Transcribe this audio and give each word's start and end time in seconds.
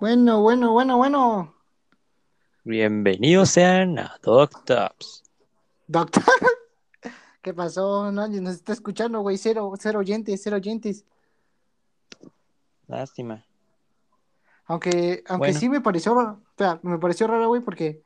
Bueno, 0.00 0.40
bueno, 0.42 0.72
bueno, 0.72 0.96
bueno. 0.96 1.54
Bienvenidos 2.64 3.50
sean 3.50 3.98
a 3.98 4.16
Doctops. 4.22 5.24
Doctor, 5.86 6.22
¿qué 7.42 7.54
pasó? 7.54 8.12
Nadie 8.12 8.40
nos 8.40 8.54
está 8.54 8.72
escuchando, 8.72 9.20
güey. 9.20 9.38
Cero, 9.38 9.72
cero 9.78 9.98
oyentes, 10.00 10.40
cero 10.42 10.56
oyentes. 10.56 11.04
Lástima. 12.86 13.44
Aunque, 14.66 15.22
aunque 15.28 15.48
Bueno. 15.48 15.58
sí 15.60 15.68
me 15.68 15.80
pareció, 15.80 16.14
o 16.14 16.38
sea, 16.56 16.78
me 16.82 16.98
pareció 16.98 17.26
raro, 17.26 17.48
güey, 17.48 17.62
porque, 17.62 18.02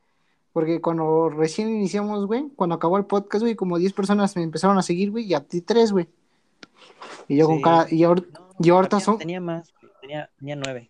porque 0.53 0.79
cuando 0.79 1.29
recién 1.29 1.69
iniciamos, 1.69 2.25
güey, 2.25 2.49
cuando 2.55 2.75
acabó 2.75 2.97
el 2.97 3.05
podcast, 3.05 3.41
güey, 3.43 3.55
como 3.55 3.77
10 3.77 3.91
personas 3.93 4.35
me 4.37 4.43
empezaron 4.43 4.77
a 4.77 4.81
seguir, 4.81 5.11
güey, 5.11 5.25
y 5.25 5.33
a 5.33 5.41
ti 5.45 5.59
tres, 5.61 5.91
güey. 5.91 6.07
Y 7.27 7.35
yo 7.37 7.47
con 7.47 7.57
Sí. 7.57 7.61
cara, 7.63 7.85
y, 7.89 7.99
ahor- 8.03 8.25
y 8.59 8.69
ahorita 8.69 8.99
son, 9.01 9.17
tenía 9.17 9.41
más, 9.41 9.73
tenía, 9.99 10.29
tenía 10.39 10.55
nueve. 10.55 10.89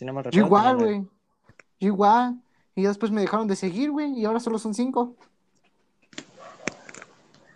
Si 0.00 0.06
no 0.06 0.12
yo 0.14 0.22
recuerdo, 0.22 0.46
igual, 0.46 0.76
güey. 0.78 1.06
Igual. 1.78 2.40
Y 2.74 2.82
después 2.84 3.12
me 3.12 3.20
dejaron 3.20 3.46
de 3.46 3.54
seguir, 3.54 3.90
güey, 3.90 4.18
y 4.18 4.24
ahora 4.24 4.40
solo 4.40 4.58
son 4.58 4.72
cinco. 4.72 5.14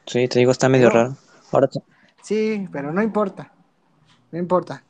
Sí, 0.06 0.28
te 0.28 0.38
digo, 0.40 0.50
está 0.52 0.68
medio 0.68 0.88
Pero- 0.88 1.02
raro. 1.04 1.16
Ahora 1.52 1.68
te- 1.68 1.80
Sí, 2.22 2.68
pero 2.70 2.92
no 2.92 3.02
importa. 3.02 3.50
No 4.30 4.38
importa. 4.38 4.84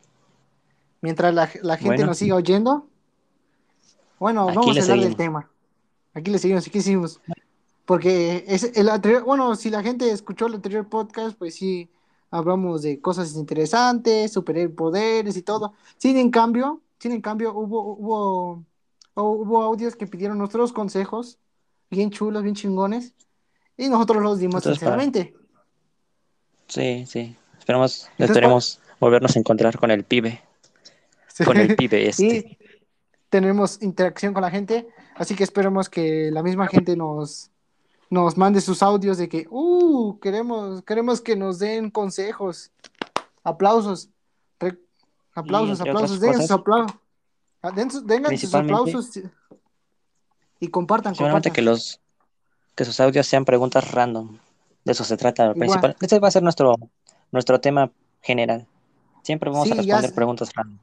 Mientras 1.01 1.33
la, 1.33 1.49
la 1.63 1.77
gente 1.77 1.95
Bueno. 1.95 2.07
nos 2.07 2.19
siga 2.19 2.35
oyendo. 2.35 2.89
Bueno, 4.19 4.47
vamos 4.47 4.77
a 4.77 4.81
hablar 4.83 4.99
del 4.99 5.15
tema. 5.17 5.49
Aquí 6.13 6.31
le 6.33 6.39
seguimos, 6.39 6.67
aquí 6.67 6.81
seguimos. 6.81 7.21
Porque 7.85 8.45
es 8.49 8.65
el 8.77 8.89
anterior, 8.89 9.23
bueno, 9.23 9.55
si 9.55 9.71
la 9.71 9.81
gente 9.83 10.11
escuchó 10.11 10.47
el 10.47 10.55
anterior 10.55 10.89
podcast, 10.89 11.37
pues 11.39 11.55
sí, 11.55 11.89
hablamos 12.33 12.83
de 12.83 13.01
cosas 13.01 13.35
interesantes, 13.37 14.33
superpoderes 14.33 15.37
y 15.37 15.43
todo. 15.43 15.75
Sin 15.99 16.17
en 16.17 16.31
cambio, 16.33 16.81
sin 17.05 17.13
en 17.13 17.21
cambio, 17.21 17.53
hubo, 17.53 17.97
hubo, 17.99 18.65
hubo 19.15 19.63
audios 19.63 19.95
que 19.95 20.07
pidieron 20.07 20.39
nuestros 20.39 20.73
consejos, 20.73 21.39
bien 21.91 22.11
chulos, 22.11 22.43
bien 22.43 22.55
chingones, 22.55 23.13
y 23.77 23.91
nosotros 23.91 24.23
los 24.23 24.39
dimos 24.39 24.65
Entonces, 24.65 24.83
para- 24.83 24.99
sinceramente. 25.03 25.37
Sí, 26.67 27.05
sí. 27.07 27.37
Esperemos, 27.59 28.09
Entonces, 28.13 28.31
esperemos 28.31 28.81
volvernos 28.99 29.37
a 29.37 29.39
encontrar 29.39 29.79
con 29.79 29.91
el 29.91 30.05
pibe. 30.05 30.41
Con 31.45 31.59
el 31.59 31.77
pibe 31.77 32.09
este. 32.09 32.25
y 32.25 32.59
tenemos 33.29 33.83
interacción 33.83 34.33
con 34.33 34.41
la 34.41 34.51
gente, 34.51 34.89
así 35.17 35.35
que 35.35 35.45
esperemos 35.45 35.91
que 35.91 36.31
la 36.31 36.43
misma 36.43 36.69
gente 36.69 36.97
nos, 36.97 37.51
nos 38.09 38.39
mande 38.39 38.63
sus 38.63 38.83
audios 38.83 39.19
de 39.19 39.29
que, 39.29 39.47
uh, 39.51 40.19
queremos, 40.21 40.83
queremos 40.85 41.21
que 41.21 41.37
nos 41.37 41.59
den 41.59 41.91
consejos, 41.91 42.71
aplausos, 43.43 44.09
aplausos, 45.35 45.81
aplausos, 45.81 46.17
otras 46.19 46.21
den 46.21 46.41
sus 46.43 46.51
aplausos, 46.51 46.97
Ah, 47.63 47.71
den 47.71 47.91
sus, 47.91 48.07
dengan 48.07 48.25
sus 48.25 48.29
principalmente- 48.51 48.75
aplausos 48.91 49.21
y 50.61 50.69
compartan, 50.69 51.15
compartan. 51.15 51.53
que 51.53 51.63
los 51.63 52.01
que 52.75 52.85
sus 52.85 52.99
audios 53.01 53.27
sean 53.27 53.45
preguntas 53.45 53.91
random. 53.93 54.37
De 54.85 54.93
eso 54.93 55.05
se 55.05 55.17
trata 55.17 55.47
lo 55.47 55.55
principal. 55.55 55.97
Este 56.01 56.19
va 56.19 56.29
a 56.29 56.31
ser 56.31 56.43
nuestro, 56.43 56.75
nuestro 57.33 57.61
tema 57.61 57.91
general. 58.21 58.67
Siempre 59.23 59.49
vamos 59.51 59.67
a 59.71 59.75
Sí, 59.75 59.79
responder 59.79 60.15
preguntas 60.15 60.53
random. 60.55 60.79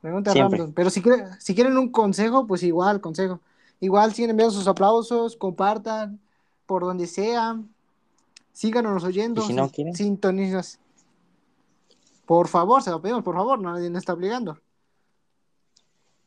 Pregunta 0.00 0.32
Siempre. 0.32 0.58
random. 0.58 0.74
Pero 0.74 0.90
si, 0.90 1.02
quieren, 1.02 1.28
si 1.40 1.54
quieren 1.54 1.76
un 1.78 1.90
consejo, 1.90 2.46
pues 2.46 2.62
igual, 2.62 3.00
consejo. 3.00 3.40
Igual 3.80 4.12
siguen 4.14 4.30
enviando 4.30 4.54
sus 4.54 4.68
aplausos, 4.68 5.34
compartan 5.36 6.20
por 6.66 6.82
donde 6.84 7.06
sea. 7.08 7.58
Síganos 8.52 9.02
oyendo. 9.02 9.42
Y 9.42 9.46
si 9.46 9.52
no 9.52 9.68
quieren. 9.70 9.96
Sintonizas. 9.96 10.78
Por 12.26 12.48
favor, 12.48 12.82
se 12.82 12.90
lo 12.90 13.00
pedimos, 13.00 13.22
por 13.22 13.34
favor, 13.34 13.60
nadie 13.60 13.90
nos 13.90 14.00
está 14.00 14.14
obligando. 14.14 14.58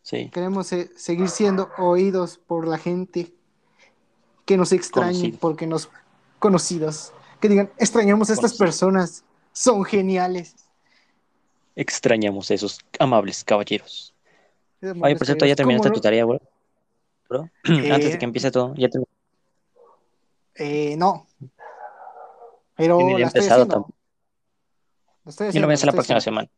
Sí. 0.03 0.29
Queremos 0.29 0.71
eh, 0.71 0.89
seguir 0.95 1.27
siendo 1.29 1.69
oídos 1.77 2.37
por 2.37 2.67
la 2.67 2.77
gente 2.77 3.33
que 4.45 4.55
nos 4.55 4.71
extrañe, 4.71 5.33
porque 5.39 5.67
nos 5.67 5.89
conocidos. 6.39 7.13
Que 7.41 7.49
digan, 7.49 7.71
extrañamos 7.77 8.29
a 8.29 8.33
estas 8.33 8.57
personas, 8.57 9.25
son 9.51 9.83
geniales. 9.83 10.55
Extrañamos 11.75 12.49
a 12.49 12.53
esos 12.53 12.79
amables 12.99 13.43
caballeros. 13.43 14.13
Oye, 14.81 14.91
Amables 14.91 15.17
por 15.17 15.27
cierto, 15.27 15.45
¿ya 15.45 15.55
terminaste 15.55 15.89
¿Cómo 15.89 15.95
tu 15.95 16.01
tarea, 16.01 16.25
bro? 16.25 16.39
Bro, 17.29 17.49
Antes 17.65 17.83
de 17.89 18.13
Eh, 18.13 18.17
que 18.17 18.25
empiece 18.25 18.51
todo, 18.51 18.73
ya 18.75 18.89
te... 18.89 18.99
Eh, 20.55 20.95
no. 20.97 21.27
Pero 22.75 23.17
la 23.17 23.27
estoy 23.27 23.47
haciendo. 23.47 23.87
Estoy 25.29 25.45
Yo 25.45 25.47
lo 25.47 25.49
haciendo, 25.49 25.67
voy 25.67 25.73
a 25.73 25.75
hacer 25.75 25.87
la 25.87 25.91
próxima 25.93 26.17
haciendo. 26.17 26.41
semana. 26.41 26.51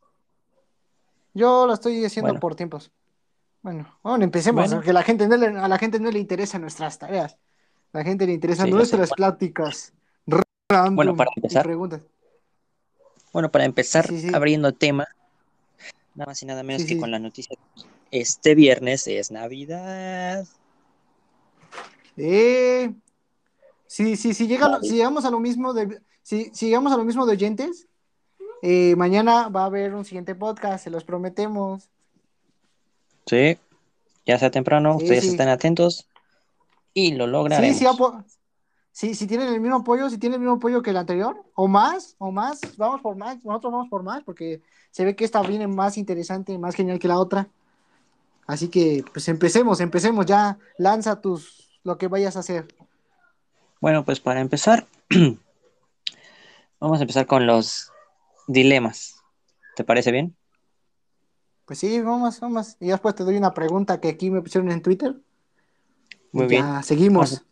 Yo 1.33 1.67
la 1.67 1.73
estoy 1.75 2.03
haciendo 2.05 2.29
Bueno. 2.29 2.39
por 2.39 2.55
tiempos. 2.55 2.91
Bueno, 3.61 3.97
bueno, 4.03 4.23
empecemos, 4.23 4.63
Bueno. 4.63 4.75
porque 4.77 4.89
a 4.91 4.93
la 4.93 5.03
gente 5.03 5.27
no 5.27 5.35
le, 5.37 5.47
a 5.47 5.67
la 5.67 5.77
gente 5.77 5.99
no 5.99 6.09
le 6.11 6.19
interesan 6.19 6.61
nuestras 6.61 6.97
tareas. 6.97 7.37
A 7.93 7.97
la 7.99 8.03
gente 8.03 8.25
le 8.25 8.33
interesan 8.33 8.67
Sí, 8.67 8.71
nuestras 8.71 9.09
pláticas. 9.11 9.93
Random 10.69 10.95
Bueno, 10.95 11.15
para 11.15 11.31
empezar. 11.35 11.65
preguntas. 11.65 12.01
Bueno, 13.33 13.51
para 13.51 13.65
empezar, 13.65 14.07
Sí, 14.07 14.21
sí. 14.21 14.31
abriendo 14.33 14.71
tema, 14.73 15.07
nada 16.15 16.27
más 16.29 16.41
y 16.41 16.45
nada 16.45 16.63
menos 16.63 16.85
que 16.85 16.97
con 16.97 17.11
la 17.11 17.19
noticia. 17.19 17.55
Este 18.11 18.55
viernes 18.55 19.07
es 19.07 19.29
Navidad. 19.29 20.45
Eh, 22.17 22.93
sí, 23.87 24.15
sí, 24.15 24.33
sí, 24.33 24.47
llega, 24.47 24.79
si 24.81 24.95
llegamos 24.95 25.25
a 25.25 25.31
lo 25.31 25.39
mismo 25.39 25.73
de, 25.73 26.01
si, 26.21 26.49
si 26.53 26.67
llegamos 26.67 26.91
a 26.91 26.97
lo 26.97 27.05
mismo 27.05 27.25
de 27.25 27.33
oyentes, 27.33 27.87
eh, 28.61 28.95
mañana 28.95 29.49
va 29.49 29.63
a 29.63 29.65
haber 29.65 29.93
un 29.93 30.05
siguiente 30.05 30.35
podcast, 30.35 30.83
se 30.83 30.89
los 30.89 31.03
prometemos. 31.03 31.89
Sí, 33.25 33.57
ya 34.25 34.37
sea 34.39 34.51
temprano, 34.51 34.97
Sí, 34.97 35.03
ustedes 35.05 35.23
sí. 35.25 35.29
están 35.31 35.49
atentos 35.49 36.07
y 36.93 37.13
lo 37.13 37.25
Sí, 37.25 37.31
lograremos. 37.31 37.77
sí, 37.77 37.85
sí, 38.91 39.15
si 39.15 39.27
tienen 39.27 39.47
el 39.53 39.61
mismo 39.61 39.77
apoyo, 39.77 40.09
si 40.09 40.17
tienen 40.17 40.35
el 40.35 40.39
mismo 40.41 40.55
apoyo 40.55 40.81
que 40.81 40.89
el 40.89 40.97
anterior, 40.97 41.41
o 41.55 41.67
más, 41.67 42.15
o 42.17 42.31
más, 42.31 42.59
vamos 42.77 43.01
por 43.01 43.15
más, 43.15 43.43
nosotros 43.45 43.71
vamos 43.71 43.89
por 43.89 44.03
más, 44.03 44.23
porque 44.23 44.61
se 44.91 45.05
ve 45.05 45.15
que 45.15 45.25
esta 45.25 45.41
viene 45.41 45.67
más 45.67 45.97
interesante, 45.97 46.57
más 46.57 46.75
genial 46.75 46.99
que 46.99 47.07
la 47.07 47.19
otra. 47.19 47.47
Así 48.47 48.67
que, 48.67 49.03
pues 49.13 49.27
empecemos, 49.29 49.79
empecemos 49.79 50.25
ya, 50.25 50.57
lanza 50.77 51.21
tus, 51.21 51.79
lo 51.83 51.97
que 51.97 52.07
vayas 52.07 52.35
a 52.35 52.39
hacer. 52.39 52.67
Bueno, 53.79 54.03
pues 54.03 54.19
para 54.19 54.41
empezar, 54.41 54.87
vamos 56.79 56.99
a 56.99 57.01
empezar 57.03 57.27
con 57.27 57.45
los 57.45 57.88
dilemas. 58.49 59.23
¿Te 59.75 59.83
parece 59.83 60.11
bien? 60.11 60.35
Pues 61.65 61.79
sí, 61.79 62.01
vamos, 62.01 62.39
vamos. 62.39 62.75
Y 62.79 62.87
después 62.87 63.15
te 63.15 63.23
doy 63.23 63.37
una 63.37 63.53
pregunta 63.53 64.01
que 64.01 64.09
aquí 64.09 64.29
me 64.31 64.41
pusieron 64.41 64.71
en 64.71 64.81
Twitter. 64.81 65.15
Muy 66.31 66.47
bien. 66.47 66.83
Seguimos. 66.83 67.31
Vamos 67.31 67.45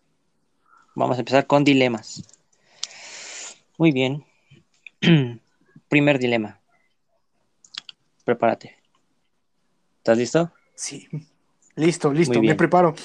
Vamos 0.95 1.17
a 1.17 1.19
empezar 1.19 1.45
con 1.45 1.63
dilemas. 1.63 2.23
Muy 3.77 3.91
bien. 3.91 4.25
Primer 5.89 6.17
dilema. 6.17 6.59
Prepárate. 8.25 8.75
¿Estás 9.99 10.17
listo? 10.17 10.51
Sí. 10.73 11.07
Listo, 11.75 12.11
listo, 12.11 12.41
me 12.41 12.55
preparo. 12.55 12.95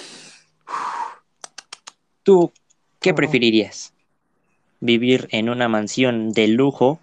¿Tú 2.23 2.51
qué 3.01 3.13
preferirías? 3.13 3.93
¿Vivir 4.81 5.29
en 5.31 5.51
una 5.51 5.69
mansión 5.69 6.33
de 6.33 6.49
lujo, 6.49 6.99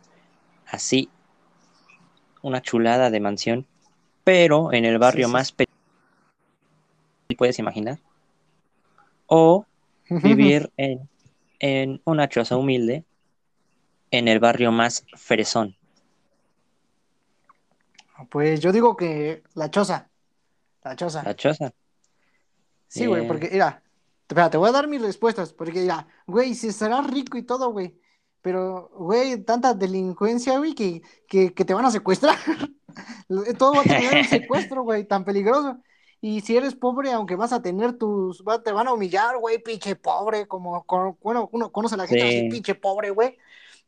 así, 0.69 1.09
una 2.41 2.61
chulada 2.61 3.09
de 3.09 3.19
mansión, 3.19 3.65
pero 4.23 4.71
en 4.73 4.85
el 4.85 4.97
barrio 4.97 5.27
sí. 5.27 5.33
más 5.33 5.51
pequeño 5.51 5.77
que 7.27 7.35
puedes 7.35 7.59
imaginar? 7.59 7.99
¿O 9.27 9.65
vivir 10.09 10.71
en, 10.77 11.07
en 11.59 12.01
una 12.05 12.27
choza 12.27 12.57
humilde 12.57 13.03
en 14.11 14.27
el 14.27 14.39
barrio 14.39 14.71
más 14.71 15.05
fresón? 15.15 15.75
Pues 18.29 18.59
yo 18.59 18.71
digo 18.71 18.97
que 18.97 19.43
la 19.53 19.69
choza. 19.69 20.09
La 20.83 20.95
choza. 20.95 21.23
La 21.23 21.35
choza. 21.35 21.71
Sí, 22.87 23.05
güey, 23.05 23.21
Bien. 23.21 23.27
porque, 23.27 23.49
mira, 23.51 23.81
te 24.49 24.57
voy 24.57 24.69
a 24.69 24.71
dar 24.71 24.87
mis 24.87 25.01
respuestas, 25.01 25.53
porque, 25.53 25.81
mira, 25.81 26.07
güey, 26.25 26.55
si 26.55 26.71
serás 26.71 27.05
rico 27.07 27.37
y 27.37 27.43
todo, 27.43 27.71
güey, 27.71 27.98
pero, 28.41 28.89
güey, 28.95 29.43
tanta 29.43 29.73
delincuencia, 29.73 30.57
güey, 30.57 30.73
que, 30.73 31.01
que, 31.27 31.53
que 31.53 31.65
te 31.65 31.73
van 31.73 31.85
a 31.85 31.91
secuestrar. 31.91 32.37
Todo 33.57 33.73
va 33.73 33.81
a 33.81 33.97
en 33.99 34.17
un 34.19 34.23
secuestro, 34.25 34.83
güey, 34.83 35.03
tan 35.05 35.23
peligroso. 35.25 35.77
Y 36.21 36.41
si 36.41 36.57
eres 36.57 36.75
pobre, 36.75 37.11
aunque 37.13 37.35
vas 37.35 37.53
a 37.53 37.61
tener 37.61 37.93
tus, 37.97 38.43
va- 38.43 38.61
te 38.61 38.71
van 38.73 38.87
a 38.87 38.93
humillar, 38.93 39.37
güey, 39.37 39.57
pinche 39.63 39.95
pobre, 39.95 40.47
como, 40.47 40.83
con- 40.83 41.17
bueno, 41.21 41.47
uno 41.53 41.71
conoce 41.71 41.95
a 41.95 41.97
la 41.99 42.07
gente 42.07 42.25
así, 42.27 42.39
Sí. 42.41 42.49
pinche 42.49 42.75
pobre, 42.75 43.09
güey. 43.11 43.37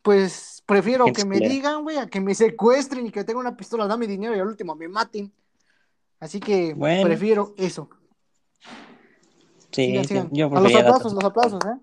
Pues 0.01 0.63
prefiero 0.65 1.05
que 1.05 1.25
me 1.25 1.37
digan, 1.39 1.83
güey, 1.83 1.97
a 1.97 2.07
que 2.07 2.21
me 2.21 2.33
secuestren 2.33 3.05
y 3.05 3.11
que 3.11 3.23
tenga 3.23 3.39
una 3.39 3.55
pistola, 3.57 3.85
dame 3.87 4.07
dinero 4.07 4.35
y 4.35 4.39
al 4.39 4.47
último 4.47 4.75
me 4.75 4.87
maten. 4.87 5.31
Así 6.19 6.39
que 6.39 6.73
Bueno. 6.73 7.03
prefiero 7.03 7.53
eso. 7.57 7.89
Sí, 9.71 9.93
yo 10.31 10.47
a 10.55 10.59
los 10.59 10.75
aplausos, 10.75 11.13
los 11.13 11.23
aplausos, 11.23 11.59
¿eh? 11.65 11.79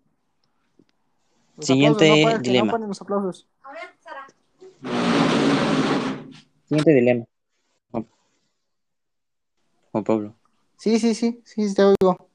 Los 1.58 1.66
Siguiente 1.66 2.04
aplausos, 2.04 2.24
no 2.24 2.28
paren, 2.30 2.42
dilema. 2.42 2.66
No 2.66 2.72
paren 2.72 2.88
los 2.88 3.02
aplausos. 3.02 3.46
Siguiente 6.68 6.94
dilema. 6.94 7.24
Juan 9.90 10.04
Pablo. 10.04 10.34
Sí, 10.76 11.00
sí, 11.00 11.14
sí, 11.16 11.40
sí, 11.44 11.74
te 11.74 11.82
oigo. 11.82 12.28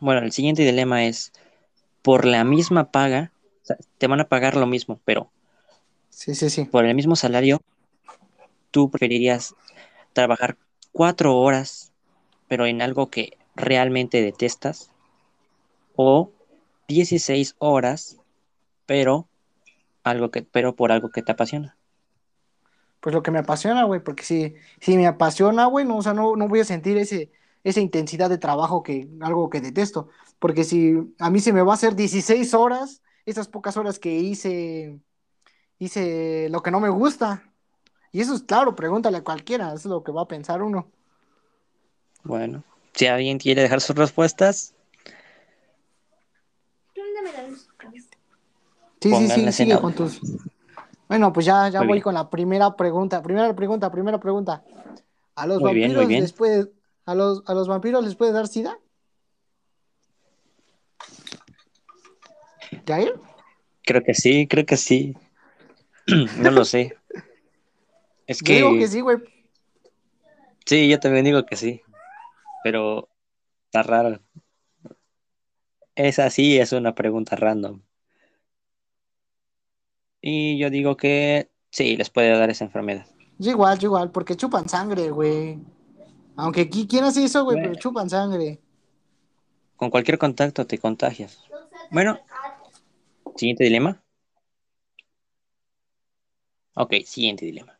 Bueno, 0.00 0.22
el 0.22 0.32
siguiente 0.32 0.62
dilema 0.64 1.04
es, 1.04 1.32
por 2.02 2.24
la 2.24 2.42
misma 2.42 2.90
paga, 2.90 3.30
o 3.62 3.66
sea, 3.66 3.76
te 3.98 4.08
van 4.08 4.18
a 4.20 4.28
pagar 4.28 4.56
lo 4.56 4.66
mismo, 4.66 4.98
pero 5.04 5.30
Sí, 6.08 6.34
sí, 6.34 6.50
sí. 6.50 6.64
por 6.64 6.84
el 6.86 6.96
mismo 6.96 7.14
salario, 7.14 7.60
tú 8.72 8.90
preferirías 8.90 9.54
trabajar 10.14 10.56
cuatro 10.90 11.36
horas, 11.36 11.92
pero 12.48 12.66
en 12.66 12.82
algo 12.82 13.08
que 13.08 13.38
realmente 13.54 14.20
detestas, 14.20 14.90
o 15.94 16.32
16 16.90 17.54
horas, 17.58 18.18
pero 18.84 19.28
algo 20.02 20.30
que, 20.30 20.42
pero 20.42 20.74
por 20.74 20.90
algo 20.90 21.10
que 21.10 21.22
te 21.22 21.32
apasiona. 21.32 21.76
Pues 23.00 23.14
lo 23.14 23.22
que 23.22 23.30
me 23.30 23.38
apasiona, 23.38 23.84
güey, 23.84 24.00
porque 24.00 24.24
si, 24.24 24.54
si 24.80 24.96
me 24.96 25.06
apasiona, 25.06 25.66
güey, 25.66 25.86
no, 25.86 25.98
o 25.98 26.02
sea, 26.02 26.12
no, 26.12 26.36
no 26.36 26.48
voy 26.48 26.60
a 26.60 26.64
sentir 26.64 26.98
ese, 26.98 27.30
esa 27.64 27.80
intensidad 27.80 28.28
de 28.28 28.38
trabajo 28.38 28.82
que 28.82 29.08
algo 29.20 29.48
que 29.48 29.60
detesto. 29.60 30.08
Porque 30.38 30.64
si 30.64 30.94
a 31.18 31.30
mí 31.30 31.40
se 31.40 31.52
me 31.52 31.62
va 31.62 31.72
a 31.72 31.74
hacer 31.76 31.94
16 31.94 32.52
horas, 32.54 33.02
esas 33.24 33.48
pocas 33.48 33.76
horas 33.76 33.98
que 33.98 34.12
hice, 34.12 34.98
hice 35.78 36.48
lo 36.50 36.62
que 36.62 36.70
no 36.72 36.80
me 36.80 36.90
gusta. 36.90 37.44
Y 38.12 38.20
eso 38.20 38.34
es 38.34 38.42
claro, 38.42 38.74
pregúntale 38.74 39.18
a 39.18 39.24
cualquiera, 39.24 39.68
eso 39.68 39.76
es 39.76 39.86
lo 39.86 40.02
que 40.02 40.12
va 40.12 40.22
a 40.22 40.28
pensar 40.28 40.62
uno. 40.62 40.90
Bueno, 42.24 42.64
si 42.94 43.06
alguien 43.06 43.38
quiere 43.38 43.62
dejar 43.62 43.80
sus 43.80 43.96
respuestas, 43.96 44.74
Sí, 49.00 49.14
sí, 49.14 49.28
sí, 49.28 49.52
sigue 49.52 49.78
con 49.80 49.94
tus. 49.94 50.20
Bueno, 51.08 51.32
pues 51.32 51.46
ya, 51.46 51.68
ya 51.68 51.80
Muy 51.80 51.88
voy 51.88 51.94
bien. 51.96 52.02
con 52.02 52.14
la 52.14 52.28
primera 52.30 52.76
pregunta. 52.76 53.22
Primera 53.22 53.54
pregunta, 53.54 53.90
primera 53.90 54.20
pregunta. 54.20 54.62
¿A 55.34 55.46
los 55.46 55.60
Muy 55.60 55.80
vampiros 55.80 56.06
bien. 56.08 56.20
les 56.20 56.32
puede, 56.32 56.70
a 57.06 57.14
los, 57.14 57.42
a 57.46 57.54
los 57.54 57.66
vampiros 57.66 58.04
les 58.04 58.14
puede 58.14 58.32
dar 58.32 58.46
sida? 58.46 58.78
¿Jair? 62.86 63.14
creo 63.82 64.02
que 64.04 64.14
sí, 64.14 64.46
creo 64.46 64.64
que 64.64 64.76
sí. 64.76 65.16
No 66.38 66.50
lo 66.50 66.64
sé. 66.64 66.96
Es 68.26 68.42
que, 68.42 68.56
digo 68.56 68.78
que 68.78 68.86
sí, 68.86 69.00
güey. 69.00 69.18
sí, 70.64 70.88
yo 70.88 71.00
también 71.00 71.24
digo 71.24 71.44
que 71.44 71.56
sí, 71.56 71.82
pero 72.62 73.08
está 73.64 73.82
raro. 73.82 74.20
Esa 75.96 76.30
sí 76.30 76.58
es 76.58 76.72
una 76.72 76.94
pregunta 76.94 77.34
random. 77.34 77.82
Y 80.20 80.58
yo 80.58 80.70
digo 80.70 80.96
que 80.96 81.50
sí, 81.70 81.96
les 81.96 82.10
puede 82.10 82.30
dar 82.36 82.50
esa 82.50 82.64
enfermedad. 82.64 83.06
Yo 83.38 83.50
igual, 83.52 83.78
yo 83.78 83.88
igual, 83.88 84.10
porque 84.10 84.36
chupan 84.36 84.68
sangre, 84.68 85.10
güey. 85.10 85.58
Aunque 86.36 86.62
aquí, 86.62 86.86
¿quién 86.86 87.04
hace 87.04 87.24
eso, 87.24 87.44
güey? 87.44 87.58
Pero 87.60 87.74
chupan 87.74 88.08
sangre. 88.10 88.60
Con 89.76 89.88
cualquier 89.90 90.18
contacto 90.18 90.66
te 90.66 90.78
contagias. 90.78 91.42
Bueno, 91.90 92.18
siguiente 93.36 93.64
dilema. 93.64 94.02
Ok, 96.74 96.94
siguiente 97.04 97.46
dilema. 97.46 97.78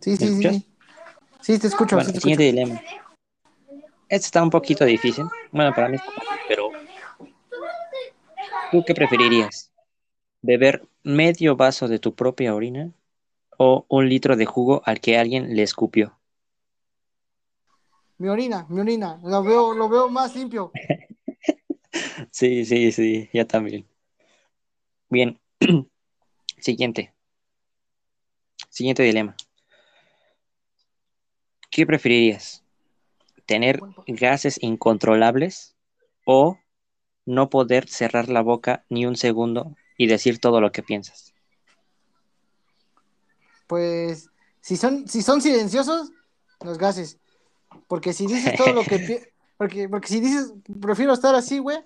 Sí, 0.00 0.10
¿Me 0.10 0.16
sí, 0.16 0.28
sí. 0.28 0.28
escuchas? 0.30 0.54
Sí, 0.56 0.68
Sí, 1.40 1.58
te 1.58 1.66
escucho, 1.68 1.96
Bueno, 1.96 2.08
sí 2.08 2.14
te 2.14 2.20
siguiente 2.20 2.48
escucho. 2.48 2.64
dilema. 2.64 2.82
Este 4.08 4.26
está 4.26 4.42
un 4.42 4.50
poquito 4.50 4.84
difícil. 4.84 5.24
Bueno, 5.52 5.72
para 5.74 5.88
mí 5.88 5.98
pero 6.48 6.70
¿tú 8.70 8.82
qué 8.86 8.94
preferirías? 8.94 9.70
¿Beber 10.42 10.86
medio 11.02 11.56
vaso 11.56 11.88
de 11.88 11.98
tu 11.98 12.14
propia 12.14 12.54
orina 12.54 12.92
o 13.58 13.86
un 13.88 14.08
litro 14.08 14.36
de 14.36 14.46
jugo 14.46 14.82
al 14.84 15.00
que 15.00 15.18
alguien 15.18 15.56
le 15.56 15.62
escupió? 15.62 16.18
Mi 18.18 18.28
orina, 18.28 18.66
mi 18.68 18.80
orina. 18.80 19.20
Lo 19.22 19.42
veo, 19.42 19.74
lo 19.74 19.88
veo 19.88 20.08
más 20.08 20.34
limpio. 20.34 20.72
Sí, 22.30 22.64
sí, 22.64 22.92
sí, 22.92 23.28
ya 23.32 23.46
también. 23.46 23.86
Bien. 25.08 25.40
Siguiente. 26.58 27.14
Siguiente 28.68 29.02
dilema. 29.02 29.34
¿Qué 31.70 31.86
preferirías? 31.86 32.64
¿Tener 33.46 33.80
gases 34.06 34.62
incontrolables 34.62 35.76
o 36.24 36.58
no 37.24 37.50
poder 37.50 37.88
cerrar 37.88 38.28
la 38.28 38.42
boca 38.42 38.84
ni 38.88 39.06
un 39.06 39.16
segundo 39.16 39.74
y 39.98 40.06
decir 40.06 40.38
todo 40.38 40.62
lo 40.62 40.72
que 40.72 40.82
piensas? 40.82 41.34
Pues, 43.66 44.30
si 44.62 44.78
son, 44.78 45.06
si 45.06 45.20
son 45.20 45.42
silenciosos, 45.42 46.10
los 46.64 46.78
gases. 46.78 47.18
Porque 47.86 48.14
si 48.14 48.26
dices 48.26 48.56
todo 48.56 48.72
lo 48.72 48.82
que 48.84 49.30
porque, 49.58 49.88
porque 49.88 50.08
si 50.08 50.20
dices, 50.20 50.54
prefiero 50.80 51.12
estar 51.12 51.34
así, 51.34 51.58
güey, 51.58 51.78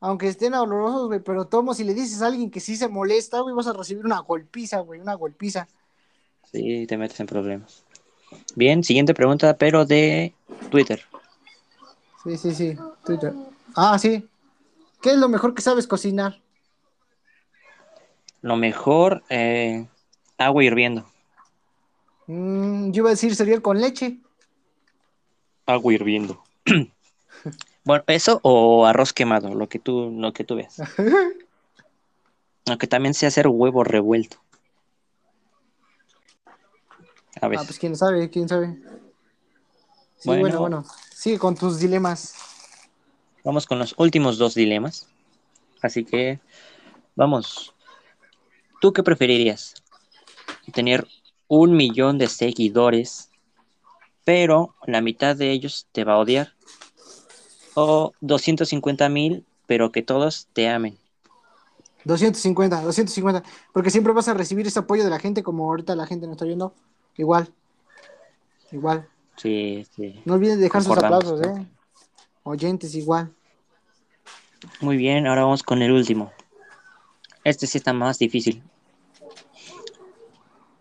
aunque 0.00 0.26
estén 0.26 0.54
olorosos, 0.54 1.06
güey, 1.06 1.20
pero 1.20 1.44
tomo, 1.44 1.74
si 1.74 1.84
le 1.84 1.94
dices 1.94 2.22
a 2.22 2.26
alguien 2.26 2.50
que 2.50 2.58
sí 2.58 2.74
se 2.74 2.88
molesta, 2.88 3.40
güey, 3.40 3.54
vas 3.54 3.68
a 3.68 3.72
recibir 3.72 4.04
una 4.04 4.18
golpiza, 4.18 4.80
güey, 4.80 5.00
una 5.00 5.14
golpiza. 5.14 5.68
Sí, 6.50 6.86
te 6.88 6.96
metes 6.96 7.20
en 7.20 7.26
problemas. 7.26 7.84
Bien, 8.56 8.82
siguiente 8.82 9.14
pregunta, 9.14 9.56
pero 9.56 9.84
de 9.84 10.34
Twitter. 10.70 11.02
Sí, 12.24 12.36
sí, 12.36 12.54
sí. 12.54 12.76
Twitter. 13.04 13.32
Ah, 13.76 13.98
sí. 13.98 14.26
¿Qué 15.00 15.10
es 15.10 15.18
lo 15.18 15.28
mejor 15.28 15.54
que 15.54 15.62
sabes 15.62 15.86
cocinar? 15.86 16.40
Lo 18.42 18.56
mejor, 18.56 19.22
eh, 19.28 19.86
agua 20.38 20.64
hirviendo. 20.64 21.06
Mm, 22.26 22.90
yo 22.92 23.00
iba 23.02 23.08
a 23.10 23.12
decir 23.12 23.34
cereal 23.34 23.62
con 23.62 23.80
leche. 23.80 24.18
Agua 25.66 25.92
hirviendo. 25.92 26.42
bueno, 27.84 28.04
eso 28.08 28.40
o 28.42 28.84
arroz 28.86 29.12
quemado, 29.12 29.54
lo 29.54 29.68
que 29.68 29.78
tú, 29.78 30.10
lo 30.10 30.32
que 30.32 30.44
tú 30.44 30.56
veas. 30.56 30.76
Aunque 32.66 32.86
también 32.86 33.14
sé 33.14 33.26
hacer 33.26 33.46
huevo 33.48 33.84
revuelto. 33.84 34.38
A 37.40 37.46
Ah, 37.46 37.48
veces. 37.48 37.66
pues 37.66 37.78
quién 37.78 37.96
sabe, 37.96 38.28
quién 38.30 38.48
sabe. 38.48 38.76
Sí, 40.18 40.28
Bueno. 40.28 40.40
bueno, 40.42 40.60
bueno. 40.60 40.84
Sigue 41.14 41.38
con 41.38 41.56
tus 41.56 41.78
dilemas. 41.78 42.34
Vamos 43.44 43.66
con 43.66 43.78
los 43.78 43.94
últimos 43.98 44.38
dos 44.38 44.54
dilemas. 44.54 45.08
Así 45.80 46.04
que, 46.04 46.38
vamos. 47.16 47.74
¿Tú 48.82 48.92
qué 48.92 49.04
preferirías? 49.04 49.74
¿Tener 50.72 51.06
un 51.46 51.76
millón 51.76 52.18
de 52.18 52.26
seguidores, 52.26 53.30
pero 54.24 54.74
la 54.88 55.00
mitad 55.00 55.36
de 55.36 55.52
ellos 55.52 55.86
te 55.92 56.02
va 56.02 56.14
a 56.14 56.18
odiar? 56.18 56.52
¿O 57.74 58.12
250 58.22 59.08
mil, 59.08 59.46
pero 59.68 59.92
que 59.92 60.02
todos 60.02 60.48
te 60.52 60.68
amen? 60.68 60.98
250, 62.06 62.82
250. 62.82 63.48
Porque 63.72 63.90
siempre 63.90 64.12
vas 64.12 64.26
a 64.26 64.34
recibir 64.34 64.66
ese 64.66 64.80
apoyo 64.80 65.04
de 65.04 65.10
la 65.10 65.20
gente, 65.20 65.44
como 65.44 65.66
ahorita 65.66 65.94
la 65.94 66.08
gente 66.08 66.26
nos 66.26 66.34
está 66.34 66.46
viendo. 66.46 66.74
Igual. 67.16 67.52
Igual. 68.72 69.08
Sí, 69.36 69.86
sí. 69.94 70.20
No 70.24 70.34
olviden 70.34 70.60
dejar 70.60 70.82
sus 70.82 70.98
aplausos. 70.98 71.40
¿eh? 71.40 71.68
Oyentes, 72.42 72.96
igual. 72.96 73.32
Muy 74.80 74.96
bien, 74.96 75.28
ahora 75.28 75.44
vamos 75.44 75.62
con 75.62 75.82
el 75.82 75.92
último. 75.92 76.32
Este 77.44 77.68
sí 77.68 77.78
está 77.78 77.92
más 77.92 78.18
difícil. 78.18 78.60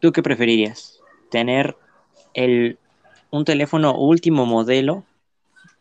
¿Tú 0.01 0.12
qué 0.12 0.24
preferirías? 0.24 1.00
¿Tener 1.29 1.77
el, 2.34 2.79
un 3.29 3.46
teléfono 3.46 3.96
último 3.96 4.48
modelo? 4.48 5.05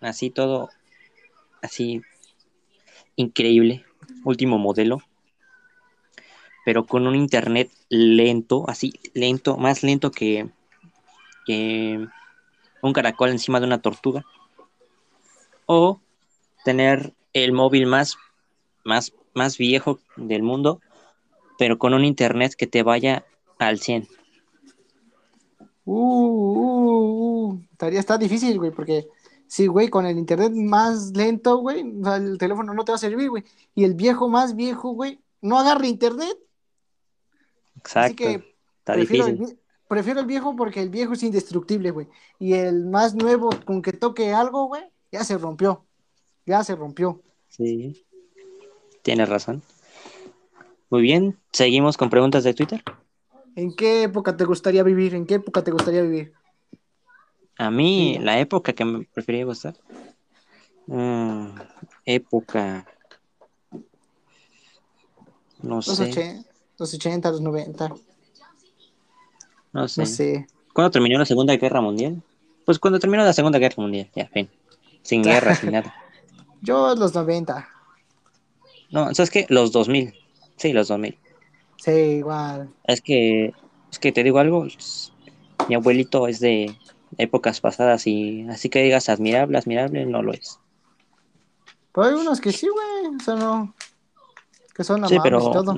Así 0.01 0.29
todo, 0.29 0.69
así 1.63 2.03
increíble, 3.17 3.87
último 4.25 4.59
modelo, 4.59 4.99
pero 6.67 6.85
con 6.85 7.07
un 7.07 7.17
internet 7.17 7.71
lento, 7.89 8.69
así 8.69 8.93
lento, 9.15 9.57
más 9.57 9.83
lento 9.83 10.11
que, 10.11 10.51
que 11.47 12.07
un 12.83 12.93
caracol 12.93 13.31
encima 13.31 13.59
de 13.59 13.67
una 13.67 13.81
tortuga. 13.81 14.25
O 15.65 15.99
tener 16.65 17.15
el 17.33 17.53
móvil 17.53 17.87
más, 17.87 18.19
más, 18.85 19.15
más 19.33 19.57
viejo 19.57 19.99
del 20.17 20.43
mundo, 20.43 20.83
pero 21.59 21.79
con 21.79 21.95
un 21.95 22.05
internet 22.05 22.55
que 22.55 22.67
te 22.67 22.83
vaya 22.83 23.25
al 23.61 23.79
100. 23.79 24.09
Uh, 25.85 25.95
uh, 25.95 27.49
uh. 27.53 27.61
Estaría, 27.73 28.01
está 28.01 28.19
difícil, 28.19 28.59
güey, 28.59 28.71
porque 28.71 29.09
sí, 29.47 29.67
güey, 29.67 29.89
con 29.89 30.07
el 30.07 30.19
internet 30.19 30.53
más 30.55 31.13
lento, 31.17 31.59
güey, 31.59 31.83
o 32.01 32.05
sea, 32.05 32.17
el 32.17 32.39
teléfono 32.39 32.75
no 32.75 32.85
te 32.85 32.93
va 32.93 32.97
a 32.97 32.99
servir, 32.99 33.31
güey. 33.31 33.45
Y 33.75 33.85
el 33.85 33.95
viejo 33.95 34.29
más 34.29 34.55
viejo, 34.55 34.91
güey, 34.91 35.21
no 35.41 35.59
agarra 35.59 35.87
internet. 35.87 36.37
Así 37.75 37.79
Exacto. 37.79 38.17
que 38.17 38.33
Está 38.79 38.93
prefiero 38.95 39.27
el, 39.27 39.33
difícil. 39.39 39.57
vie- 39.57 39.61
prefiero 39.89 40.21
el 40.21 40.27
viejo 40.27 40.55
porque 40.57 40.83
el 40.83 40.91
viejo 40.91 41.15
es 41.15 41.23
indestructible, 41.23 41.91
güey. 41.91 42.09
Y 42.39 42.55
el 42.55 42.85
más 42.87 43.15
nuevo, 43.15 43.51
con 43.65 43.83
que 43.83 43.93
toque 43.93 44.33
algo, 44.33 44.67
güey, 44.67 44.83
ya 45.11 45.25
se 45.25 45.39
rompió. 45.39 45.85
Ya 46.47 46.63
se 46.65 46.75
rompió. 46.77 47.23
Sí. 47.49 48.05
Tienes 49.03 49.29
razón. 49.29 49.63
Muy 50.91 51.03
bien. 51.03 51.39
Seguimos 51.53 51.97
con 51.97 52.11
preguntas 52.11 52.45
de 52.45 52.55
Twitter. 52.55 52.83
¿En 53.57 53.75
qué 53.75 54.05
época 54.05 54.37
te 54.37 54.45
gustaría 54.45 54.83
vivir? 54.83 55.15
¿En 55.15 55.27
qué 55.27 55.35
época 55.35 55.63
te 55.63 55.71
gustaría 55.71 56.03
vivir? 56.03 56.33
A 57.59 57.71
mí, 57.71 58.17
Sí. 58.17 58.19
la 58.21 58.39
época 58.41 58.73
que 58.73 58.85
me 58.85 59.05
prefería 59.05 59.45
gustar. 59.45 59.77
mm, 60.87 61.49
época. 62.05 62.87
No 65.63 65.77
Los, 65.77 65.85
sé, 65.87 66.45
los 66.79 66.95
80, 66.95 67.31
los 67.31 67.41
90, 67.41 67.89
no 69.73 69.89
sé. 69.89 70.01
no 70.01 70.07
sé. 70.07 70.47
¿Cuándo 70.73 70.91
terminó 70.91 71.19
la 71.19 71.27
Segunda 71.27 71.57
Guerra 71.57 71.81
Mundial? 71.81 72.23
Pues 72.65 72.79
cuando 72.79 72.99
terminó 72.99 73.25
la 73.25 73.33
Segunda 73.33 73.59
Guerra 73.59 73.77
Mundial, 73.79 74.11
ya, 74.15 74.27
fin. 74.29 74.49
Sin 75.03 75.23
guerra, 75.23 75.55
sin 75.55 75.73
nada. 75.73 75.95
Yo 76.63 76.95
los 76.95 77.15
90. 77.15 77.69
No, 78.91 79.15
¿sabes 79.15 79.31
qué? 79.31 79.47
Los 79.49 79.73
2000. 79.73 80.15
Sí, 80.57 80.73
los 80.73 80.89
2000. 80.89 81.19
Sí, 81.83 81.91
igual. 81.91 82.69
Es 82.85 83.01
que, 83.01 83.55
es 83.91 83.99
que 83.99 84.13
te 84.13 84.23
digo 84.23 84.39
algo, 84.39 84.67
mi 85.69 85.75
abuelito 85.75 86.29
es 86.29 86.41
de 86.41 86.77
épocas 87.17 87.61
pasadas 87.61 88.07
y 88.07 88.47
así 88.51 88.69
que 88.69 88.83
digas 88.83 89.09
admirable, 89.09 89.57
admirable, 89.57 90.05
no 90.05 90.23
lo 90.23 90.33
es. 90.33 90.61
Pero 91.93 92.07
hay 92.07 92.15
unos 92.15 92.41
que 92.41 92.53
sí, 92.53 92.69
güey. 92.69 93.17
O 93.17 93.25
sea, 93.25 93.35
no. 93.35 93.75
Que 94.75 94.85
son 94.85 95.07
Sí, 95.09 95.17
pero, 95.23 95.39
y 95.39 95.53
todo. 95.53 95.75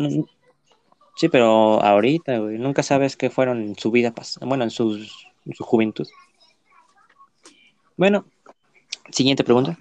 sí, 1.16 1.28
pero 1.28 1.80
ahorita, 1.82 2.38
güey, 2.38 2.58
nunca 2.58 2.82
sabes 2.82 3.16
qué 3.16 3.30
fueron 3.30 3.62
en 3.62 3.78
su 3.78 3.90
vida 3.90 4.12
pasada, 4.12 4.46
bueno, 4.46 4.64
en, 4.64 4.70
sus, 4.70 5.26
en 5.46 5.54
su 5.54 5.64
juventud. 5.64 6.06
Bueno, 7.96 8.24
siguiente 9.10 9.44
pregunta. 9.44 9.78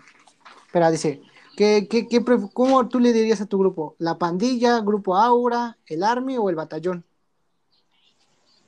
Espera, 0.68 0.92
dice. 0.92 1.22
¿Qué, 1.56 1.88
qué, 1.90 2.08
qué 2.08 2.24
¿Cómo 2.54 2.88
tú 2.90 3.00
le 3.00 3.14
dirías 3.14 3.42
a 3.42 3.46
tu 3.46 3.58
grupo? 3.60 3.96
¿La 4.00 4.18
pandilla, 4.18 4.80
grupo 4.80 5.16
Aura, 5.16 5.78
el 5.88 6.04
Army 6.04 6.38
o 6.38 6.50
el 6.50 6.56
batallón? 6.56 7.04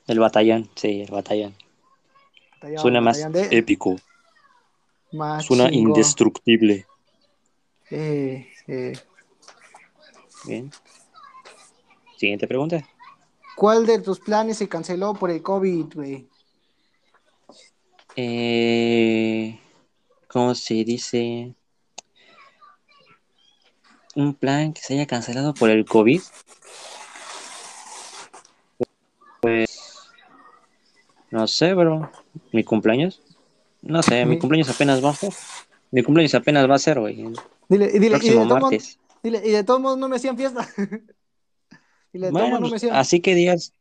El 0.06 0.18
batallón, 0.20 0.68
sí, 0.74 1.02
el 1.02 1.10
batallón. 1.10 1.54
Batallón, 2.54 2.78
Suena 2.80 3.00
más 3.00 3.32
de- 3.32 3.48
épico, 3.50 3.96
más 5.12 5.44
suena 5.44 5.70
indestructible. 5.72 6.86
Eh, 7.90 8.48
eh. 8.66 8.92
Bien. 10.46 10.70
Siguiente 12.16 12.46
pregunta. 12.46 12.86
¿Cuál 13.56 13.86
de 13.86 14.00
tus 14.00 14.18
planes 14.20 14.58
se 14.58 14.68
canceló 14.68 15.14
por 15.14 15.30
el 15.30 15.42
COVID, 15.42 15.94
güey? 15.94 16.28
Eh, 18.16 19.58
¿cómo 20.28 20.54
se 20.54 20.84
dice? 20.84 21.54
Un 24.16 24.34
plan 24.34 24.72
que 24.72 24.80
se 24.80 24.94
haya 24.94 25.06
cancelado 25.06 25.54
por 25.54 25.70
el 25.70 25.84
COVID. 25.84 26.20
Pues, 29.40 29.68
no 31.30 31.46
sé, 31.46 31.74
bro. 31.74 32.10
¿Mi 32.52 32.64
cumpleaños? 32.64 33.20
No 33.82 34.02
sé, 34.02 34.24
mi 34.24 34.32
Mi- 34.34 34.38
cumpleaños 34.38 34.70
apenas 34.70 35.04
va 35.04 35.10
a 35.10 35.14
ser. 35.14 35.32
Mi 35.90 36.02
cumpleaños 36.02 36.34
apenas 36.34 36.68
va 36.68 36.74
a 36.76 36.78
ser, 36.78 36.98
güey. 37.00 37.16
Dile, 37.68 37.86
y 37.92 37.98
dile, 37.98 37.98
y 37.98 38.00
de 38.00 38.10
próximo 38.10 38.34
todos 38.36 38.48
modos, 38.48 38.62
martes. 38.62 38.98
dile, 39.22 39.42
y 39.44 39.50
de 39.50 39.64
todos 39.64 39.80
modos 39.80 39.98
no 39.98 40.08
me 40.08 40.16
hacían 40.16 40.36
fiesta. 40.36 40.66
dile, 42.12 42.26
de 42.26 42.32
todos 42.32 42.32
Bueno, 42.32 42.48
modos 42.48 42.60
no 42.62 42.68
me 42.70 42.76
hacían. 42.76 42.96
así 42.96 43.20
que 43.20 43.34
digas, 43.34 43.72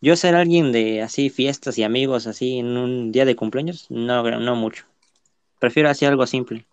yo 0.00 0.16
ser 0.16 0.34
alguien 0.34 0.72
de 0.72 1.02
así 1.02 1.30
fiestas 1.30 1.78
y 1.78 1.82
amigos 1.84 2.26
así 2.26 2.58
en 2.58 2.76
un 2.76 3.12
día 3.12 3.24
de 3.24 3.36
cumpleaños, 3.36 3.86
no, 3.90 4.22
no 4.40 4.56
mucho. 4.56 4.84
Prefiero 5.58 5.88
así 5.88 6.04
algo 6.04 6.26
simple. 6.26 6.66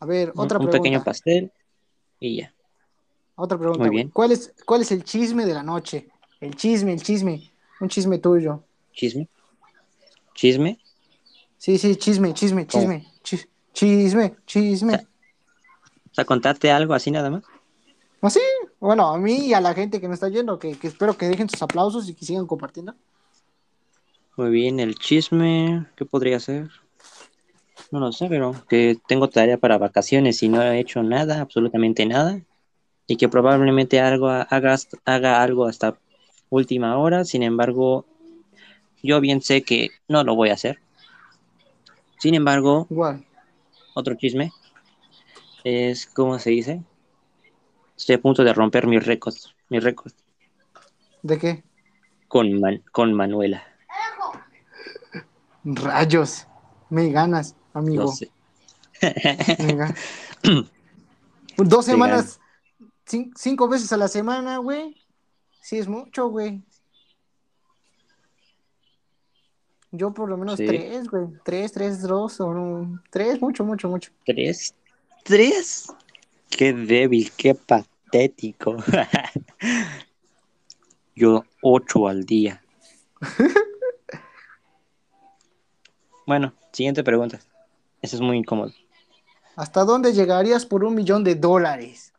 A 0.00 0.06
ver, 0.06 0.30
Un- 0.34 0.40
otra 0.40 0.58
un 0.58 0.64
pregunta. 0.66 0.78
pequeño 0.78 1.04
pastel 1.04 1.52
y 2.26 2.36
ya. 2.36 2.54
Otra 3.34 3.58
pregunta. 3.58 3.84
Muy 3.84 3.90
bien. 3.90 4.08
¿Cuál 4.10 4.32
es, 4.32 4.52
¿Cuál 4.64 4.82
es 4.82 4.92
el 4.92 5.04
chisme 5.04 5.44
de 5.46 5.54
la 5.54 5.62
noche? 5.62 6.08
El 6.40 6.54
chisme, 6.56 6.92
el 6.92 7.02
chisme. 7.02 7.50
Un 7.80 7.88
chisme 7.88 8.18
tuyo. 8.18 8.62
Chisme. 8.92 9.28
Chisme. 10.34 10.78
Sí, 11.58 11.78
sí, 11.78 11.96
chisme, 11.96 12.34
chisme, 12.34 12.66
chisme. 12.66 13.06
Chis- 13.22 13.48
chisme, 13.72 14.36
chisme. 14.46 14.94
O 14.94 16.14
sea, 16.14 16.24
contarte 16.24 16.70
algo 16.70 16.94
así 16.94 17.10
nada 17.10 17.30
más. 17.30 17.42
¿Así? 18.20 18.40
Bueno, 18.78 19.08
a 19.08 19.18
mí 19.18 19.46
y 19.46 19.54
a 19.54 19.60
la 19.60 19.74
gente 19.74 20.00
que 20.00 20.08
me 20.08 20.14
está 20.14 20.28
yendo, 20.28 20.58
que, 20.58 20.76
que 20.78 20.88
espero 20.88 21.16
que 21.16 21.26
dejen 21.26 21.48
sus 21.48 21.62
aplausos 21.62 22.08
y 22.08 22.14
que 22.14 22.24
sigan 22.24 22.46
compartiendo. 22.46 22.94
Muy 24.36 24.50
bien, 24.50 24.80
el 24.80 24.94
chisme. 24.96 25.86
¿Qué 25.96 26.04
podría 26.04 26.38
ser? 26.40 26.70
No 27.92 28.00
lo 28.00 28.10
sé, 28.10 28.26
pero 28.28 28.54
que 28.68 28.96
tengo 29.06 29.28
tarea 29.28 29.58
para 29.58 29.78
vacaciones 29.78 30.42
y 30.42 30.48
no 30.48 30.62
he 30.62 30.80
hecho 30.80 31.02
nada, 31.02 31.40
absolutamente 31.40 32.06
nada. 32.06 32.40
Y 33.06 33.16
que 33.16 33.28
probablemente 33.28 34.00
algo 34.00 34.28
haga, 34.30 34.76
haga 35.04 35.42
algo 35.42 35.66
hasta 35.66 35.98
última 36.48 36.96
hora. 36.96 37.24
Sin 37.24 37.42
embargo, 37.42 38.06
yo 39.02 39.20
bien 39.20 39.42
sé 39.42 39.62
que 39.62 39.90
no 40.08 40.24
lo 40.24 40.34
voy 40.34 40.48
a 40.48 40.54
hacer. 40.54 40.78
Sin 42.18 42.34
embargo, 42.34 42.86
Igual. 42.88 43.24
otro 43.94 44.14
chisme 44.14 44.50
es, 45.64 46.06
¿cómo 46.06 46.38
se 46.38 46.50
dice? 46.50 46.82
Estoy 47.96 48.14
a 48.14 48.20
punto 48.22 48.42
de 48.42 48.54
romper 48.54 48.86
mi 48.86 48.98
récord, 48.98 49.34
mi 49.68 49.78
récord 49.78 50.12
¿De 51.22 51.38
qué? 51.38 51.62
con, 52.26 52.58
Man- 52.58 52.82
con 52.90 53.12
Manuela. 53.12 53.62
Rayos. 55.64 56.46
Me 56.90 57.10
ganas, 57.10 57.54
amigo. 57.74 58.04
No 58.04 58.12
sé. 58.12 58.30
Dos 61.56 61.84
semanas, 61.84 62.40
cin- 63.06 63.32
cinco 63.36 63.68
veces 63.68 63.92
a 63.92 63.96
la 63.96 64.08
semana, 64.08 64.58
güey. 64.58 64.96
Sí, 65.60 65.78
es 65.78 65.88
mucho, 65.88 66.28
güey. 66.28 66.62
Yo 69.90 70.14
por 70.14 70.28
lo 70.28 70.36
menos 70.38 70.58
Sí. 70.58 70.66
tres, 70.66 71.08
güey. 71.08 71.26
Tres, 71.44 71.72
tres, 71.72 72.02
dos, 72.02 72.40
o 72.40 72.52
no, 72.54 73.02
tres, 73.10 73.40
mucho, 73.40 73.64
mucho, 73.64 73.88
mucho. 73.88 74.10
¿Tres? 74.24 74.74
¿Tres? 75.22 75.86
Qué 76.48 76.72
débil, 76.72 77.30
qué 77.36 77.54
patético. 77.54 78.76
Yo 81.14 81.44
ocho 81.60 82.08
al 82.08 82.24
día. 82.24 82.62
bueno, 86.26 86.54
siguiente 86.72 87.04
pregunta. 87.04 87.38
Eso 88.02 88.16
es 88.16 88.22
muy 88.22 88.36
incómodo. 88.36 88.72
¿Hasta 89.56 89.84
dónde 89.84 90.12
llegarías 90.12 90.66
por 90.66 90.84
un 90.84 90.94
millón 90.94 91.24
de 91.24 91.34
dólares? 91.34 92.12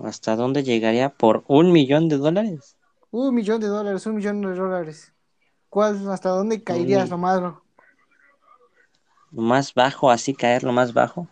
¿Hasta 0.00 0.34
dónde 0.34 0.62
llegaría 0.64 1.10
por 1.10 1.44
un 1.46 1.70
millón 1.72 2.08
de 2.08 2.16
dólares? 2.16 2.76
Un 3.10 3.34
millón 3.34 3.60
de 3.60 3.68
dólares, 3.68 4.06
un 4.06 4.16
millón 4.16 4.40
de 4.42 4.54
dólares. 4.54 5.12
¿Cuál, 5.68 6.08
hasta 6.10 6.30
dónde 6.30 6.62
caerías 6.62 7.10
lo 7.10 7.18
más? 7.18 7.40
Lo 7.40 7.62
más 9.32 9.74
bajo, 9.74 10.10
así 10.10 10.34
caer 10.34 10.62
lo 10.64 10.72
más 10.72 10.92
bajo. 10.92 11.28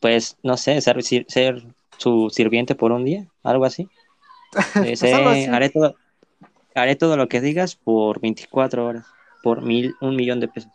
Pues, 0.00 0.36
no 0.42 0.56
sé, 0.56 0.80
ser, 0.80 1.02
ser 1.02 1.62
su 1.96 2.28
sirviente 2.30 2.74
por 2.74 2.92
un 2.92 3.04
día, 3.04 3.26
algo 3.42 3.64
así. 3.64 3.88
Eh, 4.84 4.96
sé- 4.96 5.14
algo 5.14 5.28
así. 5.30 5.46
haré 5.46 5.70
todo, 5.70 5.96
haré 6.74 6.96
todo 6.96 7.16
lo 7.16 7.28
que 7.28 7.40
digas 7.40 7.76
por 7.76 8.20
24 8.20 8.86
horas, 8.86 9.06
por 9.42 9.62
mil, 9.62 9.94
un 10.00 10.16
millón 10.16 10.40
de 10.40 10.48
pesos. 10.48 10.70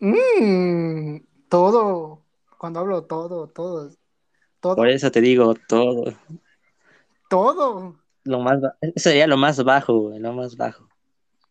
Mm, 0.00 1.18
todo, 1.48 2.22
cuando 2.58 2.80
hablo 2.80 3.04
todo, 3.04 3.48
todo, 3.48 3.90
todo, 4.60 4.76
Por 4.76 4.88
eso 4.88 5.10
te 5.10 5.20
digo 5.20 5.54
todo. 5.54 6.14
todo. 7.28 7.96
Lo 8.24 8.40
más, 8.40 8.60
ba- 8.60 8.76
sería 8.96 9.26
lo 9.26 9.36
más 9.36 9.62
bajo, 9.64 10.12
lo 10.18 10.32
más 10.32 10.56
bajo. 10.56 10.88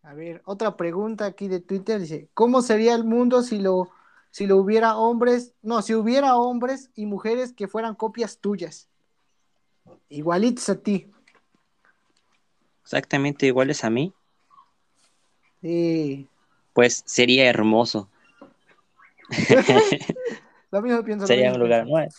A 0.04 0.13
ver, 0.13 0.42
otra 0.46 0.77
pregunta 0.77 1.25
aquí 1.25 1.48
de 1.48 1.60
Twitter 1.60 2.00
dice, 2.00 2.30
¿cómo 2.34 2.62
sería 2.62 2.96
el 2.96 3.04
mundo 3.04 3.42
si 3.44 3.60
lo, 3.60 3.89
si 4.32 4.46
lo 4.48 4.58
hubiera 4.58 4.96
hombres, 4.96 5.54
no, 5.62 5.82
si 5.82 5.96
hubiera 5.96 6.38
hombres 6.38 6.92
y 6.96 7.06
mujeres 7.06 7.51
que 7.51 7.68
fueran 7.68 7.96
copias 7.96 8.39
tuyas? 8.39 8.88
Igualitos 10.10 10.70
a 10.70 10.75
ti. 10.82 11.12
Exactamente 12.84 13.46
iguales 13.46 13.84
a 13.84 13.89
mí, 13.92 14.13
Sí. 15.62 16.27
pues 16.74 17.04
sería 17.06 17.50
hermoso. 17.50 18.10
Lo 20.72 20.82
mismo 20.82 21.04
pienso. 21.04 21.28
sería 21.28 21.52
un 21.54 21.60
lugar. 21.60 21.86
pienso. 21.86 22.18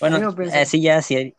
Bueno, 0.00 0.34
así 0.52 0.80
ya, 0.82 1.00
si- 1.02 1.34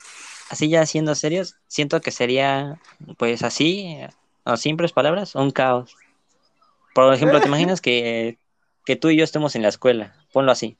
así 0.49 0.69
ya 0.69 0.85
siendo 0.85 1.13
serios, 1.15 1.55
siento 1.67 2.01
que 2.01 2.11
sería, 2.11 2.79
pues 3.17 3.43
así, 3.43 3.97
a 4.45 4.57
simples 4.57 4.91
palabras, 4.93 5.35
un 5.35 5.51
caos. 5.51 5.95
Por 6.93 7.13
ejemplo, 7.13 7.41
¿te 7.41 7.47
imaginas 7.49 7.81
que, 7.81 8.37
que 8.85 8.95
tú 8.95 9.09
y 9.09 9.17
yo 9.17 9.23
estemos 9.23 9.55
en 9.55 9.61
la 9.61 9.67
escuela? 9.69 10.15
Ponlo 10.31 10.51
así, 10.51 10.77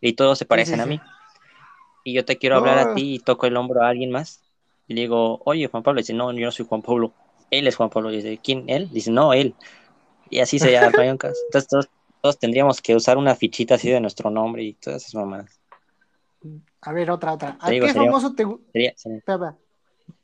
y 0.00 0.12
todos 0.14 0.38
se 0.38 0.44
parecen 0.46 0.76
sí, 0.76 0.80
a 0.80 0.84
sí. 0.84 0.90
mí. 0.90 1.00
Y 2.04 2.12
yo 2.14 2.24
te 2.24 2.36
quiero 2.38 2.56
hablar 2.56 2.78
Oh. 2.86 2.92
a 2.92 2.94
ti 2.94 3.14
y 3.14 3.18
toco 3.18 3.46
el 3.46 3.56
hombro 3.56 3.82
a 3.82 3.88
alguien 3.88 4.12
más. 4.12 4.40
Y 4.86 4.94
le 4.94 5.00
digo, 5.02 5.42
oye, 5.44 5.66
Juan 5.66 5.82
Pablo. 5.82 5.98
Y 5.98 6.04
dice, 6.04 6.14
no, 6.14 6.32
yo 6.32 6.44
no 6.46 6.52
soy 6.52 6.64
Juan 6.64 6.80
Pablo. 6.82 7.12
Él 7.50 7.66
es 7.66 7.74
Juan 7.74 7.90
Pablo. 7.90 8.12
Y 8.12 8.16
dice, 8.16 8.38
¿quién? 8.40 8.62
¿Él? 8.68 8.88
Dice, 8.92 9.10
no, 9.10 9.32
él. 9.32 9.56
Y 10.30 10.38
así 10.38 10.60
sería 10.60 10.88
Ryan 10.90 11.18
Cas. 11.18 11.36
Entonces 11.46 11.68
todos, 11.68 11.88
todos 12.26 12.40
tendríamos 12.40 12.82
que 12.82 12.96
usar 12.96 13.18
una 13.18 13.36
fichita 13.36 13.76
así 13.76 13.88
de 13.88 14.00
nuestro 14.00 14.30
nombre 14.30 14.64
y 14.64 14.74
todas 14.74 15.02
esas 15.02 15.14
mamadas. 15.14 15.60
A 16.80 16.92
ver, 16.92 17.08
otra, 17.08 17.34
otra. 17.34 17.56
¿A 17.60 17.70
digo, 17.70 17.86
qué 17.86 17.92
sería- 17.92 18.10
famoso 18.10 18.34
te 18.34 18.44
Sería. 18.72 18.94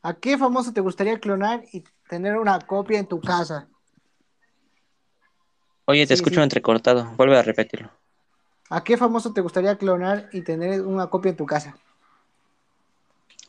¿A 0.03 0.15
qué 0.15 0.37
famoso 0.37 0.73
te 0.73 0.81
gustaría 0.81 1.21
clonar 1.21 1.63
y 1.73 1.85
tener 2.09 2.39
una 2.39 2.59
copia 2.59 2.99
en 2.99 3.07
tu 3.07 3.21
casa? 3.21 3.69
Oye, 5.85 6.03
te 6.03 6.09
Sí, 6.09 6.15
escucho 6.15 6.41
sí. 6.41 6.43
entrecortado. 6.43 7.05
Vuelve 7.17 7.39
a 7.39 7.43
repetirlo. 7.43 7.93
¿A 8.69 8.83
qué 8.83 8.97
famoso 8.97 9.33
te 9.33 9.41
gustaría 9.41 9.79
clonar 9.79 10.29
y 10.33 10.41
tener 10.43 10.83
una 10.85 11.07
copia 11.09 11.31
en 11.31 11.37
tu 11.37 11.47
casa? 11.47 11.77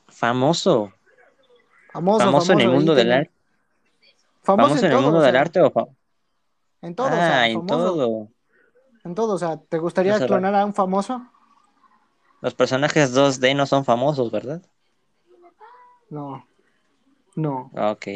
Famoso. 0.09 0.93
Famoso, 1.91 2.25
Famoso 2.25 2.53
en 2.53 2.61
el 2.61 2.69
mundo 2.69 2.93
del 2.93 3.13
arte. 3.13 3.31
Famoso 4.43 4.77
en 4.85 4.91
el 4.91 4.99
mundo 4.99 5.21
del 5.21 5.37
arte 5.37 5.59
o 5.59 5.95
en 6.83 6.95
todo, 6.95 7.07
o 7.07 7.09
sea, 7.11 7.41
Ah, 7.41 7.47
en 7.49 7.65
todo. 7.65 8.27
En 9.03 9.15
todo, 9.15 9.33
o 9.33 9.37
sea, 9.37 9.57
¿te 9.57 9.77
gustaría 9.77 10.15
Eso, 10.15 10.27
clonar 10.27 10.55
a 10.55 10.65
un 10.65 10.73
famoso? 10.73 11.25
Los 12.41 12.53
personajes 12.53 13.13
2D 13.13 13.55
no 13.55 13.65
son 13.65 13.85
famosos, 13.85 14.31
¿verdad? 14.31 14.61
No, 16.09 16.45
no. 17.35 17.71
Ok. 17.73 18.07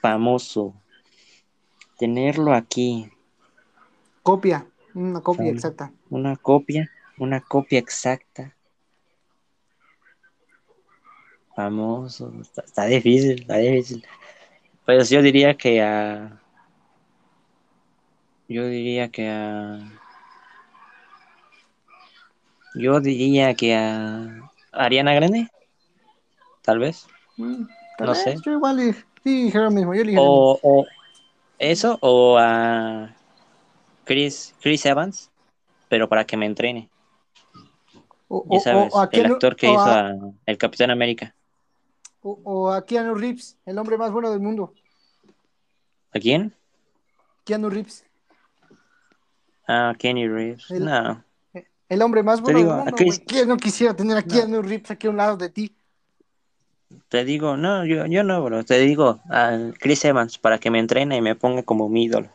Famoso. 0.00 0.74
Tenerlo 1.98 2.52
aquí. 2.52 3.10
Copia, 4.22 4.66
una 4.94 5.20
copia 5.20 5.44
Fam- 5.44 5.54
exacta. 5.54 5.92
Una 6.10 6.36
copia. 6.36 6.90
Una 7.18 7.40
copia 7.40 7.78
exacta. 7.78 8.54
Famoso. 11.54 12.32
Está, 12.40 12.62
está 12.62 12.84
difícil, 12.84 13.40
está 13.40 13.56
difícil. 13.56 14.06
Pues 14.84 15.08
yo 15.10 15.22
diría 15.22 15.56
que 15.56 15.82
a. 15.82 16.40
Yo 18.48 18.66
diría 18.66 19.08
que 19.10 19.28
a. 19.28 19.78
Yo 22.74 23.00
diría 23.00 23.54
que 23.54 23.74
a. 23.74 24.50
Ariana 24.72 25.14
Grande. 25.14 25.48
Tal 26.62 26.78
vez. 26.78 27.06
Mm, 27.36 27.64
tal 27.96 28.06
No 28.08 28.12
vez, 28.12 28.22
sé. 28.22 28.36
Yo 28.44 28.52
igual 28.52 28.80
y- 28.80 28.92
sí, 29.22 29.44
dije 29.44 29.58
lo 29.58 29.70
mismo, 29.70 29.94
yo 29.94 30.02
dije 30.02 30.16
lo 30.16 30.22
mismo. 30.22 30.36
O, 30.40 30.58
o 30.62 30.86
eso 31.58 31.98
o 32.02 32.36
a 32.38 33.14
Chris, 34.04 34.54
Chris 34.60 34.84
Evans, 34.86 35.30
pero 35.88 36.08
para 36.08 36.24
que 36.24 36.36
me 36.36 36.46
entrene. 36.46 36.90
O, 38.28 38.44
Ya 38.50 38.60
sabes, 38.60 38.92
o 38.92 38.98
a 39.00 39.08
el 39.12 39.26
actor 39.26 39.56
que 39.56 39.66
hizo 39.68 39.78
a- 39.80 40.00
a 40.10 40.16
el 40.46 40.58
Capitán 40.58 40.90
América. 40.90 41.34
o- 42.22 42.40
o 42.44 42.70
a 42.72 42.84
Keanu 42.84 43.14
Reeves, 43.14 43.56
el 43.66 43.78
hombre 43.78 43.96
más 43.96 44.10
bueno 44.10 44.30
del 44.30 44.40
mundo. 44.40 44.74
¿A 46.12 46.18
quién? 46.18 46.52
Keanu 47.44 47.70
Reeves, 47.70 48.04
A 49.66 49.94
Kenny 49.98 50.28
Reeves. 50.28 50.70
El- 50.70 50.84
No, 50.84 51.24
el 51.88 52.02
hombre 52.02 52.22
más 52.22 52.40
bueno 52.40 52.58
digo, 52.58 52.70
del 52.70 52.78
mundo. 52.82 52.96
Chris-. 52.96 53.22
¿Quién 53.26 53.48
no 53.48 53.56
quisiera 53.56 53.94
tener 53.94 54.16
a 54.16 54.22
Keanu 54.22 54.62
Reeves 54.62 54.90
aquí 54.90 55.06
a 55.06 55.10
un 55.10 55.16
lado 55.16 55.36
de 55.36 55.50
ti? 55.50 55.76
te 57.08 57.24
digo, 57.24 57.56
no, 57.56 57.84
yo, 57.84 58.06
yo 58.06 58.22
no, 58.22 58.42
bro. 58.42 58.64
Te 58.64 58.78
digo 58.78 59.20
a 59.30 59.56
Chris 59.78 60.04
Evans 60.04 60.38
para 60.38 60.58
que 60.58 60.70
me 60.70 60.78
entrene 60.78 61.16
y 61.16 61.20
me 61.20 61.34
ponga 61.34 61.62
como 61.62 61.88
mi 61.88 62.04
ídolo. 62.04 62.28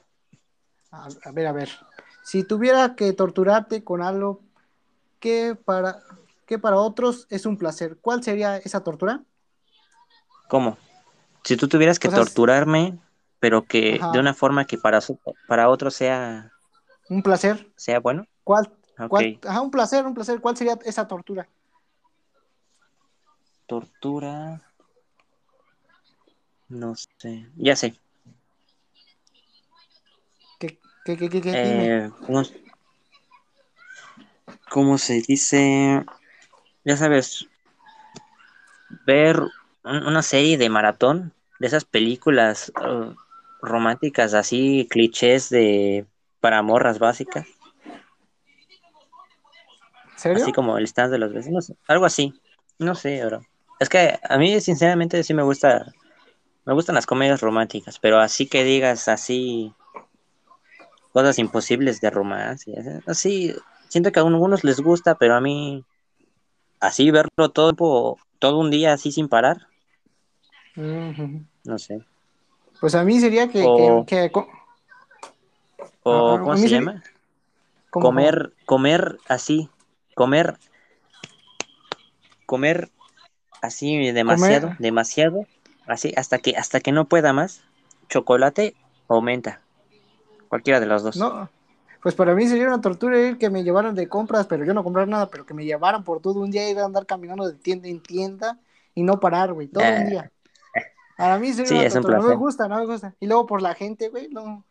A, 0.91 1.07
a 1.25 1.31
ver, 1.31 1.47
a 1.47 1.51
ver. 1.51 1.69
Si 2.23 2.43
tuviera 2.43 2.95
que 2.95 3.13
torturarte 3.13 3.83
con 3.83 4.01
algo 4.01 4.41
que 5.19 5.55
para, 5.55 5.99
que 6.45 6.59
para 6.59 6.77
otros 6.77 7.27
es 7.29 7.45
un 7.45 7.57
placer, 7.57 7.97
¿cuál 8.01 8.23
sería 8.23 8.57
esa 8.57 8.83
tortura? 8.83 9.23
¿Cómo? 10.47 10.77
Si 11.43 11.55
tú 11.55 11.67
tuvieras 11.67 11.97
que 11.97 12.07
O 12.09 12.11
sea, 12.11 12.19
es- 12.19 12.25
torturarme, 12.25 12.97
pero 13.39 13.65
que 13.65 13.95
Ajá. 14.01 14.11
de 14.11 14.19
una 14.19 14.33
forma 14.33 14.65
que 14.65 14.77
para, 14.77 14.99
para 15.47 15.69
otros 15.69 15.95
sea, 15.95 16.50
¿Un 17.11 17.21
placer? 17.21 17.69
sea 17.75 17.99
bueno. 17.99 18.25
¿Cuál? 18.45 18.67
Ok. 18.97 19.09
cuál- 19.09 19.39
Ajá, 19.45 19.59
un 19.59 19.69
placer, 19.69 20.05
un 20.05 20.13
placer. 20.13 20.39
¿Cuál 20.39 20.55
sería 20.55 20.79
esa 20.85 21.09
tortura? 21.09 21.45
Tortura. 23.67 24.61
No 26.69 26.95
sé. 26.95 27.49
Ya 27.57 27.75
sé. 27.75 27.95
¿Qué, 30.57 30.79
qué, 31.03 31.17
qué, 31.17 31.29
qué. 31.29 31.41
Eh, 31.53 32.09
¿cómo, 32.25 32.43
cómo 34.69 34.97
se 34.97 35.21
dice? 35.21 36.05
Ya 36.85 36.95
sabes, 36.95 37.45
ver 39.05 39.37
un- 39.83 40.07
una 40.07 40.21
serie 40.21 40.57
de 40.57 40.69
maratón 40.69 41.33
de 41.59 41.67
esas 41.67 41.83
películas 41.83 42.71
uh, 42.79 43.13
románticas 43.61 44.33
así, 44.33 44.87
clichés 44.89 45.49
de 45.49 46.05
para 46.41 46.61
morras 46.61 46.99
básicas, 46.99 47.47
¿Serio? 50.17 50.43
así 50.43 50.51
como 50.51 50.77
el 50.77 50.85
stand 50.85 51.11
de 51.11 51.17
los 51.19 51.33
vecinos, 51.33 51.71
algo 51.87 52.05
así. 52.05 52.33
No 52.79 52.95
sé, 52.95 53.23
bro. 53.25 53.41
Es 53.79 53.89
que 53.89 54.19
a 54.27 54.37
mí 54.37 54.59
sinceramente 54.59 55.23
sí 55.23 55.33
me 55.33 55.43
gusta, 55.43 55.93
me 56.65 56.73
gustan 56.73 56.95
las 56.95 57.05
comedias 57.05 57.41
románticas, 57.41 57.99
pero 57.99 58.19
así 58.19 58.47
que 58.47 58.63
digas 58.63 59.07
así 59.07 59.73
cosas 61.13 61.39
imposibles 61.39 62.01
de 62.01 62.09
romance, 62.09 62.73
así- 63.05 63.53
siento 63.89 64.11
que 64.11 64.19
a 64.19 64.23
algunos 64.23 64.63
les 64.63 64.79
gusta, 64.79 65.15
pero 65.15 65.35
a 65.35 65.41
mí 65.41 65.83
así 66.79 67.11
verlo 67.11 67.49
todo 67.51 68.17
todo 68.39 68.57
un 68.59 68.71
día 68.71 68.93
así 68.93 69.11
sin 69.11 69.27
parar, 69.29 69.67
no 70.75 71.77
sé. 71.77 71.99
Pues 72.79 72.95
a 72.95 73.03
mí 73.03 73.19
sería 73.19 73.47
que... 73.49 73.63
O- 73.67 74.05
que, 74.07 74.31
O 76.03 76.37
Ah, 76.37 76.41
¿cómo 76.43 76.57
se 76.57 76.69
llama? 76.69 77.03
Comer, 77.91 78.53
comer 78.65 79.19
así, 79.27 79.69
comer, 80.15 80.57
comer 82.45 82.89
así 83.61 84.11
demasiado, 84.11 84.67
Comer. 84.67 84.79
demasiado, 84.79 85.45
así 85.87 86.13
hasta 86.17 86.39
que 86.39 86.55
hasta 86.57 86.79
que 86.79 86.91
no 86.91 87.05
pueda 87.05 87.33
más, 87.33 87.61
chocolate 88.09 88.75
o 89.07 89.21
menta, 89.21 89.61
cualquiera 90.49 90.79
de 90.79 90.85
los 90.87 91.03
dos. 91.03 91.17
No, 91.17 91.49
pues 92.01 92.15
para 92.15 92.33
mí 92.33 92.47
sería 92.47 92.67
una 92.67 92.81
tortura 92.81 93.19
ir 93.21 93.37
que 93.37 93.49
me 93.49 93.63
llevaran 93.63 93.93
de 93.93 94.07
compras, 94.07 94.47
pero 94.47 94.65
yo 94.65 94.73
no 94.73 94.83
comprar 94.83 95.07
nada, 95.07 95.29
pero 95.29 95.45
que 95.45 95.53
me 95.53 95.65
llevaran 95.65 96.03
por 96.03 96.21
todo 96.21 96.39
un 96.39 96.49
día 96.49 96.69
ir 96.69 96.79
a 96.79 96.85
andar 96.85 97.05
caminando 97.05 97.47
de 97.47 97.53
tienda 97.53 97.87
en 97.89 98.01
tienda 98.01 98.57
y 98.95 99.03
no 99.03 99.19
parar, 99.19 99.53
güey, 99.53 99.67
todo 99.67 99.83
un 99.83 100.05
Eh. 100.05 100.09
día. 100.09 100.31
Para 101.17 101.37
mí 101.37 101.53
sería 101.53 101.71
Sí, 101.71 101.77
una 101.79 101.89
tortura, 101.89 102.17
no 102.17 102.23
me 102.23 102.35
gusta, 102.35 102.67
no 102.67 102.79
me 102.79 102.85
gusta. 102.87 103.13
Y 103.19 103.27
luego 103.27 103.45
por 103.45 103.61
la 103.61 103.75
gente, 103.75 104.09
güey, 104.09 104.29
no. 104.29 104.65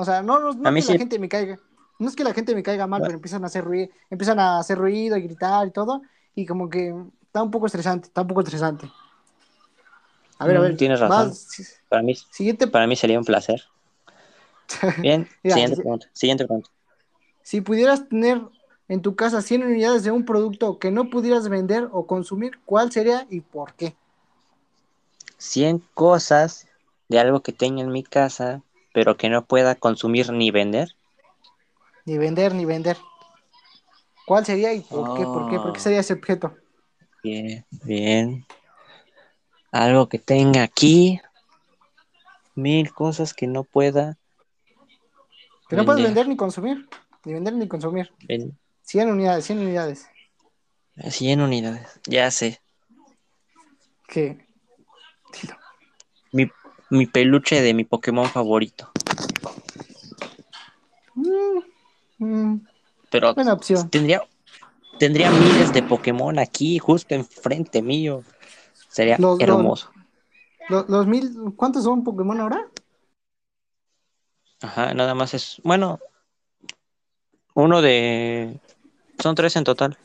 O 0.00 0.04
sea, 0.04 0.22
no, 0.22 0.38
no, 0.40 0.52
no 0.52 0.68
A 0.68 0.70
mí 0.72 0.80
que 0.80 0.86
sí. 0.86 0.92
la 0.92 0.98
gente 0.98 1.18
me 1.18 1.28
caiga, 1.28 1.58
no 1.98 2.08
es 2.08 2.16
que 2.16 2.24
la 2.24 2.32
gente 2.34 2.54
me 2.54 2.62
caiga 2.62 2.86
mal, 2.86 3.00
Bueno. 3.00 3.06
pero 3.08 3.16
empiezan 3.16 3.44
a 3.44 3.48
hacer 3.48 3.64
ruido, 3.64 3.88
empiezan 4.10 4.38
a 4.40 4.58
hacer 4.58 4.78
ruido 4.78 5.16
y 5.16 5.22
gritar 5.22 5.66
y 5.66 5.70
todo, 5.72 6.02
y 6.34 6.46
como 6.46 6.68
que 6.70 6.94
está 7.22 7.42
un 7.42 7.50
poco 7.50 7.66
estresante, 7.66 8.08
está 8.08 8.22
un 8.22 8.28
poco 8.28 8.40
estresante. 8.42 8.90
A 10.38 10.46
ver, 10.46 10.56
a 10.56 10.60
Mm, 10.60 10.64
ver, 10.64 10.76
tienes 10.76 11.00
razón. 11.00 11.32
Para 11.88 12.02
mí, 12.02 12.14
siguiente, 12.14 12.66
para 12.66 12.86
mí 12.86 12.96
sería 12.96 13.18
un 13.18 13.24
placer. 13.24 13.62
Bien, 15.02 15.28
Mira, 15.42 15.54
siguiente 15.54 15.76
si- 15.76 15.82
pregunta, 15.82 16.06
siguiente 16.12 16.44
pregunta. 16.46 16.70
Si 17.42 17.60
pudieras 17.60 18.08
tener 18.08 18.40
en 18.88 19.02
tu 19.02 19.14
casa 19.14 19.42
100 19.42 19.62
unidades 19.62 20.04
de 20.04 20.10
un 20.10 20.24
producto 20.24 20.78
que 20.78 20.90
no 20.90 21.10
pudieras 21.10 21.48
vender 21.50 21.88
o 21.92 22.06
consumir, 22.06 22.58
¿cuál 22.64 22.90
sería 22.92 23.26
y 23.28 23.40
por 23.42 23.74
qué? 23.74 23.94
100 25.38 25.80
cosas 25.94 26.68
de 27.08 27.18
algo 27.18 27.42
que 27.42 27.52
tenga 27.52 27.82
en 27.82 27.90
mi 27.90 28.04
casa, 28.04 28.62
pero 28.92 29.16
que 29.16 29.28
no 29.28 29.44
pueda 29.44 29.74
consumir 29.74 30.32
ni 30.32 30.50
vender. 30.50 30.94
Ni 32.04 32.18
vender, 32.18 32.54
ni 32.54 32.64
vender. 32.64 32.96
¿Cuál 34.26 34.44
sería 34.46 34.72
y 34.72 34.80
por 34.80 35.14
qué? 35.14 35.26
¿Por 35.26 35.48
qué? 35.48 35.58
¿Por 35.60 35.72
qué 35.72 35.80
sería 35.80 36.00
ese 36.00 36.14
objeto? 36.14 36.56
Bien, 37.22 37.64
bien. 37.84 38.46
Algo 39.72 40.08
que 40.08 40.18
tenga 40.18 40.62
aquí. 40.62 41.20
Mil 42.54 42.92
cosas 42.92 43.32
que 43.34 43.46
no 43.46 43.64
pueda 43.64 44.16
Que 45.68 45.76
no 45.76 45.84
puedes 45.84 46.02
Vender. 46.02 46.14
vender 46.24 46.28
ni 46.28 46.36
consumir. 46.36 46.88
Ni 47.24 47.32
vender 47.34 47.54
ni 47.54 47.68
consumir. 47.68 48.12
ven- 48.26 48.58
100 48.82 49.08
unidades, 49.10 49.44
100 49.44 49.60
unidades. 49.60 50.08
100 51.10 51.40
unidades. 51.40 52.00
Ya 52.06 52.28
sé. 52.32 52.60
¿Qué? 54.08 54.44
Dilo. 55.40 55.56
Mi, 56.32 56.50
mi 56.90 57.06
peluche 57.06 57.62
de 57.62 57.74
mi 57.74 57.84
Pokémon 57.84 58.26
favorito. 58.28 58.90
Mm, 61.14 61.60
mm, 62.18 62.66
Pero 63.10 63.34
buena 63.34 63.52
opción. 63.52 63.88
tendría, 63.90 64.22
tendría 64.98 65.30
miles 65.30 65.72
de 65.72 65.82
Pokémon 65.82 66.38
aquí, 66.38 66.78
justo 66.78 67.14
enfrente 67.14 67.82
mío. 67.82 68.22
Sería 68.88 69.16
Los- 69.18 69.40
hermoso. 69.40 69.92
Los, 70.68 70.88
los 70.88 71.06
mil, 71.06 71.32
¿cuántos 71.56 71.84
son 71.84 72.04
Pokémon 72.04 72.40
ahora? 72.40 72.68
Ajá, 74.62 74.94
nada 74.94 75.14
más 75.14 75.34
es. 75.34 75.60
Bueno, 75.64 75.98
uno 77.54 77.80
de. 77.82 78.60
Son 79.18 79.34
tres 79.34 79.56
en 79.56 79.64
total. 79.64 79.98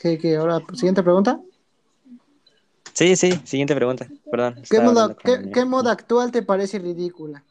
¿Qué, 0.00 0.18
qué? 0.18 0.36
Ahora, 0.36 0.60
siguiente 0.74 1.02
pregunta. 1.02 1.40
Sí, 2.94 3.16
sí, 3.16 3.32
siguiente 3.44 3.74
pregunta. 3.74 4.08
Perdón. 4.30 4.62
¿Qué 4.68 4.80
moda, 4.80 5.16
qué, 5.24 5.38
mi- 5.38 5.52
qué 5.52 5.64
moda 5.64 5.92
actual 5.92 6.30
te 6.30 6.42
parece 6.42 6.78
ridícula? 6.78 7.44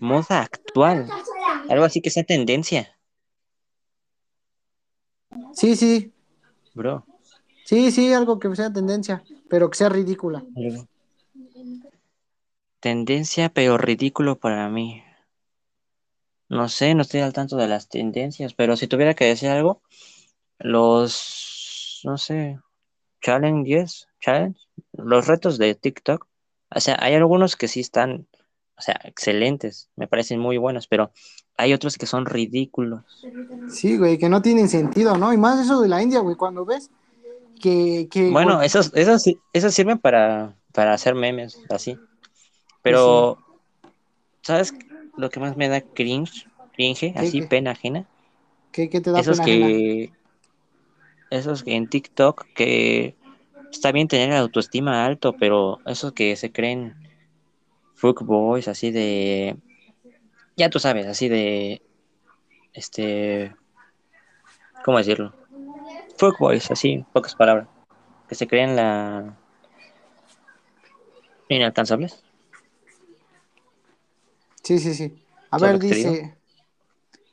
Moda 0.00 0.42
actual. 0.42 1.06
Algo 1.68 1.84
así 1.84 2.00
que 2.00 2.10
sea 2.10 2.24
tendencia, 2.24 2.96
Sí, 5.52 5.74
sí, 5.74 6.12
bro. 6.74 7.04
sí, 7.64 7.90
sí, 7.90 8.12
algo 8.12 8.38
que 8.38 8.54
sea 8.54 8.72
tendencia, 8.72 9.24
pero 9.48 9.70
que 9.70 9.76
sea 9.78 9.88
ridícula. 9.88 10.44
Tendencia, 12.80 13.48
pero 13.48 13.76
ridículo 13.76 14.38
para 14.38 14.68
mí. 14.68 15.02
No 16.48 16.68
sé, 16.68 16.94
no 16.94 17.02
estoy 17.02 17.20
al 17.20 17.32
tanto 17.32 17.56
de 17.56 17.66
las 17.66 17.88
tendencias, 17.88 18.54
pero 18.54 18.76
si 18.76 18.86
tuviera 18.86 19.14
que 19.14 19.24
decir 19.24 19.48
algo, 19.48 19.82
los, 20.58 22.00
no 22.04 22.18
sé, 22.18 22.58
challenges, 23.20 24.08
challenge, 24.20 24.60
los 24.92 25.26
retos 25.26 25.58
de 25.58 25.74
TikTok, 25.74 26.26
o 26.74 26.80
sea, 26.80 26.96
hay 27.00 27.14
algunos 27.14 27.56
que 27.56 27.68
sí 27.68 27.80
están, 27.80 28.26
o 28.76 28.82
sea, 28.82 29.00
excelentes, 29.04 29.88
me 29.96 30.08
parecen 30.08 30.40
muy 30.40 30.58
buenos, 30.58 30.86
pero 30.86 31.12
hay 31.56 31.72
otros 31.72 31.96
que 31.96 32.06
son 32.06 32.26
ridículos. 32.26 33.04
Sí, 33.68 33.96
güey, 33.96 34.18
que 34.18 34.28
no 34.28 34.42
tienen 34.42 34.68
sentido, 34.68 35.16
¿no? 35.16 35.32
Y 35.32 35.36
más 35.36 35.64
eso 35.64 35.80
de 35.80 35.88
la 35.88 36.02
India, 36.02 36.20
güey, 36.20 36.36
cuando 36.36 36.64
ves 36.64 36.90
que... 37.60 38.08
que 38.10 38.30
Bueno, 38.30 38.62
esos, 38.62 38.92
esos, 38.94 39.24
esos 39.52 39.74
sirven 39.74 39.98
para, 39.98 40.54
para 40.72 40.92
hacer 40.92 41.14
memes, 41.14 41.58
así. 41.68 41.98
Pero, 42.82 43.38
¿sabes 44.42 44.74
lo 45.16 45.30
que 45.30 45.40
más 45.40 45.56
me 45.56 45.68
da 45.68 45.80
cringe? 45.80 46.46
Cringe, 46.74 47.14
así, 47.16 47.40
qué? 47.40 47.46
pena 47.46 47.70
ajena. 47.72 48.06
¿Qué, 48.70 48.90
qué 48.90 49.00
te 49.00 49.10
da 49.10 49.20
Esos 49.20 49.40
pena 49.40 49.66
ajena? 49.66 50.12
Esos 51.30 51.64
que 51.64 51.74
en 51.74 51.88
TikTok 51.88 52.46
que 52.54 53.16
está 53.70 53.92
bien 53.92 54.08
tener 54.08 54.30
la 54.30 54.38
autoestima 54.38 55.04
alto, 55.04 55.34
pero 55.38 55.80
esos 55.86 56.12
que 56.12 56.36
se 56.36 56.52
creen 56.52 56.94
boys 58.00 58.68
así 58.68 58.90
de... 58.90 59.56
Ya 60.56 60.70
tú 60.70 60.78
sabes, 60.78 61.06
así 61.06 61.28
de... 61.28 61.82
Este... 62.72 63.54
¿Cómo 64.84 64.98
decirlo? 64.98 65.34
boys 66.38 66.70
así, 66.70 67.04
pocas 67.12 67.34
palabras. 67.34 67.68
Que 68.28 68.34
se 68.34 68.46
creen 68.46 68.76
la... 68.76 69.36
Inalcanzables. 71.48 72.22
Sí, 74.62 74.78
sí, 74.78 74.94
sí. 74.94 75.22
A 75.50 75.58
¿Sabes 75.58 75.78
ver, 75.78 75.94
dice, 75.94 76.36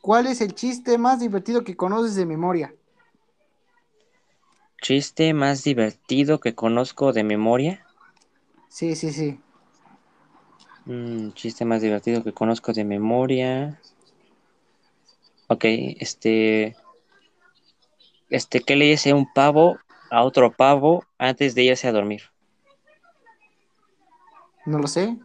¿cuál 0.01 0.27
es 0.27 0.39
el 0.41 0.53
chiste 0.53 0.97
más 0.99 1.19
divertido 1.19 1.63
que 1.63 1.75
conoces 1.75 2.15
de 2.15 2.25
memoria? 2.27 2.73
Chiste 4.83 5.33
más 5.33 5.63
divertido 5.63 6.41
que 6.41 6.55
conozco 6.55 7.13
de 7.13 7.23
memoria. 7.23 7.85
Sí, 8.67 8.97
sí, 8.97 9.13
sí. 9.13 9.39
Mm, 10.83 11.31
chiste 11.31 11.63
más 11.63 11.81
divertido 11.81 12.21
que 12.21 12.33
conozco 12.33 12.73
de 12.73 12.83
memoria. 12.83 13.79
Ok, 15.47 15.63
este. 15.63 16.75
Este, 18.29 18.59
¿qué 18.59 18.75
le 18.75 18.83
dice 18.83 19.13
un 19.13 19.31
pavo 19.31 19.79
a 20.11 20.21
otro 20.21 20.51
pavo 20.51 21.05
antes 21.17 21.55
de 21.55 21.63
irse 21.63 21.87
a 21.87 21.93
dormir? 21.93 22.23
No 24.65 24.79
lo 24.79 24.87
sé. 24.87 25.17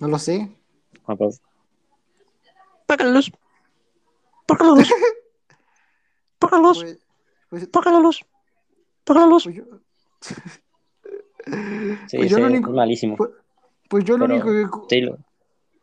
No 0.00 0.08
lo 0.08 0.18
sé. 0.18 0.50
Juan 1.04 1.18
Pablo. 1.18 1.36
Paga 2.88 3.04
Paga 6.42 6.58
la 6.58 6.68
luz. 6.68 6.78
Paga 6.78 6.90
la 6.90 6.90
luz. 6.98 6.98
Pues, 7.48 7.62
pues, 7.62 7.68
Paga 7.68 7.90
la 7.92 8.00
luz. 8.00 8.24
Paga 9.04 9.20
la 9.20 9.26
luz. 9.26 9.44
pues 9.44 9.56
yo, 9.56 9.64
Sí, 12.08 12.16
pues 12.16 12.30
yo 12.30 12.36
sí, 12.36 12.40
lo 12.42 12.46
es 12.48 12.52
único, 12.52 12.70
malísimo. 12.72 13.16
pues, 13.16 13.30
pues 13.88 14.04
yo 14.04 14.16
lo 14.18 14.26
pero 14.26 14.34
único 14.34 14.50
que 14.52 14.70
co- 14.70 14.86
sí 14.88 15.00
lo- 15.00 15.18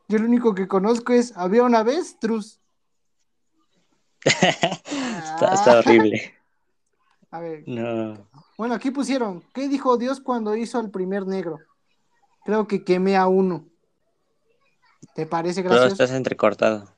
yo 0.07 0.17
lo 0.17 0.25
único 0.25 0.55
que 0.55 0.67
conozco 0.67 1.13
es 1.13 1.35
había 1.37 1.63
una 1.63 1.83
vez 1.83 2.17
Trus. 2.19 2.59
está, 4.25 5.47
está 5.53 5.79
horrible. 5.79 6.33
A 7.31 7.39
ver, 7.39 7.63
No. 7.67 8.27
bueno, 8.57 8.73
aquí 8.73 8.89
pusieron, 8.91 9.43
¿qué 9.53 9.67
dijo 9.69 9.97
Dios 9.97 10.19
cuando 10.19 10.55
hizo 10.55 10.79
al 10.79 10.89
primer 10.89 11.27
negro? 11.27 11.59
Creo 12.43 12.67
que 12.67 12.83
quemé 12.83 13.15
a 13.15 13.27
uno. 13.27 13.67
¿Te 15.13 15.25
parece 15.27 15.61
Pero 15.61 15.75
gracioso? 15.75 15.93
estás 16.03 16.11
entrecortado. 16.17 16.91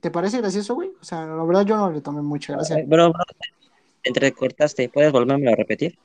¿Te 0.00 0.10
parece 0.10 0.38
gracioso, 0.38 0.74
güey? 0.74 0.90
O 1.00 1.04
sea, 1.04 1.24
la 1.26 1.42
verdad 1.44 1.64
yo 1.64 1.76
no 1.76 1.90
le 1.90 2.00
tomé 2.00 2.22
mucha 2.22 2.52
gracia. 2.52 2.76
Bro, 2.86 3.12
bro, 3.12 3.24
te 4.02 4.08
entrecortaste. 4.10 4.88
¿Puedes 4.88 5.10
volverme 5.12 5.50
a 5.52 5.56
repetir? 5.56 5.98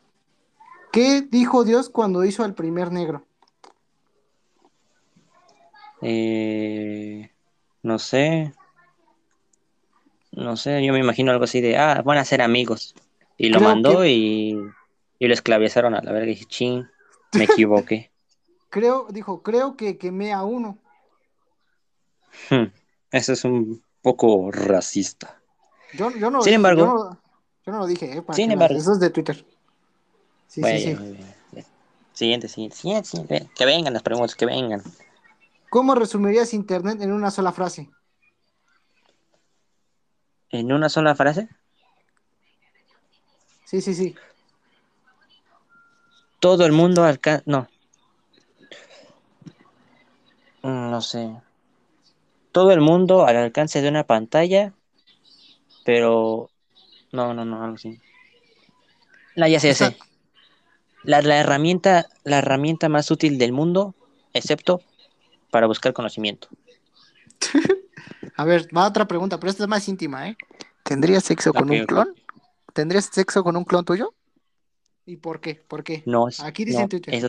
¿Qué 0.91 1.21
dijo 1.21 1.63
Dios 1.63 1.89
cuando 1.89 2.23
hizo 2.25 2.43
al 2.43 2.53
primer 2.55 2.91
negro? 2.91 3.25
Eh, 6.01 7.29
no 7.83 7.99
sé. 7.99 8.53
No 10.31 10.55
sé, 10.55 10.83
yo 10.83 10.93
me 10.93 10.99
imagino 10.99 11.31
algo 11.31 11.43
así 11.43 11.59
de, 11.61 11.77
ah, 11.77 12.01
van 12.03 12.17
a 12.17 12.25
ser 12.25 12.41
amigos. 12.41 12.95
Y 13.37 13.49
lo 13.49 13.59
Creo 13.59 13.69
mandó 13.69 14.01
que- 14.01 14.09
y, 14.09 14.55
y 15.19 15.27
lo 15.27 15.33
esclavizaron 15.33 15.93
a 15.93 16.01
la 16.01 16.11
verga. 16.11 16.27
Y 16.27 16.35
dije, 16.35 16.45
ching, 16.45 16.87
me 17.33 17.43
equivoqué. 17.45 18.11
Creo, 18.69 19.07
dijo, 19.11 19.43
creo 19.43 19.75
que 19.75 19.97
quemé 19.97 20.31
a 20.31 20.43
uno. 20.43 20.77
Hmm, 22.49 22.67
Eso 23.11 23.33
es 23.33 23.43
un 23.43 23.83
poco 24.01 24.51
racista. 24.51 25.41
Yo, 25.93 26.11
yo 26.17 26.31
no 26.31 26.41
Sin 26.41 26.53
embargo- 26.53 26.81
yo 26.85 26.87
no, 26.87 27.21
yo 27.65 27.71
no 27.73 27.79
lo 27.79 27.85
dije, 27.87 28.17
eh, 28.17 28.23
Sin 28.33 28.51
embargo- 28.51 28.77
eso 28.77 28.93
es 28.93 28.99
de 28.99 29.09
Twitter. 29.09 29.45
Sí, 30.47 30.61
Bueno, 30.61 30.79
sí, 30.79 30.95
sí. 30.95 31.65
Siguiente, 32.13 32.47
siguiente, 32.49 32.75
siguiente, 32.77 33.09
siguiente. 33.09 33.49
Que 33.55 33.65
vengan 33.65 33.93
las 33.93 34.03
preguntas, 34.03 34.35
que 34.35 34.45
vengan. 34.45 34.81
¿Cómo 35.69 35.95
resumirías 35.95 36.53
Internet 36.53 37.01
en 37.01 37.11
una 37.13 37.31
sola 37.31 37.51
frase? 37.51 37.89
¿En 40.49 40.71
una 40.71 40.89
sola 40.89 41.15
frase? 41.15 41.47
Sí, 43.65 43.81
sí, 43.81 43.93
sí. 43.93 44.15
Todo 46.39 46.65
el 46.65 46.73
mundo 46.73 47.05
alcanza... 47.05 47.43
No. 47.45 47.67
Mm, 50.63 50.91
No 50.91 51.01
sé. 51.01 51.31
Todo 52.51 52.71
el 52.71 52.81
mundo 52.81 53.25
al 53.25 53.37
alcance 53.37 53.81
de 53.81 53.89
una 53.89 54.05
pantalla, 54.05 54.73
pero... 55.85 56.49
No, 57.11 57.33
no, 57.33 57.45
no, 57.45 57.63
algo 57.63 57.75
así. 57.75 57.99
La 59.35 59.47
ya 59.49 59.59
sé, 59.59 59.69
ya 59.69 59.75
sé. 59.75 59.97
La, 61.03 61.21
la 61.21 61.37
herramienta, 61.37 62.07
la 62.23 62.39
herramienta 62.39 62.89
más 62.89 63.09
útil 63.11 63.37
del 63.37 63.53
mundo, 63.53 63.95
excepto 64.33 64.81
para 65.49 65.67
buscar 65.67 65.93
conocimiento. 65.93 66.47
A 68.35 68.45
ver, 68.45 68.67
va 68.75 68.87
otra 68.87 69.07
pregunta, 69.07 69.39
pero 69.39 69.49
esta 69.51 69.63
es 69.63 69.69
más 69.69 69.87
íntima, 69.87 70.29
¿eh? 70.29 70.37
¿Tendrías 70.83 71.23
sexo 71.23 71.53
con 71.53 71.69
un 71.69 71.85
clon? 71.85 72.15
¿Tendrías 72.73 73.05
sexo 73.05 73.43
con 73.43 73.55
un 73.55 73.63
clon 73.63 73.85
tuyo? 73.85 74.13
¿Y 75.05 75.17
por 75.17 75.41
qué? 75.41 75.55
¿Por 75.55 75.83
qué? 75.83 76.03
No, 76.05 76.27
Aquí 76.43 76.65
dice 76.65 76.81
no, 76.81 76.87
Twitter. 76.87 77.13
eso 77.13 77.27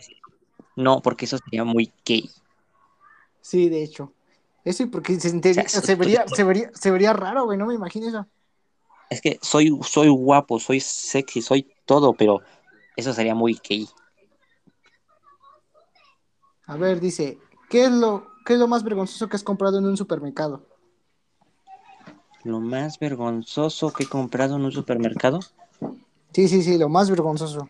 no, 0.75 1.01
porque 1.01 1.25
eso 1.25 1.37
sería 1.37 1.63
muy 1.63 1.91
gay. 2.05 2.29
Sí, 3.41 3.69
de 3.69 3.83
hecho. 3.83 4.11
Eso 4.63 4.83
y 4.83 4.85
porque 4.85 5.19
se, 5.19 5.29
enter- 5.29 5.51
O 5.51 5.53
sea, 5.55 5.63
eso- 5.63 5.81
se 5.81 5.95
vería, 5.95 6.25
se 6.27 6.43
vería, 6.43 6.71
se 6.73 6.91
vería 6.91 7.13
raro, 7.13 7.45
güey, 7.45 7.57
no 7.57 7.65
me 7.65 7.73
imagino 7.73 8.07
eso. 8.07 8.25
Es 9.09 9.21
que 9.21 9.37
soy, 9.41 9.77
soy 9.83 10.07
guapo, 10.09 10.59
soy 10.59 10.79
sexy, 10.79 11.41
soy 11.41 11.71
todo, 11.85 12.13
pero 12.13 12.41
eso 12.95 13.13
sería 13.13 13.35
muy 13.35 13.59
gay. 13.67 13.87
A 16.65 16.77
ver, 16.77 16.99
dice, 16.99 17.37
¿qué 17.69 17.85
es 17.85 17.91
lo, 17.91 18.27
qué 18.45 18.53
es 18.53 18.59
lo 18.59 18.67
más 18.67 18.83
vergonzoso 18.83 19.27
que 19.27 19.35
has 19.35 19.43
comprado 19.43 19.77
en 19.77 19.85
un 19.85 19.97
supermercado? 19.97 20.65
Lo 22.43 22.59
más 22.59 22.99
vergonzoso 22.99 23.91
que 23.91 24.03
he 24.03 24.07
comprado 24.09 24.55
en 24.55 24.63
un 24.65 24.71
supermercado. 24.71 25.39
Sí, 26.33 26.47
sí, 26.47 26.63
sí, 26.63 26.77
lo 26.77 26.89
más 26.89 27.09
vergonzoso. 27.09 27.69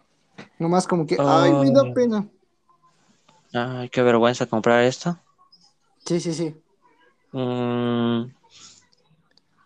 Lo 0.60 0.70
más 0.70 0.88
como 0.88 1.06
que, 1.06 1.18
ay, 1.20 1.52
me 1.54 1.72
da 1.72 1.82
Ah. 1.86 1.94
pena. 1.94 2.28
Ay, 3.54 3.90
qué 3.90 4.02
vergüenza 4.02 4.46
comprar 4.46 4.84
esto. 4.84 5.20
Sí, 6.06 6.20
sí, 6.20 6.34
sí. 6.34 6.56
Mm, 7.34 8.32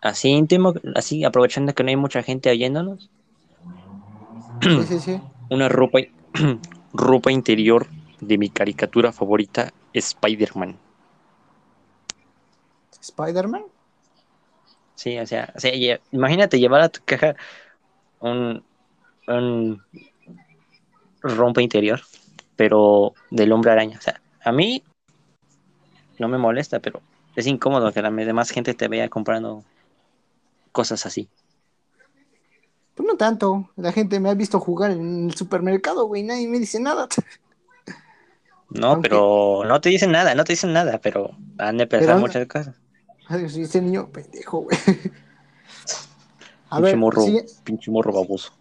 así 0.02 0.30
íntimo, 0.30 0.74
así 0.96 1.24
aprovechando 1.26 1.74
que 1.76 1.84
no 1.84 1.90
hay 1.90 1.98
mucha 1.98 2.24
gente 2.24 2.50
oyéndonos. 2.50 3.10
Sí, 4.62 4.84
sí, 4.88 5.00
sí. 5.00 5.22
Una 5.50 5.70
ropa, 5.70 6.00
ropa 6.94 7.32
interior 7.32 7.88
de 8.22 8.38
mi 8.38 8.50
caricatura 8.50 9.12
favorita, 9.12 9.72
Spider-Man. 9.94 10.78
¿Spider-Man? 13.02 13.64
Sí, 14.96 15.18
o 15.20 15.28
sea, 15.28 15.54
o 15.56 15.60
sea, 15.60 16.00
imagínate 16.12 16.60
llevar 16.60 16.82
a 16.82 16.90
tu 16.90 17.02
caja 17.06 17.36
un, 18.20 18.64
un 19.28 19.82
rompa 21.22 21.62
interior, 21.62 22.02
pero 22.56 23.14
del 23.30 23.52
hombre 23.52 23.72
araña. 23.72 23.98
O 23.98 24.02
sea, 24.02 24.20
a 24.44 24.52
mí 24.52 24.84
no 26.20 26.28
me 26.28 26.38
molesta, 26.38 26.80
pero 26.80 27.02
es 27.38 27.48
incómodo 27.48 27.92
que 27.94 28.02
la 28.02 28.12
demás 28.12 28.50
gente 28.50 28.74
te 28.74 28.88
vea 28.88 29.08
comprando 29.10 29.64
cosas 30.72 31.06
así. 31.06 31.30
Pues 32.96 33.08
no 33.08 33.16
tanto. 33.16 33.70
La 33.76 33.92
gente 33.92 34.20
me 34.20 34.30
ha 34.30 34.34
visto 34.34 34.60
jugar 34.60 34.92
en 34.92 35.28
el 35.30 35.36
supermercado, 35.36 36.06
güey, 36.08 36.24
nadie 36.24 36.48
me 36.48 36.58
dice 36.60 36.80
nada. 36.80 37.08
No, 38.72 38.88
Aunque- 38.88 39.10
pero 39.10 39.64
no 39.66 39.80
te 39.80 39.90
dicen 39.90 40.12
nada, 40.12 40.36
no 40.36 40.44
te 40.44 40.54
dicen 40.54 40.74
nada, 40.74 41.00
pero 41.00 41.32
han 41.58 41.78
de 41.78 41.88
pensar 41.88 42.16
Pero- 42.16 42.20
muchas 42.20 42.48
cosas. 42.48 42.76
Ay, 43.30 43.48
sí, 43.50 43.62
ese 43.62 43.82
niño 43.82 44.10
pendejo, 44.10 44.60
güey. 44.62 44.78
A 46.70 46.78
Pinche 46.78 46.82
ver, 46.92 46.98
morro, 46.98 47.22
sigue- 47.22 47.46
pinche 47.64 47.92
morro 47.92 48.12
baboso. 48.12 48.52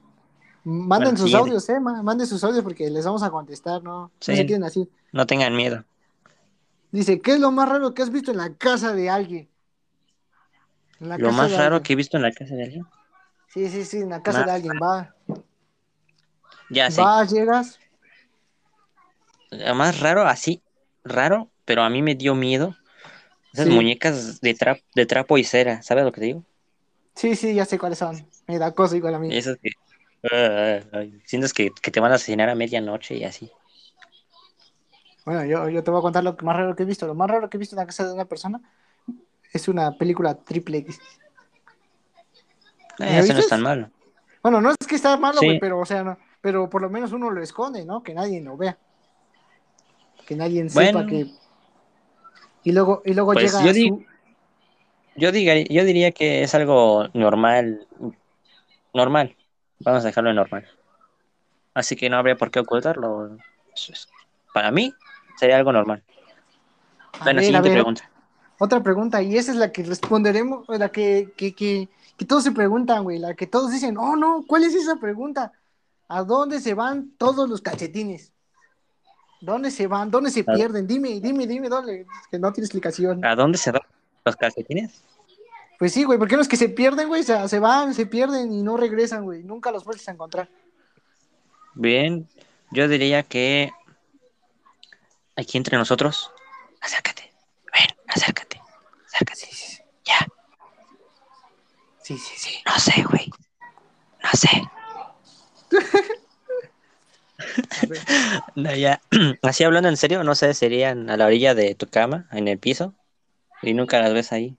Manden 0.64 0.88
Bueno, 0.88 1.10
sus 1.10 1.20
siguiente. 1.30 1.48
audios, 1.50 1.68
eh, 1.70 1.80
ma- 1.80 2.02
manden 2.02 2.26
sus 2.26 2.42
audios 2.44 2.62
porque 2.62 2.88
les 2.90 3.04
vamos 3.04 3.22
a 3.22 3.30
contestar, 3.30 3.82
¿no? 3.82 4.10
Sí. 4.20 4.32
No 4.32 4.36
se 4.36 4.46
queden 4.46 4.64
así. 4.64 4.88
No 5.12 5.26
tengan 5.26 5.54
miedo. 5.56 5.84
Dice, 6.92 7.20
¿qué 7.20 7.32
es 7.34 7.40
lo 7.40 7.50
más 7.50 7.68
raro 7.68 7.94
que 7.94 8.02
has 8.02 8.10
visto 8.10 8.30
en 8.30 8.38
la 8.38 8.54
casa 8.54 8.92
de 8.94 9.10
alguien? 9.10 9.48
En 11.00 11.08
la 11.08 11.18
Lo 11.18 11.28
casa 11.28 11.42
más 11.42 11.50
de 11.50 11.56
raro 11.56 11.76
alguien. 11.76 11.82
que 11.82 11.92
he 11.92 11.96
visto 11.96 12.16
en 12.16 12.22
la 12.22 12.32
casa 12.32 12.54
de 12.54 12.62
alguien. 12.64 12.86
Sí, 13.48 13.68
sí, 13.68 13.84
sí, 13.84 13.98
en 13.98 14.10
la 14.10 14.22
casa 14.22 14.40
Más 14.40 14.46
de 14.46 14.52
alguien. 14.52 14.80
Va, 14.82 15.14
Ya 16.70 16.90
sé. 16.90 17.02
vas, 17.02 17.30
llegas. 17.30 17.78
Lo 19.50 19.74
más 19.74 20.00
raro, 20.00 20.22
así, 20.26 20.62
raro, 21.04 21.48
pero 21.64 21.82
a 21.82 21.90
mí 21.90 22.02
me 22.02 22.14
dio 22.14 22.34
miedo. 22.34 22.74
Esas 23.52 23.66
Sí. 23.66 23.74
muñecas 23.74 24.40
de, 24.40 24.54
trap, 24.54 24.78
de 24.94 25.06
trapo 25.06 25.38
y 25.38 25.44
cera, 25.44 25.82
¿sabes 25.82 26.04
lo 26.04 26.12
que 26.12 26.20
te 26.20 26.26
digo? 26.26 26.44
Sí, 27.14 27.34
sí, 27.34 27.54
ya 27.54 27.64
sé 27.64 27.78
cuáles 27.78 27.98
son. 27.98 28.26
Me 28.46 28.58
da 28.58 28.72
cosa 28.74 28.96
igual 28.96 29.14
a 29.14 29.18
mí. 29.18 29.32
Esas 29.32 29.56
que... 29.62 29.70
ah, 30.24 30.28
ah, 30.32 30.80
ah, 30.92 31.04
sientes 31.24 31.52
que, 31.52 31.70
que 31.70 31.90
te 31.90 32.00
van 32.00 32.12
a 32.12 32.16
asesinar 32.16 32.48
a 32.50 32.54
medianoche 32.54 33.16
y 33.16 33.24
así. 33.24 33.50
Bueno, 35.26 35.44
yo, 35.44 35.68
yo 35.68 35.82
te 35.84 35.90
voy 35.90 35.98
a 35.98 36.02
contar 36.02 36.22
lo 36.24 36.36
que 36.36 36.44
más 36.46 36.56
raro 36.56 36.74
que 36.76 36.84
he 36.84 36.86
visto. 36.86 37.06
Lo 37.06 37.14
más 37.14 37.28
raro 37.28 37.50
que 37.50 37.56
he 37.56 37.60
visto 37.60 37.74
en 37.74 37.80
la 37.80 37.86
casa 37.86 38.06
de 38.06 38.14
una 38.14 38.24
persona 38.24 38.60
es 39.52 39.66
una 39.68 39.90
película 39.98 40.34
triple 40.36 40.78
X. 40.78 41.00
¿Me 42.98 43.16
Eh, 43.16 43.18
eso 43.18 43.32
no 43.34 43.40
es 43.40 43.48
tan 43.48 43.60
malo. 43.60 43.90
Bueno, 44.42 44.60
no 44.60 44.70
es 44.70 44.76
que 44.86 44.94
está 44.94 45.16
malo, 45.16 45.40
Sí. 45.40 45.58
pero, 45.60 45.80
o 45.80 45.84
sea, 45.84 46.04
no, 46.04 46.16
pero 46.40 46.70
por 46.70 46.80
lo 46.80 46.88
menos 46.88 47.12
uno 47.12 47.30
lo 47.30 47.42
esconde, 47.42 47.84
¿no? 47.84 48.02
Que 48.02 48.14
nadie 48.14 48.40
lo 48.40 48.56
vea. 48.56 48.78
Que 50.26 50.36
nadie 50.36 50.68
sepa 50.70 51.04
que. 51.06 51.26
Y 52.62 52.72
luego, 52.72 53.02
y 53.04 53.12
luego 53.14 53.32
Pues 53.32 53.52
llega 53.52 53.64
yo 53.66 53.72
di- 53.72 53.88
su- 53.88 54.04
Yo, 55.16 55.32
diga, 55.32 55.54
yo 55.56 55.84
diría 55.84 56.12
que 56.12 56.42
es 56.42 56.54
algo 56.54 57.08
normal. 57.14 57.86
Normal. 58.94 59.34
Vamos 59.80 60.04
a 60.04 60.06
dejarlo 60.08 60.30
en 60.30 60.36
normal. 60.36 60.66
Así 61.74 61.96
que 61.96 62.08
no 62.10 62.16
habría 62.16 62.36
por 62.36 62.50
qué 62.50 62.60
ocultarlo. 62.60 63.36
Para 64.54 64.70
mí 64.70 64.94
sería 65.36 65.56
algo 65.56 65.72
normal. 65.72 66.02
A 67.20 67.24
Bueno, 67.24 67.36
ver, 67.38 67.44
siguiente 67.44 67.68
ver, 67.68 67.78
pregunta. 67.78 68.10
Otra 68.58 68.82
pregunta, 68.82 69.22
y 69.22 69.36
esa 69.36 69.52
es 69.52 69.58
la 69.58 69.70
que 69.70 69.82
responderemos, 69.82 70.66
la 70.68 70.88
que, 70.88 71.32
que, 71.36 71.54
que, 71.54 71.88
que 72.16 72.24
todos 72.24 72.42
se 72.42 72.52
preguntan, 72.52 73.04
güey, 73.04 73.18
la 73.18 73.34
que 73.34 73.46
todos 73.46 73.70
dicen, 73.70 73.98
oh 73.98 74.16
no, 74.16 74.44
¿cuál 74.46 74.64
es 74.64 74.74
esa 74.74 74.96
pregunta? 74.96 75.52
¿A 76.08 76.22
dónde 76.22 76.60
se 76.60 76.74
van 76.74 77.10
todos 77.18 77.48
los 77.48 77.60
calcetines? 77.60 78.32
¿Dónde 79.42 79.70
se 79.70 79.86
van? 79.86 80.10
¿Dónde 80.10 80.30
se 80.30 80.44
pierden? 80.44 80.86
Dime, 80.86 81.20
dime, 81.20 81.46
dime, 81.46 81.68
¿dónde? 81.68 82.06
Que 82.30 82.38
no 82.38 82.52
tiene 82.52 82.64
explicación. 82.64 83.22
¿A 83.24 83.34
dónde 83.34 83.58
se 83.58 83.70
van 83.70 83.82
los 84.24 84.36
calcetines? 84.36 85.02
Pues 85.78 85.92
sí, 85.92 86.04
güey, 86.04 86.18
¿por 86.18 86.26
qué 86.26 86.38
los 86.38 86.48
que 86.48 86.56
se 86.56 86.70
pierden, 86.70 87.08
güey? 87.08 87.20
O 87.20 87.24
sea, 87.24 87.46
se 87.48 87.58
van, 87.58 87.92
se 87.92 88.06
pierden 88.06 88.50
y 88.50 88.62
no 88.62 88.78
regresan, 88.78 89.24
güey. 89.24 89.42
Nunca 89.42 89.70
los 89.70 89.84
vuelves 89.84 90.08
a 90.08 90.12
encontrar. 90.12 90.48
Bien, 91.74 92.26
yo 92.70 92.88
diría 92.88 93.22
que 93.22 93.72
aquí 95.36 95.58
entre 95.58 95.76
nosotros, 95.76 96.30
acércate, 96.80 97.32
ven, 97.72 97.96
acércate, 98.08 98.60
acércate, 99.06 99.48
ya, 100.04 100.26
Sí, 102.02 102.16
sí, 102.18 102.34
sí. 102.36 102.62
no 102.64 102.78
sé, 102.78 103.02
güey, 103.02 103.30
no 104.22 104.30
sé. 104.32 104.48
No, 108.54 108.74
ya, 108.74 109.00
así 109.42 109.64
hablando 109.64 109.88
en 109.88 109.96
serio, 109.96 110.24
no 110.24 110.34
sé, 110.34 110.54
serían 110.54 111.10
a 111.10 111.16
la 111.16 111.26
orilla 111.26 111.54
de 111.54 111.74
tu 111.74 111.86
cama, 111.86 112.28
en 112.32 112.48
el 112.48 112.58
piso, 112.58 112.94
y 113.62 113.74
nunca 113.74 114.00
las 114.00 114.14
ves 114.14 114.32
ahí. 114.32 114.56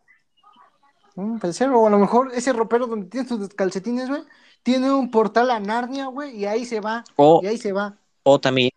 Mm, 1.16 1.40
puede 1.40 1.54
ser, 1.54 1.70
o 1.70 1.88
a 1.88 1.90
lo 1.90 1.98
mejor 1.98 2.32
ese 2.34 2.54
ropero 2.54 2.86
donde 2.86 3.08
tienes 3.08 3.28
tus 3.30 3.50
calcetines, 3.50 4.10
güey, 4.10 4.24
tiene 4.62 4.92
un 4.92 5.10
portal 5.10 5.50
a 5.52 5.60
Narnia, 5.60 6.06
güey, 6.08 6.38
y 6.38 6.46
ahí 6.46 6.66
se 6.66 6.80
va, 6.80 7.04
O, 7.16 7.40
y 7.44 7.48
ahí 7.48 7.58
se 7.58 7.72
va. 7.74 7.98
o 8.24 8.40
también, 8.40 8.70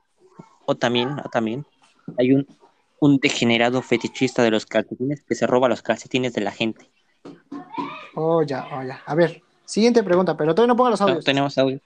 o 0.65 0.75
también, 0.77 1.19
o 1.23 1.29
también, 1.29 1.67
hay 2.19 2.33
un, 2.33 2.47
un 3.01 3.19
degenerado 3.19 3.83
fetichista 3.83 4.43
de 4.43 4.51
los 4.51 4.67
calcetines 4.67 5.23
que 5.23 5.35
se 5.35 5.47
roba 5.47 5.69
los 5.69 5.83
calcetines 5.83 6.33
de 6.33 6.41
la 6.43 6.51
gente. 6.53 6.91
Oh, 8.15 8.43
ya, 8.43 8.67
oh, 8.73 8.83
ya. 8.83 9.03
A 9.07 9.15
ver, 9.15 9.43
siguiente 9.65 10.03
pregunta, 10.03 10.37
pero 10.37 10.55
todavía 10.55 10.73
no 10.73 10.77
pongas 10.77 10.93
los 10.93 11.01
No, 11.01 11.07
audios. 11.09 11.25
tenemos 11.25 11.57
audio. 11.59 11.81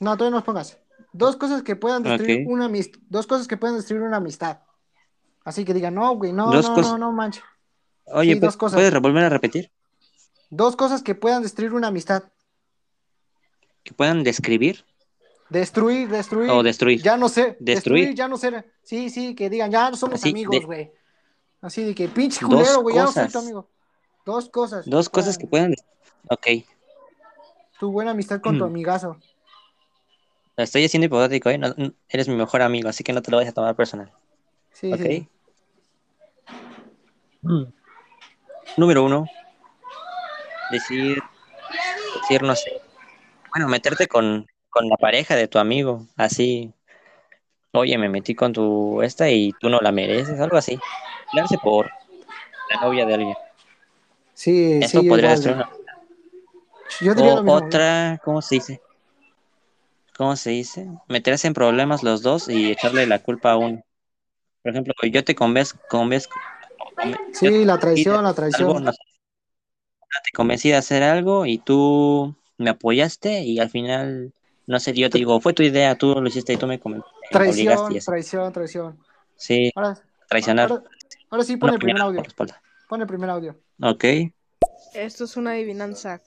No, 0.00 0.16
todavía 0.16 0.30
no 0.30 0.36
los 0.38 0.44
pongas. 0.44 0.78
Dos 1.12 1.36
cosas 1.36 1.62
que 1.62 1.76
puedan 1.76 2.02
destruir 2.02 2.46
una 2.48 2.64
amistad. 2.66 2.98
Dos 3.08 3.26
cosas 3.26 3.46
que 3.46 3.56
puedan 3.56 3.76
destruir 3.76 4.02
una 4.02 4.16
amistad. 4.16 4.58
Así 5.44 5.64
que 5.64 5.74
digan, 5.74 5.94
no, 5.94 6.16
güey, 6.16 6.32
no, 6.32 6.46
no, 6.50 6.74
cosas. 6.74 6.92
no, 6.92 6.98
no, 6.98 7.12
manches. 7.12 7.44
Oye, 8.06 8.32
Sí, 8.34 8.38
¿pu- 8.38 8.42
dos 8.42 8.56
cosas. 8.56 8.76
¿puedes 8.78 9.00
volver 9.00 9.24
a 9.24 9.28
repetir? 9.28 9.70
Dos 10.50 10.76
cosas 10.76 11.02
que 11.02 11.14
puedan 11.14 11.42
destruir 11.42 11.72
una 11.74 11.88
amistad. 11.88 12.24
Que 13.82 13.92
puedan 13.92 14.24
describir 14.24 14.84
Destruir, 15.50 16.08
destruir. 16.08 16.50
o 16.50 16.62
destruir. 16.62 17.02
Ya 17.02 17.16
no 17.16 17.28
sé. 17.28 17.56
Destruir. 17.60 17.64
Destruir, 18.06 18.14
ya 18.14 18.28
no 18.28 18.36
sé. 18.36 18.64
Sí, 18.82 19.10
sí, 19.10 19.34
que 19.34 19.50
digan, 19.50 19.70
ya 19.70 19.90
no 19.90 19.96
somos 19.96 20.20
Así, 20.20 20.30
amigos, 20.30 20.58
de- 20.60 20.64
güey. 20.66 20.92
Así 21.60 21.82
de 21.84 21.94
que 21.94 22.08
pinche 22.08 22.44
culero, 22.44 22.80
güey, 22.82 22.96
ya 22.96 23.04
no 23.04 23.12
soy 23.12 23.28
tu 23.28 23.38
amigo. 23.38 23.68
Dos 24.26 24.48
cosas. 24.48 24.84
Dos 24.88 25.08
cosas 25.08 25.36
que 25.38 25.46
puedan-. 25.46 25.74
Ok, 26.28 26.46
Tu 27.78 27.90
buena 27.92 28.12
amistad 28.12 28.40
con 28.40 28.56
tu 28.58 28.64
Mm. 28.64 28.68
amigazo. 28.68 29.18
lo 30.56 30.62
estoy 30.62 30.84
haciendo 30.84 31.06
hipotético, 31.06 31.50
¿eh? 31.50 31.58
No- 31.58 31.74
eres 32.08 32.28
mi 32.28 32.36
mejor 32.36 32.62
amigo, 32.62 32.88
así 32.88 33.02
que 33.02 33.12
no 33.12 33.20
te 33.22 33.30
lo 33.32 33.38
vayas 33.38 33.50
a 33.50 33.54
tomar 33.54 33.74
personal. 33.74 34.12
Sí, 34.72 34.92
Ok. 34.92 35.00
sí. 35.00 35.28
Mm. 37.42 37.64
Número 38.76 39.04
uno. 39.04 39.26
Decir... 40.70 41.22
Decir, 42.22 42.42
no 42.42 42.54
sé. 42.56 42.80
Bueno, 43.50 43.68
meterte 43.68 44.06
con, 44.06 44.46
con 44.74 44.88
la 44.88 44.96
pareja 44.96 45.36
de 45.36 45.48
tu 45.48 45.58
amigo, 45.58 46.06
así... 46.16 46.72
Oye, 47.72 47.98
me 47.98 48.08
metí 48.08 48.34
con 48.36 48.52
tu 48.52 49.02
esta 49.02 49.28
y 49.30 49.52
tú 49.60 49.68
no 49.68 49.80
la 49.80 49.90
mereces, 49.90 50.38
algo 50.38 50.56
así. 50.56 50.78
Darse 51.34 51.58
por 51.58 51.90
la 52.70 52.80
novia 52.82 53.04
de 53.04 53.14
alguien. 53.14 53.36
Sí, 54.34 54.78
Eso 54.80 55.00
sí, 55.00 55.08
podría 55.08 55.34
güey. 55.34 55.54
una 55.54 55.70
Yo 57.00 57.14
diría 57.14 57.32
O 57.32 57.36
lo 57.36 57.42
mismo. 57.42 57.52
güey. 57.52 57.64
otra, 57.66 58.20
¿cómo 58.24 58.42
se 58.42 58.54
dice? 58.56 58.80
¿Cómo 60.16 60.36
se 60.36 60.50
dice? 60.50 60.88
Meterse 61.08 61.48
en 61.48 61.54
problemas 61.54 62.02
los 62.04 62.22
dos 62.22 62.48
y 62.48 62.70
echarle 62.70 63.06
la 63.06 63.18
culpa 63.18 63.52
a 63.52 63.56
uno. 63.56 63.82
Por 64.62 64.70
ejemplo, 64.70 64.94
yo 65.10 65.24
te 65.24 65.34
convenzco, 65.34 65.80
Sí, 67.32 67.50
te 67.50 67.64
la 67.64 67.78
traición, 67.78 68.22
la 68.22 68.28
algo, 68.30 68.34
traición. 68.36 68.84
no 68.84 68.92
sé. 68.92 68.98
te 70.24 70.30
convencí 70.34 70.68
de 70.70 70.76
hacer 70.76 71.02
algo 71.02 71.46
y 71.46 71.58
tú 71.58 72.36
me 72.56 72.70
apoyaste 72.70 73.40
y 73.42 73.58
al 73.58 73.70
final, 73.70 74.32
no 74.66 74.80
sé, 74.80 74.92
yo 74.94 75.10
te 75.10 75.18
digo, 75.18 75.40
fue 75.40 75.52
tu 75.52 75.62
idea, 75.62 75.96
tú 75.96 76.14
lo 76.20 76.26
hiciste 76.28 76.54
y 76.54 76.56
tú 76.56 76.66
me 76.66 76.76
y 76.76 76.80
Traición, 77.30 77.98
traición, 78.00 78.52
traición. 78.52 78.98
Sí, 79.36 79.70
Ahora, 79.74 79.98
traicionar. 80.28 80.70
ahora, 80.70 80.82
ahora 81.30 81.44
sí 81.44 81.56
pon 81.56 81.74
el 81.74 81.78
primer 81.78 82.00
audio. 82.00 82.22
Pon 82.88 83.00
el 83.00 83.06
primer 83.06 83.30
audio. 83.30 83.58
Ok. 83.82 84.04
Esto 84.94 85.24
es 85.24 85.36
una 85.36 85.52
adivinanza. 85.52 86.22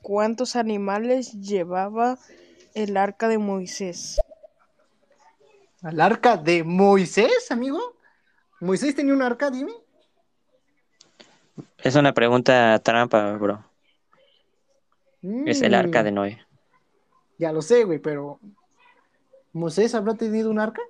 ¿Cuántos 0.00 0.56
animales 0.56 1.32
llevaba 1.32 2.18
el 2.74 2.96
arca 2.96 3.28
de 3.28 3.38
Moisés? 3.38 4.20
¿Al 5.82 6.00
arca 6.00 6.36
de 6.36 6.64
Moisés, 6.64 7.50
amigo? 7.50 7.78
¿Moisés 8.60 8.94
tenía 8.94 9.14
un 9.14 9.22
arca, 9.22 9.50
dime? 9.50 9.72
Es 11.78 11.96
una 11.96 12.12
pregunta 12.14 12.78
trampa, 12.78 13.32
bro. 13.36 13.64
Es 15.44 15.62
el 15.62 15.74
arca 15.74 16.02
Mm, 16.02 16.04
de 16.04 16.12
Noé. 16.12 16.46
Ya 17.42 17.50
lo 17.52 17.60
sé, 17.60 17.82
güey, 17.82 17.98
pero. 17.98 18.38
¿Moisés 19.52 19.94
habrá 19.96 20.14
tenido 20.14 20.48
un 20.48 20.60
arca? 20.60 20.80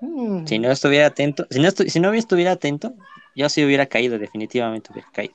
Mm, 0.00 0.44
Si 0.46 0.58
no 0.58 0.68
estuviera 0.70 1.06
atento, 1.06 1.46
si 1.48 1.60
no, 1.60 1.68
estu- 1.68 1.88
si 1.88 2.00
no 2.00 2.12
estuviera 2.12 2.52
atento, 2.52 2.92
yo 3.36 3.48
sí 3.48 3.64
hubiera 3.64 3.86
caído, 3.86 4.18
definitivamente 4.18 4.90
hubiera 4.92 5.08
caído. 5.12 5.34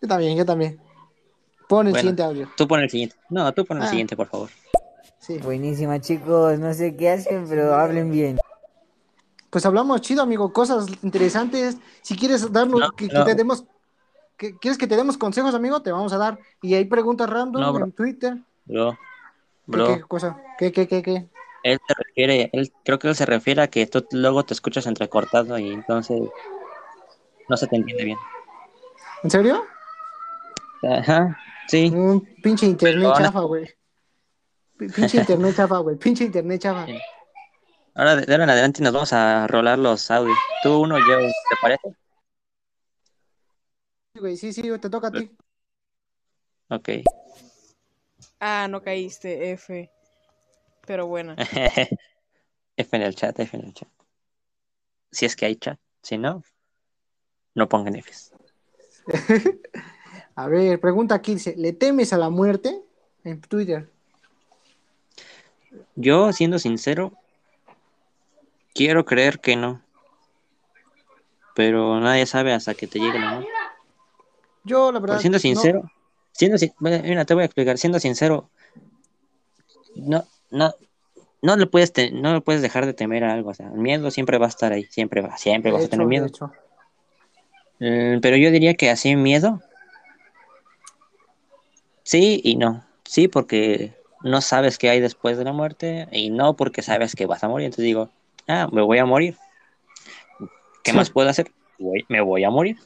Yo 0.00 0.06
también, 0.08 0.38
yo 0.38 0.46
también. 0.46 0.78
Pon 1.68 1.86
el 1.86 1.92
Bueno. 1.92 1.98
siguiente 2.00 2.22
audio. 2.22 2.48
Tú 2.56 2.68
pon 2.68 2.80
el 2.80 2.88
siguiente. 2.90 3.16
No, 3.28 3.52
tú 3.52 3.64
pon 3.66 3.78
el 3.78 3.82
Ah. 3.82 3.88
siguiente, 3.88 4.16
por 4.16 4.28
favor. 4.28 4.50
Sí. 5.18 5.38
Buenísima 5.38 6.00
chicos, 6.00 6.58
no 6.60 6.72
sé 6.72 6.94
qué 6.96 7.10
hacen, 7.10 7.46
pero 7.48 7.74
hablen 7.74 8.10
bien. 8.12 8.38
Pues 9.50 9.66
hablamos 9.66 10.00
chido, 10.00 10.22
amigo, 10.22 10.52
cosas 10.52 10.86
interesantes. 11.02 11.76
Si 12.02 12.16
quieres 12.16 12.52
darnos, 12.52 12.78
No, 12.80 12.90
que, 12.92 13.08
que 13.08 13.14
no. 13.18 13.24
te 13.24 13.34
demos, 13.34 13.64
que, 14.36 14.56
¿quieres 14.58 14.78
que 14.78 14.86
te 14.86 14.96
demos 14.96 15.18
consejos, 15.18 15.54
amigo? 15.54 15.82
Te 15.82 15.90
vamos 15.90 16.12
a 16.12 16.18
dar. 16.18 16.38
Y 16.62 16.74
hay 16.74 16.84
preguntas 16.84 17.28
random 17.28 17.60
No, 17.60 17.84
en 17.84 17.92
Twitter. 17.92 18.38
Bro, 18.66 18.92
¿Qué, 18.92 18.96
bro, 19.70 19.94
qué 19.94 20.00
cosa? 20.02 20.42
¿Qué, 20.58 20.72
qué, 20.72 20.86
qué, 20.86 21.02
qué? 21.02 21.28
él 21.62 21.78
se 21.86 21.94
refiere, 21.94 22.50
él, 22.52 22.72
creo 22.84 22.98
que 22.98 23.08
él 23.08 23.14
se 23.14 23.26
refiere 23.26 23.62
a 23.62 23.68
que 23.68 23.86
tú 23.86 24.06
luego 24.12 24.44
te 24.44 24.54
escuchas 24.54 24.86
entrecortado 24.86 25.58
y 25.58 25.70
entonces 25.70 26.20
no 27.48 27.56
se 27.56 27.66
te 27.66 27.76
entiende 27.76 28.04
bien. 28.04 28.18
¿En 29.22 29.30
serio? 29.30 29.64
Ajá, 30.82 31.38
sí. 31.68 31.90
Un 31.94 32.26
pinche 32.42 32.66
internet 32.66 33.12
chafa, 33.16 33.40
güey. 33.40 33.68
Pinche 34.78 35.18
internet 35.18 35.56
chafa, 35.56 35.78
güey. 35.78 35.96
Pinche 35.96 36.24
internet 36.24 36.62
chafa. 36.62 36.86
Sí. 36.86 36.98
Ahora 37.94 38.16
de 38.16 38.24
de 38.24 38.32
ahora 38.32 38.44
en 38.44 38.50
adelante 38.50 38.82
nos 38.82 38.92
vamos 38.92 39.12
a 39.12 39.46
rolar 39.46 39.78
los 39.78 40.10
audios. 40.10 40.38
Tú 40.62 40.80
uno, 40.80 40.98
yo, 40.98 41.18
¿te 41.18 41.56
parece? 41.60 41.94
Güey, 44.14 44.36
sí, 44.36 44.52
sí, 44.52 44.62
te 44.78 44.90
toca 44.90 45.08
a 45.08 45.12
ti. 45.12 45.30
Ok. 46.68 46.88
Ah, 48.40 48.66
no 48.68 48.82
caíste, 48.82 49.52
F. 49.52 49.90
Pero 50.86 51.06
bueno. 51.06 51.36
F 52.76 52.96
en 52.96 53.02
el 53.02 53.14
chat, 53.14 53.38
F 53.38 53.56
en 53.56 53.66
el 53.66 53.74
chat. 53.74 53.88
Si 55.12 55.26
es 55.26 55.36
que 55.36 55.46
hay 55.46 55.56
chat. 55.56 55.78
Si 56.02 56.16
no, 56.16 56.42
no 57.54 57.68
pongan 57.68 57.96
Fs. 57.96 58.32
A 60.34 60.46
ver, 60.48 60.80
pregunta 60.80 61.14
aquí, 61.14 61.34
dice, 61.34 61.54
¿le 61.56 61.72
temes 61.74 62.12
a 62.14 62.18
la 62.18 62.30
muerte? 62.30 62.80
En 63.24 63.40
Twitter. 63.42 63.90
Yo, 65.94 66.32
siendo 66.32 66.58
sincero, 66.58 67.12
quiero 68.74 69.04
creer 69.04 69.40
que 69.40 69.56
no. 69.56 69.82
Pero 71.54 72.00
nadie 72.00 72.24
sabe 72.24 72.54
hasta 72.54 72.74
que 72.74 72.86
te 72.86 72.98
llegue 72.98 73.18
la 73.18 73.28
muerte. 73.28 73.50
Yo, 74.64 74.92
la 74.92 75.00
verdad. 75.00 75.14
Pero 75.14 75.20
siendo 75.20 75.36
no- 75.36 75.40
sincero, 75.40 75.82
siendo 76.32 76.56
bueno, 76.78 77.02
mira, 77.04 77.24
te 77.24 77.34
voy 77.34 77.42
a 77.42 77.46
explicar, 77.46 77.78
siendo 77.78 77.98
sincero, 78.00 78.50
no, 79.96 80.24
no, 80.50 80.72
no 81.42 81.56
le 81.56 81.66
puedes 81.66 81.92
te- 81.92 82.10
no 82.10 82.32
le 82.34 82.40
puedes 82.40 82.62
dejar 82.62 82.86
de 82.86 82.94
temer 82.94 83.24
a 83.24 83.32
algo, 83.32 83.50
o 83.50 83.54
sea, 83.54 83.66
el 83.68 83.78
miedo 83.78 84.10
siempre 84.10 84.38
va 84.38 84.46
a 84.46 84.50
estar 84.50 84.72
ahí, 84.72 84.84
siempre 84.90 85.20
va, 85.20 85.36
siempre 85.36 85.70
de 85.70 85.76
vas 85.76 85.86
a 85.86 85.88
tener 85.88 86.06
miedo. 86.06 86.28
Mm, 87.80 88.20
pero 88.20 88.36
yo 88.36 88.50
diría 88.50 88.74
que 88.74 88.90
así 88.90 89.16
miedo, 89.16 89.60
sí 92.02 92.40
y 92.44 92.56
no, 92.56 92.84
sí 93.04 93.28
porque 93.28 93.94
no 94.22 94.40
sabes 94.40 94.76
qué 94.78 94.90
hay 94.90 95.00
después 95.00 95.38
de 95.38 95.44
la 95.44 95.52
muerte 95.52 96.08
y 96.12 96.30
no 96.30 96.54
porque 96.56 96.82
sabes 96.82 97.14
que 97.14 97.26
vas 97.26 97.42
a 97.42 97.48
morir, 97.48 97.66
entonces 97.66 97.84
digo, 97.86 98.10
ah, 98.48 98.68
me 98.70 98.82
voy 98.82 98.98
a 98.98 99.06
morir, 99.06 99.36
¿qué 100.84 100.90
Sí. 100.90 100.96
más 100.96 101.10
puedo 101.10 101.28
hacer? 101.30 101.50
Voy- 101.78 102.04
me 102.08 102.20
voy 102.20 102.44
a 102.44 102.50
morir, 102.50 102.76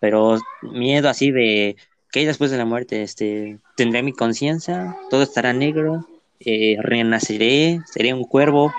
pero 0.00 0.38
miedo 0.62 1.08
así 1.08 1.30
de 1.30 1.76
¿qué 2.12 2.20
hay 2.20 2.26
después 2.26 2.50
de 2.50 2.58
la 2.58 2.64
muerte? 2.64 3.02
Este, 3.02 3.58
tendré 3.76 4.02
mi 4.02 4.12
conciencia, 4.12 4.96
todo 5.10 5.22
estará 5.22 5.52
negro, 5.52 6.06
eh, 6.40 6.76
renaceré, 6.80 7.80
seré 7.86 8.14
un 8.14 8.24
cuervo, 8.24 8.72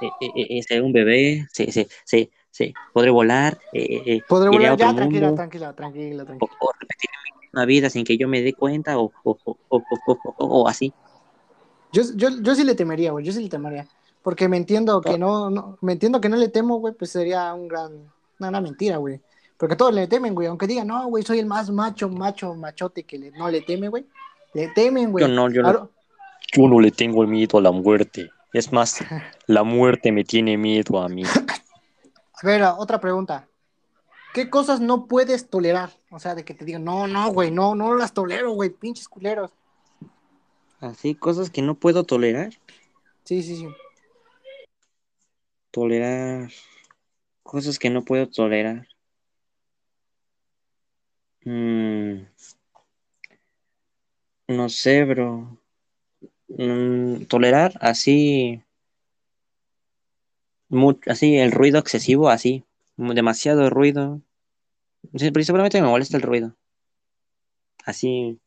eh, 0.00 0.10
eh, 0.20 0.46
eh, 0.58 0.62
seré 0.62 0.82
un 0.82 0.92
bebé, 0.92 1.46
se, 1.52 1.70
se, 1.72 1.88
se, 2.04 2.30
se- 2.50 2.74
podré 2.92 3.10
volar, 3.10 3.58
eh, 3.72 4.02
eh, 4.06 4.22
Podré 4.28 4.50
iré 4.54 4.66
a 4.68 4.72
volar 4.72 4.74
otro 4.74 4.86
ya, 4.86 4.94
tranquila, 4.96 5.26
mundo, 5.26 5.36
tranquila, 5.36 5.72
tranquila, 5.74 6.22
o, 6.22 6.26
tranquila. 6.26 6.50
o 6.60 6.72
repetir 6.80 7.10
mi 7.24 7.46
misma 7.46 7.64
vida 7.66 7.90
sin 7.90 8.04
que 8.04 8.16
yo 8.18 8.28
me 8.28 8.42
dé 8.42 8.54
cuenta, 8.54 8.98
o, 8.98 9.12
o, 9.24 9.38
o, 9.44 9.58
o, 9.68 9.82
o- 10.06 10.34
o- 10.38 10.62
o 10.62 10.68
así. 10.68 10.92
Yo, 11.92 12.02
yo, 12.14 12.28
yo 12.42 12.54
sí 12.54 12.64
le 12.64 12.74
temería, 12.74 13.12
güey, 13.12 13.24
yo 13.24 13.32
sí 13.32 13.42
le 13.42 13.48
temería. 13.48 13.86
Porque 14.22 14.48
me 14.48 14.56
entiendo 14.56 15.00
que 15.00 15.18
no, 15.18 15.50
no, 15.50 15.78
me 15.80 15.92
entiendo 15.92 16.20
que 16.20 16.28
no 16.28 16.36
le 16.36 16.48
temo, 16.48 16.78
güey, 16.78 16.92
pues 16.94 17.10
sería 17.12 17.54
un 17.54 17.68
gran, 17.68 17.92
una 18.40 18.50
gran 18.50 18.62
mentira, 18.62 18.96
güey. 18.96 19.20
Porque 19.56 19.76
todos 19.76 19.94
le 19.94 20.06
temen, 20.06 20.34
güey, 20.34 20.48
aunque 20.48 20.66
digan, 20.66 20.86
no, 20.88 21.06
güey, 21.08 21.22
soy 21.24 21.38
el 21.38 21.46
más 21.46 21.70
macho, 21.70 22.08
macho, 22.08 22.54
machote 22.54 23.04
que 23.04 23.18
le- 23.18 23.30
no 23.32 23.48
le 23.50 23.62
teme, 23.62 23.88
güey. 23.88 24.06
Le 24.52 24.68
temen, 24.68 25.10
güey. 25.12 25.26
Yo 25.26 25.28
no, 25.32 25.50
yo 25.50 25.62
no. 25.62 25.90
Yo 26.52 26.68
no 26.68 26.80
le 26.80 26.90
tengo 26.90 27.26
miedo 27.26 27.58
a 27.58 27.62
la 27.62 27.70
muerte. 27.72 28.30
Es 28.52 28.72
más, 28.72 28.98
la 29.46 29.62
muerte 29.64 30.12
me 30.12 30.24
tiene 30.24 30.56
miedo 30.56 31.00
a 31.00 31.08
mí. 31.08 31.22
A 31.24 32.46
ver, 32.46 32.62
otra 32.62 33.00
pregunta. 33.00 33.48
¿Qué 34.34 34.50
cosas 34.50 34.80
no 34.80 35.06
puedes 35.06 35.48
tolerar? 35.48 35.90
O 36.10 36.18
sea, 36.18 36.34
de 36.34 36.44
que 36.44 36.52
te 36.52 36.66
digan, 36.66 36.84
no, 36.84 37.06
no, 37.06 37.32
güey, 37.32 37.50
no, 37.50 37.74
no 37.74 37.94
las 37.94 38.12
tolero, 38.12 38.52
güey, 38.52 38.68
pinches 38.70 39.08
culeros. 39.08 39.50
Así, 40.80 41.14
cosas 41.14 41.48
que 41.48 41.62
no 41.62 41.74
puedo 41.74 42.04
tolerar. 42.04 42.50
Sí, 43.24 43.42
sí, 43.42 43.56
sí. 43.56 43.68
Tolerar. 45.70 46.50
Cosas 47.42 47.78
que 47.78 47.90
no 47.90 48.02
puedo 48.04 48.28
tolerar. 48.28 48.86
Mm, 51.46 52.26
no 54.48 54.68
sé, 54.68 55.04
bro. 55.04 55.58
Mm, 56.48 57.26
tolerar 57.26 57.74
así. 57.80 58.62
así, 61.06 61.36
el 61.38 61.50
ruido 61.50 61.80
excesivo, 61.80 62.28
así. 62.30 62.64
Demasiado 62.96 63.68
ruido. 63.68 64.20
Principalmente 65.12 65.82
me 65.82 65.88
molesta 65.88 66.16
el 66.16 66.22
ruido. 66.22 66.54
Así, 67.86 68.38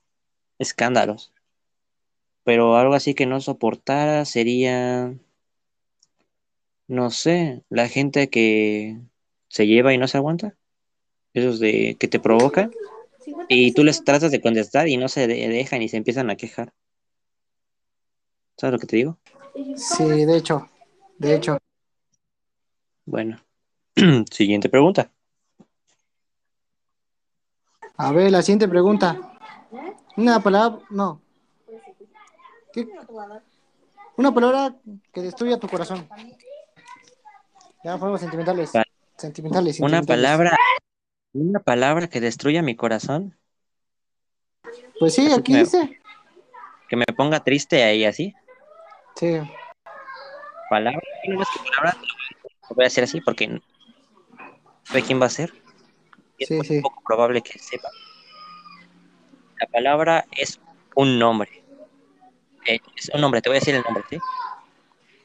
escándalos. 0.60 1.34
Pero 2.44 2.76
algo 2.76 2.96
así 2.96 3.14
que 3.14 3.26
no 3.26 3.40
soportara 3.40 4.26
sería. 4.26 5.14
No 6.90 7.10
sé, 7.10 7.64
la 7.70 7.88
gente 7.88 8.30
que 8.30 9.00
se 9.48 9.66
lleva 9.66 9.94
y 9.94 9.98
no 9.98 10.10
se 10.10 10.18
aguanta. 10.18 10.58
Esos 11.40 11.60
de 11.60 11.96
que 12.00 12.08
te 12.08 12.20
provocan. 12.20 12.72
Y 13.48 13.74
tú 13.74 13.84
les 13.84 14.04
tratas 14.04 14.32
de 14.32 14.42
contestar 14.42 14.88
y 14.88 14.98
no 14.98 15.08
se 15.08 15.28
de- 15.28 15.48
dejan 15.48 15.82
y 15.82 15.90
se 15.90 15.98
empiezan 15.98 16.30
a 16.30 16.36
quejar. 16.36 16.74
¿Sabes 18.58 18.74
lo 18.74 18.80
que 18.80 18.88
te 18.88 18.96
digo? 18.98 19.18
Sí, 19.76 20.04
de 20.26 20.38
hecho, 20.38 20.68
de 21.18 21.36
hecho. 21.36 21.58
Bueno. 23.06 23.40
Siguiente 24.32 24.70
pregunta. 24.70 25.12
A 27.98 28.12
ver, 28.12 28.32
la 28.32 28.42
siguiente 28.42 28.68
pregunta. 28.68 29.18
Una 30.18 30.42
palabra, 30.42 30.80
no. 30.90 31.22
¿Qué? 32.74 32.88
Una 34.18 34.34
palabra 34.34 34.76
que 35.14 35.22
destruya 35.22 35.58
tu 35.58 35.68
corazón. 35.68 36.08
Ya 37.84 37.98
fuimos 37.98 38.20
sentimentales. 38.20 38.72
Pa- 38.72 38.84
Sentimentales. 39.18 39.80
Una 39.80 39.98
sentimentales. 40.00 40.26
palabra. 40.26 40.58
Una 41.34 41.60
palabra 41.60 42.08
que 42.08 42.20
destruya 42.20 42.62
mi 42.62 42.76
corazón. 42.76 43.38
Pues 45.00 45.14
sí, 45.14 45.32
aquí 45.32 45.54
Me- 45.54 45.60
dice. 45.60 46.00
Que 46.90 46.96
me 46.96 47.06
ponga 47.06 47.44
triste 47.44 47.84
ahí 47.84 48.04
así. 48.04 48.34
Sí. 49.16 49.40
Palabra. 50.70 51.02
No 51.28 51.40
que 51.40 51.70
palabra. 51.70 51.98
Lo 52.70 52.76
voy 52.76 52.84
a 52.84 52.88
hacer 52.88 53.04
así 53.04 53.22
porque 53.22 53.48
no 53.48 53.62
sé 54.84 55.02
quién 55.04 55.22
va 55.22 55.28
a 55.28 55.30
ser. 55.30 55.54
Es 56.38 56.48
Sí, 56.48 56.56
muy 56.56 56.66
sí. 56.66 56.82
poco 56.82 57.02
probable 57.06 57.42
que 57.42 57.58
sepa. 57.60 57.90
La 59.62 59.68
palabra 59.68 60.26
es 60.36 60.60
un 60.96 61.20
nombre. 61.20 61.64
Eh, 62.66 62.80
es 62.96 63.10
un 63.14 63.22
nombre, 63.22 63.42
te 63.42 63.50
voy 63.50 63.58
a 63.58 63.60
decir 63.60 63.76
el 63.76 63.84
nombre, 63.84 64.04
¿sí? 64.10 64.18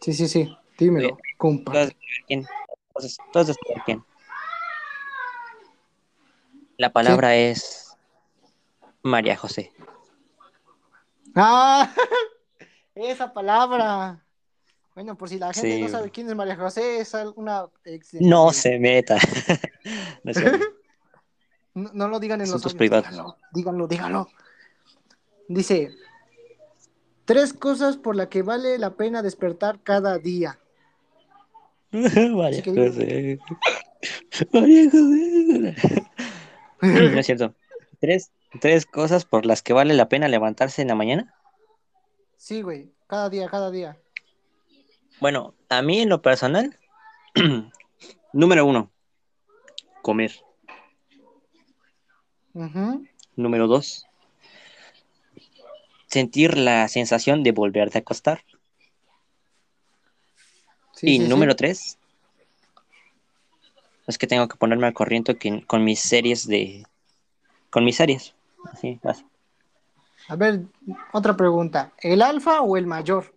Sí, 0.00 0.12
sí, 0.12 0.28
sí. 0.28 0.56
Dímelo, 0.76 1.16
compa. 1.38 1.88
Entonces, 2.28 3.16
saber 3.32 3.82
quién. 3.86 4.04
La 6.76 6.92
palabra 6.92 7.36
es 7.36 7.96
María 9.02 9.36
José. 9.36 9.72
¡Ah! 11.34 11.92
Esa 12.94 13.32
palabra. 13.32 14.20
Bueno, 14.94 15.16
por 15.16 15.28
si 15.28 15.38
la 15.38 15.52
gente 15.52 15.74
Sí. 15.76 15.82
no 15.82 15.88
sabe 15.88 16.10
quién 16.10 16.28
es 16.28 16.36
María 16.36 16.56
José, 16.56 17.00
es 17.00 17.12
una 17.34 17.66
ex 17.84 18.12
de- 18.12 18.20
No 18.20 18.52
se 18.52 18.78
meta. 18.78 19.18
No 21.74 22.06
lo 22.06 22.20
digan 22.20 22.40
en 22.40 22.46
los 22.46 22.50
Asuntos 22.60 22.74
privados. 22.74 23.08
Díganlo, 23.10 23.36
díganlo, 23.52 23.88
díganlo. 23.88 24.28
Dice, 25.48 25.90
tres 27.24 27.52
cosas 27.52 27.96
por 27.96 28.14
las 28.14 28.28
que 28.28 28.42
vale 28.42 28.78
la 28.78 28.90
pena 28.90 29.22
despertar 29.22 29.80
cada 29.82 30.18
día. 30.18 30.60
María 31.90 32.62
José. 32.64 33.40
María 34.52 34.84
José. 34.88 35.74
No 36.80 37.18
es 37.18 37.26
cierto. 37.26 37.54
Tres, 38.00 38.30
tres 38.60 38.86
cosas 38.86 39.24
por 39.24 39.46
las 39.46 39.62
que 39.62 39.72
vale 39.72 39.94
la 39.94 40.08
pena 40.08 40.28
levantarse 40.28 40.82
en 40.82 40.88
la 40.88 40.94
mañana. 40.94 41.34
Sí, 42.36 42.62
güey, 42.62 42.92
cada 43.06 43.30
día, 43.30 43.48
cada 43.48 43.70
día. 43.70 43.96
Bueno, 45.20 45.54
a 45.68 45.80
mí 45.82 46.00
en 46.00 46.08
lo 46.08 46.20
personal, 46.20 46.78
número 48.32 48.66
uno, 48.66 48.90
comer. 50.02 50.32
Número 53.36 53.66
dos, 53.66 54.06
sentir 56.06 56.56
la 56.56 56.86
sensación 56.86 57.42
de 57.42 57.50
volverte 57.50 57.98
a 57.98 58.02
acostar. 58.02 58.44
Sí, 60.92 61.08
y 61.08 61.16
sí, 61.16 61.22
sí. 61.24 61.28
número 61.28 61.56
tres, 61.56 61.98
es 64.06 64.18
que 64.18 64.26
tengo 64.26 64.48
que 64.48 64.56
ponerme 64.56 64.86
al 64.86 64.94
corriente 64.94 65.36
que- 65.36 65.64
con 65.66 65.84
mis 65.84 66.00
series 66.00 66.46
de... 66.46 66.84
Con 67.70 67.84
mis 67.84 67.96
series. 67.96 68.34
Así, 68.72 69.00
vas. 69.02 69.24
A 70.28 70.36
ver, 70.36 70.62
otra 71.12 71.36
pregunta. 71.36 71.92
¿El 72.00 72.22
alfa 72.22 72.60
o 72.62 72.76
el 72.76 72.86
mayor? 72.86 73.34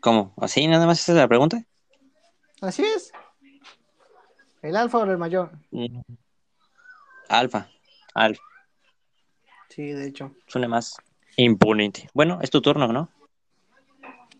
¿Cómo? 0.00 0.34
¿Así 0.36 0.66
nada 0.66 0.86
más 0.86 1.00
esa 1.00 1.12
es 1.12 1.18
la 1.18 1.28
pregunta? 1.28 1.64
Así 2.60 2.84
es. 2.84 3.12
¿El 4.62 4.76
alfa 4.76 4.98
o 4.98 5.04
el 5.04 5.18
mayor? 5.18 5.52
Mm. 5.70 6.00
Alfa. 7.28 7.68
Alfa. 8.14 8.42
Sí, 9.68 9.92
de 9.92 10.06
hecho. 10.08 10.32
Suena 10.46 10.68
más 10.68 10.96
imponente. 11.36 12.08
Bueno, 12.14 12.38
es 12.40 12.50
tu 12.50 12.62
turno, 12.62 12.88
¿no? 12.88 13.10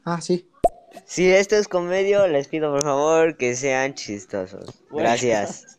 Ah, 0.05 0.21
sí. 0.21 0.49
Si 1.05 1.29
esto 1.31 1.57
es 1.57 1.69
comedia, 1.69 2.27
les 2.27 2.49
pido 2.49 2.73
por 2.73 2.83
favor 2.83 3.37
que 3.37 3.55
sean 3.55 3.95
chistosos. 3.95 4.71
Gracias. 4.91 5.79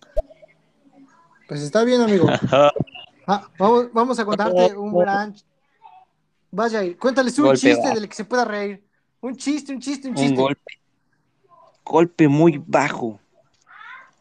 Pues 1.47 1.61
está 1.61 1.83
bien, 1.83 2.01
amigo. 2.01 2.27
Ah, 3.29 3.45
vamos, 3.59 3.87
vamos 3.91 4.17
a 4.19 4.23
contarte 4.23 4.73
un 4.77 4.97
gran, 4.97 5.35
Vaya, 6.49 6.79
cuéntales 6.97 7.37
un 7.39 7.43
Golpe 7.47 7.59
chiste 7.59 7.81
bajo. 7.81 7.95
del 7.95 8.07
que 8.07 8.15
se 8.15 8.23
pueda 8.23 8.45
reír. 8.45 8.81
Un 9.19 9.35
chiste, 9.35 9.73
un 9.73 9.81
chiste, 9.81 10.07
un 10.07 10.13
Un 10.13 10.17
chiste. 10.21 10.35
golpe. 10.41 10.79
Golpe 11.83 12.27
muy 12.29 12.63
bajo. 12.65 13.19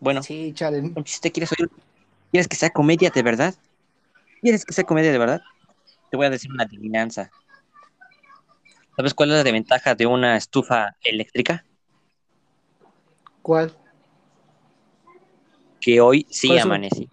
Bueno, 0.00 0.24
Sí, 0.24 0.52
chale. 0.54 0.80
un 0.80 1.04
chiste 1.04 1.30
quieres 1.30 1.52
oír. 1.52 1.70
¿Quieres 2.32 2.48
que 2.48 2.56
sea 2.56 2.70
comedia 2.70 3.10
de 3.10 3.22
verdad? 3.22 3.54
¿Quieres 4.42 4.64
que 4.64 4.72
sea 4.72 4.82
comedia 4.82 5.12
de 5.12 5.18
verdad? 5.18 5.40
Te 6.10 6.16
voy 6.16 6.26
a 6.26 6.30
decir 6.30 6.50
una 6.50 6.64
adivinanza. 6.64 7.30
¿Sabes 8.96 9.12
cuál 9.12 9.30
es 9.30 9.36
la 9.36 9.44
desventaja 9.44 9.94
de 9.94 10.06
una 10.06 10.36
estufa 10.38 10.96
eléctrica? 11.02 11.64
¿Cuál? 13.42 13.76
Que 15.80 16.00
hoy 16.00 16.26
sí 16.30 16.58
amanecí. 16.58 17.10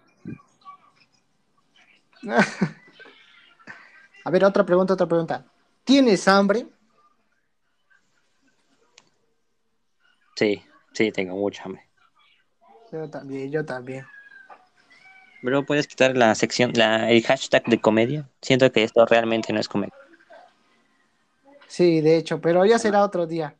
A 4.24 4.30
ver, 4.30 4.42
otra 4.46 4.64
pregunta, 4.64 4.94
otra 4.94 5.06
pregunta. 5.06 5.44
¿Tienes 5.84 6.26
hambre? 6.26 6.66
Sí, 10.36 10.64
sí, 10.94 11.12
tengo 11.12 11.36
mucha 11.36 11.64
hambre. 11.64 11.86
Yo 12.90 13.10
también, 13.10 13.52
yo 13.52 13.62
también. 13.62 14.06
Bro, 15.42 15.66
¿puedes 15.66 15.86
quitar 15.86 16.16
la 16.16 16.34
sección, 16.34 16.72
la, 16.74 17.10
el 17.10 17.22
hashtag 17.22 17.64
de 17.66 17.78
comedia? 17.78 18.26
Siento 18.40 18.72
que 18.72 18.82
esto 18.82 19.04
realmente 19.04 19.52
no 19.52 19.60
es 19.60 19.68
comedia. 19.68 19.92
Sí, 21.74 22.00
de 22.00 22.16
hecho, 22.16 22.40
pero 22.40 22.64
ya 22.64 22.78
será 22.78 23.02
otro 23.02 23.26
día. 23.26 23.56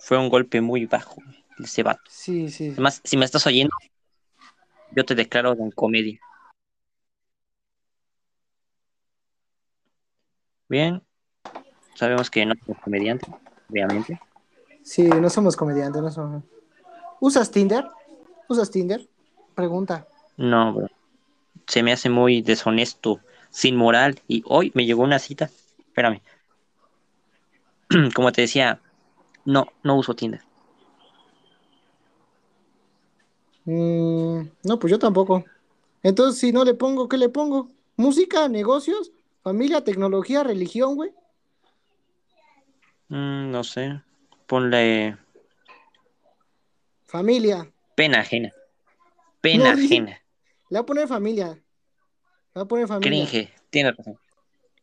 Fue 0.00 0.18
un 0.18 0.28
golpe 0.28 0.60
muy 0.60 0.84
bajo 0.84 1.16
ese 1.58 1.82
vato. 1.82 2.02
Sí, 2.10 2.50
sí. 2.50 2.72
Además, 2.72 3.00
si 3.02 3.16
me 3.16 3.24
estás 3.24 3.46
oyendo, 3.46 3.74
yo 4.94 5.02
te 5.06 5.14
declaro 5.14 5.54
en 5.54 5.70
comedia. 5.70 6.20
Bien, 10.68 11.02
sabemos 11.94 12.28
que 12.28 12.44
no 12.44 12.54
somos 12.66 12.82
comediante, 12.82 13.32
obviamente. 13.70 14.20
Sí, 14.82 15.04
no 15.04 15.30
somos 15.30 15.56
comediantes, 15.56 16.02
no 16.02 16.10
somos. 16.10 16.44
¿Usas 17.18 17.50
Tinder? 17.50 17.86
¿Usas 18.46 18.70
Tinder? 18.70 19.08
Pregunta. 19.54 20.06
No, 20.36 20.74
bro. 20.74 20.88
Se 21.66 21.82
me 21.82 21.92
hace 21.92 22.10
muy 22.10 22.42
deshonesto, 22.42 23.20
sin 23.48 23.76
moral. 23.76 24.20
Y 24.28 24.42
hoy 24.44 24.70
me 24.74 24.84
llegó 24.84 25.02
una 25.02 25.18
cita. 25.18 25.48
Espérame. 25.78 26.20
Como 28.14 28.32
te 28.32 28.42
decía, 28.42 28.80
no, 29.44 29.66
no 29.82 29.96
uso 29.96 30.14
Tinder. 30.14 30.40
Mm, 33.64 34.42
no, 34.64 34.78
pues 34.78 34.90
yo 34.90 34.98
tampoco. 34.98 35.44
Entonces, 36.02 36.40
si 36.40 36.52
no 36.52 36.64
le 36.64 36.74
pongo, 36.74 37.08
¿qué 37.08 37.18
le 37.18 37.28
pongo? 37.28 37.68
¿Música, 37.96 38.48
negocios, 38.48 39.12
familia, 39.42 39.84
tecnología, 39.84 40.42
religión, 40.42 40.96
güey? 40.96 41.10
Mm, 43.08 43.50
no 43.50 43.64
sé. 43.64 44.00
Ponle 44.46 45.16
Familia. 47.06 47.70
pena 47.94 48.20
ajena. 48.20 48.50
Pena 49.40 49.74
No, 49.74 49.80
ajena. 49.84 50.20
Le 50.70 50.78
voy 50.78 50.78
a 50.78 50.86
poner 50.86 51.08
familia. 51.08 51.48
Le 51.48 51.60
voy 52.54 52.62
a 52.62 52.64
poner 52.66 52.88
familia. 52.88 53.26
Cringe. 53.26 53.52
Tienes 53.70 53.96
razón. 53.96 54.18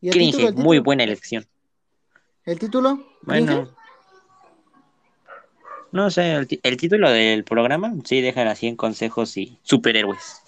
¿Y 0.01 0.10
el 0.10 0.14
Cringe. 0.14 0.53
Muy 0.53 0.80
buena 0.80 1.03
elección. 1.03 1.45
¿El 2.48 2.58
título? 2.58 3.06
Bueno. 3.24 3.68
No 5.91 6.10
sé, 6.10 6.34
el 6.64 6.78
título 6.78 7.12
del 7.12 7.43
programa, 7.43 7.93
sí, 8.06 8.22
dejan 8.22 8.48
así 8.48 8.68
en 8.68 8.78
consejos 8.78 9.36
y 9.36 9.60
superhéroes. 9.64 10.43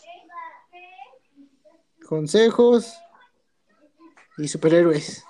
Consejos 2.08 2.97
y 4.38 4.47
superhéroes. 4.47 5.26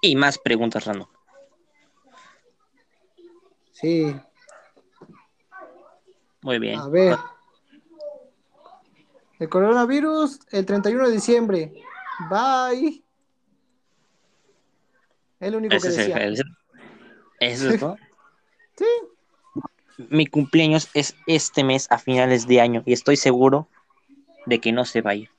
Y 0.00 0.16
más 0.16 0.38
preguntas 0.38 0.86
random. 0.86 1.08
Sí. 3.72 4.16
Muy 6.40 6.58
bien. 6.58 6.80
A 6.80 6.88
ver. 6.88 7.18
El 9.38 9.50
coronavirus 9.50 10.40
el 10.50 10.64
31 10.64 11.08
de 11.08 11.12
diciembre. 11.12 11.74
Bye. 12.30 13.04
Es 15.42 15.50
lo 15.50 15.58
único 15.58 15.72
que 15.72 15.88
es 15.88 15.96
decía. 15.96 16.16
el- 16.18 16.42
eso 17.40 17.68
es 17.70 17.80
todo. 17.80 17.98
Sí. 18.78 18.84
Mi 20.08 20.26
cumpleaños 20.26 20.88
es 20.94 21.16
este 21.26 21.64
mes 21.64 21.88
a 21.90 21.98
finales 21.98 22.46
de 22.46 22.60
año 22.60 22.82
y 22.86 22.92
estoy 22.92 23.16
seguro 23.16 23.68
de 24.46 24.60
que 24.60 24.70
no 24.72 24.84
se 24.84 25.02
va 25.02 25.10
a 25.10 25.14
ir. 25.16 25.30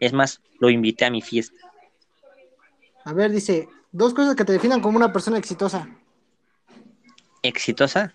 Es 0.00 0.12
más, 0.14 0.40
lo 0.60 0.70
invité 0.70 1.04
a 1.04 1.10
mi 1.10 1.20
fiesta. 1.20 1.56
A 3.04 3.12
ver, 3.12 3.30
dice, 3.30 3.68
dos 3.92 4.14
cosas 4.14 4.34
que 4.34 4.44
te 4.46 4.52
definan 4.52 4.80
como 4.80 4.96
una 4.96 5.12
persona 5.12 5.36
exitosa. 5.36 5.88
¿Exitosa? 7.42 8.14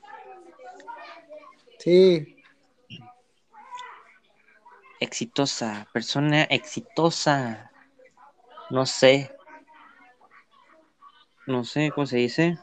Sí. 1.77 2.35
Exitosa, 4.99 5.87
persona 5.93 6.43
exitosa. 6.45 7.71
No 8.71 8.85
sé. 8.87 9.31
No 11.49 11.63
sé 11.63 11.89
cómo 11.89 12.05
se 12.05 12.17
dice. 12.17 12.59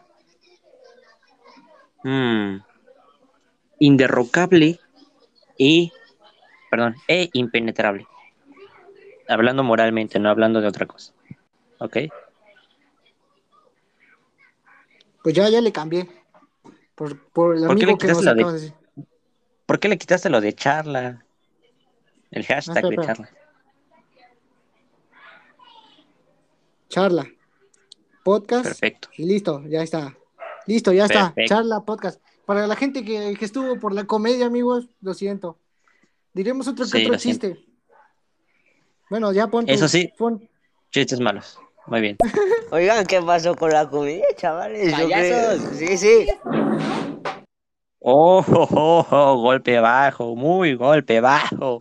Mm. 2.05 2.59
Inderrocable 3.81 4.79
y, 5.59 5.93
perdón, 6.71 6.95
e 7.09 7.29
impenetrable. 7.33 8.07
Hablando 9.29 9.65
moralmente, 9.65 10.21
no 10.21 10.31
hablando 10.31 10.61
de 10.61 10.69
otra 10.69 10.87
cosa. 10.87 11.13
¿Ok? 11.81 11.97
Pues 15.25 15.35
ya, 15.35 15.49
ya 15.49 15.61
le 15.61 15.73
cambié. 15.73 16.09
Por, 16.95 17.19
por 17.31 17.57
el 17.57 17.67
¿Por 17.67 17.77
que 17.77 17.87
nos 17.87 18.25
de- 18.25 18.35
de 18.35 18.53
decir. 18.53 18.73
¿Por 19.67 19.81
qué 19.81 19.89
le 19.89 19.99
quitaste 19.99 20.31
lo 20.31 20.41
de 20.41 20.53
charla? 20.53 21.25
El 22.31 22.47
hashtag 22.47 22.85
de 22.89 22.97
charla. 22.99 23.31
Charla. 26.89 27.27
Podcast. 28.27 28.65
Perfecto. 28.65 29.09
Y 29.17 29.25
listo, 29.25 29.63
ya 29.69 29.83
está. 29.85 30.17
Listo, 30.67 30.93
ya 30.93 31.05
está. 31.05 31.27
Perfecto. 31.33 31.55
Charla, 31.55 31.81
podcast. 31.85 32.21
Para 32.45 32.67
la 32.67 32.75
gente 32.75 33.05
que, 33.05 33.37
que 33.39 33.45
estuvo 33.45 33.79
por 33.79 33.93
la 33.95 34.03
comedia, 34.05 34.47
amigos, 34.47 34.89
lo 35.01 35.15
siento. 35.15 35.61
Diremos 36.33 36.67
otro 36.67 36.87
que 36.87 36.91
Sí, 36.99 37.07
otro 37.07 37.19
siento. 37.21 37.47
chiste. 37.51 37.65
Bueno, 39.09 39.33
ya 39.33 39.47
pon 39.47 39.65
tu- 39.65 39.73
Eso 39.73 39.87
sí. 39.87 40.13
pon- 40.19 40.49
Chistes 40.91 41.21
malos. 41.21 41.57
Muy 41.87 42.01
bien. 42.01 42.17
Oigan, 42.73 43.07
¿qué 43.07 43.23
pasó 43.23 43.55
con 43.55 43.71
la 43.71 43.89
comida, 43.89 44.25
chavales? 44.37 44.93
Payasos. 44.93 45.77
Sí, 45.77 45.97
sí. 45.97 46.27
Oh, 48.01 48.45
oh, 48.49 48.69
oh, 48.73 49.07
oh, 49.09 49.37
golpe 49.41 49.79
bajo, 49.79 50.35
muy 50.35 50.75
golpe 50.75 51.21
bajo. 51.21 51.81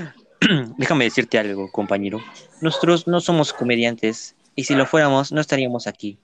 Déjame 0.78 1.04
decirte 1.04 1.38
algo, 1.38 1.70
compañero. 1.70 2.18
Nosotros 2.62 3.06
no 3.06 3.20
somos 3.20 3.52
comediantes 3.52 4.35
y 4.56 4.64
si 4.64 4.74
lo 4.74 4.86
fuéramos 4.86 5.30
no 5.30 5.40
estaríamos 5.40 5.86
aquí. 5.86 6.18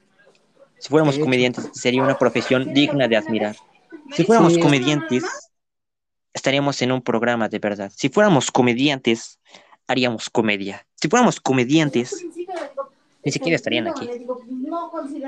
Si 0.78 0.88
fuéramos 0.88 1.18
comediantes 1.18 1.70
sería 1.74 2.02
una 2.02 2.18
profesión 2.18 2.74
digna 2.74 3.06
de 3.06 3.16
admirar. 3.16 3.56
Si 4.12 4.24
fuéramos 4.24 4.58
comediantes 4.58 5.22
estaríamos 6.32 6.82
en 6.82 6.90
un 6.90 7.02
programa 7.02 7.48
de 7.48 7.60
verdad. 7.60 7.92
Si 7.94 8.08
fuéramos 8.08 8.50
comediantes 8.50 9.38
haríamos 9.86 10.28
comedia. 10.30 10.84
Si 10.96 11.08
fuéramos 11.08 11.40
comediantes 11.40 12.26
ni 13.24 13.30
siquiera 13.30 13.54
estarían 13.54 13.86
aquí. 13.86 14.10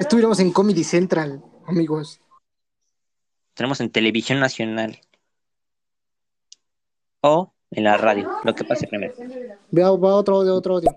Estuviéramos 0.01 0.41
en 0.41 0.51
Comedy 0.51 0.83
Central, 0.83 1.45
amigos. 1.67 2.21
Tenemos 3.55 3.81
en 3.81 3.91
televisión 3.91 4.41
nacional 4.41 5.01
o 7.21 7.54
en 7.75 7.85
la 7.85 7.97
radio, 7.97 8.31
lo 8.45 8.55
que 8.55 8.65
pase 8.65 8.87
primero. 8.87 9.15
Vea, 9.71 9.91
va 9.91 10.15
otro 10.15 10.37
audio, 10.37 10.55
otro 10.55 10.77
audio. 10.77 10.91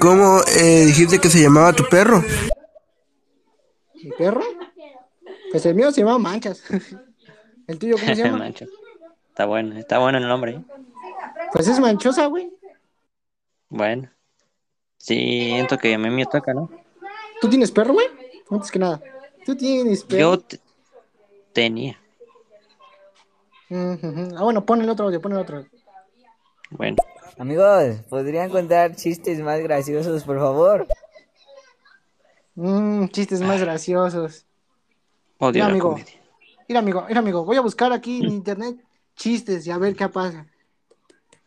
¿Cómo 0.00 0.40
eh, 0.56 0.84
dijiste 0.86 1.18
que 1.18 1.28
se 1.28 1.40
llamaba 1.42 1.72
tu 1.72 1.84
perro? 1.88 2.22
¿Mi 4.02 4.10
perro? 4.12 4.42
Pues 5.50 5.64
el 5.66 5.74
mío 5.74 5.90
se 5.92 6.00
llama 6.02 6.18
Manchas. 6.18 6.62
¿El 7.66 7.78
tuyo 7.78 7.96
cómo 7.98 8.14
se 8.14 8.16
llama? 8.22 8.38
Mancho. 8.38 8.66
Está 9.30 9.46
bueno, 9.46 9.76
está 9.78 9.98
bueno 9.98 10.18
el 10.18 10.26
nombre. 10.28 10.52
¿eh? 10.52 10.64
Pues 11.52 11.68
es 11.68 11.78
Manchosa, 11.80 12.26
güey. 12.26 12.50
Bueno. 13.68 14.10
Siento 14.96 15.78
que 15.78 15.94
a 15.94 15.98
mí 15.98 16.10
me 16.10 16.26
toca, 16.26 16.52
¿no? 16.52 16.70
¿Tú 17.40 17.48
tienes 17.48 17.70
perro, 17.70 17.92
güey? 17.94 18.06
Antes 18.50 18.70
que 18.70 18.78
nada. 18.78 19.00
¿Tú 19.46 19.54
tienes 19.56 20.02
perro? 20.04 20.20
Yo 20.20 20.38
te- 20.40 20.60
tenía. 21.52 21.98
Ah, 23.70 23.96
bueno, 24.42 24.64
pon 24.64 24.80
el 24.82 24.88
otro 24.88 25.06
audio, 25.06 25.20
pon 25.20 25.32
el 25.32 25.38
otro. 25.38 25.64
Bueno, 26.70 26.96
Amigos, 27.38 27.96
¿podrían 28.08 28.50
contar 28.50 28.96
chistes 28.96 29.38
más 29.40 29.60
graciosos, 29.60 30.24
por 30.24 30.38
favor? 30.38 30.86
Mm, 32.56 33.06
chistes 33.08 33.40
más 33.40 33.60
graciosos. 33.60 34.44
odio 35.38 35.52
Mira, 35.52 35.66
la 35.66 35.70
amigo. 35.70 35.90
comedia. 35.92 36.14
Mira, 36.68 36.80
amigo, 36.80 37.04
mira, 37.08 37.20
amigo, 37.20 37.44
voy 37.44 37.56
a 37.56 37.60
buscar 37.60 37.92
aquí 37.92 38.18
en 38.18 38.30
internet 38.30 38.76
chistes 39.14 39.66
y 39.66 39.70
a 39.70 39.78
ver 39.78 39.94
qué 39.94 40.08
pasa. 40.08 40.46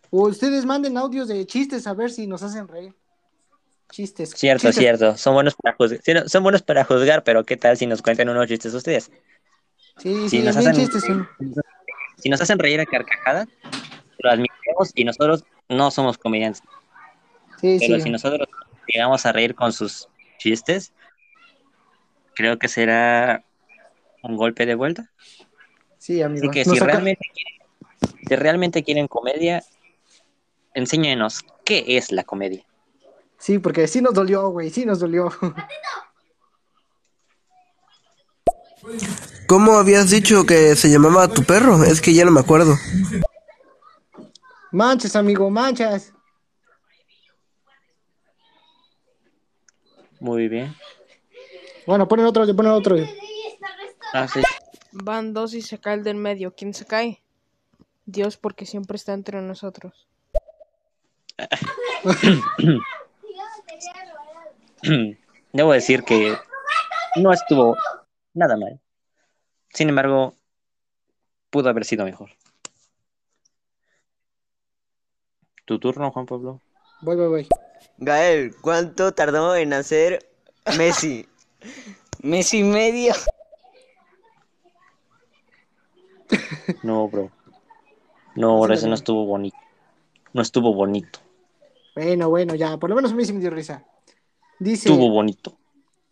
O 0.10 0.28
ustedes 0.28 0.66
manden 0.66 0.98
audios 0.98 1.28
de 1.28 1.46
chistes 1.46 1.86
a 1.88 1.94
ver 1.94 2.10
si 2.12 2.26
nos 2.28 2.42
hacen 2.44 2.68
reír. 2.68 2.96
Chistes. 3.90 4.30
Cierto, 4.32 4.68
chistes. 4.68 4.76
cierto. 4.78 5.18
Son 5.18 5.34
buenos 5.34 5.56
para 5.56 5.76
juzgar. 5.76 6.00
sí, 6.04 6.14
no, 6.14 6.28
son 6.30 6.44
buenos 6.44 6.62
para 6.62 6.86
juzgar, 6.86 7.24
pero 7.24 7.44
¿qué 7.44 7.58
tal 7.58 7.76
si 7.78 7.86
nos 7.86 8.02
cuentan 8.02 8.30
unos 8.30 8.48
chistes 8.48 8.74
ustedes? 8.74 9.12
Sí, 9.98 10.30
Si 10.30 10.30
sí, 10.30 10.42
nos 10.44 10.56
hacen, 10.56 10.74
chistes. 10.74 11.04
si 12.18 12.30
nos 12.30 12.42
hacen 12.42 12.58
reír 12.58 12.80
a 12.80 12.86
carcajadas, 12.86 13.48
lo 14.24 14.32
admitimos 14.32 14.92
y 14.96 15.04
nosotros 15.06 15.44
no 15.70 15.92
somos 15.92 16.18
comediantes. 16.18 16.62
Sí, 17.60 17.78
Pero 17.80 17.96
sí. 17.98 18.02
si 18.02 18.10
nosotros 18.10 18.48
llegamos 18.88 19.26
a 19.26 19.32
reír 19.32 19.56
con 19.56 19.72
sus 19.74 20.08
chistes, 20.38 20.94
creo 22.36 22.58
que 22.58 22.68
será 22.68 23.44
un 24.24 24.36
golpe 24.38 24.66
de 24.66 24.76
vuelta. 24.76 25.10
Sí, 25.98 26.22
amigo. 26.22 26.50
Así 26.50 26.52
que 26.52 26.66
si 26.66 26.78
saca- 26.78 26.94
realmente 26.94 27.22
quieren, 27.34 28.28
si 28.28 28.36
realmente 28.36 28.84
quieren 28.84 29.08
comedia, 29.08 29.64
enséñenos 30.74 31.42
qué 31.64 31.84
es 31.98 32.12
la 32.12 32.24
comedia. 32.24 32.66
Sí, 33.38 33.60
porque 33.60 33.88
sí 33.88 34.02
nos 34.02 34.14
dolió, 34.14 34.50
güey, 34.50 34.70
sí 34.70 34.86
nos 34.86 35.00
dolió. 35.00 35.32
¿Cómo 39.48 39.74
habías 39.78 40.10
dicho 40.10 40.46
que 40.46 40.76
se 40.76 40.90
llamaba 40.90 41.28
tu 41.28 41.44
perro? 41.44 41.84
Es 41.84 42.02
que 42.02 42.14
ya 42.14 42.26
no 42.26 42.32
me 42.32 42.40
acuerdo. 42.40 42.76
Manchas, 44.72 45.16
amigo, 45.16 45.50
manchas. 45.50 46.14
Muy 50.20 50.48
bien. 50.48 50.76
Bueno, 51.86 52.08
ponen 52.08 52.26
otro, 52.26 52.46
ponen 52.56 52.72
otro. 52.72 52.96
Ah, 54.14 54.28
sí. 54.28 54.42
Van 54.92 55.34
dos 55.34 55.54
y 55.54 55.62
se 55.62 55.80
cae 55.80 55.96
el 55.96 56.04
del 56.04 56.16
medio. 56.16 56.54
¿Quién 56.54 56.74
se 56.74 56.86
cae? 56.86 57.22
Dios, 58.06 58.38
porque 58.38 58.66
siempre 58.66 58.98
está 58.98 59.14
entre 59.14 59.42
nosotros. 59.42 60.08
Debo 65.54 65.74
decir 65.74 66.04
que 66.04 66.38
no 67.16 67.34
estuvo 67.34 67.76
nada 68.34 68.58
mal. 68.58 68.80
Sin 69.70 69.90
embargo, 69.90 70.36
pudo 71.50 71.70
haber 71.70 71.86
sido 71.86 72.06
mejor. 72.06 72.30
Tu 75.66 75.80
turno, 75.80 76.12
Juan 76.12 76.26
Pablo. 76.26 76.62
Voy, 77.01 77.16
voy, 77.16 77.28
voy. 77.28 77.47
Gael, 77.97 78.55
¿cuánto 78.62 79.14
tardó 79.14 79.55
en 79.55 79.74
hacer 79.74 80.28
Messi? 80.78 81.28
Messi 82.22 82.59
y 82.59 82.64
medio. 82.64 83.14
No, 86.84 87.07
bro. 87.09 87.32
No, 88.36 88.59
bro, 88.62 88.74
ese 88.74 88.84
no 88.86 88.89
no. 88.89 88.95
estuvo 88.95 89.26
bonito. 89.26 89.57
No 90.34 90.41
estuvo 90.41 90.74
bonito. 90.74 91.20
Bueno, 91.95 92.30
bueno, 92.30 92.55
ya, 92.55 92.78
por 92.78 92.89
lo 92.89 92.95
menos 92.95 93.12
a 93.12 93.16
mí 93.16 93.26
sí 93.26 93.34
me 93.34 93.39
dio 93.41 93.49
risa. 93.49 93.86
Dice, 94.59 94.89
Estuvo 94.89 95.09
bonito. 95.09 95.57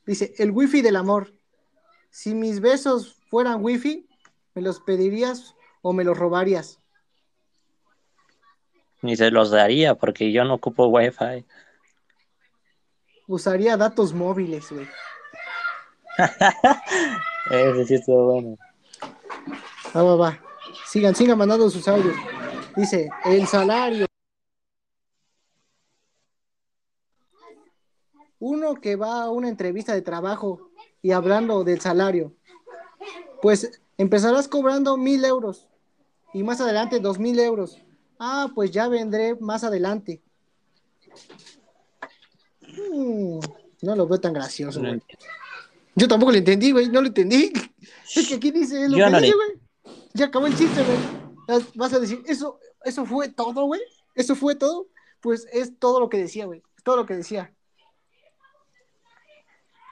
dice, 0.05 0.33
el 0.37 0.51
wifi 0.51 0.81
del 0.81 0.95
amor. 0.97 1.33
Si 2.09 2.33
mis 2.33 2.59
besos 2.59 3.15
fueran 3.29 3.63
wifi, 3.63 4.07
¿me 4.55 4.61
los 4.61 4.79
pedirías 4.81 5.55
o 5.81 5.93
me 5.93 6.03
los 6.03 6.17
robarías? 6.17 6.78
Ni 9.01 9.15
se 9.15 9.31
los 9.31 9.51
daría 9.51 9.95
porque 9.95 10.31
yo 10.31 10.43
no 10.43 10.55
ocupo 10.55 10.87
wifi. 10.87 11.45
Usaría 13.27 13.77
datos 13.77 14.13
móviles, 14.13 14.71
güey. 14.71 14.87
Ese 17.51 17.85
sí 17.85 17.93
estuvo 17.95 18.33
bueno. 18.33 18.57
Va, 19.95 20.03
va, 20.03 20.15
va. 20.15 20.39
Sigan, 20.85 21.15
sigan 21.15 21.37
mandando 21.37 21.69
sus 21.69 21.87
audios. 21.87 22.15
Dice, 22.75 23.09
el 23.25 23.47
salario. 23.47 24.05
Uno 28.39 28.75
que 28.75 28.95
va 28.95 29.23
a 29.23 29.29
una 29.29 29.49
entrevista 29.49 29.93
de 29.93 30.01
trabajo 30.01 30.71
y 31.01 31.11
hablando 31.11 31.63
del 31.63 31.79
salario. 31.81 32.33
Pues 33.41 33.81
empezarás 33.97 34.47
cobrando 34.47 34.97
mil 34.97 35.23
euros 35.23 35.67
y 36.33 36.43
más 36.43 36.61
adelante 36.61 36.99
dos 36.99 37.19
mil 37.19 37.39
euros. 37.39 37.81
Ah, 38.19 38.49
pues 38.53 38.71
ya 38.71 38.87
vendré 38.87 39.35
más 39.39 39.63
adelante. 39.63 40.21
Mm, 42.93 43.39
no 43.81 43.95
lo 43.95 44.07
veo 44.07 44.19
tan 44.19 44.33
gracioso, 44.33 44.79
güey. 44.81 45.01
Yo 45.95 46.07
tampoco 46.07 46.31
lo 46.31 46.37
entendí, 46.37 46.71
güey, 46.71 46.89
no 46.89 47.01
lo 47.01 47.07
entendí. 47.07 47.51
Es 48.15 48.27
que 48.27 48.35
aquí 48.35 48.51
dice 48.51 48.89
lo 48.89 48.97
Yo 48.97 49.05
que 49.05 49.11
no 49.11 49.19
dice, 49.21 49.31
le- 49.31 49.35
güey. 49.35 49.49
Ya 50.13 50.25
acabó 50.25 50.47
el 50.47 50.57
chiste, 50.57 50.81
güey. 50.83 51.65
Vas 51.75 51.93
a 51.93 51.99
decir, 51.99 52.21
¿eso, 52.25 52.59
eso 52.83 53.05
fue 53.05 53.29
todo, 53.29 53.65
güey? 53.65 53.81
¿Eso 54.15 54.35
fue 54.35 54.55
todo? 54.55 54.87
Pues 55.21 55.47
es 55.51 55.77
todo 55.79 55.99
lo 55.99 56.09
que 56.09 56.17
decía, 56.17 56.45
güey. 56.45 56.63
Todo 56.83 56.97
lo 56.97 57.05
que 57.05 57.15
decía. 57.15 57.53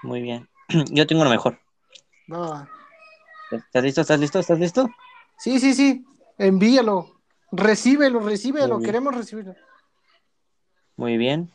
Muy 0.03 0.21
bien. 0.21 0.49
Yo 0.91 1.05
tengo 1.07 1.21
uno 1.21 1.30
mejor. 1.30 1.59
¿Estás 3.51 3.84
listo? 3.84 4.01
¿Estás 4.01 4.19
listo? 4.19 4.39
¿Estás 4.39 4.59
listo? 4.59 4.89
Sí, 5.38 5.59
sí, 5.59 5.73
sí. 5.73 6.05
Envíalo. 6.38 7.16
Recíbelo, 7.57 8.19
recíbelo. 8.19 8.79
Queremos 8.79 9.15
recibirlo. 9.15 9.55
Muy 10.95 11.17
bien. 11.17 11.51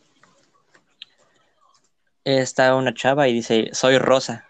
Está 2.24 2.74
una 2.74 2.92
chava 2.92 3.28
y 3.28 3.34
dice, 3.34 3.70
soy 3.72 3.98
rosa. 3.98 4.48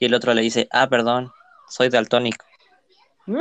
Y 0.00 0.06
el 0.06 0.14
otro 0.14 0.32
le 0.32 0.40
dice, 0.40 0.66
ah, 0.72 0.88
perdón, 0.88 1.30
soy 1.68 1.90
daltónico. 1.90 2.46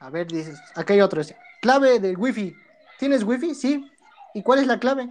A 0.00 0.10
ver, 0.10 0.26
dices. 0.26 0.58
Aquí 0.74 0.92
hay 0.94 1.00
otro. 1.00 1.22
Clave 1.62 1.98
del 1.98 2.18
wifi. 2.18 2.54
¿Tienes 2.98 3.22
wifi? 3.22 3.54
Sí. 3.54 3.90
¿Y 4.34 4.42
cuál 4.42 4.58
es 4.58 4.66
la 4.66 4.78
clave? 4.78 5.08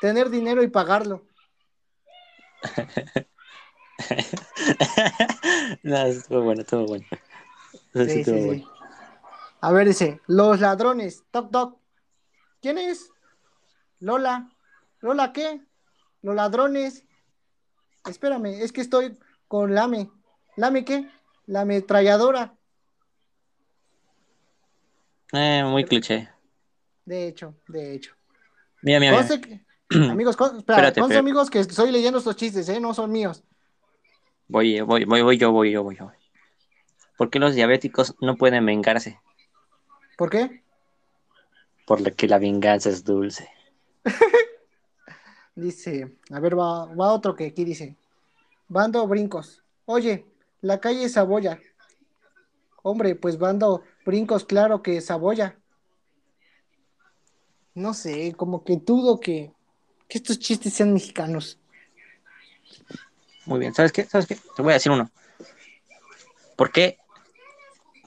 Tener 0.00 0.30
dinero 0.30 0.64
y 0.64 0.68
pagarlo. 0.68 1.24
no, 5.84 6.06
estuvo 6.06 6.42
bueno, 6.42 6.62
estuvo 6.62 6.86
bueno. 6.86 7.06
Eso 7.94 8.04
sí 8.04 8.10
Sí, 8.10 8.20
estuvo 8.20 8.36
sí. 8.36 8.44
bueno. 8.46 8.77
A 9.60 9.72
ver, 9.72 9.88
dice, 9.88 10.20
los 10.26 10.60
ladrones, 10.60 11.24
toc, 11.30 11.50
toc. 11.50 11.78
¿Quién 12.60 12.78
es? 12.78 13.10
Lola. 14.00 14.48
¿Lola 15.00 15.32
qué? 15.32 15.60
Los 16.22 16.34
ladrones. 16.34 17.04
Espérame, 18.08 18.46
es 18.62 18.72
que 18.72 18.80
estoy 18.80 19.18
con 19.48 19.74
Lame. 19.74 20.10
¿Lame 20.56 20.84
qué? 20.84 21.08
La 21.46 21.62
ametralladora. 21.62 22.54
Eh, 25.32 25.62
muy 25.64 25.84
cliché. 25.84 26.28
De 27.04 27.26
hecho, 27.28 27.54
de 27.68 27.94
hecho. 27.94 28.14
Mira, 28.82 29.00
mira, 29.00 29.12
mira. 29.12 29.26
Conste 29.28 29.40
que- 29.40 29.64
amigos, 30.10 30.36
con- 30.36 30.58
espera, 30.58 30.78
Espérate, 30.78 31.00
conste, 31.00 31.16
amigos, 31.18 31.50
que 31.50 31.60
estoy 31.60 31.90
leyendo 31.90 32.18
estos 32.18 32.36
chistes, 32.36 32.68
¿eh? 32.68 32.80
No 32.80 32.92
son 32.94 33.10
míos. 33.10 33.42
Voy, 34.46 34.80
voy, 34.80 35.04
voy, 35.04 35.22
voy 35.22 35.38
yo, 35.38 35.50
voy 35.52 35.70
yo, 35.72 35.82
voy 35.82 35.96
yo. 35.96 36.10
¿Por 37.16 37.30
qué 37.30 37.38
los 37.38 37.54
diabéticos 37.54 38.14
no 38.20 38.36
pueden 38.36 38.64
vengarse? 38.64 39.20
¿Por 40.18 40.30
qué? 40.30 40.64
Por 41.86 42.00
lo 42.00 42.12
que 42.12 42.26
la 42.26 42.40
venganza 42.40 42.90
es 42.90 43.04
dulce. 43.04 43.48
Dice, 45.54 46.12
a 46.32 46.40
ver, 46.40 46.58
va, 46.58 46.86
va 46.86 47.12
otro 47.12 47.36
que 47.36 47.46
aquí 47.46 47.64
dice. 47.64 47.96
Bando 48.68 49.06
brincos. 49.06 49.62
Oye, 49.86 50.24
la 50.60 50.80
calle 50.80 51.04
es 51.04 51.12
Saboya. 51.12 51.60
Hombre, 52.82 53.14
pues 53.14 53.38
bando 53.38 53.82
brincos, 54.04 54.44
claro 54.44 54.82
que 54.82 54.96
es 54.96 55.06
Saboya. 55.06 55.56
No 57.74 57.94
sé, 57.94 58.34
como 58.36 58.64
que 58.64 58.76
dudo 58.76 59.20
que, 59.20 59.52
que 60.08 60.18
estos 60.18 60.40
chistes 60.40 60.74
sean 60.74 60.92
mexicanos. 60.92 61.58
Muy 63.46 63.60
bien, 63.60 63.72
¿sabes 63.72 63.92
qué? 63.92 64.04
¿Sabes 64.04 64.26
qué? 64.26 64.36
Te 64.56 64.62
voy 64.62 64.72
a 64.72 64.74
decir 64.74 64.90
uno. 64.90 65.10
¿Por 66.56 66.72
qué? 66.72 66.98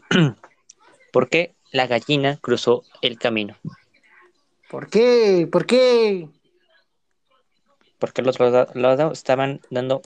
¿Por 1.14 1.30
qué 1.30 1.56
la 1.72 1.88
gallina 1.88 2.38
cruzó 2.38 2.84
el 3.02 3.18
camino? 3.18 3.58
¿Por 4.70 4.90
qué? 4.90 5.48
¿Por 5.52 5.66
qué? 5.66 6.30
Porque 8.00 8.22
los 8.22 8.40
otro 8.40 8.68
lado 8.74 9.12
estaban 9.12 9.62
dando 9.70 10.02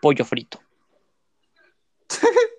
pollo 0.00 0.24
frito. 0.24 0.60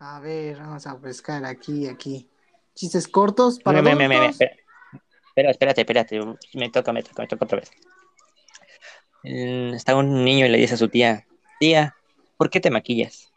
A 0.00 0.20
ver, 0.20 0.58
vamos 0.58 0.86
a 0.86 0.94
buscar 0.94 1.44
aquí, 1.44 1.88
aquí. 1.88 2.28
Chistes 2.74 3.08
cortos 3.08 3.58
para 3.58 3.82
Mira, 3.82 3.94
mira, 3.96 4.08
mira, 4.08 4.08
mira, 4.08 4.20
adultos. 4.28 4.40
espera. 4.40 4.56
Espera, 5.26 5.50
espérate, 5.50 5.80
espérate. 5.80 6.20
Me 6.54 6.70
toca, 6.70 6.92
me 6.92 7.02
toca, 7.02 7.22
me 7.22 7.28
toca 7.28 7.44
otra 7.44 7.58
vez. 7.58 7.70
Mm, 9.24 9.74
Está 9.74 9.96
un 9.96 10.24
niño 10.24 10.46
y 10.46 10.48
le 10.50 10.58
dice 10.58 10.74
a 10.74 10.76
su 10.76 10.88
tía, 10.88 11.26
tía, 11.58 11.96
¿por 12.36 12.50
qué 12.50 12.60
te 12.60 12.70
maquillas? 12.70 13.27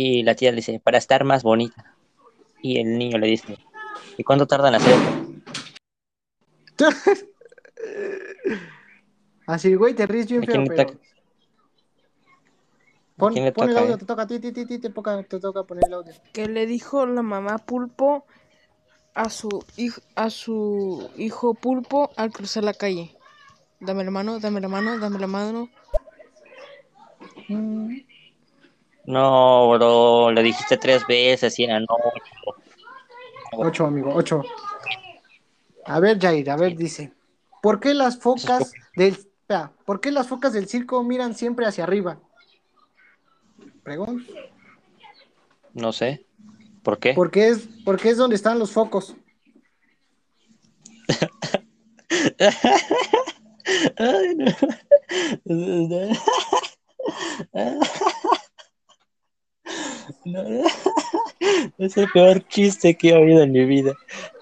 Y 0.00 0.22
la 0.22 0.36
tía 0.36 0.52
le 0.52 0.58
dice, 0.58 0.78
para 0.78 0.96
estar 0.96 1.24
más 1.24 1.42
bonita. 1.42 1.96
Y 2.62 2.78
el 2.78 2.96
niño 2.96 3.18
le 3.18 3.26
dice, 3.26 3.58
¿y 4.16 4.22
cuánto 4.22 4.46
tardan 4.46 4.74
en 4.74 4.80
hacer 4.80 4.94
esto? 4.94 5.10
Así, 9.46 9.74
güey, 9.74 9.94
te 9.94 10.06
ríes 10.06 10.28
bien 10.28 10.44
¿A 10.44 10.46
feo, 10.46 10.52
quién 10.54 10.64
le 10.64 10.70
pero... 10.70 10.90
toca? 10.90 10.98
Pon, 13.16 13.32
quién 13.32 13.44
le 13.44 13.50
pon 13.50 13.68
el 13.70 13.74
toca, 13.74 13.82
audio, 13.82 13.94
eh? 13.96 13.98
te 13.98 14.06
toca 14.06 14.22
a 14.22 14.26
ti, 14.28 14.38
ti, 14.38 14.52
ti, 14.52 14.66
ti, 14.66 14.78
te, 14.78 14.90
toca, 14.90 15.20
te 15.24 15.40
toca 15.40 15.64
poner 15.64 15.86
el 15.88 15.92
audio. 15.94 16.12
que 16.32 16.46
le 16.46 16.66
dijo 16.66 17.04
la 17.04 17.22
mamá 17.22 17.58
pulpo 17.58 18.24
a 19.14 19.30
su, 19.30 19.48
hij- 19.76 20.00
a 20.14 20.30
su 20.30 21.10
hijo 21.16 21.54
pulpo 21.54 22.12
al 22.14 22.30
cruzar 22.30 22.62
la 22.62 22.72
calle? 22.74 23.16
Dame 23.80 24.04
la 24.04 24.12
mano, 24.12 24.38
dame 24.38 24.60
la 24.60 24.68
mano, 24.68 24.96
dame 25.00 25.18
la 25.18 25.26
mano. 25.26 25.68
No, 29.08 29.70
bro, 29.70 30.30
lo 30.30 30.40
dijiste 30.42 30.76
tres 30.76 31.04
veces 31.06 31.58
y 31.58 31.64
era 31.64 31.80
no. 31.80 31.86
Ocho, 33.52 33.86
amigo, 33.86 34.12
ocho. 34.14 34.42
A 35.86 35.98
ver, 35.98 36.20
Jair, 36.20 36.50
a 36.50 36.56
ver, 36.56 36.76
dice. 36.76 37.14
¿Por 37.62 37.80
qué 37.80 37.94
las 37.94 38.18
focas 38.18 38.70
del. 38.96 39.16
¿Por 39.86 40.02
qué 40.02 40.10
las 40.10 40.28
focas 40.28 40.52
del 40.52 40.68
circo 40.68 41.02
miran 41.02 41.34
siempre 41.34 41.64
hacia 41.64 41.84
arriba? 41.84 42.20
Pregón. 43.82 44.26
No 45.72 45.94
sé. 45.94 46.26
¿Por 46.82 46.98
qué? 46.98 47.14
Porque 47.14 47.48
es, 47.48 47.66
porque 47.86 48.10
es 48.10 48.18
donde 48.18 48.36
están 48.36 48.58
los 48.58 48.72
focos. 48.72 49.16
Ay, 53.96 54.34
no. 54.36 54.44
No. 60.24 60.42
Es 61.78 61.96
el 61.96 62.10
peor 62.10 62.46
chiste 62.48 62.96
que 62.96 63.10
he 63.10 63.14
oído 63.14 63.42
en 63.42 63.52
mi 63.52 63.64
vida. 63.64 63.92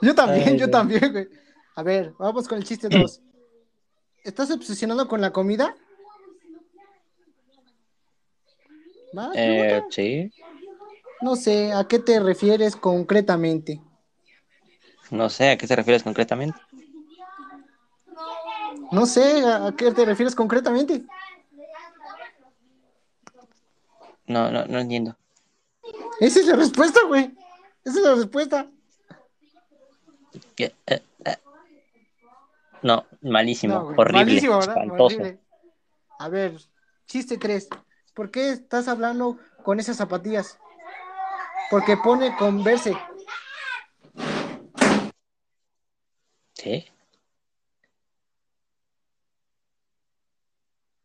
Yo 0.01 0.15
también, 0.15 0.49
Ay, 0.51 0.59
yo 0.59 0.67
no. 0.67 0.73
también, 0.73 1.13
güey. 1.13 1.29
A 1.75 1.83
ver, 1.83 2.15
vamos 2.19 2.49
con 2.49 2.57
el 2.59 2.65
chiste 2.65 2.89
2. 2.89 3.21
¿Estás 4.25 4.51
obsesionado 4.51 5.07
con 5.07 5.21
la 5.21 5.31
comida? 5.31 5.77
¿Más? 9.13 9.31
Eh, 9.37 9.83
sí, 9.91 10.33
No 11.21 11.37
sé, 11.37 11.73
¿a 11.73 11.85
qué 11.87 11.99
te 11.99 12.19
refieres 12.19 12.77
concretamente? 12.77 13.81
no 15.11 15.29
sé 15.29 15.51
a 15.51 15.57
qué 15.59 15.67
te 15.67 15.77
refieres 15.77 16.03
concretamente. 16.03 16.59
No 18.91 19.07
sé, 19.07 19.45
¿a 19.45 19.67
a 19.67 19.77
qué 19.77 19.93
te 19.93 20.05
refieres 20.05 20.35
concretamente? 20.35 21.05
No, 24.27 24.51
no, 24.51 24.65
no 24.67 24.79
entiendo. 24.81 25.17
Esa 26.21 26.41
es 26.41 26.47
la 26.47 26.57
respuesta, 26.57 27.01
güey. 27.07 27.35
Esa 27.85 27.99
es 27.99 28.05
la 28.05 28.15
respuesta. 28.15 28.71
¿Qué? 30.55 30.75
Eh, 30.87 31.03
eh. 31.25 31.37
No, 32.83 33.05
malísimo, 33.23 33.75
No, 33.75 33.87
horrible, 33.97 34.37
espantoso. 34.37 35.05
Horrible. 35.05 35.39
A 36.19 36.29
ver, 36.29 36.59
chiste 37.07 37.37
3. 37.37 37.69
¿Por 38.15 38.31
qué 38.31 38.51
estás 38.51 38.89
hablando 38.89 39.39
con 39.63 39.79
esas 39.79 39.97
zapatillas? 39.97 40.59
Porque 41.71 41.97
pone 41.97 42.35
converse. 42.37 42.97
¿Sí? 46.55 46.87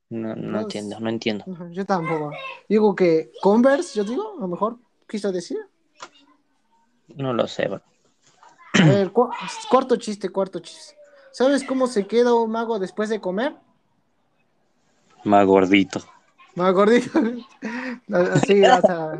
No, 0.10 0.36
no 0.36 0.52
No, 0.52 0.60
entiendo, 0.62 1.00
no 1.00 1.10
entiendo. 1.10 1.46
Yo 1.72 1.86
tampoco. 1.86 2.32
Digo 2.68 2.96
que 2.96 3.32
Converse, 3.42 3.98
yo 3.98 4.04
digo, 4.04 4.36
a 4.38 4.42
lo 4.42 4.48
mejor 4.48 4.78
quiso 5.12 5.32
decir. 5.34 5.60
No 7.16 7.34
lo 7.34 7.46
sé, 7.48 7.68
bro. 7.68 7.82
A 8.82 8.86
ver, 8.86 9.12
cu- 9.12 9.30
cuarto 9.70 9.98
chiste, 9.98 10.30
cuarto 10.30 10.60
chiste. 10.60 10.96
¿Sabes 11.34 11.64
cómo 11.66 11.88
se 11.88 12.08
queda 12.08 12.34
un 12.34 12.50
mago 12.52 12.80
después 12.80 13.10
de 13.10 13.20
comer? 13.20 13.54
Más 15.26 15.46
gordito. 15.46 16.00
Más 16.56 16.74
gordito. 16.74 17.12
Sí, 18.48 18.64
o 18.64 18.82
sea, 18.82 19.20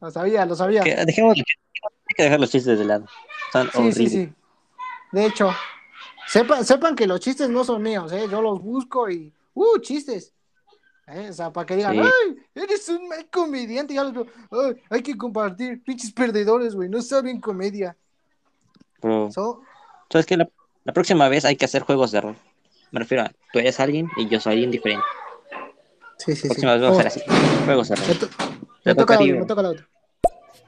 lo 0.00 0.10
sabía, 0.10 0.44
lo 0.46 0.54
sabía. 0.56 0.82
Que- 0.82 1.04
Dejemos, 1.04 1.36
hay 1.36 2.14
que 2.16 2.22
dejar 2.24 2.40
los 2.40 2.50
chistes 2.50 2.78
de 2.78 2.84
lado. 2.84 3.06
Son 3.52 3.66
Sí, 3.66 3.70
sí, 3.72 3.78
horribles. 3.78 4.12
sí. 4.12 4.32
De 5.12 5.26
hecho, 5.26 5.50
sepa- 6.28 6.64
sepan 6.64 6.96
que 6.96 7.06
los 7.06 7.20
chistes 7.20 7.48
no 7.50 7.64
son 7.64 7.82
míos, 7.82 8.10
¿eh? 8.12 8.26
Yo 8.30 8.40
los 8.42 8.62
busco 8.62 9.08
y. 9.10 9.32
¡Uh, 9.54 9.78
chistes! 9.80 10.32
¿Eh? 11.08 11.28
O 11.30 11.32
sea, 11.32 11.52
para 11.52 11.66
que 11.66 11.76
digan, 11.76 11.94
Sí. 11.94 12.00
¡ay! 12.00 12.36
Eres 12.54 12.88
un 12.88 13.06
mal 13.08 13.28
comediante. 13.30 13.94
Ya 13.94 14.02
los 14.04 14.26
"Ay, 14.50 14.82
hay 14.90 15.02
que 15.02 15.16
compartir. 15.16 15.82
Pinches 15.84 16.12
perdedores, 16.12 16.74
güey. 16.74 16.88
No 16.88 17.00
saben 17.00 17.40
comedia. 17.40 17.96
Bro, 19.00 19.30
So, 19.30 19.62
¿Sabes 20.10 20.26
qué? 20.26 20.36
La, 20.36 20.48
la 20.84 20.92
próxima 20.92 21.28
vez 21.28 21.44
hay 21.44 21.56
que 21.56 21.64
hacer 21.64 21.82
juegos 21.82 22.10
de 22.10 22.20
rol. 22.20 22.36
Me 22.90 23.00
refiero 23.00 23.24
a, 23.24 23.32
tú 23.52 23.58
eres 23.58 23.78
alguien 23.80 24.08
y 24.16 24.28
yo 24.28 24.40
soy 24.40 24.54
alguien 24.54 24.70
diferente. 24.70 25.04
sí, 26.18 26.34
sí, 26.34 26.48
La 26.48 26.54
sí. 26.54 26.60
próxima 26.62 26.72
vez 26.72 26.82
vamos 26.82 26.96
Oh, 26.96 27.00
a 27.00 27.06
hacer 27.06 27.22
así. 27.22 27.64
Juegos 27.64 27.88
de 27.88 27.96
me, 27.96 28.06
rol. 28.06 28.18
to- 28.18 28.28
me 28.84 28.94
toca 28.94 29.18
me 29.20 29.46
toca. 29.46 29.86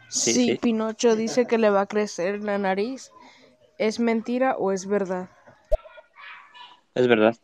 Sí, 0.09 0.32
sí. 0.32 0.59
Pinocho 0.61 1.16
dice 1.16 1.47
que 1.47 1.59
le 1.59 1.70
va 1.70 1.82
a 1.82 1.86
crecer 1.86 2.43
la 2.43 2.59
nariz, 2.59 3.11
¿es 3.78 3.99
mentira 4.01 4.57
o 4.57 4.72
es 4.72 4.86
verdad? 4.86 5.28
Es 6.95 7.07
verdad. 7.09 7.36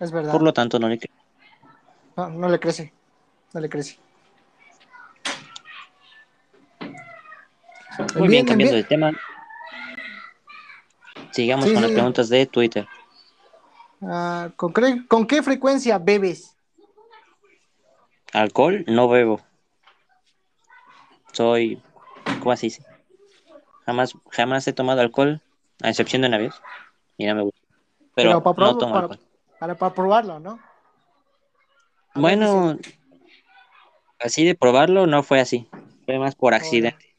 Es 0.00 0.10
verdad. 0.12 0.32
Por 0.32 0.42
lo 0.42 0.52
tanto, 0.52 0.78
no 0.78 0.88
le 0.88 0.98
creo. 0.98 1.13
No, 2.16 2.28
no 2.30 2.48
le 2.48 2.60
crece. 2.60 2.92
No 3.52 3.60
le 3.60 3.68
crece. 3.68 3.98
Muy 8.16 8.28
bien, 8.28 8.44
cambiando 8.44 8.76
de 8.76 8.84
tema. 8.84 9.12
Sigamos 11.32 11.66
Sí, 11.66 11.72
con 11.74 11.82
las 11.82 11.90
sí. 11.90 11.94
preguntas 11.94 12.28
de 12.28 12.46
Twitter. 12.46 12.86
Ah, 14.02 14.50
¿con, 14.56 14.72
cre- 14.72 15.06
¿Con 15.08 15.26
qué 15.26 15.42
frecuencia 15.42 15.98
bebes? 15.98 16.56
Alcohol, 18.32 18.84
no 18.88 19.08
bebo. 19.08 19.40
Soy. 21.32 21.80
¿Cómo 22.40 22.52
así? 22.52 22.76
Jamás, 23.86 24.14
jamás 24.30 24.66
he 24.66 24.72
tomado 24.72 25.00
alcohol, 25.00 25.40
a 25.82 25.88
excepción 25.90 26.22
de 26.22 26.28
una 26.28 26.38
vez. 26.38 26.54
Y 27.16 27.26
no 27.26 27.34
me 27.34 27.42
gusta. 27.42 27.60
Pero, 28.14 28.42
Pero 28.42 28.42
para, 28.42 28.72
no 28.72 28.78
tomo 28.78 28.94
para, 28.94 29.06
alcohol. 29.06 29.20
para, 29.58 29.74
para 29.76 29.94
probarlo, 29.94 30.40
¿no? 30.40 30.58
Bueno, 32.14 32.78
así 34.20 34.44
de 34.44 34.54
probarlo 34.54 35.06
no 35.06 35.22
fue 35.22 35.40
así. 35.40 35.68
Fue 36.04 36.18
más 36.18 36.34
por 36.34 36.54
accidente. 36.54 37.14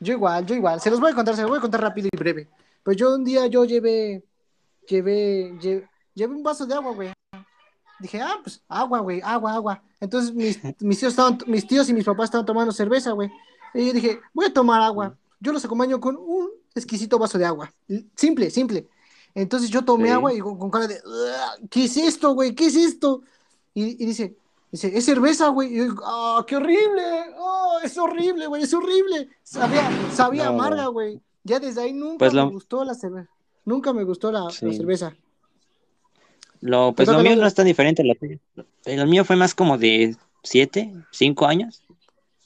yo 0.00 0.14
igual, 0.14 0.44
yo 0.46 0.54
igual. 0.54 0.80
Se 0.80 0.90
los 0.90 1.00
voy 1.00 1.12
a 1.12 1.14
contar, 1.14 1.34
se 1.36 1.42
los 1.42 1.50
voy 1.50 1.58
a 1.58 1.62
contar 1.62 1.80
rápido 1.80 2.08
y 2.12 2.16
breve. 2.16 2.48
Pues 2.82 2.96
yo 2.96 3.14
un 3.14 3.24
día 3.24 3.46
yo 3.46 3.64
llevé, 3.64 4.24
llevé, 4.88 5.56
llevé, 5.60 5.88
llevé 6.14 6.34
un 6.34 6.42
vaso 6.42 6.66
de 6.66 6.74
agua, 6.74 6.92
güey. 6.92 7.12
Dije, 8.00 8.20
ah, 8.20 8.38
pues 8.42 8.60
agua, 8.68 8.98
güey, 9.00 9.20
agua, 9.22 9.54
agua. 9.54 9.82
Entonces 10.00 10.34
mis, 10.34 10.58
mis 10.80 10.98
tíos 10.98 11.12
estaban, 11.12 11.38
mis 11.46 11.66
tíos 11.66 11.88
y 11.88 11.94
mis 11.94 12.04
papás 12.04 12.24
estaban 12.24 12.44
tomando 12.46 12.72
cerveza, 12.72 13.12
güey. 13.12 13.30
Y 13.74 13.86
yo 13.86 13.92
dije, 13.92 14.20
voy 14.32 14.46
a 14.46 14.52
tomar 14.52 14.82
agua. 14.82 15.16
Yo 15.38 15.52
los 15.52 15.64
acompaño 15.64 16.00
con 16.00 16.16
un 16.16 16.50
exquisito 16.74 17.18
vaso 17.18 17.38
de 17.38 17.44
agua. 17.44 17.72
Simple, 18.16 18.50
simple. 18.50 18.88
Entonces 19.34 19.70
yo 19.70 19.84
tomé 19.84 20.06
Sí. 20.08 20.12
agua 20.12 20.34
y 20.34 20.40
con, 20.40 20.58
con 20.58 20.70
cara 20.70 20.86
de, 20.88 20.96
"Ugh, 20.96 21.68
¿qué 21.70 21.84
es 21.84 21.96
esto, 21.96 22.34
güey? 22.34 22.54
¿Qué 22.54 22.66
es 22.66 22.76
esto? 22.76 23.22
Y, 23.74 24.02
y 24.02 24.06
dice, 24.06 24.34
dice, 24.70 24.96
es 24.96 25.04
cerveza, 25.04 25.48
güey. 25.48 25.72
Y 25.72 25.76
yo 25.78 25.82
digo, 25.84 26.02
¡ah, 26.04 26.44
qué 26.46 26.56
horrible! 26.56 27.02
¡Oh, 27.38 27.78
es 27.82 27.96
horrible, 27.98 28.46
güey! 28.46 28.62
¡Es 28.62 28.74
horrible! 28.74 29.28
Sabía, 29.42 29.90
sabía 30.12 30.44
No. 30.44 30.50
amarga, 30.50 30.86
güey. 30.88 31.20
Ya 31.44 31.58
desde 31.58 31.82
ahí 31.82 31.92
nunca 31.92 32.18
Pues 32.18 32.34
me 32.34 32.40
lo- 32.40 32.50
gustó 32.50 32.84
la 32.84 32.94
cerveza. 32.94 33.28
Nunca 33.64 33.92
me 33.92 34.04
gustó 34.04 34.30
la, 34.32 34.50
cerveza. 34.50 35.14
Lo, 36.60 36.92
pues 36.92 37.08
lo 37.08 37.18
mío 37.20 37.34
no 37.36 37.46
es 37.46 37.54
tan 37.54 37.66
diferente. 37.66 38.04
Lo, 38.04 38.14
tuyo. 38.14 38.38
Lo 38.86 39.06
mío 39.06 39.24
fue 39.24 39.36
más 39.36 39.54
como 39.54 39.78
de 39.78 40.16
siete, 40.42 40.92
cinco 41.10 41.46
años. 41.46 41.82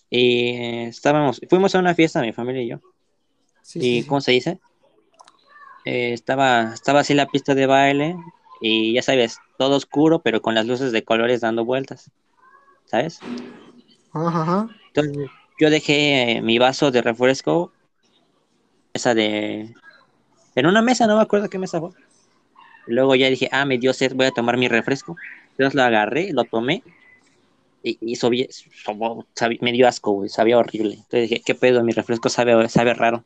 Y 0.09 0.51
eh, 0.51 0.87
estábamos, 0.89 1.41
fuimos 1.49 1.75
a 1.75 1.79
una 1.79 1.95
fiesta, 1.95 2.21
mi 2.23 2.33
familia 2.33 2.63
y 2.63 2.69
yo. 2.69 2.79
Sí, 3.63 3.79
y 3.79 3.83
sí, 3.83 4.03
sí. 4.03 4.09
¿cómo 4.09 4.21
se 4.21 4.33
dice? 4.33 4.59
Eh, 5.85 6.13
estaba, 6.13 6.73
estaba 6.75 7.01
así 7.01 7.15
la 7.15 7.27
pista 7.27 7.55
de 7.55 7.67
baile 7.67 8.17
y 8.61 8.95
ya 8.95 9.03
sabes, 9.03 9.39
todo 9.59 9.77
oscuro, 9.77 10.21
pero 10.21 10.43
con 10.43 10.55
las 10.55 10.67
luces 10.67 10.93
de 10.93 11.05
colores 11.05 11.41
dando 11.41 11.65
vueltas, 11.65 12.11
¿sabes? 12.87 13.21
Ajá, 14.13 14.43
ajá. 14.43 14.69
Entonces 14.89 15.31
yo 15.59 15.71
dejé 15.71 16.33
eh, 16.33 16.43
mi 16.43 16.59
vaso 16.59 16.91
de 16.91 17.03
refresco, 17.03 17.73
esa 18.93 19.15
de... 19.15 19.75
En 20.55 20.67
una 20.67 20.81
mesa, 20.83 21.07
no 21.07 21.17
me 21.17 21.23
acuerdo 21.23 21.51
qué 21.51 21.59
mesa 21.59 21.81
fue. 21.81 21.91
Luego 22.87 23.15
ya 23.15 23.29
dije, 23.29 23.49
ah, 23.53 23.67
me 23.67 23.79
dio 23.79 23.93
sed, 23.93 24.15
voy 24.15 24.27
a 24.27 24.31
tomar 24.31 24.57
mi 24.57 24.69
refresco. 24.69 25.17
Entonces 25.51 25.75
lo 25.75 25.83
agarré, 25.83 26.33
lo 26.33 26.45
tomé 26.45 26.83
y, 27.83 27.99
y 28.01 29.59
me 29.61 29.73
dio 29.73 29.87
asco, 29.87 30.13
güey, 30.13 30.29
sabía 30.29 30.59
horrible. 30.59 30.95
Entonces 30.95 31.29
dije, 31.29 31.43
¿qué 31.45 31.55
pedo? 31.55 31.85
Mi 31.85 31.93
refresco 31.93 32.29
sabe, 32.29 32.69
sabe 32.69 32.95
raro. 32.95 33.25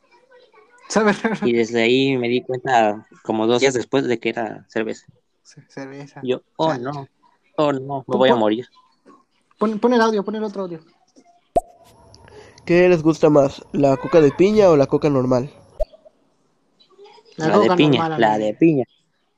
¿Sabe? 0.89 1.13
Y 1.43 1.53
desde 1.53 1.83
ahí 1.83 2.19
me 2.19 2.29
di 2.29 2.43
cuenta, 2.43 3.07
como 3.23 3.47
dos 3.47 3.61
días 3.61 3.75
después, 3.75 4.05
de 4.05 4.19
que 4.19 4.29
era 4.29 4.67
cerveza. 4.69 5.07
Cerveza. 5.43 6.21
Yo, 6.23 6.43
oh 6.57 6.75
no, 6.75 7.09
oh 7.57 7.73
no, 7.73 8.05
me 8.07 8.17
voy 8.17 8.29
a 8.31 8.37
morir. 8.37 8.67
Pon, 9.59 9.79
pon 9.79 9.93
el 9.93 10.01
audio, 10.01 10.25
pon 10.25 10.35
el 10.37 10.45
otro 10.45 10.63
audio. 10.63 10.81
¿Qué 12.65 12.89
les 12.89 13.03
gusta 13.03 13.31
más? 13.31 13.65
¿La 13.73 13.97
coca 13.97 14.21
de 14.21 14.31
piña 14.31 14.71
o 14.71 14.77
la 14.77 14.87
coca 14.87 15.11
normal? 15.11 15.51
La, 17.37 17.47
de 17.47 17.53
coca 17.53 17.77
piña, 17.77 18.01
normal, 18.01 18.21
la 18.21 18.39
de 18.39 18.55
piña, 18.55 18.85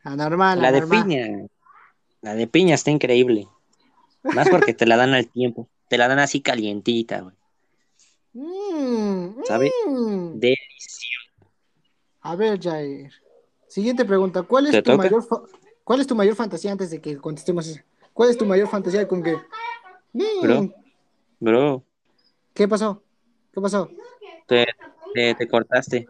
La 0.04 0.16
normal, 0.16 0.60
la 0.60 0.72
de 0.72 0.80
normal. 0.80 1.02
piña. 1.06 1.46
La 2.20 2.34
de 2.34 2.46
piña 2.46 2.74
está 2.74 2.90
increíble. 2.90 3.48
Más 4.22 4.48
porque 4.48 4.74
te 4.74 4.86
la 4.86 4.96
dan 4.96 5.14
al 5.14 5.26
tiempo. 5.28 5.68
Te 5.88 5.98
la 5.98 6.08
dan 6.08 6.18
así 6.20 6.40
calientita, 6.40 7.20
güey. 7.20 7.34
Mm, 8.34 9.42
¿Sabe? 9.44 9.70
mm. 9.86 10.38
Delicioso. 10.38 11.18
A 12.20 12.36
ver, 12.36 12.60
Jair. 12.60 13.10
Siguiente 13.66 14.04
pregunta. 14.04 14.42
¿Cuál 14.42 14.66
es 14.66 14.72
¿Te 14.72 14.82
tu 14.82 14.92
toca? 14.92 15.04
mayor 15.04 15.24
cuál 15.84 16.00
es 16.00 16.06
tu 16.06 16.14
mayor 16.14 16.34
fantasía 16.34 16.72
antes 16.72 16.90
de 16.90 17.00
que 17.00 17.16
contestemos 17.18 17.66
esa? 17.66 17.84
¿Cuál 18.12 18.30
es 18.30 18.38
tu 18.38 18.44
mayor 18.46 18.68
fantasía 18.68 19.06
con 19.08 19.22
que 19.22 19.40
Bro. 20.42 20.74
Bro, 21.40 21.84
¿Qué 22.54 22.68
pasó? 22.68 23.02
¿Qué 23.52 23.60
pasó? 23.60 23.90
te, 24.46 24.66
te- 25.14 25.34
te 25.34 25.48
cortaste. 25.48 26.06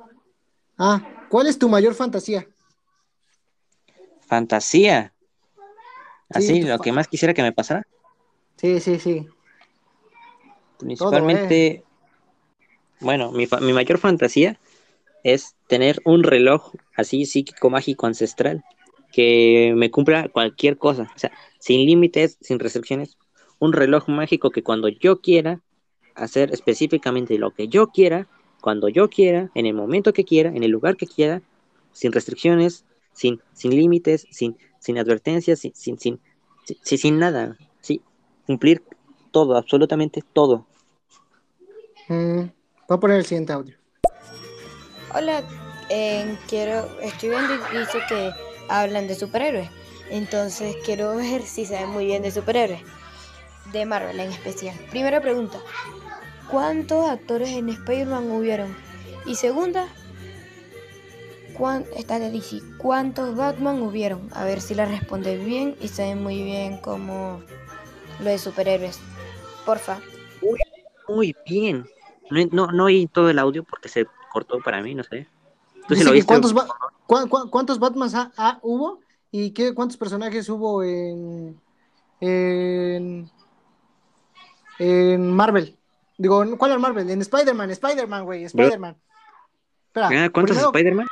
Ah, 0.79 1.27
¿cuál 1.29 1.47
es 1.47 1.59
tu 1.59 1.69
mayor 1.69 1.95
fantasía? 1.95 2.47
Fantasía. 4.27 5.13
Así, 6.31 6.63
lo 6.63 6.79
que 6.79 6.93
más 6.93 7.09
quisiera 7.09 7.35
que 7.35 7.43
me 7.43 7.53
pasara. 7.53 7.83
Sí, 8.57 8.81
sí, 8.81 8.99
sí. 8.99 9.27
Principalmente, 10.79 11.85
bueno, 13.01 13.31
mi, 13.33 13.47
mi 13.61 13.73
mayor 13.73 13.99
fantasía 13.99 14.59
es 15.23 15.55
tener 15.69 16.01
un 16.05 16.23
reloj 16.25 16.73
así 16.97 17.27
psíquico, 17.27 17.71
mágico, 17.71 18.07
ancestral, 18.07 18.65
que 19.13 19.73
me 19.77 19.91
cumpla 19.91 20.29
cualquier 20.29 20.79
cosa, 20.79 21.11
o 21.15 21.19
sea, 21.19 21.31
sin 21.59 21.87
límites, 21.87 22.39
sin 22.41 22.59
restricciones, 22.59 23.19
un 23.59 23.73
reloj 23.73 24.09
mágico 24.09 24.51
que 24.51 24.63
cuando 24.63 24.89
yo 24.89 25.21
quiera 25.21 25.61
hacer 26.15 26.53
específicamente 26.53 27.39
lo 27.39 27.53
que 27.53 27.69
yo 27.69 27.89
quiera, 27.89 28.27
cuando 28.61 28.89
yo 28.89 29.09
quiera, 29.09 29.51
en 29.55 29.67
el 29.67 29.75
momento 29.75 30.13
que 30.13 30.25
quiera, 30.25 30.51
en 30.51 30.63
el 30.63 30.71
lugar 30.71 30.97
que 30.97 31.07
quiera, 31.07 31.43
sin 31.93 32.13
restricciones, 32.13 32.85
sin, 33.13 33.41
sin 33.53 33.71
límites, 33.71 34.27
sin, 34.31 34.57
sin 34.81 34.99
advertencias, 34.99 35.61
sin, 35.61 35.75
sin, 35.75 35.99
sin, 35.99 36.21
sin, 36.83 36.99
sin 36.99 37.19
nada, 37.19 37.57
sí, 37.81 38.01
cumplir 38.47 38.83
todo, 39.31 39.57
absolutamente 39.57 40.23
todo. 40.33 40.67
Mm, 42.09 42.41
voy 42.89 42.97
a 42.97 43.01
poner 43.01 43.19
el 43.19 43.27
siguiente 43.27 43.53
audio. 43.53 43.77
Hola, 45.15 45.45
eh, 45.91 46.37
quiero, 46.49 46.89
estoy 47.01 47.29
viendo 47.29 47.55
y 47.55 47.79
dice 47.79 47.99
que 48.09 48.52
hablan 48.81 49.07
de 49.07 49.15
superhéroes. 49.15 49.69
Entonces 50.11 50.77
quiero 50.85 51.17
ver 51.17 51.43
si 51.43 51.65
saben 51.67 51.91
muy 51.91 52.07
bien 52.07 52.23
de 52.23 52.31
superhéroes. 52.31 52.81
De 53.73 53.87
Marvel 53.87 54.19
en 54.19 54.31
especial. 54.31 54.77
Primera 54.91 55.21
pregunta. 55.21 55.59
¿Cuántos 56.51 57.09
actores 57.09 57.51
en 57.51 57.69
Spider-Man 57.69 58.31
hubieron? 58.31 58.77
Y 59.25 59.37
segunda, 59.37 59.87
¿cuán, 61.57 61.87
esta 61.97 62.19
de 62.19 62.31
DC. 62.31 62.61
¿Cuántos 62.79 63.37
Batman 63.37 63.81
hubieron? 63.81 64.29
A 64.33 64.45
ver 64.45 64.61
si 64.61 64.75
la 64.75 64.85
responde 64.85 65.37
bien 65.37 65.77
y 65.81 65.89
saben 65.89 66.23
muy 66.23 66.43
bien 66.43 66.79
cómo 66.79 67.41
lo 68.21 68.31
de 68.31 68.39
superhéroes. 68.39 69.01
Porfa. 69.65 70.01
Muy 71.09 71.35
bien. 71.47 71.87
No, 72.31 72.47
no, 72.51 72.67
no 72.73 72.85
oí 72.85 73.07
todo 73.07 73.31
el 73.31 73.39
audio 73.39 73.65
porque 73.65 73.89
se 73.89 74.07
cortó 74.33 74.59
para 74.61 74.83
mí, 74.83 74.95
no 74.95 75.05
sé. 75.05 75.29
¿Tú 75.95 75.97
sí 75.97 76.01
Dice 76.01 76.05
lo 76.05 76.11
que 76.11 76.17
viste? 76.17 76.27
¿Cuántos, 77.07 77.29
ba- 77.31 77.49
cuántos 77.51 77.79
Batmans 77.79 78.15
ha- 78.15 78.33
ha- 78.37 78.59
hubo? 78.63 79.01
¿Y 79.31 79.51
qué, 79.53 79.75
cuántos 79.75 79.97
personajes 79.97 80.49
hubo 80.49 80.83
en, 80.83 81.61
en, 82.21 83.31
en 84.79 85.33
Marvel? 85.33 85.79
Digo, 86.19 86.45
¿cuál 86.59 86.73
es 86.73 86.79
Marvel? 86.79 87.11
En 87.11 87.21
Spider-Man, 87.21 87.71
Spider-Man, 87.71 88.25
güey, 88.25 88.45
Spider-Man. 88.45 88.97
Espera, 89.87 90.25
Ah, 90.25 90.31
¿Cuántos 90.31 90.57
Spider-Man? 90.57 91.07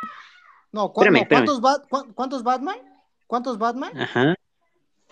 No, 0.72 0.93
¿cu- 0.93 1.03
Espérame, 1.03 1.14
no, 1.14 1.22
espérame. 1.22 1.47
¿cuántos, 1.47 1.89
cuán- 1.89 2.12
¿cuántos 2.12 2.43
Batman? 2.43 2.76
¿Cuántos 3.26 3.59
Batman? 3.59 4.01
Ajá. 4.01 4.35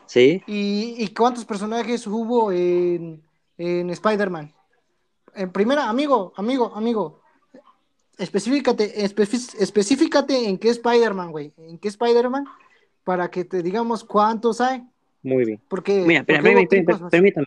Sí. 0.06 0.42
¿Y, 0.46 0.94
y 1.02 1.08
cuántos 1.14 1.44
personajes 1.44 2.06
hubo 2.06 2.50
en, 2.52 3.22
en 3.58 3.90
Spider-Man? 3.90 4.54
En 5.34 5.52
primera, 5.52 5.88
amigo, 5.88 6.32
amigo, 6.36 6.72
amigo. 6.74 7.20
Específicate, 8.18 9.04
espe- 9.04 9.54
específicate 9.58 10.48
en 10.48 10.58
qué 10.58 10.70
Spider-Man, 10.70 11.30
güey. 11.30 11.52
¿En 11.56 11.78
qué 11.78 11.88
Spider-Man? 11.88 12.44
Para 13.04 13.30
que 13.30 13.44
te 13.44 13.62
digamos 13.62 14.04
cuántos 14.04 14.60
hay. 14.60 14.82
Muy 15.22 15.44
bien. 15.44 15.60
Porque, 15.68 16.04
Mira, 16.06 16.24
porque 16.24 16.42
permítame, 16.42 17.10
permítame. 17.10 17.46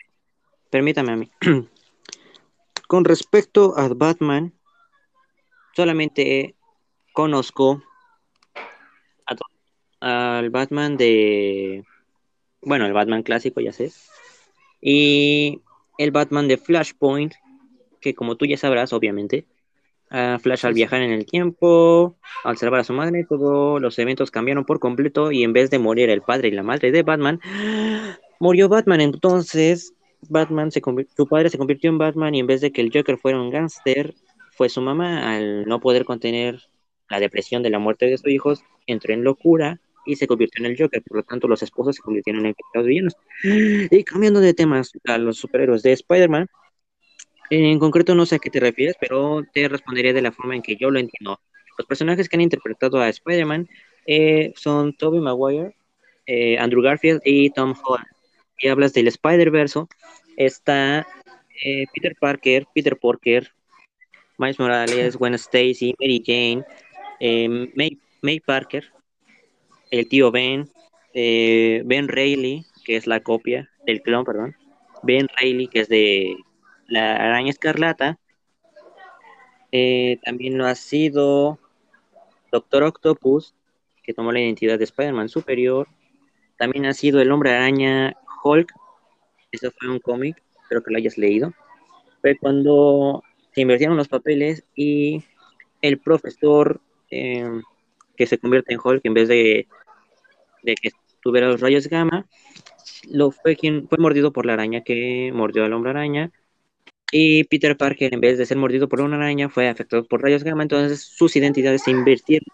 Permítame 0.70 1.12
a 1.12 1.16
mí. 1.18 1.32
Con 2.88 3.06
respecto 3.06 3.78
a 3.78 3.90
Batman, 3.90 4.54
solamente 5.76 6.56
conozco 7.14 7.84
a 9.28 10.38
al 10.38 10.50
Batman 10.50 10.98
de. 10.98 11.86
Bueno, 12.62 12.86
el 12.86 12.94
Batman 12.94 13.24
clásico, 13.24 13.62
ya 13.62 13.72
sé. 13.72 13.92
Y 14.82 15.62
el 15.98 16.12
Batman 16.12 16.48
de 16.48 16.58
Flashpoint, 16.58 17.34
que 18.00 18.16
como 18.16 18.36
tú 18.36 18.46
ya 18.46 18.58
sabrás, 18.58 18.94
obviamente, 18.94 19.46
Flash 20.12 20.66
al 20.66 20.74
viajar 20.74 21.02
en 21.02 21.12
el 21.12 21.26
tiempo, 21.26 22.18
al 22.44 22.58
salvar 22.58 22.82
a 22.82 22.84
su 22.84 22.92
madre, 22.92 23.26
todos 23.28 23.82
los 23.82 23.98
eventos 23.98 24.30
cambiaron 24.30 24.66
por 24.66 24.80
completo 24.80 25.32
y 25.32 25.44
en 25.44 25.54
vez 25.54 25.70
de 25.70 25.80
morir 25.80 26.10
el 26.10 26.22
padre 26.22 26.50
y 26.50 26.52
la 26.52 26.64
madre 26.64 26.92
de 26.92 27.04
Batman, 27.04 27.40
murió 28.40 28.68
Batman. 28.68 29.00
Entonces, 29.00 29.94
Batman 30.30 30.72
se 30.72 30.82
su 31.16 31.28
padre 31.28 31.50
se 31.50 31.58
convirtió 31.58 31.90
en 31.90 31.98
Batman 31.98 32.36
y 32.36 32.40
en 32.40 32.48
vez 32.48 32.60
de 32.60 32.72
que 32.72 32.82
el 32.82 32.92
Joker 32.94 33.18
fuera 33.18 33.40
un 33.40 33.52
gángster, 33.52 34.14
fue 34.52 34.68
su 34.68 34.82
mamá 34.82 35.34
al 35.34 35.66
no 35.66 35.80
poder 35.80 36.04
contener 36.04 36.62
la 37.10 37.20
depresión 37.20 37.64
de 37.64 37.70
la 37.70 37.80
muerte 37.80 38.06
de 38.08 38.18
sus 38.18 38.28
hijos, 38.28 38.64
entró 38.88 39.14
en 39.14 39.24
locura 39.24 39.80
y 40.06 40.18
se 40.18 40.28
convirtió 40.28 40.66
en 40.66 40.72
el 40.72 40.78
Joker. 40.78 41.02
Por 41.04 41.18
lo 41.18 41.24
tanto, 41.24 41.48
los 41.48 41.64
esposos 41.64 41.96
se 41.96 42.02
convirtieron 42.02 42.46
en 42.46 42.56
villanos. 42.86 43.16
Y 43.92 44.04
cambiando 44.04 44.42
de 44.42 44.54
temas 44.54 44.92
a 45.06 45.18
los 45.18 45.38
superhéroes 45.38 45.84
de 45.84 45.94
Spider-Man, 45.94 46.48
en 47.52 47.80
concreto 47.80 48.16
no 48.16 48.26
sé 48.26 48.36
a 48.36 48.40
qué 48.40 48.50
te 48.50 48.62
refieres, 48.62 48.96
pero 49.00 49.44
te 49.54 49.68
respondería 49.68 50.14
de 50.14 50.22
la 50.22 50.32
forma 50.32 50.56
en 50.56 50.62
que 50.62 50.78
yo 50.78 50.90
lo 50.90 51.00
entiendo. 51.00 51.40
Los 51.78 51.86
personajes 51.86 52.30
que 52.30 52.38
han 52.38 52.42
interpretado 52.42 53.00
a 53.00 53.10
Spider-Man 53.10 53.68
eh, 54.06 54.54
son 54.56 54.94
Tobey 54.94 55.20
Maguire, 55.20 55.76
eh, 56.26 56.58
Andrew 56.58 56.82
Garfield 56.82 57.22
y 57.26 57.50
Tom 57.50 57.74
Holland. 57.84 58.08
Y 58.60 58.70
hablas 58.70 58.94
del 58.94 59.08
Spider-Verse, 59.08 59.82
está 60.38 61.06
eh, 61.64 61.86
Peter 61.94 62.16
Parker, 62.20 62.66
Peter 62.74 62.98
Porker, 62.98 63.52
Miles 64.38 64.58
Morales, 64.58 65.18
Gwen 65.18 65.34
Stacy, 65.34 65.94
Mary 66.00 66.24
Jane, 66.26 66.64
May, 67.76 68.00
May 68.22 68.40
Parker, 68.40 68.86
el 69.92 70.08
tío 70.08 70.32
Ben, 70.32 70.70
Ben 71.14 72.08
Reilly, 72.08 72.66
que 72.86 72.96
es 72.96 73.08
la 73.08 73.20
copia 73.20 73.70
del 73.86 74.02
clon, 74.02 74.24
perdón, 74.24 74.56
Ben 75.04 75.28
Reilly, 75.40 75.68
que 75.68 75.82
es 75.82 75.90
de 75.90 76.38
la 76.92 77.16
araña 77.16 77.50
escarlata, 77.50 78.20
eh, 79.72 80.20
también 80.24 80.58
lo 80.58 80.66
ha 80.66 80.76
sido 80.76 81.58
Doctor 82.52 82.84
Octopus, 82.84 83.56
que 84.04 84.14
tomó 84.14 84.32
la 84.32 84.42
identidad 84.42 84.78
de 84.78 84.84
Spider-Man 84.84 85.30
superior, 85.30 85.88
también 86.58 86.86
ha 86.86 86.94
sido 86.94 87.22
el 87.22 87.32
hombre 87.32 87.52
araña 87.52 88.18
Hulk, 88.44 88.74
eso 89.52 89.72
fue 89.72 89.90
un 89.90 90.00
cómic, 90.00 90.44
espero 90.62 90.84
que 90.84 90.92
lo 90.92 90.98
hayas 90.98 91.18
leído, 91.18 91.54
fue 92.20 92.38
cuando 92.38 93.24
se 93.54 93.62
invirtieron 93.62 93.98
los 93.98 94.10
papeles 94.10 94.66
y 94.76 95.24
el 95.82 95.98
profesor 95.98 96.82
eh, 97.10 97.62
que 98.18 98.28
se 98.28 98.38
convierte 98.38 98.74
en 98.74 98.80
Hulk 98.84 99.02
en 99.06 99.14
vez 99.14 99.30
de, 99.30 99.68
de 100.64 100.76
que 100.76 100.92
tuviera 101.22 101.48
los 101.48 101.62
rayos 101.62 101.88
gamma, 101.88 102.26
lo 103.10 103.32
fue 103.32 103.56
quien 103.56 103.88
fue 103.88 103.98
mordido 103.98 104.34
por 104.34 104.46
la 104.46 104.54
araña 104.54 104.82
que 104.82 105.32
mordió 105.34 105.64
al 105.64 105.74
hombre 105.74 105.92
araña. 105.92 106.32
Y 107.12 107.44
Peter 107.46 107.76
Parker, 107.76 108.14
en 108.14 108.22
vez 108.22 108.38
de 108.38 108.46
ser 108.46 108.58
mordido 108.58 108.88
por 108.88 109.02
una 109.02 109.18
araña, 109.18 109.50
fue 109.50 109.68
afectado 109.68 110.06
por 110.06 110.22
rayos 110.22 110.44
gamma. 110.44 110.64
Entonces 110.64 111.02
sus 111.02 111.36
identidades 111.36 111.84
se 111.84 111.92
invirtieron. 111.92 112.48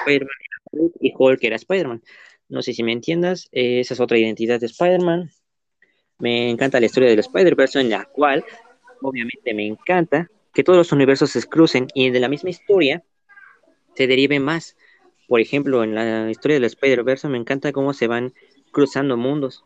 Spider-Man 0.00 0.90
y 1.00 1.12
Hulk 1.16 1.42
era 1.42 1.56
Spider-Man. 1.56 2.02
No 2.48 2.62
sé 2.62 2.72
si 2.72 2.82
me 2.82 2.92
entiendas. 2.92 3.48
eh, 3.52 3.80
esa 3.80 3.94
es 3.94 4.00
otra 4.00 4.18
identidad 4.18 4.60
de 4.60 4.66
Spider-Man. 4.66 5.30
Me 6.18 6.48
encanta 6.48 6.78
la 6.78 6.86
historia 6.86 7.08
del 7.08 7.18
Spider-Verse, 7.18 7.80
en 7.80 7.90
la 7.90 8.04
cual, 8.04 8.44
obviamente, 9.02 9.52
me 9.52 9.66
encanta 9.66 10.30
que 10.52 10.62
todos 10.62 10.76
los 10.76 10.92
universos 10.92 11.30
se 11.30 11.42
crucen 11.42 11.88
y 11.94 12.10
de 12.10 12.20
la 12.20 12.28
misma 12.28 12.50
historia 12.50 13.02
se 13.94 14.06
derive 14.06 14.38
más. 14.38 14.76
Por 15.26 15.40
ejemplo, 15.40 15.82
en 15.82 15.94
la 15.94 16.30
historia 16.30 16.56
del 16.56 16.64
Spider-Verse 16.64 17.28
me 17.28 17.38
encanta 17.38 17.72
cómo 17.72 17.92
se 17.92 18.06
van 18.06 18.32
cruzando 18.70 19.16
mundos 19.16 19.64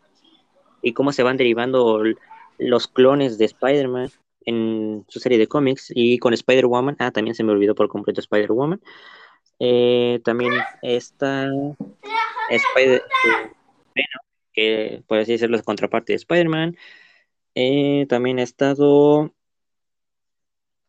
y 0.83 0.93
cómo 0.95 1.13
se 1.13 1.23
van 1.23 1.37
derivando 1.37 2.03
los 2.59 2.89
clones 2.89 3.39
de 3.39 3.47
Spider-Man 3.47 4.11
en 4.45 5.05
su 5.09 5.21
serie 5.21 5.39
de 5.39 5.47
cómics 5.47 5.93
y 5.95 6.19
con 6.19 6.33
Spider-Woman. 6.35 6.97
Ah, 6.99 7.11
también 7.11 7.35
se 7.35 7.45
me 7.45 7.53
olvidó 7.53 7.75
por 7.75 7.89
completo 7.89 8.21
Spider-Woman. 8.21 8.81
Eh, 9.61 10.21
también 10.25 10.53
está 10.83 11.51
Spider 12.51 13.03
que 14.53 15.03
por 15.07 15.19
así 15.19 15.33
decirlo 15.33 15.57
es 15.57 15.63
contraparte 15.63 16.13
de 16.13 16.17
Spider-Man. 16.17 16.77
Eh, 17.55 18.07
también 18.09 18.39
ha 18.39 18.43
estado 18.43 19.35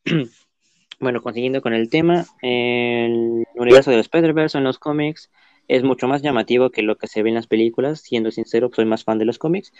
bueno, 1.00 1.22
consiguiendo 1.22 1.62
con 1.62 1.74
el 1.74 1.90
tema, 1.90 2.26
el 2.42 3.46
universo 3.56 3.92
del 3.92 4.00
Spider-Verse 4.02 4.58
en 4.58 4.64
los 4.64 4.80
cómics 4.80 5.30
es 5.70 5.84
mucho 5.84 6.08
más 6.08 6.22
llamativo 6.24 6.72
que 6.72 6.82
lo 6.82 6.98
que 6.98 7.08
se 7.08 7.24
ve 7.24 7.30
en 7.30 7.36
las 7.36 7.48
películas. 7.48 8.02
Siendo 8.02 8.32
sincero, 8.32 8.70
soy 8.76 8.86
más 8.86 9.04
fan 9.04 9.20
de 9.20 9.26
los 9.26 9.38
cómics. 9.38 9.72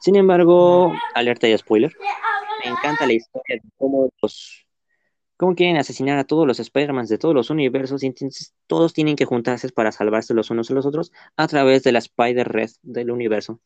Sin 0.00 0.16
embargo, 0.16 0.92
alerta 1.14 1.48
y 1.48 1.56
spoiler. 1.56 1.92
Me 2.64 2.70
encanta 2.70 3.06
la 3.06 3.12
historia 3.12 3.60
de 3.62 3.70
cómo 3.78 4.10
los, 4.20 4.66
cómo 5.36 5.54
quieren 5.54 5.76
asesinar 5.76 6.18
a 6.18 6.24
todos 6.24 6.48
los 6.48 6.58
Spider-Man 6.58 7.06
de 7.06 7.18
todos 7.18 7.34
los 7.34 7.48
universos 7.50 8.02
y 8.02 8.06
entonces 8.06 8.54
todos 8.66 8.92
tienen 8.92 9.14
que 9.14 9.24
juntarse 9.24 9.68
para 9.68 9.92
salvarse 9.92 10.34
los 10.34 10.50
unos 10.50 10.70
a 10.70 10.74
los 10.74 10.84
otros 10.84 11.12
a 11.36 11.46
través 11.46 11.84
de 11.84 11.92
la 11.92 12.00
Spider-Red 12.00 12.70
del 12.82 13.12
universo, 13.12 13.60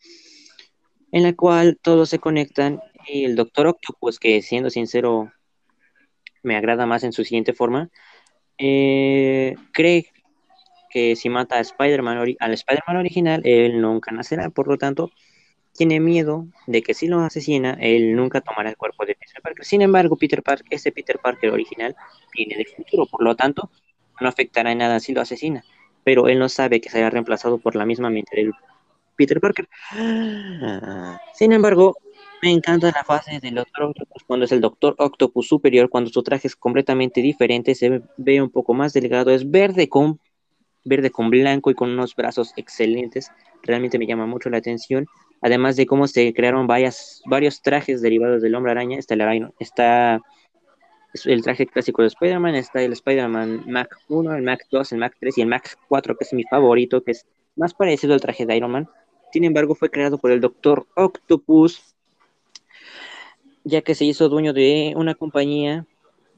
en 1.12 1.22
la 1.22 1.34
cual 1.34 1.78
todos 1.80 2.10
se 2.10 2.18
conectan 2.18 2.80
y 3.06 3.24
el 3.24 3.36
Doctor 3.36 3.68
Octopus, 3.68 4.18
que 4.18 4.42
siendo 4.42 4.68
sincero 4.68 5.32
me 6.42 6.56
agrada 6.56 6.84
más 6.84 7.04
en 7.04 7.12
su 7.12 7.24
siguiente 7.24 7.54
forma, 7.54 7.88
eh, 8.58 9.54
cree 9.72 10.10
que 10.90 11.16
si 11.16 11.28
mata 11.30 11.56
a 11.56 11.60
Spider-Man 11.60 12.36
al 12.38 12.52
Spider-Man 12.52 12.96
original, 12.96 13.40
él 13.44 13.80
nunca 13.80 14.12
nacerá, 14.12 14.50
por 14.50 14.68
lo 14.68 14.76
tanto, 14.76 15.10
tiene 15.72 16.00
miedo 16.00 16.46
de 16.66 16.82
que 16.82 16.94
si 16.94 17.06
lo 17.06 17.20
asesina, 17.20 17.76
él 17.80 18.14
nunca 18.16 18.40
tomará 18.40 18.70
el 18.70 18.76
cuerpo 18.76 19.06
de 19.06 19.14
Peter 19.14 19.40
Parker. 19.42 19.64
Sin 19.64 19.82
embargo, 19.82 20.16
Peter 20.16 20.42
Parker, 20.42 20.66
ese 20.70 20.92
Peter 20.92 21.18
Parker 21.18 21.50
original 21.50 21.96
viene 22.34 22.56
del 22.56 22.66
futuro, 22.66 23.06
por 23.06 23.22
lo 23.22 23.36
tanto, 23.36 23.70
no 24.20 24.28
afectará 24.28 24.72
en 24.72 24.78
nada 24.78 25.00
si 25.00 25.12
lo 25.12 25.20
asesina. 25.20 25.64
Pero 26.04 26.28
él 26.28 26.38
no 26.38 26.48
sabe 26.48 26.80
que 26.80 26.90
será 26.90 27.10
reemplazado 27.10 27.58
por 27.58 27.76
la 27.76 27.86
misma 27.86 28.10
mente 28.10 28.36
del 28.36 28.52
Peter 29.16 29.40
Parker. 29.40 29.68
Sin 31.34 31.52
embargo, 31.52 31.96
me 32.42 32.50
encanta 32.50 32.90
la 32.90 33.04
fase 33.04 33.38
del 33.38 33.54
Doctor 33.54 33.84
Octopus 33.84 34.24
cuando 34.24 34.44
es 34.46 34.52
el 34.52 34.60
Doctor 34.60 34.94
Octopus 34.98 35.46
superior, 35.46 35.90
cuando 35.90 36.10
su 36.10 36.22
traje 36.22 36.48
es 36.48 36.56
completamente 36.56 37.20
diferente, 37.20 37.74
se 37.74 38.02
ve 38.16 38.42
un 38.42 38.50
poco 38.50 38.72
más 38.74 38.92
delgado, 38.92 39.30
es 39.30 39.50
verde 39.50 39.88
con 39.88 40.20
verde 40.84 41.10
con 41.10 41.30
blanco 41.30 41.70
y 41.70 41.74
con 41.74 41.90
unos 41.90 42.14
brazos 42.14 42.52
excelentes. 42.56 43.30
Realmente 43.62 43.98
me 43.98 44.06
llama 44.06 44.26
mucho 44.26 44.50
la 44.50 44.58
atención. 44.58 45.06
Además 45.42 45.76
de 45.76 45.86
cómo 45.86 46.06
se 46.06 46.32
crearon 46.34 46.66
varias, 46.66 47.22
varios 47.26 47.62
trajes 47.62 48.02
derivados 48.02 48.42
del 48.42 48.54
hombre 48.54 48.72
araña. 48.72 48.98
Está 48.98 50.20
el, 51.14 51.32
el 51.32 51.42
traje 51.42 51.66
clásico 51.66 52.02
de 52.02 52.08
Spider-Man, 52.08 52.54
está 52.54 52.82
el 52.82 52.92
Spider-Man 52.92 53.64
Mac 53.66 53.96
1, 54.08 54.34
el 54.34 54.42
Mac 54.42 54.66
2, 54.70 54.92
el 54.92 54.98
Mac 54.98 55.16
3 55.18 55.38
y 55.38 55.40
el 55.42 55.48
Mac 55.48 55.78
4, 55.88 56.16
que 56.16 56.24
es 56.24 56.32
mi 56.32 56.44
favorito, 56.44 57.02
que 57.02 57.12
es 57.12 57.26
más 57.56 57.74
parecido 57.74 58.14
al 58.14 58.20
traje 58.20 58.46
de 58.46 58.56
Iron 58.56 58.70
Man. 58.70 58.88
Sin 59.32 59.44
embargo, 59.44 59.74
fue 59.74 59.90
creado 59.90 60.18
por 60.18 60.30
el 60.30 60.40
Doctor 60.40 60.86
Octopus, 60.96 61.94
ya 63.64 63.82
que 63.82 63.94
se 63.94 64.04
hizo 64.04 64.28
dueño 64.28 64.52
de 64.52 64.94
una 64.96 65.14
compañía 65.14 65.86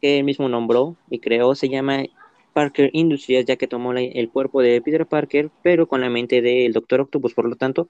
que 0.01 0.19
él 0.19 0.25
mismo 0.25 0.49
nombró 0.49 0.97
y 1.09 1.21
creó, 1.21 1.55
se 1.55 1.69
llama 1.69 2.05
Parker 2.53 2.91
Industries, 2.93 3.47
ya 3.47 3.57
que 3.57 3.67
tomó 3.67 3.93
el 3.93 4.31
cuerpo 4.31 4.63
de 4.63 4.81
Peter 4.81 5.07
Parker, 5.07 5.51
pero 5.63 5.87
con 5.87 6.01
la 6.01 6.11
mente 6.11 6.43
del 6.43 6.73
Doctor 6.73 7.01
Octopus. 7.01 7.35
Por 7.35 7.49
lo 7.49 7.57
tanto, 7.57 7.89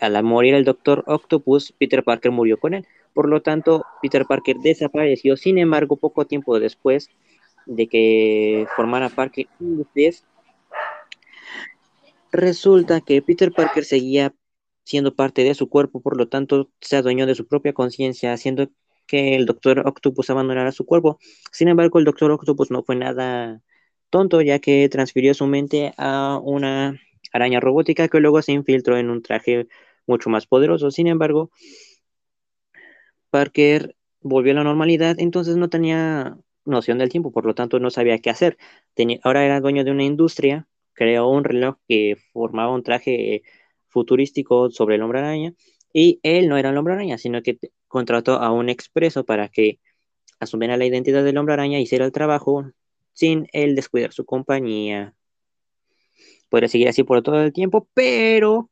al 0.00 0.22
morir 0.22 0.54
el 0.54 0.64
Doctor 0.64 1.04
Octopus, 1.06 1.72
Peter 1.78 2.02
Parker 2.04 2.32
murió 2.32 2.58
con 2.58 2.74
él. 2.74 2.86
Por 3.14 3.28
lo 3.28 3.42
tanto, 3.42 3.84
Peter 4.02 4.24
Parker 4.26 4.56
desapareció. 4.56 5.36
Sin 5.36 5.58
embargo, 5.58 5.96
poco 5.96 6.26
tiempo 6.26 6.58
después 6.60 7.08
de 7.66 7.86
que 7.86 8.66
formara 8.76 9.08
Parker 9.08 9.46
Industries, 9.60 10.24
resulta 12.32 13.00
que 13.00 13.22
Peter 13.22 13.52
Parker 13.52 13.84
seguía 13.84 14.34
siendo 14.84 15.14
parte 15.14 15.44
de 15.44 15.54
su 15.54 15.68
cuerpo, 15.68 16.00
por 16.00 16.16
lo 16.16 16.28
tanto, 16.28 16.70
se 16.80 16.96
adueñó 16.96 17.26
de 17.26 17.34
su 17.34 17.46
propia 17.46 17.72
conciencia, 17.72 18.32
haciendo 18.32 18.68
que 19.06 19.36
el 19.36 19.46
Doctor 19.46 19.86
Octopus 19.86 20.30
abandonara 20.30 20.72
su 20.72 20.84
cuerpo. 20.84 21.18
Sin 21.52 21.68
embargo, 21.68 21.98
el 21.98 22.04
Doctor 22.04 22.30
Octopus 22.32 22.70
no 22.70 22.82
fue 22.82 22.96
nada 22.96 23.60
tonto, 24.10 24.42
ya 24.42 24.58
que 24.58 24.88
transfirió 24.88 25.34
su 25.34 25.46
mente 25.46 25.94
a 25.96 26.38
una 26.42 27.00
araña 27.32 27.60
robótica 27.60 28.08
que 28.08 28.20
luego 28.20 28.42
se 28.42 28.52
infiltró 28.52 28.96
en 28.98 29.10
un 29.10 29.22
traje 29.22 29.68
mucho 30.06 30.30
más 30.30 30.46
poderoso. 30.46 30.90
Sin 30.90 31.06
embargo, 31.06 31.50
Parker 33.30 33.96
volvió 34.20 34.52
a 34.52 34.56
la 34.56 34.64
normalidad, 34.64 35.16
entonces 35.18 35.56
no 35.56 35.68
tenía 35.70 36.36
noción 36.64 36.98
del 36.98 37.08
tiempo, 37.08 37.32
por 37.32 37.46
lo 37.46 37.54
tanto 37.54 37.78
no 37.80 37.90
sabía 37.90 38.18
qué 38.18 38.30
hacer. 38.30 38.58
ahora 39.22 39.44
era 39.44 39.60
dueño 39.60 39.84
de 39.84 39.90
una 39.90 40.04
industria, 40.04 40.68
creó 40.92 41.28
un 41.28 41.44
reloj 41.44 41.76
que 41.88 42.16
formaba 42.32 42.74
un 42.74 42.82
traje 42.82 43.42
futurístico 43.88 44.70
sobre 44.70 44.96
el 44.96 45.02
hombre 45.02 45.20
araña, 45.20 45.54
y 45.92 46.20
él 46.22 46.48
no 46.48 46.56
era 46.56 46.70
el 46.70 46.76
hombre 46.76 46.94
araña, 46.94 47.18
sino 47.18 47.42
que 47.42 47.58
contrató 47.88 48.34
a 48.34 48.52
un 48.52 48.68
expreso 48.68 49.24
para 49.24 49.48
que 49.48 49.80
asumiera 50.38 50.76
la 50.76 50.86
identidad 50.86 51.24
del 51.24 51.38
hombre 51.38 51.54
araña, 51.54 51.80
hiciera 51.80 52.04
el 52.04 52.12
trabajo, 52.12 52.70
sin 53.20 53.48
él 53.52 53.76
descuidar 53.76 54.14
su 54.14 54.24
compañía. 54.24 55.14
Podría 56.48 56.70
seguir 56.70 56.88
así 56.88 57.02
por 57.04 57.20
todo 57.20 57.42
el 57.42 57.52
tiempo, 57.52 57.86
pero 57.92 58.70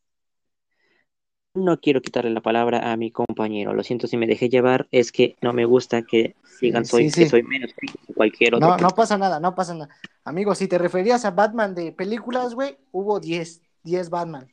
no 1.53 1.79
quiero 1.79 2.01
quitarle 2.01 2.31
la 2.31 2.41
palabra 2.41 2.91
a 2.91 2.97
mi 2.97 3.11
compañero. 3.11 3.75
Lo 3.75 3.83
siento 3.83 4.07
si 4.07 4.17
me 4.17 4.27
dejé 4.27 4.49
llevar, 4.49 4.89
es 4.91 5.13
que 5.13 5.37
no 5.43 5.53
me 5.53 5.67
gusta 5.67 6.01
que 6.01 6.35
sigan 6.59 6.87
soy, 6.87 7.13
que 7.13 7.29
soy 7.29 7.43
menos 7.43 7.75
que 7.79 8.15
cualquier 8.15 8.55
otro. 8.55 8.69
No, 8.69 8.79
no 8.79 8.89
pasa 8.89 9.19
nada, 9.19 9.39
no 9.39 9.55
pasa 9.55 9.75
nada. 9.75 9.95
Amigo, 10.25 10.55
si 10.55 10.67
te 10.67 10.79
referías 10.79 11.27
a 11.27 11.33
Batman 11.33 11.75
de 11.75 11.93
películas, 11.93 12.55
güey, 12.55 12.79
hubo 12.91 13.21
10, 13.21 13.61
10 13.83 14.09
Batman. 14.09 14.51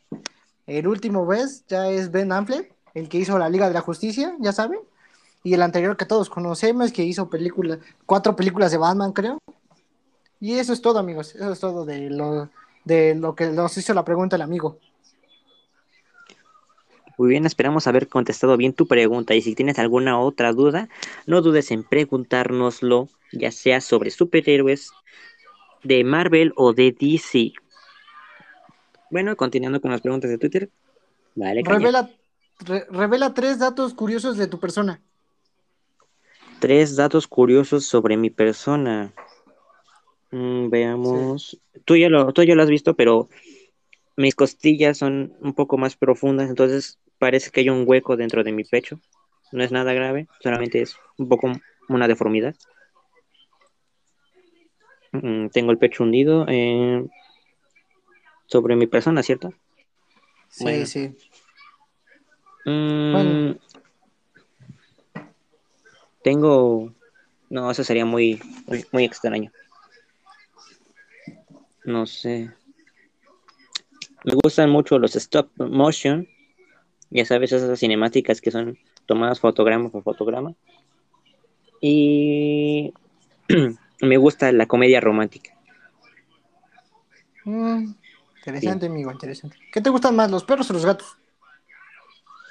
El 0.68 0.90
último, 0.90 1.26
¿ves? 1.26 1.64
Ya 1.70 1.90
es 1.90 2.12
Ben 2.12 2.34
Affleck, 2.34 2.76
el 2.94 3.08
que 3.08 3.20
hizo 3.20 3.40
la 3.40 3.48
Liga 3.48 3.70
de 3.70 3.74
la 3.74 3.82
Justicia, 3.82 4.36
ya 4.42 4.52
saben. 4.52 4.80
Y 5.42 5.54
el 5.54 5.62
anterior 5.62 5.96
que 5.96 6.06
todos 6.06 6.30
conocemos, 6.30 6.92
que 6.92 7.04
hizo 7.04 7.30
películas, 7.30 7.80
cuatro 8.06 8.36
películas 8.36 8.72
de 8.72 8.78
Batman, 8.78 9.14
creo. 9.14 9.40
Y 10.40 10.54
eso 10.56 10.74
es 10.74 10.82
todo, 10.82 11.00
amigos. 11.00 11.36
Eso 11.36 11.52
es 11.52 11.60
todo 11.60 11.86
de 11.86 12.10
lo, 12.10 12.50
de 12.84 13.16
lo 13.16 13.36
que 13.36 13.48
nos 13.48 13.78
hizo 13.78 13.94
la 13.94 14.06
pregunta 14.06 14.36
el 14.36 14.42
amigo. 14.42 14.80
Muy 17.18 17.30
bien, 17.30 17.46
esperamos 17.46 17.88
haber 17.88 18.10
contestado 18.10 18.58
bien 18.58 18.74
tu 18.74 18.88
pregunta 18.88 19.36
y 19.36 19.42
si 19.42 19.56
tienes 19.56 19.80
alguna 19.80 20.20
otra 20.20 20.52
duda, 20.52 20.90
no 21.26 21.42
dudes 21.42 21.72
en 21.72 21.84
preguntárnoslo, 21.84 23.08
ya 23.32 23.52
sea 23.52 23.80
sobre 23.80 24.12
superhéroes 24.12 24.92
de 25.84 26.04
Marvel 26.04 26.52
o 26.58 26.74
de 26.74 26.92
DC. 26.92 27.54
Bueno, 29.10 29.38
continuando 29.38 29.80
con 29.80 29.92
las 29.92 30.02
preguntas 30.02 30.30
de 30.30 30.38
Twitter. 30.38 30.70
revela, 31.36 32.10
revela 32.90 33.34
tres 33.34 33.60
datos 33.60 33.94
curiosos 33.94 34.36
de 34.36 34.48
tu 34.48 34.60
persona. 34.60 35.00
Tres 36.60 36.96
datos 36.98 37.28
curiosos 37.28 37.86
sobre 37.86 38.18
mi 38.18 38.30
persona. 38.30 39.14
Mm, 40.36 40.70
veamos. 40.70 41.58
Tú, 41.86 41.96
ya 41.96 42.10
lo, 42.10 42.34
tú 42.34 42.44
ya 42.44 42.56
lo 42.56 42.64
has 42.64 42.70
visto, 42.70 42.94
pero 42.94 43.30
mis 44.18 44.36
costillas 44.36 44.98
son 44.98 45.34
un 45.40 45.54
poco 45.54 45.78
más 45.78 45.96
profundas, 45.96 46.50
entonces 46.50 47.00
parece 47.20 47.52
que 47.52 47.62
hay 47.62 47.70
un 47.70 47.86
hueco 47.88 48.18
dentro 48.18 48.44
de 48.44 48.52
mi 48.52 48.66
pecho. 48.66 49.00
No 49.54 49.64
es 49.64 49.72
nada 49.72 49.94
grave, 49.94 50.28
solamente 50.42 50.82
es 50.82 50.98
un 51.18 51.30
poco 51.30 51.54
una 51.88 52.10
deformidad. 52.10 52.54
Mm, 55.14 55.48
tengo 55.48 55.72
el 55.72 55.78
pecho 55.78 56.04
hundido 56.04 56.46
eh, 56.50 57.06
sobre 58.48 58.76
mi 58.76 58.88
persona, 58.88 59.24
¿cierto? 59.24 59.54
Sí, 60.50 60.86
sí. 60.86 61.16
Mm, 62.66 63.52
tengo... 66.24 66.94
No, 67.50 67.72
eso 67.72 67.86
sería 67.86 68.04
muy, 68.04 68.42
muy 68.92 69.06
extraño. 69.06 69.54
No 71.86 72.06
sé. 72.08 72.52
Me 74.24 74.34
gustan 74.44 74.72
mucho 74.72 74.98
los 74.98 75.16
stop 75.16 75.52
motion. 75.58 76.28
Ya 77.12 77.26
sabes, 77.26 77.52
esas 77.52 77.80
cinemáticas 77.80 78.42
que 78.42 78.52
son 78.52 78.78
tomadas 79.06 79.40
fotograma 79.40 79.90
por 79.90 80.04
fotograma. 80.04 80.56
Y 81.80 82.92
me 84.02 84.18
gusta 84.18 84.52
la 84.52 84.66
comedia 84.66 85.00
romántica. 85.00 85.56
Mm, 87.44 87.94
interesante, 88.38 88.88
amigo, 88.88 89.12
interesante. 89.12 89.56
¿Qué 89.72 89.80
te 89.80 89.92
gustan 89.92 90.16
más, 90.16 90.32
los 90.32 90.44
perros 90.44 90.70
o 90.72 90.74
los 90.74 90.86
gatos? 90.86 91.16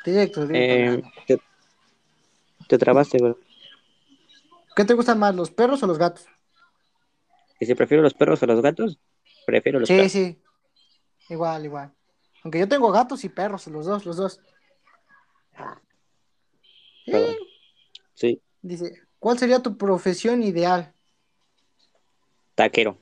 Directo, 0.04 0.46
directo. 0.46 1.02
Eh, 1.26 1.38
te, 2.68 2.78
trabaste. 2.78 3.18
¿Qué 4.76 4.84
te 4.84 4.94
gustan 4.94 5.18
más, 5.18 5.34
los 5.34 5.50
perros 5.50 5.82
o 5.82 5.88
los 5.88 5.98
gatos? 5.98 6.26
¿Y 7.58 7.66
si 7.66 7.74
prefiero 7.74 8.02
los 8.02 8.14
perros 8.14 8.42
o 8.42 8.46
los 8.46 8.62
gatos? 8.62 8.98
Prefiero 9.44 9.80
los 9.80 9.88
sí, 9.88 10.08
Sí, 10.08 10.38
Igual, 11.28 11.64
igual. 11.64 11.92
Aunque 12.42 12.58
yo 12.58 12.68
tengo 12.68 12.92
gatos 12.92 13.24
y 13.24 13.28
perros, 13.28 13.66
los 13.68 13.86
dos, 13.86 14.04
los 14.04 14.16
dos. 14.16 14.40
Sí. 18.14 18.40
Dice, 18.60 19.02
¿cuál 19.18 19.38
sería 19.38 19.60
tu 19.60 19.76
profesión 19.76 20.42
ideal? 20.42 20.92
Taquero. 22.54 22.98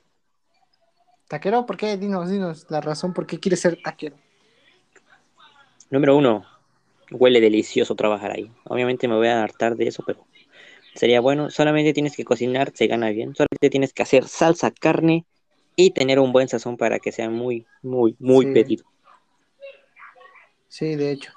¿Taquero? 1.27 1.65
¿Por 1.65 1.77
qué? 1.77 1.97
Dinos, 1.97 2.29
dinos 2.29 2.65
la 2.69 2.81
razón 2.81 3.13
por 3.13 3.25
qué 3.25 3.39
quieres 3.39 3.59
ser 3.59 3.81
taquero. 3.81 4.17
Número 5.89 6.15
uno, 6.15 6.45
huele 7.11 7.41
delicioso 7.41 7.95
trabajar 7.95 8.31
ahí. 8.31 8.51
Obviamente 8.65 9.07
me 9.07 9.15
voy 9.15 9.27
a 9.27 9.43
hartar 9.43 9.75
de 9.75 9.87
eso, 9.87 10.03
pero 10.05 10.25
sería 10.95 11.21
bueno. 11.21 11.49
Solamente 11.49 11.93
tienes 11.93 12.15
que 12.15 12.25
cocinar, 12.25 12.71
se 12.73 12.87
gana 12.87 13.09
bien. 13.09 13.35
Solamente 13.35 13.69
tienes 13.69 13.93
que 13.93 14.03
hacer 14.03 14.27
salsa, 14.27 14.71
carne 14.71 15.25
y 15.75 15.91
tener 15.91 16.19
un 16.19 16.31
buen 16.31 16.47
sazón 16.47 16.77
para 16.77 16.99
que 16.99 17.11
sea 17.11 17.29
muy, 17.29 17.65
muy, 17.81 18.15
muy 18.19 18.53
pedido. 18.53 18.85
Sí, 20.67 20.95
de 20.95 21.11
hecho. 21.11 21.31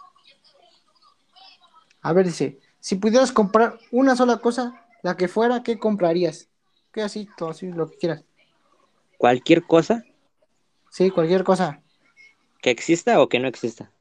A 2.03 2.13
ver, 2.13 2.27
dice, 2.27 2.59
si 2.81 2.97
pudieras 2.97 3.33
comprar 3.33 3.79
una 3.91 4.17
sola 4.17 4.39
cosa, 4.39 4.87
la 5.03 5.17
que 5.17 5.29
fuera, 5.29 5.63
¿qué 5.63 5.79
comprarías? 5.79 6.49
¿Qué 6.93 7.03
así? 7.03 7.29
Todo 7.37 7.51
así, 7.51 7.67
lo 7.67 7.91
que 7.91 7.97
quieras. 7.97 8.25
Cualquier 9.19 9.63
cosa 9.65 10.05
Sí, 10.97 11.11
cualquier 11.11 11.45
cosa 11.45 11.83
que 12.63 12.71
exista 12.71 13.21
o 13.21 13.29
que 13.29 13.39
no 13.39 13.49
exista. 13.49 13.93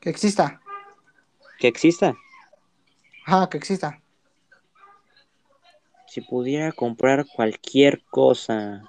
que 0.00 0.10
exista. 0.10 0.60
Que 1.60 1.68
exista. 1.68 2.16
Ajá, 3.24 3.48
que 3.48 3.56
exista. 3.56 4.02
Si 6.08 6.20
pudiera 6.20 6.72
comprar 6.72 7.24
cualquier 7.36 8.02
cosa. 8.10 8.82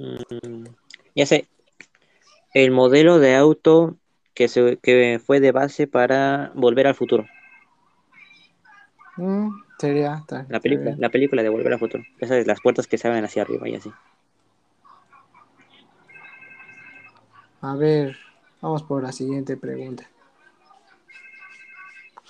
Mm, 0.00 0.64
ya 1.14 1.26
sé. 1.26 1.48
El 2.54 2.70
modelo 2.70 3.18
de 3.18 3.36
auto 3.36 3.96
que, 4.34 4.48
se, 4.48 4.78
que 4.78 5.20
fue 5.24 5.40
de 5.40 5.52
base 5.52 5.86
para 5.86 6.52
Volver 6.54 6.86
al 6.86 6.94
Futuro. 6.94 7.26
Mm, 9.16 9.50
sería. 9.78 10.24
La 10.48 10.60
película, 10.60 10.94
la 10.98 11.10
película 11.10 11.42
de 11.42 11.50
Volver 11.50 11.74
al 11.74 11.78
Futuro. 11.78 12.02
Esas 12.18 12.38
de 12.38 12.46
las 12.46 12.60
puertas 12.60 12.86
que 12.86 12.96
se 12.96 13.08
abren 13.08 13.24
hacia 13.24 13.42
arriba 13.42 13.68
y 13.68 13.74
así. 13.74 13.92
A 17.60 17.76
ver, 17.76 18.16
vamos 18.62 18.82
por 18.82 19.02
la 19.02 19.12
siguiente 19.12 19.58
pregunta. 19.58 20.08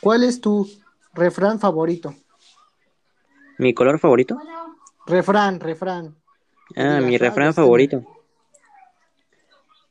¿Cuál 0.01 0.25
es 0.25 0.41
tu 0.41 0.69
refrán 1.15 1.61
favorito? 1.61 2.15
¿Mi 3.59 3.75
color 3.75 4.01
favorito? 4.01 4.37
Refrán, 5.07 5.61
refrán. 5.61 6.20
Ah, 6.77 6.97
digas, 6.97 7.05
mi 7.05 7.15
ah, 7.17 7.19
refrán 7.19 7.49
este- 7.51 7.61
favorito. 7.61 8.05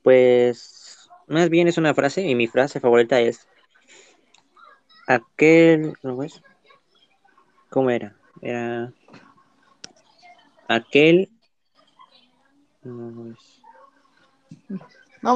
Pues 0.04 1.10
más 1.28 1.50
bien 1.50 1.68
es 1.68 1.78
una 1.78 1.94
frase 1.94 2.22
y 2.22 2.34
mi 2.36 2.48
frase 2.48 2.80
favorita 2.80 3.20
es 3.20 3.48
aquel, 5.08 5.94
¿cómo 6.02 6.24
es? 6.24 6.42
¿Cómo 7.70 7.90
era? 7.90 8.16
Era 8.42 8.92
aquel 10.68 11.30
no, 12.84 13.32
es- 13.32 13.62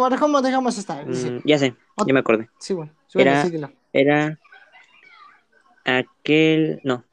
dejamos, 0.10 0.41
dejamos 0.44 0.78
mm, 1.06 1.39
ya 1.44 1.58
sé, 1.58 1.76
ya 2.06 2.14
me 2.14 2.20
acordé. 2.20 2.50
sí, 2.60 2.74
bueno, 2.74 2.91
era-. 3.14 3.44
Era 3.91 4.39
aquel, 5.86 6.80
no, 6.84 7.04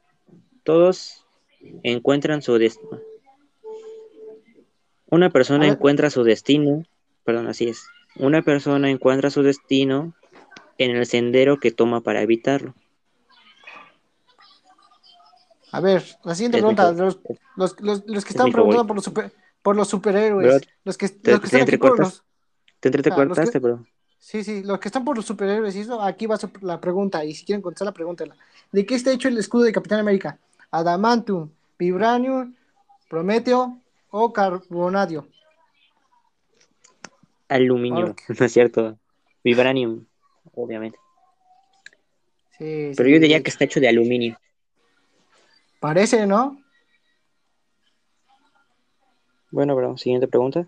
todos 0.63 1.25
encuentran 1.83 2.41
su 2.41 2.57
destino. 2.57 2.99
Una 5.11 5.29
persona 5.29 5.65
A 5.65 5.67
ver. 5.67 5.73
encuentra 5.75 6.09
su 6.09 6.23
destino, 6.23 6.83
perdón, 7.25 7.47
así 7.47 7.67
es. 7.67 7.85
Una 8.15 8.41
persona 8.41 8.89
encuentra 8.89 9.29
su 9.29 9.43
destino 9.43 10.13
en 10.77 10.95
el 10.95 11.05
sendero 11.05 11.59
que 11.59 11.71
toma 11.71 12.01
para 12.01 12.21
evitarlo. 12.21 12.73
A 15.73 15.79
ver, 15.81 16.03
la 16.23 16.33
siguiente 16.33 16.57
Es 16.57 16.63
pregunta. 16.63 16.91
Los, 16.93 17.19
los, 17.55 17.81
los, 17.81 18.03
los 18.07 18.23
que 18.25 18.29
es 18.29 18.35
están 18.35 18.51
preguntando 18.51 18.85
favorito. 18.85 18.87
por 18.87 18.95
los, 18.95 19.05
super, 19.05 19.31
por 19.61 19.75
los 19.75 19.87
superhéroes. 19.89 20.61
Bro, 20.61 20.71
los 20.85 20.97
que, 20.97 21.09
te- 21.09 21.31
los 21.31 21.39
que 21.39 21.41
te 21.41 21.45
están 21.47 21.59
entrecortas. 21.61 22.23
Te 22.79 22.89
Ah, 22.89 22.91
los 22.95 23.03
que- 23.03 23.13
cortaste, 23.13 23.61
pero 23.61 23.85
Sí, 24.17 24.43
sí, 24.43 24.63
los 24.63 24.79
que 24.79 24.87
están 24.87 25.03
por 25.03 25.15
los 25.17 25.25
superhéroes 25.25 25.75
y 25.75 25.79
eso, 25.79 26.01
aquí 26.01 26.25
va 26.27 26.37
la 26.61 26.79
pregunta. 26.79 27.25
Y 27.25 27.33
si 27.33 27.43
quieren 27.43 27.61
contestar 27.61 27.87
la 27.87 27.91
pregunta, 27.93 28.23
¿de 28.71 28.85
qué 28.85 28.95
está 28.95 29.11
hecho 29.11 29.27
el 29.27 29.37
escudo 29.37 29.63
de 29.63 29.71
Capitán 29.73 29.99
América? 29.99 30.37
¿Adamantium, 30.69 31.49
Vibranium, 31.79 32.53
Prometeo 33.09 33.80
o 34.11 34.31
Carbonadio? 34.31 35.27
aluminio, 37.47 38.15
no 38.39 38.45
es 38.45 38.51
cierto. 38.53 38.97
Vibranium, 39.43 40.05
obviamente. 40.53 40.97
Sí, 42.57 42.93
Pero 42.95 43.07
sí, 43.07 43.13
yo 43.13 43.19
diría 43.19 43.41
que 43.41 43.49
está 43.49 43.65
hecho 43.65 43.79
de 43.79 43.89
aluminio. 43.89 44.37
Parece, 45.79 46.27
¿no? 46.27 46.61
Bueno, 49.49 49.75
bro, 49.75 49.97
siguiente 49.97 50.27
pregunta. 50.27 50.67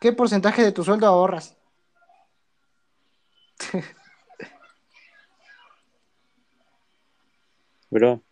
¿Qué 0.00 0.12
porcentaje 0.12 0.62
de 0.62 0.72
tu 0.72 0.84
sueldo 0.84 1.06
ahorras? 1.06 1.56
Bro, 7.90 8.22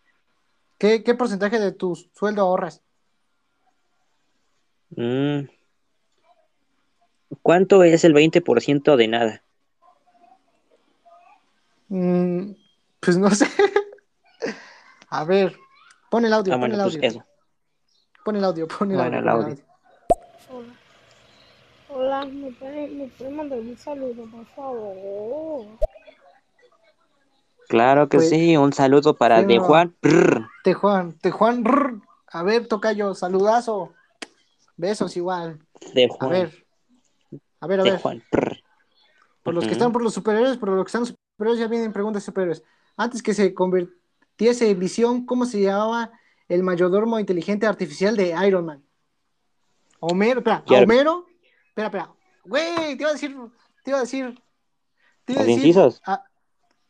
¿Qué, 0.78 1.02
qué 1.02 1.14
porcentaje 1.14 1.58
de 1.58 1.72
tu 1.72 1.96
sueldo 1.96 2.42
ahorras? 2.42 2.82
Mm, 4.90 5.40
¿cuánto 7.42 7.82
es 7.82 8.04
el 8.04 8.14
20% 8.14 8.96
de 8.96 9.08
nada? 9.08 9.42
Mm, 11.88 12.52
pues 13.00 13.16
no 13.16 13.30
sé. 13.34 13.46
A 15.08 15.24
ver, 15.24 15.56
pon 16.10 16.24
el 16.24 16.32
audio, 16.32 16.52
Ah, 16.52 16.56
pon 16.56 16.60
bueno, 16.60 16.74
el 16.74 16.80
pues 16.82 16.94
audio. 16.96 17.08
eso. 17.08 17.24
Pon 18.24 18.36
el 18.36 18.44
audio, 18.44 18.66
pon 18.68 18.90
el 18.90 18.96
Bueno, 18.96 19.18
audio. 19.18 19.30
el 19.30 19.36
pon 19.36 19.44
el 19.48 19.52
audio. 19.52 19.64
audio. 20.48 20.66
Hola. 20.68 20.72
Hola, 21.88 22.24
¿me 22.26 22.50
puede, 22.52 22.88
me 22.88 23.06
puede 23.08 23.30
mandar 23.30 23.58
un 23.60 23.76
saludo, 23.78 24.24
por 24.30 24.44
favor? 24.46 25.66
Claro 27.68 28.08
que 28.08 28.18
Pues, 28.18 28.28
sí, 28.30 28.56
un 28.56 28.72
saludo 28.72 29.14
para 29.14 29.40
sí, 29.40 29.46
De. 29.46 29.58
Juan. 29.58 29.94
Prr. 30.00 30.46
Tejuan, 30.64 31.12
Tejuan, 31.18 31.64
rrr. 31.64 32.00
a 32.32 32.42
ver, 32.42 32.66
tocayo, 32.66 33.14
saludazo. 33.14 33.92
Besos 34.76 35.16
igual. 35.16 35.58
De 35.94 36.04
A 36.04 36.08
Juan. 36.08 36.30
ver, 36.30 36.66
a 37.60 37.66
ver, 37.66 37.80
a 37.80 37.82
De 37.84 37.90
ver. 37.92 38.00
Juan. 38.00 38.22
Por 39.42 39.54
los 39.54 39.64
que 39.66 39.72
están 39.72 39.92
por 39.92 40.02
los 40.02 40.12
superhéroes, 40.14 40.56
por 40.58 40.68
los 40.70 40.84
que 40.84 40.88
están 40.88 41.00
los 41.02 41.10
superhéroes, 41.36 41.60
ya 41.60 41.68
vienen 41.68 41.92
preguntas 41.92 42.22
de 42.22 42.26
superhéroes. 42.26 42.62
Antes 42.96 43.22
que 43.22 43.32
se 43.34 43.54
convirtiese 43.54 44.70
en 44.70 44.78
visión, 44.78 45.24
¿cómo 45.26 45.46
se 45.46 45.60
llamaba 45.60 46.10
el 46.48 46.62
mayordomo 46.62 47.18
inteligente 47.18 47.66
artificial 47.66 48.16
de 48.16 48.34
Iron 48.46 48.66
Man? 48.66 48.84
Homero, 50.00 50.40
espera, 50.40 50.62
¿a. 50.66 50.84
Homero, 50.84 51.26
espera, 51.68 51.86
espera. 51.88 52.12
Güey, 52.44 52.96
te 52.96 53.02
iba 53.02 53.10
a 53.10 53.12
decir, 53.12 53.36
te 53.84 53.90
iba 53.90 53.98
a 53.98 54.02
decir. 54.02 54.42
Te 55.24 55.32
iba 55.32 55.42
a 55.42 55.44
¿Los 55.44 55.56
decir- 55.56 55.66
incisos? 55.68 56.02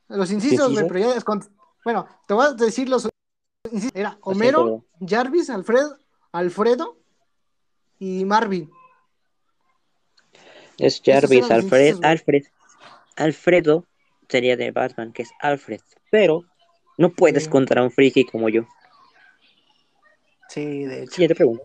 los 0.09 0.31
incisos, 0.31 0.73
pero 0.89 0.99
ya 0.99 1.15
descont- 1.15 1.49
Bueno, 1.85 2.07
te 2.27 2.35
voy 2.35 2.47
a 2.47 2.53
decir 2.53 2.89
los 2.89 3.09
incisos. 3.71 3.93
Era 3.95 4.19
Homero, 4.23 4.85
Jarvis, 5.01 5.51
Alfredo, 5.51 5.99
Alfredo 6.33 6.99
y 7.99 8.25
Marvin. 8.25 8.71
Es 10.79 11.01
Jarvis, 11.05 11.51
Alfred. 11.51 11.97
Alfred. 12.03 12.45
Alfredo 13.17 13.87
sería 14.29 14.57
de 14.57 14.71
Batman, 14.71 15.13
que 15.13 15.23
es 15.23 15.31
Alfred. 15.41 15.81
Pero 16.11 16.45
no 16.99 17.11
puedes 17.11 17.45
Sí. 17.45 17.51
contra 17.51 17.83
un 17.83 17.91
friki 17.91 18.25
como 18.25 18.49
yo. 18.49 18.67
Sí, 20.49 20.85
de 20.85 21.03
hecho. 21.03 21.13
Siguiente 21.13 21.35
pregunta. 21.35 21.65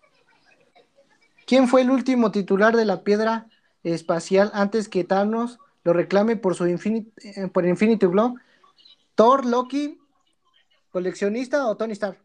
¿Quién 1.46 1.68
fue 1.68 1.82
el 1.82 1.92
último 1.92 2.32
titular 2.32 2.76
de 2.76 2.86
la 2.86 3.04
piedra 3.04 3.48
espacial 3.84 4.52
antes 4.54 4.88
que 4.88 5.04
Thanos 5.04 5.60
lo 5.84 5.94
reclame 5.94 6.38
por 6.38 6.56
su 6.56 6.68
Infinity, 6.68 7.12
eh, 7.24 7.48
por 7.48 7.66
Infinity 7.66 8.06
Glow? 8.06 8.36
¿Thor, 9.16 9.46
Loki, 9.46 10.00
coleccionista 10.92 11.68
o 11.68 11.76
Tony 11.76 11.94
Stark? 11.94 12.18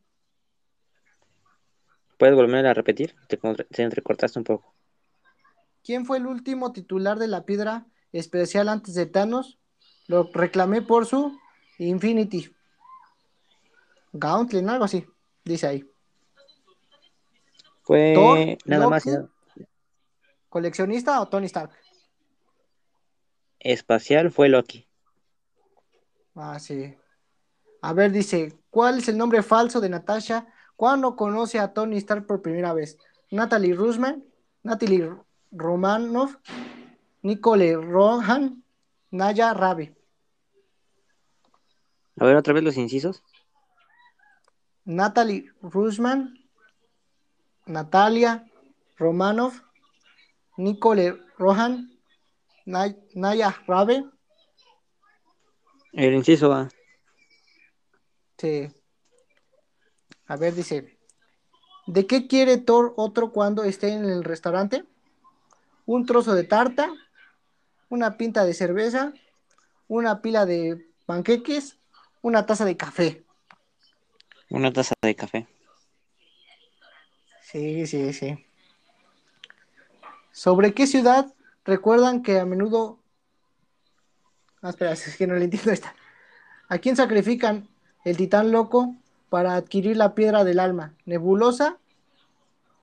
¿Puedes 2.17 2.35
volver 2.35 2.67
a 2.67 2.75
repetir? 2.75 3.15
Te, 3.29 3.37
te 3.37 3.83
entrecortaste 3.83 4.39
un 4.39 4.45
poco. 4.45 4.75
¿Quién 5.83 6.07
fue 6.07 6.19
el 6.19 6.27
último 6.27 6.73
titular 6.73 7.19
de 7.19 7.29
la 7.29 7.45
piedra 7.45 7.87
especial 8.13 8.69
antes 8.69 8.95
de 8.95 9.07
Thanos? 9.07 9.59
Lo 10.09 10.31
reclamé 10.33 10.83
por 10.83 11.07
su 11.07 11.39
Infinity. 11.79 12.51
Gauntlet, 14.13 14.67
algo 14.67 14.85
así, 14.85 15.07
dice 15.45 15.67
ahí. 15.67 15.91
Fue 17.83 18.15
Thor, 18.15 18.59
nada 18.65 18.89
más. 18.89 19.05
¿Coleccionista 20.49 21.21
o 21.21 21.29
Tony 21.29 21.47
Stark? 21.47 21.73
Espacial 23.61 24.31
fue 24.31 24.49
Loki. 24.49 24.89
Ah, 26.35 26.59
sí. 26.59 26.97
A 27.83 27.93
ver, 27.93 28.11
dice, 28.11 28.59
¿cuál 28.71 28.99
es 28.99 29.09
el 29.09 29.19
nombre 29.19 29.43
falso 29.43 29.81
de 29.81 29.89
Natasha 29.89 30.47
cuando 30.77 31.17
conoce 31.17 31.59
a 31.59 31.73
Tony 31.73 31.97
Stark 31.97 32.27
por 32.27 32.43
primera 32.43 32.73
vez? 32.73 32.99
Natalie 33.31 33.75
Rusman, 33.75 34.25
Natalie 34.63 35.11
Romanoff, 35.51 36.37
Nicole 37.23 37.77
Rohan, 37.77 38.63
Naya 39.11 39.53
Rabe. 39.55 39.95
A 42.19 42.25
ver, 42.25 42.37
otra 42.37 42.55
vez 42.55 42.63
los 42.63 42.77
incisos. 42.77 43.23
Natalie 44.85 45.51
Rusman, 45.61 46.35
Natalia 47.67 48.47
Romanoff, 48.97 49.61
Nicole 50.57 51.19
Rohan, 51.39 51.91
Nay- 52.65 52.97
Naya 53.15 53.55
Rabe. 53.67 54.05
El 55.93 56.15
inciso 56.15 56.53
A. 56.53 56.69
Sí. 58.39 58.69
A 60.29 60.37
ver, 60.37 60.55
dice, 60.55 60.99
¿de 61.87 62.07
qué 62.07 62.27
quiere 62.27 62.59
Thor 62.59 62.95
otro 62.97 63.31
cuando 63.33 63.65
esté 63.65 63.89
en 63.89 64.05
el 64.05 64.25
restaurante? 64.25 64.85
Un 65.85 66.05
trozo 66.05 66.35
de 66.35 66.45
tarta, 66.45 66.93
una 67.89 68.17
pinta 68.17 68.45
de 68.45 68.55
cerveza, 68.55 69.13
una 69.87 70.21
pila 70.21 70.47
de 70.47 70.85
panqueques, 71.07 71.79
una 72.23 72.45
taza 72.45 72.65
de 72.65 72.77
café. 72.77 73.25
Una 74.51 74.73
taza 74.73 74.95
de 75.01 75.15
café. 75.15 75.47
Sí, 77.43 77.87
sí, 77.87 78.13
sí. 78.13 78.45
¿Sobre 80.33 80.75
qué 80.75 80.89
ciudad 80.89 81.33
recuerdan 81.65 82.23
que 82.23 82.41
a 82.41 82.45
menudo... 82.45 82.99
Ah, 84.61 84.71
espera, 84.71 84.93
es 84.93 85.17
que 85.17 85.27
no 85.29 85.37
le 85.37 85.45
entiendo 85.45 85.71
esta. 85.71 85.95
¿A 86.69 86.79
quién 86.79 86.97
sacrifican 86.97 87.69
el 88.05 88.17
titán 88.17 88.51
loco 88.51 88.97
para 89.37 89.57
adquirir 89.57 89.99
la 89.99 90.15
piedra 90.15 90.45
del 90.45 90.59
alma? 90.59 90.95
¿Nebulosa? 91.05 91.77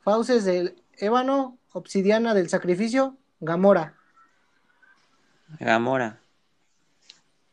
¿Fauces 0.03 0.45
del 0.45 0.75
ébano? 0.99 1.57
¿Obsidiana 1.71 2.35
del 2.35 2.47
sacrificio? 2.47 3.17
¿Gamora? 3.39 3.95
Gamora. 5.59 6.21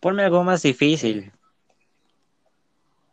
Ponme 0.00 0.22
algo 0.22 0.44
más 0.44 0.60
difícil. 0.60 1.32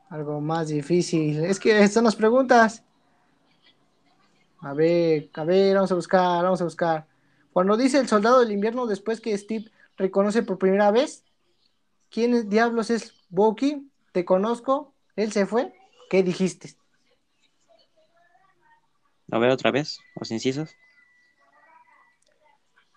Algo 0.10 0.42
más 0.42 0.68
difícil. 0.68 1.46
Es 1.46 1.58
que 1.58 1.88
son 1.88 2.04
las 2.04 2.18
preguntas. 2.18 2.84
A 4.60 4.74
ver, 4.74 5.30
a 5.36 5.46
ver, 5.46 5.74
vamos 5.74 5.94
a 5.94 5.96
buscar, 5.96 6.44
vamos 6.44 6.60
a 6.60 6.66
buscar. 6.66 7.08
Cuando 7.54 7.78
dice 7.78 7.98
el 7.98 8.10
soldado 8.10 8.42
del 8.42 8.52
invierno 8.52 8.88
después 8.88 9.22
que 9.22 9.38
Steve 9.38 9.72
reconoce 9.96 10.44
por 10.44 10.58
primera 10.58 10.92
vez, 10.92 11.24
¿quién 12.10 12.50
diablos 12.50 12.90
es 12.90 13.14
Bucky? 13.30 13.90
Te 14.12 14.26
conozco, 14.26 14.94
él 15.16 15.32
se 15.32 15.46
fue. 15.46 15.77
¿Qué 16.10 16.24
dijiste? 16.24 16.76
¿Lo 19.28 19.40
veo 19.40 19.54
otra 19.54 19.72
vez? 19.72 20.00
¿Los 20.16 20.32
incisos? 20.32 20.76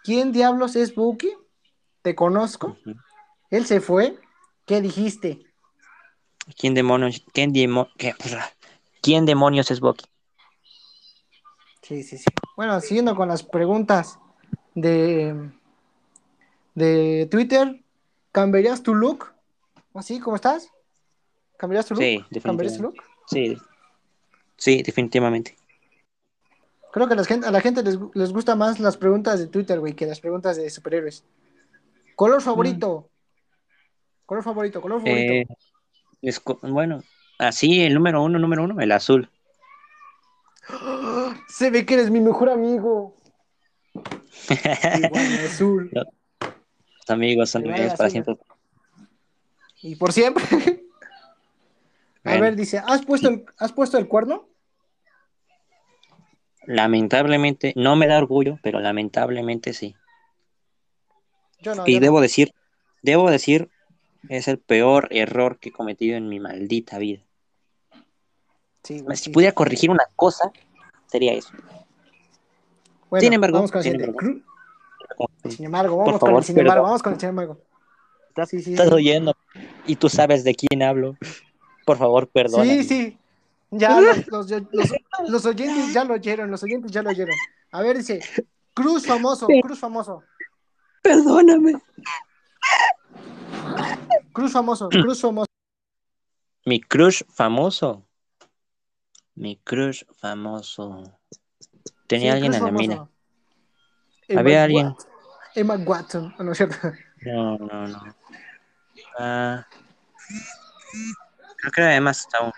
¿Quién 0.05 0.33
diablos 0.33 0.77
es 0.77 0.95
Bucky? 0.95 1.31
Te 2.03 2.15
conozco, 2.15 2.77
él 3.51 3.67
se 3.67 3.81
fue. 3.81 4.19
¿Qué 4.65 4.81
dijiste? 4.81 5.45
¿Quién 6.57 6.75
demonios, 6.75 7.23
quién, 7.33 7.53
demo- 7.53 7.89
qué- 7.99 8.15
¿Quién 9.03 9.27
demonios 9.27 9.71
es 9.71 9.81
Bucky? 9.81 10.07
Sí, 11.83 12.03
sí, 12.03 12.19
sí. 12.19 12.25
Bueno, 12.57 12.81
siguiendo 12.81 13.15
con 13.17 13.29
las 13.29 13.43
preguntas 13.43 14.19
de, 14.75 15.51
de 16.75 17.29
Twitter, 17.31 17.85
¿cambiarías 18.33 18.83
tu 18.83 18.95
look? 18.95 19.33
¿Así 19.95 20.21
como 20.21 20.37
estás? 20.37 20.71
¿Cambiarías 21.61 21.85
tu 21.87 21.95
look? 21.95 22.03
Sí, 22.03 22.25
¿Cambiarías 22.41 22.77
tu 22.79 22.83
look? 22.85 22.95
Sí. 23.27 23.59
Sí, 24.57 24.83
definitivamente. 24.83 25.57
Creo 26.91 27.07
que 27.07 27.13
a 27.13 27.17
la 27.17 27.25
gente, 27.25 27.47
a 27.47 27.51
la 27.51 27.61
gente 27.61 27.83
les, 27.83 27.99
les 28.15 28.33
gusta 28.33 28.57
más 28.57 28.81
las 28.81 28.97
preguntas 28.97 29.39
de 29.39 29.47
Twitter, 29.47 29.79
güey, 29.79 29.93
que 29.93 30.07
las 30.07 30.21
preguntas 30.21 30.57
de 30.57 30.71
superhéroes. 30.71 31.23
¿Color 32.17 32.41
favorito? 32.41 33.11
¿Color 34.25 34.43
favorito? 34.43 34.81
¿Color 34.81 35.03
favorito? 35.03 35.33
Eh, 35.35 35.45
esco- 36.23 36.59
bueno, 36.63 37.03
así 37.39 37.83
el 37.83 37.93
número 37.93 38.23
uno, 38.23 38.39
número 38.39 38.65
uno, 38.65 38.81
el 38.81 38.93
azul. 38.93 39.29
¡Ah! 40.69 41.37
Se 41.47 41.71
ve 41.71 41.85
que 41.85 41.93
eres 41.95 42.11
mi 42.11 42.21
mejor 42.21 42.49
amigo. 42.49 43.15
Igual, 44.99 45.45
azul. 45.47 45.91
Los 45.93 47.11
amigos 47.11 47.51
son 47.51 47.71
amigos 47.71 47.93
para 47.99 48.09
siempre. 48.09 48.37
Y 49.83 49.97
por 49.97 50.13
siempre. 50.13 50.80
A 52.25 52.31
Bueno. 52.31 52.43
ver, 52.43 52.57
dice, 52.57 52.79
¿has 52.85 53.05
puesto 53.05 53.29
el, 53.29 53.45
¿has 53.59 53.73
puesto 53.73 53.97
el 53.99 54.07
cuerno? 54.09 54.49
Lamentablemente, 56.67 57.73
no 57.77 57.97
me 57.97 58.07
da 58.07 58.19
orgullo, 58.19 58.59
pero 58.63 58.81
lamentablemente 58.81 59.73
sí. 59.73 59.97
Yo 61.61 61.75
no. 61.75 61.85
y 61.87 61.95
yo 61.95 62.01
no. 62.01 62.05
debo 62.05 62.21
decir, 62.21 62.53
debo 63.03 63.31
decir, 63.31 63.71
es 64.29 64.49
el 64.49 64.59
peor 64.59 65.09
error 65.11 65.59
que 65.59 65.71
he 65.71 65.73
cometido 65.73 66.17
en 66.17 66.29
mi 66.29 66.39
maldita 66.41 66.99
vida. 66.99 67.23
Sí, 68.85 69.01
güey, 69.01 69.17
Si 69.17 69.25
sí. 69.25 69.31
pudiera 69.31 69.55
corregir 69.55 69.91
una 69.91 70.05
cosa, 70.17 70.53
sería 71.07 71.33
eso. 71.33 71.51
Bueno, 73.09 73.23
Sin 73.23 73.33
embargo, 73.33 73.57
vamos 73.57 73.73
con 73.73 73.79
el 73.79 73.85
sin 73.85 74.01
embargo. 74.01 74.21
Sin 75.49 75.65
embargo, 75.67 75.97
vamos 75.97 76.21
con 76.21 76.37
el 76.37 76.45
sin 76.45 76.59
embargo, 76.59 76.83
perdón. 76.83 76.85
vamos 76.85 77.03
con 77.03 77.13
el 77.15 77.21
sin 77.21 77.29
embargo. 77.31 77.59
Sí, 78.47 78.57
Estás 78.59 78.93
oyendo 78.93 79.35
y 79.87 79.97
tú 79.97 80.09
sabes 80.09 80.45
de 80.45 80.55
quién 80.55 80.83
hablo. 80.83 81.17
Por 81.91 81.99
favor, 81.99 82.29
perdona. 82.29 82.63
Sí, 82.63 82.85
sí. 82.85 83.19
Ya 83.73 84.01
los, 84.01 84.29
los- 84.29 84.49
los- 84.71 84.95
los 85.27 85.45
oyentes 85.47 85.93
ya 85.93 86.05
lo 86.05 86.15
oyeron, 86.15 86.49
los 86.49 86.63
oyentes 86.63 86.93
ya 86.93 87.03
lo 87.03 87.11
oyeron. 87.11 87.35
A 87.73 87.83
ver, 87.83 87.97
dice, 87.97 88.21
Cruz 88.75 89.05
famoso, 89.07 89.49
Cruz 89.61 89.81
famoso, 89.81 90.23
Perdóname. 91.03 91.73
Cruz 94.33 94.53
famoso, 94.53 94.89
Cruz 95.03 95.21
famoso. 95.21 95.47
Mi 96.65 96.81
crush 96.81 97.23
famoso. 97.35 98.07
Mi 99.35 99.57
crush 99.57 100.05
famoso. 100.21 101.19
Tenía 102.07 102.33
Sí, 102.33 102.37
alguien 102.37 102.53
Cruz 102.53 102.57
en 102.57 102.63
la 102.63 102.69
famoso. 102.69 102.89
mina. 102.89 103.09
Emma 104.29 104.41
Había 104.43 104.63
alguien. 104.63 104.95
Emma 105.57 105.75
Watson, 105.75 106.33
¿no 106.39 106.53
es 106.53 106.59
cierto? 106.59 106.77
No, 107.23 107.59
no, 107.59 107.89
no. 107.89 108.15
Ah, 109.19 109.67
creo 111.61 111.73
que 111.73 111.81
era 111.81 111.97
Emma 111.97 112.11
Stone. 112.11 112.53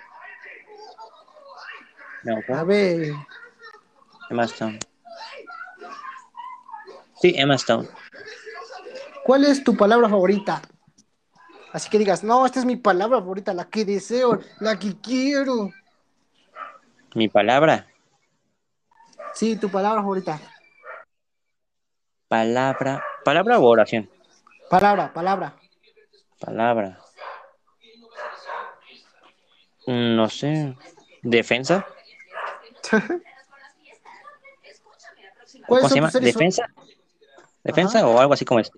No, 2.24 2.56
A 2.56 2.64
ver, 2.64 3.12
Emma 4.30 4.44
Stone. 4.44 4.78
Sí, 7.20 7.34
Emma 7.36 7.54
Stone. 7.56 7.88
¿cuál 9.24 9.44
es 9.44 9.62
tu 9.62 9.76
palabra 9.76 10.08
favorita? 10.08 10.62
Así 11.72 11.88
que 11.88 11.98
digas, 11.98 12.22
no, 12.22 12.44
esta 12.44 12.58
es 12.60 12.66
mi 12.66 12.76
palabra 12.76 13.18
favorita, 13.18 13.54
la 13.54 13.64
que 13.64 13.84
deseo, 13.84 14.40
la 14.60 14.78
que 14.78 14.96
quiero. 15.00 15.70
Mi 17.14 17.28
palabra. 17.28 17.86
Sí, 19.34 19.56
tu 19.56 19.70
palabra 19.70 20.02
favorita. 20.02 20.40
Palabra. 22.28 23.02
¿Palabra 23.24 23.58
o 23.58 23.64
oración? 23.64 24.10
Palabra, 24.68 25.12
palabra. 25.12 25.54
Palabra. 26.38 26.98
No 29.86 30.28
sé. 30.28 30.76
¿Defensa? 31.22 31.86
¿Cómo 35.52 35.66
¿Cuáles 35.66 35.88
se 35.88 35.94
llama? 35.96 36.10
¿Defensa? 36.20 36.66
¿Defensa 37.64 38.06
o 38.06 38.18
algo 38.18 38.34
así 38.34 38.44
como 38.44 38.60
esto? 38.60 38.76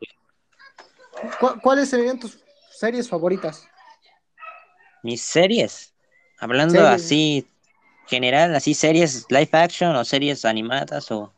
cu- 1.41 1.61
¿Cuáles 1.63 1.89
serían 1.89 2.19
tus 2.19 2.39
series 2.71 3.09
favoritas? 3.09 3.67
Mis 5.03 5.23
series. 5.23 5.95
Hablando 6.39 6.81
Series. 6.81 7.03
así, 7.03 7.49
general, 8.07 8.55
así 8.55 8.75
series 8.75 9.27
live 9.31 9.49
action 9.53 9.95
o 9.97 10.05
series 10.05 10.45
animadas 10.45 11.11
o... 11.11 11.33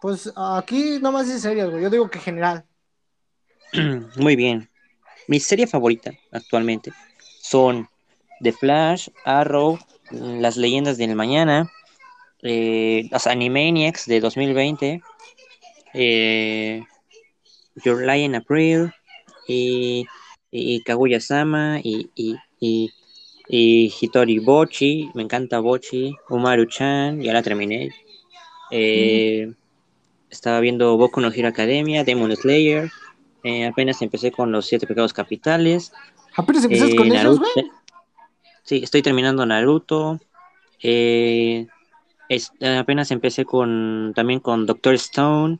Pues 0.00 0.32
aquí 0.36 0.98
nomás 1.00 1.26
dice 1.26 1.40
series, 1.40 1.70
güey. 1.70 1.82
Yo 1.82 1.90
digo 1.90 2.10
que 2.10 2.18
general. 2.18 2.64
Muy 4.16 4.36
bien. 4.36 4.68
Mi 5.26 5.40
serie 5.40 5.66
favorita 5.66 6.12
actualmente 6.30 6.92
son 7.40 7.88
The 8.40 8.52
Flash, 8.52 9.08
Arrow, 9.24 9.78
Las 10.10 10.56
Leyendas 10.56 10.98
del 10.98 11.14
Mañana, 11.14 11.70
eh, 12.42 13.08
los 13.10 13.26
Animaniacs 13.26 14.06
de 14.06 14.20
2020, 14.20 15.02
eh, 15.94 16.84
Your 17.84 18.02
Lie 18.06 18.24
in 18.24 18.34
April, 18.34 18.92
y, 19.48 20.06
y 20.50 20.82
Kaguya-sama, 20.82 21.80
y, 21.82 22.10
y, 22.14 22.36
y, 22.60 22.90
y 23.48 23.92
Hitori 24.00 24.38
Bochi, 24.38 25.10
me 25.14 25.22
encanta 25.22 25.60
Bochi, 25.60 26.14
Umaru-chan, 26.28 27.22
ya 27.22 27.32
la 27.32 27.42
terminé. 27.42 27.90
Eh, 28.70 29.52
Estaba 30.28 30.60
viendo 30.60 30.96
Boku 30.96 31.20
no 31.20 31.30
Hero 31.32 31.48
Academia, 31.48 32.04
Demon 32.04 32.34
Slayer, 32.34 32.90
eh, 33.44 33.64
apenas 33.64 34.02
empecé 34.02 34.32
con 34.32 34.50
los 34.50 34.66
siete 34.66 34.86
pecados 34.86 35.12
capitales. 35.12 35.92
Apenas 36.34 36.64
empezaste 36.64 36.96
con 36.96 37.06
ellos, 37.06 37.22
Naruto. 37.22 37.44
Sí, 38.66 38.82
estoy 38.82 39.00
terminando 39.00 39.46
Naruto. 39.46 40.20
eh, 40.82 41.66
es- 42.28 42.52
apenas 42.60 43.10
empecé 43.12 43.44
con 43.44 44.12
también 44.14 44.40
con 44.40 44.66
Doctor 44.66 44.94
Stone. 44.94 45.58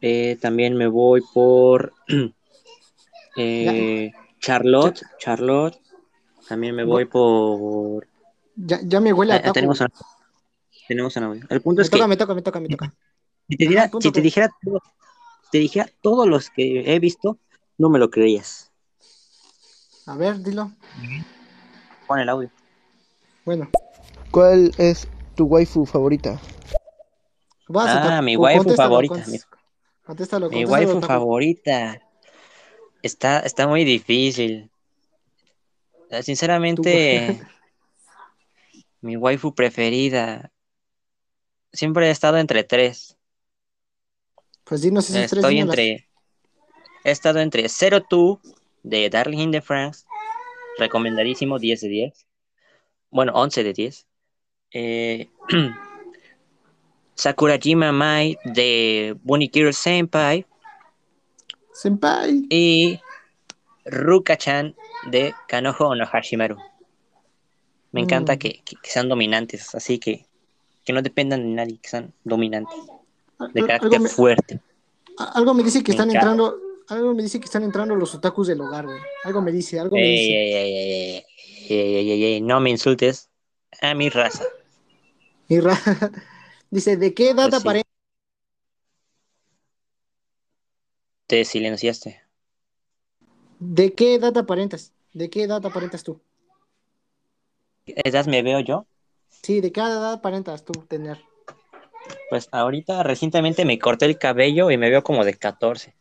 eh, 0.00 0.36
también 0.40 0.76
me 0.76 0.86
voy 0.86 1.22
por 1.32 1.92
eh, 3.36 4.12
Charlotte. 4.40 5.02
Charlotte. 5.18 5.78
También 6.48 6.74
me 6.76 6.84
voy 6.84 7.06
por. 7.06 8.06
Ya, 8.54 8.80
ya 8.84 9.00
me 9.00 9.12
huele 9.12 9.32
a 9.34 9.40
taco. 9.42 9.54
tenemos 9.54 9.80
a- 9.80 9.88
tenemos 10.86 11.16
a 11.16 11.32
El 11.48 11.60
punto 11.62 11.80
Me 11.80 11.84
es 11.84 11.90
que 11.90 11.96
toca, 11.96 12.06
me 12.06 12.16
toca, 12.16 12.34
me 12.34 12.42
toca, 12.42 12.60
me 12.60 12.68
toca. 12.68 12.94
si 13.48 13.56
te, 13.56 13.66
diera- 13.66 13.82
Ajá, 13.82 13.90
punto, 13.90 14.02
si 14.02 14.12
te 14.12 14.20
punto. 14.20 14.22
dijera 14.24 14.50
todo- 14.62 14.82
si 15.44 15.50
te 15.50 15.58
dijera 15.58 15.90
todos 16.02 16.28
los 16.28 16.50
que 16.50 16.94
he 16.94 16.98
visto, 17.00 17.38
no 17.78 17.88
me 17.88 17.98
lo 17.98 18.10
creías. 18.10 18.70
A 20.06 20.16
ver, 20.16 20.40
dilo. 20.42 20.70
Pon 22.06 22.18
el 22.18 22.28
audio. 22.28 22.50
Bueno, 23.44 23.68
¿Cuál 24.30 24.72
es 24.78 25.06
tu 25.36 25.44
waifu 25.46 25.86
favorita? 25.86 26.40
vas 27.68 27.90
Ah, 27.90 28.20
mi 28.22 28.36
waifu 28.36 28.58
contéstalo, 28.64 28.88
favorita, 28.88 29.24
mi- 29.26 29.38
Contéstalo, 30.04 30.50
Mi 30.50 30.64
contéstalo, 30.64 30.72
waifu 30.72 31.00
favorita. 31.06 32.00
Está, 33.02 33.40
está 33.40 33.66
muy 33.66 33.84
difícil. 33.84 34.70
Eh, 36.10 36.22
Sinceramente, 36.22 37.40
Mi 39.00 39.16
waifu 39.16 39.54
preferida. 39.54 40.50
Siempre 41.72 42.06
he 42.08 42.10
estado 42.10 42.38
entre 42.38 42.64
tres. 42.64 43.16
Pues 44.64 44.80
dinos 44.82 45.04
esos 45.10 45.16
tres. 45.30 45.32
Estoy 45.32 45.54
dímelas. 45.56 45.78
entre. 45.78 46.08
He 47.04 47.10
estado 47.10 47.40
entre 47.40 47.68
Zero 47.68 48.02
Two 48.02 48.40
de 48.82 49.10
Darling 49.10 49.38
in 49.40 49.50
the 49.52 49.60
Franks. 49.60 50.06
Recomendadísimo, 50.78 51.58
10 51.58 51.80
de 51.82 51.88
10. 51.88 52.26
Bueno, 53.10 53.32
11 53.34 53.62
de 53.64 53.72
10. 53.72 54.06
Eh, 54.72 55.28
Sakurajima 57.14 57.92
Mai 57.92 58.36
de 58.44 59.16
Bunikiro 59.22 59.72
Senpai. 59.72 60.44
Senpai. 61.72 62.46
Y 62.50 63.00
Ruka-chan 63.84 64.74
de 65.10 65.34
Kanojo 65.48 65.94
no 65.94 66.06
Hashimaru. 66.06 66.56
Me 67.92 68.00
encanta 68.00 68.34
Mm. 68.34 68.38
que, 68.38 68.62
que- 68.64 68.76
que 68.82 68.90
sean 68.90 69.08
dominantes, 69.08 69.74
así 69.74 69.98
que 69.98 70.26
que 70.84 70.92
no 70.92 71.00
dependan 71.02 71.40
de 71.42 71.48
nadie, 71.48 71.78
que 71.78 71.88
sean 71.88 72.12
dominantes, 72.24 72.76
de 73.54 73.60
carácter 73.62 73.84
Algo 73.92 74.00
me, 74.02 74.08
fuerte. 74.10 74.60
algo 75.16 75.54
me 75.54 75.62
dice 75.62 75.82
que 75.82 75.92
Me 75.92 75.94
están 75.96 76.10
encanta. 76.10 76.30
entrando 76.32 76.58
algo 76.88 77.14
me 77.14 77.22
dice 77.22 77.38
que 77.38 77.46
están 77.46 77.62
entrando 77.62 77.94
los 77.94 78.14
otakus 78.14 78.48
del 78.48 78.60
hogar, 78.60 78.86
güey. 78.86 79.00
Algo 79.24 79.42
me 79.42 79.52
dice, 79.52 79.80
algo 79.80 79.96
me 79.96 80.02
dice. 80.02 81.24
Eh, 81.68 82.40
no 82.42 82.60
me 82.60 82.70
insultes 82.70 83.30
a 83.80 83.94
mi 83.94 84.10
raza. 84.10 84.44
Mi 85.48 85.60
raza. 85.60 86.10
dice, 86.70 86.96
¿de 86.96 87.14
qué 87.14 87.30
edad 87.30 87.50
pues 87.62 87.84
Te 91.26 91.44
silenciaste. 91.44 92.22
¿De 93.58 93.94
qué 93.94 94.14
edad 94.14 94.36
aparentas? 94.36 94.92
¿De 95.14 95.30
qué 95.30 95.44
edad 95.44 95.64
aparentas 95.64 96.02
tú? 96.02 96.20
¿Qué 97.86 97.94
edad 98.04 98.26
me 98.26 98.42
veo 98.42 98.60
yo? 98.60 98.86
Sí, 99.28 99.60
¿de 99.60 99.72
qué 99.72 99.80
edad 99.80 100.12
aparentas 100.12 100.64
tú 100.64 100.72
tener? 100.86 101.18
Pues 102.28 102.48
ahorita 102.52 103.02
recientemente 103.02 103.64
me 103.64 103.78
corté 103.78 104.06
el 104.06 104.18
cabello 104.18 104.70
y 104.70 104.76
me 104.76 104.90
veo 104.90 105.02
como 105.02 105.24
de 105.24 105.34
14. 105.34 105.94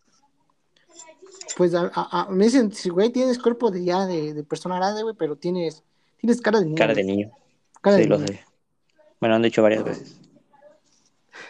Pues 1.57 1.73
a, 1.75 1.91
a- 1.93 2.27
me 2.29 2.45
dicen, 2.45 2.71
güey, 2.91 3.11
tienes 3.11 3.37
cuerpo 3.39 3.69
de 3.71 3.83
ya 3.83 4.05
de, 4.05 4.33
de 4.33 4.43
persona 4.43 4.77
grande, 4.77 5.03
güey, 5.03 5.15
pero 5.17 5.35
tienes, 5.35 5.83
tienes 6.17 6.41
cara 6.41 6.59
de 6.59 6.65
niño. 6.65 6.77
Cara 6.77 6.93
de 6.93 7.03
niño. 7.03 7.31
Cara 7.81 7.97
Sí, 7.97 8.03
de 8.03 8.07
lo 8.09 8.17
niño. 8.17 8.27
sé. 8.27 8.39
Me 9.19 9.27
lo 9.27 9.35
han 9.35 9.41
dicho 9.41 9.61
varias 9.63 9.83
veces. 9.83 10.15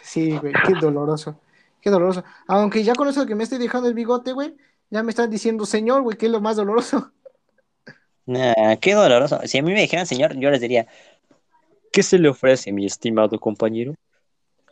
Sí, 0.02 0.36
güey, 0.38 0.52
qué 0.66 0.74
doloroso. 0.80 1.40
Qué 1.80 1.90
doloroso. 1.90 2.24
Aunque 2.46 2.82
ya 2.84 2.94
con 2.94 3.08
eso 3.08 3.26
que 3.26 3.34
me 3.34 3.44
estoy 3.44 3.58
dejando 3.58 3.88
el 3.88 3.94
bigote, 3.94 4.32
güey, 4.32 4.56
ya 4.90 5.02
me 5.02 5.10
están 5.10 5.30
diciendo 5.30 5.66
señor, 5.66 6.02
güey, 6.02 6.16
que 6.16 6.26
es 6.26 6.32
lo 6.32 6.40
más 6.40 6.56
doloroso. 6.56 7.12
Nah, 8.26 8.76
qué 8.80 8.94
doloroso. 8.94 9.40
Si 9.44 9.58
a 9.58 9.62
mí 9.62 9.72
me 9.72 9.80
dijeran 9.82 10.06
señor, 10.06 10.34
yo 10.38 10.50
les 10.50 10.60
diría, 10.60 10.86
¿qué 11.92 12.02
se 12.02 12.18
le 12.18 12.28
ofrece, 12.28 12.72
mi 12.72 12.86
estimado 12.86 13.38
compañero? 13.38 13.94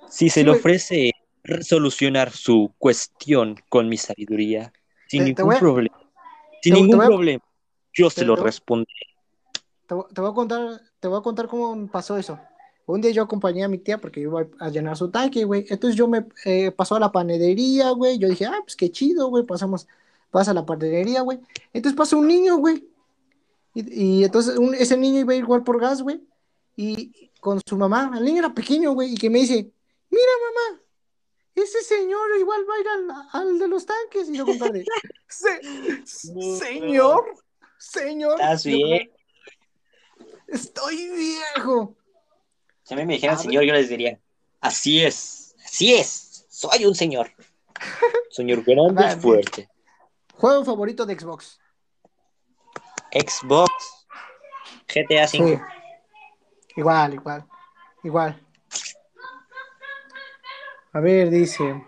Si 0.09 0.31
se 0.31 0.41
Sí, 0.41 0.45
le 0.45 0.51
ofrece 0.53 1.13
solucionar 1.63 2.31
su 2.31 2.73
cuestión 2.79 3.57
con 3.69 3.89
mi 3.89 3.97
sabiduría, 3.97 4.73
sin 5.13 5.25
Te- 5.25 5.35
te 5.35 5.43
ningún 5.43 5.47
voy 5.47 5.57
a- 5.57 5.59
problema, 5.61 5.97
sin 6.63 6.73
te- 6.75 6.81
ningún 6.81 6.97
voy 6.97 7.05
a- 7.05 7.09
problema, 7.09 7.45
yo 7.93 8.09
se 8.09 8.25
lo 8.25 8.35
responderé. 8.37 9.07
Te, 9.87 9.95
vo- 9.95 10.09
te 10.09 10.21
voy 10.23 10.31
a 10.31 10.35
contar, 10.35 10.81
te 11.01 11.09
voy 11.09 11.19
a 11.19 11.23
contar 11.23 11.49
cómo 11.49 11.87
pasó 11.89 12.17
eso. 12.17 12.39
Un 12.87 13.03
día 13.03 13.11
yo 13.11 13.23
acompañé 13.23 13.63
a 13.63 13.69
mi 13.69 13.77
tía 13.79 13.99
porque 13.99 14.21
iba 14.21 14.47
a 14.59 14.69
llenar 14.71 14.97
su 14.97 15.11
tanque, 15.11 15.45
güey. 15.45 15.67
Entonces 15.69 15.97
yo 15.97 16.09
me 16.09 16.25
eh, 16.47 16.71
pasó 16.73 16.95
a 16.97 17.01
la 17.01 17.13
panadería, 17.13 17.91
güey. 17.91 18.19
Yo 18.19 18.29
dije, 18.29 18.47
ah, 18.47 18.59
pues 18.65 18.75
qué 18.75 18.91
chido, 18.91 19.29
güey. 19.29 19.45
Pasamos, 19.45 19.87
pasa 20.31 20.51
a 20.53 20.55
la 20.55 20.65
panadería, 20.65 21.21
güey. 21.21 21.39
Entonces 21.75 21.97
pasa 21.97 22.17
un 22.17 22.27
niño, 22.27 22.57
güey. 22.57 22.89
Y, 23.75 24.21
y 24.21 24.25
entonces 24.25 24.57
un- 24.57 24.75
ese 24.75 24.97
niño 24.97 25.21
iba 25.21 25.33
a 25.33 25.37
ir 25.37 25.43
igual 25.45 25.63
por 25.63 25.79
gas, 25.79 26.01
güey. 26.03 26.23
Y 26.75 27.31
con 27.41 27.61
su 27.67 27.77
mamá, 27.77 28.13
el 28.17 28.25
niño 28.25 28.39
era 28.39 28.55
pequeño, 28.55 28.93
güey. 28.95 29.13
Y 29.13 29.17
que 29.17 29.29
me 29.31 29.41
dice, 29.41 29.71
mira, 30.11 30.33
mamá, 30.49 30.82
ese 31.55 31.83
señor 31.83 32.37
igual 32.39 32.61
va 32.69 32.75
a 32.75 32.81
ir 32.81 32.89
al, 32.89 33.29
al 33.33 33.59
de 33.59 33.69
los 33.69 33.85
tanques. 33.87 34.29
Y 34.29 34.37
yo 34.39 34.45
de, 34.45 34.85
"Se- 35.29 35.61
señor, 36.07 37.25
señor. 37.79 38.41
Estás 38.41 38.65
Yo 38.65 38.71
con 38.73 38.79
bien. 38.91 39.13
Estoy 40.49 41.09
viejo. 41.11 41.97
Si 42.83 42.95
a 42.95 42.97
mí 42.97 43.07
me 43.07 43.15
dijeran 43.15 43.39
señor, 43.39 43.65
yo 43.65 43.73
les 43.73 43.89
diría, 43.89 44.19
así 44.61 45.03
es, 45.05 45.55
así 45.65 45.95
es, 45.95 46.47
soy 46.51 46.85
un 46.85 46.95
señor. 46.95 47.31
Señor 48.31 48.63
grande 48.63 49.05
y 49.13 49.21
fuerte. 49.21 49.69
Juego 50.35 50.65
favorito 50.65 51.05
de 51.05 51.19
Xbox. 51.19 51.59
Xbox, 53.13 53.71
GTA 54.89 55.27
Sí. 55.29 55.39
5. 55.39 55.63
Igual, 56.77 57.15
igual, 57.15 57.45
igual. 58.05 58.47
A 60.93 61.01
ver, 61.01 61.31
dice. 61.31 61.83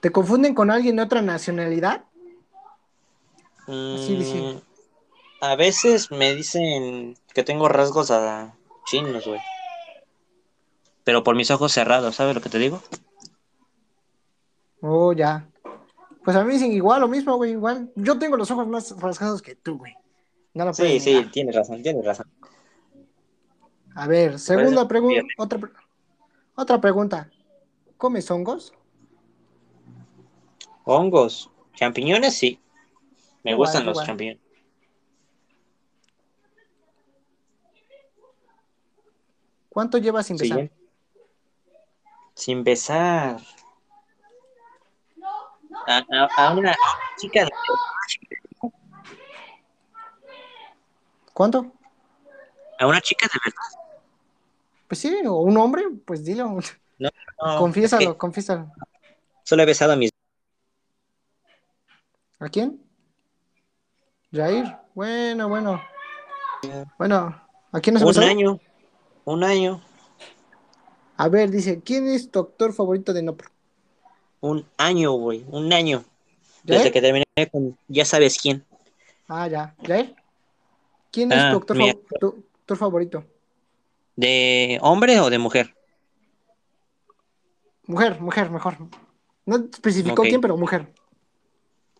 ¿Te 0.00 0.10
confunden 0.10 0.54
con 0.54 0.70
alguien 0.70 0.96
de 0.96 1.02
otra 1.02 1.22
nacionalidad? 1.22 2.04
Así 3.66 4.16
dice. 4.16 4.40
Mm, 4.40 4.60
a 5.40 5.56
veces 5.56 6.10
me 6.10 6.34
dicen 6.34 7.16
que 7.32 7.42
tengo 7.42 7.68
rasgos 7.68 8.10
a 8.10 8.54
chinos, 8.84 9.26
güey. 9.26 9.40
Pero 11.04 11.22
por 11.22 11.36
mis 11.36 11.50
ojos 11.50 11.72
cerrados, 11.72 12.16
¿sabes 12.16 12.34
lo 12.34 12.42
que 12.42 12.50
te 12.50 12.58
digo? 12.58 12.82
Oh, 14.80 15.12
ya. 15.12 15.48
Pues 16.24 16.36
a 16.36 16.44
mí 16.44 16.52
dicen 16.54 16.72
igual, 16.72 17.00
lo 17.00 17.08
mismo, 17.08 17.36
güey, 17.36 17.52
igual. 17.52 17.90
Yo 17.96 18.18
tengo 18.18 18.36
los 18.36 18.50
ojos 18.50 18.66
más 18.66 18.98
rasgados 18.98 19.40
que 19.40 19.54
tú, 19.54 19.78
güey. 19.78 19.94
No 20.52 20.66
lo 20.66 20.74
Sí, 20.74 21.00
sí, 21.00 21.26
tienes 21.32 21.54
razón, 21.54 21.82
tienes 21.82 22.04
razón. 22.04 22.26
A 23.94 24.06
ver, 24.06 24.38
segunda 24.38 24.86
pregunta. 24.88 25.22
Otra, 25.38 25.58
pre- 25.58 25.70
otra 26.54 26.80
pregunta. 26.80 27.30
¿Comes 27.98 28.30
hongos? 28.30 28.72
Hongos, 30.84 31.50
champiñones, 31.74 32.34
sí. 32.36 32.60
Me 33.42 33.52
Igual, 33.52 33.66
gustan 33.68 33.86
los 33.86 34.04
champiñones. 34.04 34.42
¿Cuánto 39.68 39.98
llevas 39.98 40.26
sin 40.26 40.36
besar? 40.36 40.70
Sin 42.34 42.64
besar. 42.64 43.40
A, 45.86 45.98
a- 45.98 46.28
a 46.48 46.54
una 46.54 46.74
chica 47.18 47.44
de 47.44 47.50
¿Cuánto? 51.32 51.72
a 52.78 52.86
una 52.86 53.00
chica 53.00 53.26
de 53.32 53.38
verdad. 53.44 53.84
Pues 54.88 55.00
sí, 55.00 55.12
o 55.26 55.34
un 55.36 55.56
hombre, 55.56 55.84
pues 56.04 56.24
dilo. 56.24 56.58
No, 56.98 57.10
no, 57.44 57.58
confiésalo, 57.58 58.16
confiésalo. 58.16 58.72
solo 59.42 59.62
he 59.62 59.66
besado 59.66 59.92
a 59.92 59.96
mis 59.96 60.10
¿A 62.38 62.48
quién? 62.48 62.80
Jair. 64.32 64.76
Bueno, 64.94 65.48
bueno. 65.48 65.80
Bueno, 66.98 67.40
¿a 67.72 67.80
quién 67.80 67.96
has 67.96 68.02
un 68.02 68.08
besado? 68.08 68.26
año. 68.26 68.60
Un 69.24 69.44
año. 69.44 69.80
A 71.16 71.28
ver, 71.28 71.50
dice, 71.50 71.80
¿quién 71.84 72.06
es 72.08 72.30
tu 72.30 72.40
actor 72.40 72.72
favorito 72.72 73.12
de 73.12 73.22
Nopro? 73.22 73.48
Un 74.40 74.66
año, 74.76 75.12
güey. 75.12 75.44
Un 75.48 75.72
año. 75.72 76.04
¿Jair? 76.66 76.78
Desde 76.78 76.92
que 76.92 77.00
terminé 77.00 77.24
con 77.50 77.78
ya 77.88 78.04
sabes 78.04 78.38
quién. 78.38 78.64
Ah, 79.28 79.46
ya. 79.48 79.74
¿Jair? 79.86 80.14
¿Quién 81.10 81.30
es 81.32 81.38
Ah, 81.38 81.52
actor, 81.52 81.78
tu 82.20 82.44
actor 82.60 82.76
favorito? 82.76 83.24
¿De 84.16 84.78
hombre 84.82 85.18
o 85.20 85.30
de 85.30 85.38
mujer? 85.38 85.74
Mujer, 87.86 88.20
mujer, 88.20 88.50
mejor. 88.50 88.76
No 89.46 89.56
especificó 89.56 90.22
quién, 90.22 90.40
pero 90.40 90.56
mujer. 90.56 90.92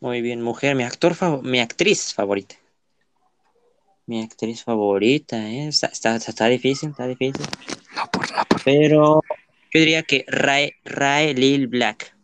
Muy 0.01 0.23
bien, 0.23 0.43
mujer. 0.43 0.75
Mi 0.77 0.83
actor 0.83 1.15
mi 1.43 1.61
actriz 1.61 2.15
favorita. 2.15 2.57
Mi 4.07 4.23
actriz 4.23 4.65
favorita, 4.65 5.37
¿eh? 5.49 5.69
Está, 5.69 5.89
está, 5.89 6.17
está 6.17 6.47
difícil, 6.47 6.91
está 6.91 7.07
difícil. 7.07 7.47
No, 7.97 8.11
por 8.11 8.31
no, 8.31 8.45
por. 8.49 8.63
Pero 8.65 9.23
yo 9.73 9.81
diría 9.81 10.03
que 10.03 10.25
Rae, 10.29 10.77
Rae 10.85 11.35
Lil 11.35 11.69
Black. 11.69 12.15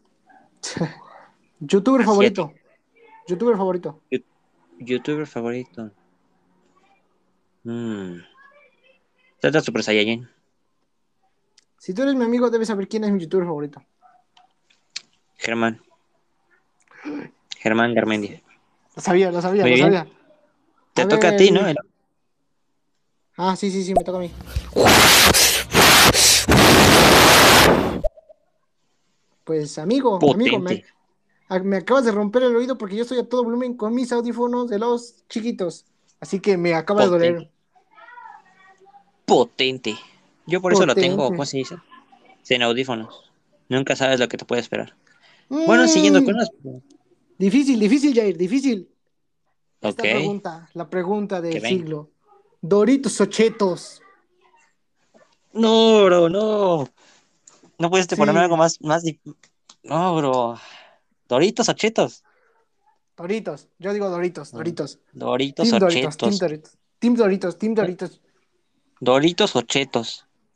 YouTuber 1.60 2.02
Así 2.02 2.10
favorito. 2.10 2.54
YouTuber 3.28 3.56
favorito. 3.56 4.00
Youtuber 4.78 5.26
favorito. 5.26 5.90
Mm. 7.64 8.16
Trata 9.40 9.60
Super 9.60 9.82
Saiyajin. 9.82 10.28
Si 11.80 11.94
tú 11.94 12.02
eres 12.02 12.14
mi 12.14 12.24
amigo, 12.26 12.50
debes 12.50 12.68
saber 12.68 12.86
quién 12.86 13.04
es 13.04 13.10
mi 13.10 13.20
YouTuber 13.20 13.46
favorito. 13.46 13.82
Germán. 15.38 15.80
Germán 17.56 17.94
Garmendia. 17.94 18.42
Lo 18.94 19.00
sabía, 19.00 19.32
lo 19.32 19.40
sabía, 19.40 19.62
Muy 19.62 19.70
lo 19.70 19.76
bien. 19.76 19.86
sabía. 19.86 20.06
Te 20.92 21.02
A 21.02 21.08
toca 21.08 21.28
a 21.30 21.36
ti, 21.38 21.50
¿no? 21.50 21.62
Ah, 23.38 23.56
sí, 23.56 23.70
sí, 23.70 23.82
sí, 23.82 23.94
me 23.94 24.04
toca 24.04 24.18
a 24.18 24.20
mí. 24.20 24.30
Pues 29.44 29.78
amigo, 29.78 30.18
amigo, 30.34 30.62
me 31.64 31.76
acabas 31.78 32.04
de 32.04 32.12
romper 32.12 32.42
el 32.42 32.56
oído 32.56 32.76
porque 32.76 32.96
yo 32.96 33.04
estoy 33.04 33.20
a 33.20 33.26
todo 33.26 33.42
volumen 33.42 33.74
con 33.74 33.94
mis 33.94 34.12
audífonos 34.12 34.68
de 34.68 34.78
los 34.78 35.26
chiquitos. 35.28 35.86
Así 36.20 36.40
que 36.40 36.58
me 36.58 36.74
acaba 36.74 37.04
de 37.04 37.08
doler. 37.08 37.50
potente. 39.24 39.98
Yo 40.46 40.60
por 40.60 40.72
eso 40.72 40.86
lo 40.86 40.94
tengo. 40.94 41.28
¿cómo 41.28 41.44
se 41.44 41.58
dice? 41.58 41.76
En 42.48 42.62
audífonos. 42.62 43.30
Nunca 43.68 43.94
sabes 43.94 44.18
lo 44.18 44.28
que 44.28 44.36
te 44.36 44.44
puede 44.44 44.60
esperar. 44.60 44.96
Bueno, 45.48 45.86
siguiendo 45.86 46.24
con 46.24 46.34
Mm, 46.34 46.38
las... 46.38 46.50
Difícil, 47.38 47.78
difícil, 47.78 48.14
Jair, 48.14 48.36
difícil. 48.36 48.88
Esta 49.80 50.02
pregunta, 50.02 50.68
la 50.74 50.90
pregunta 50.90 51.40
del 51.40 51.62
siglo. 51.62 52.10
Doritos 52.60 53.20
o 53.20 53.26
chetos. 53.26 54.02
No, 55.52 56.04
bro, 56.04 56.28
no. 56.28 56.88
No 57.78 57.90
puedes 57.90 58.06
Sí. 58.06 58.16
ponerme 58.16 58.40
algo 58.40 58.56
más, 58.56 58.80
más 58.82 59.02
No, 59.82 60.16
bro. 60.16 60.58
Doritos 61.28 61.68
o 61.68 61.72
chetos. 61.72 62.22
Doritos. 63.16 63.68
Yo 63.78 63.92
digo 63.92 64.08
Doritos, 64.08 64.52
Doritos. 64.52 64.98
Doritos 65.12 65.68
Team 65.68 65.78
Doritos, 65.78 66.16
Team 66.16 66.32
chetos. 66.32 66.38
Doritos. 66.38 66.78
Team 66.98 67.14
Doritos, 67.14 67.58
Team 67.58 67.74
Doritos. 67.74 68.20
Doritos 69.00 69.56
o 69.56 69.62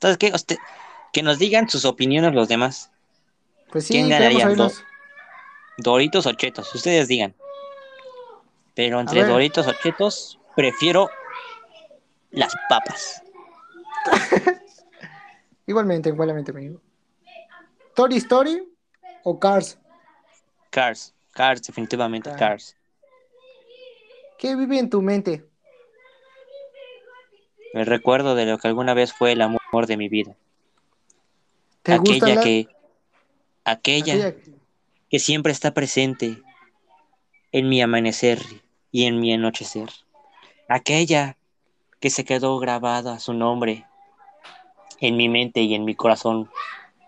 ¿Sabes 0.05 0.19
qué? 0.19 0.33
Usted- 0.35 0.59
Que 1.15 1.23
nos 1.23 1.39
digan 1.39 1.67
sus 1.67 1.87
opiniones 1.87 2.35
los 2.35 2.47
demás. 2.47 2.91
Pues 3.71 3.87
sí, 3.87 3.95
¿Quién 3.95 4.11
ganaría? 4.11 4.47
oírlos. 4.47 4.85
Doritos 5.79 6.27
o 6.27 6.33
chetos. 6.35 6.75
Ustedes 6.75 7.09
digan. 7.09 7.35
Pero 8.75 9.01
entre. 9.01 9.25
Doritos 9.25 9.67
o 9.67 9.73
chetos, 9.73 10.39
prefiero 10.55 11.09
las 12.33 12.53
papas. 12.69 13.23
Igualmente, 15.67 16.11
igualmente, 16.11 16.51
amigo. 16.51 16.83
Toy 17.95 18.17
Story 18.17 18.69
o 19.23 19.41
Cars. 19.41 19.79
Cars. 20.69 21.15
Cars, 21.33 21.63
definitivamente. 21.63 22.29
Ah. 22.29 22.37
Cars. 22.37 22.77
¿Qué 24.37 24.55
vive 24.55 24.79
en 24.79 24.91
tu 24.91 25.01
mente? 25.01 25.49
El 27.75 27.87
recuerdo 27.87 28.37
de 28.37 28.47
lo 28.47 28.57
que 28.57 28.69
alguna 28.69 28.95
vez 28.95 29.13
fue 29.13 29.33
el 29.33 29.43
amor 29.43 29.87
de 29.89 29.97
mi 29.97 30.09
vida. 30.09 30.37
¿Te 31.83 31.99
gusta 31.99 32.15
aquella 32.15 32.35
la... 32.37 32.41
que. 32.43 32.69
Aquella, 33.65 34.15
aquella- 34.15 34.37
que 35.11 35.19
siempre 35.19 35.51
está 35.51 35.75
presente 35.75 36.41
en 37.51 37.69
mi 37.69 37.83
amanecer 37.83 38.41
y 38.93 39.07
en 39.07 39.19
mi 39.19 39.33
anochecer. 39.35 39.89
Aquella 40.69 41.37
que 41.99 42.11
se 42.11 42.25
quedó 42.25 42.59
grabada 42.61 43.19
su 43.19 43.33
nombre 43.35 43.85
en 45.01 45.17
mi 45.17 45.29
mente 45.29 45.63
y 45.63 45.75
en 45.75 45.85
mi 45.85 45.97
corazón 45.97 46.49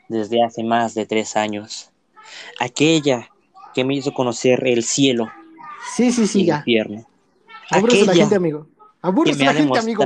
desde 0.08 0.42
hace 0.42 0.64
más 0.64 0.94
de 0.94 1.06
tres 1.06 1.36
años. 1.36 1.90
Aquella 2.58 3.30
que 3.72 3.84
me 3.84 3.94
hizo 3.94 4.12
conocer 4.12 4.66
el 4.66 4.82
cielo 4.82 5.30
Sí, 5.94 6.10
sí, 6.10 6.40
y 6.40 6.50
el 6.50 6.56
infierno. 6.56 7.06
A 7.70 7.80
la 7.80 8.14
gente, 8.16 8.34
amigo. 8.34 8.66
que 8.66 8.68
Aburres 9.02 9.40
a 9.40 9.44
la 9.44 9.50
ha 9.50 9.54
gente, 9.54 9.78
amigo. 9.78 10.02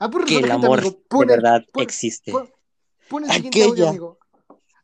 Aburres 0.00 0.26
que 0.28 0.34
el 0.36 0.40
gente, 0.46 0.52
amor 0.66 0.78
amigo. 0.80 0.96
de 1.20 1.26
verdad 1.26 1.62
pon- 1.72 1.82
existe. 1.82 2.32
Pon, 2.32 2.50
pon 3.08 3.24
el 3.24 3.30
audio, 3.30 3.48
Aquella 3.48 3.88
amigo. 3.90 4.18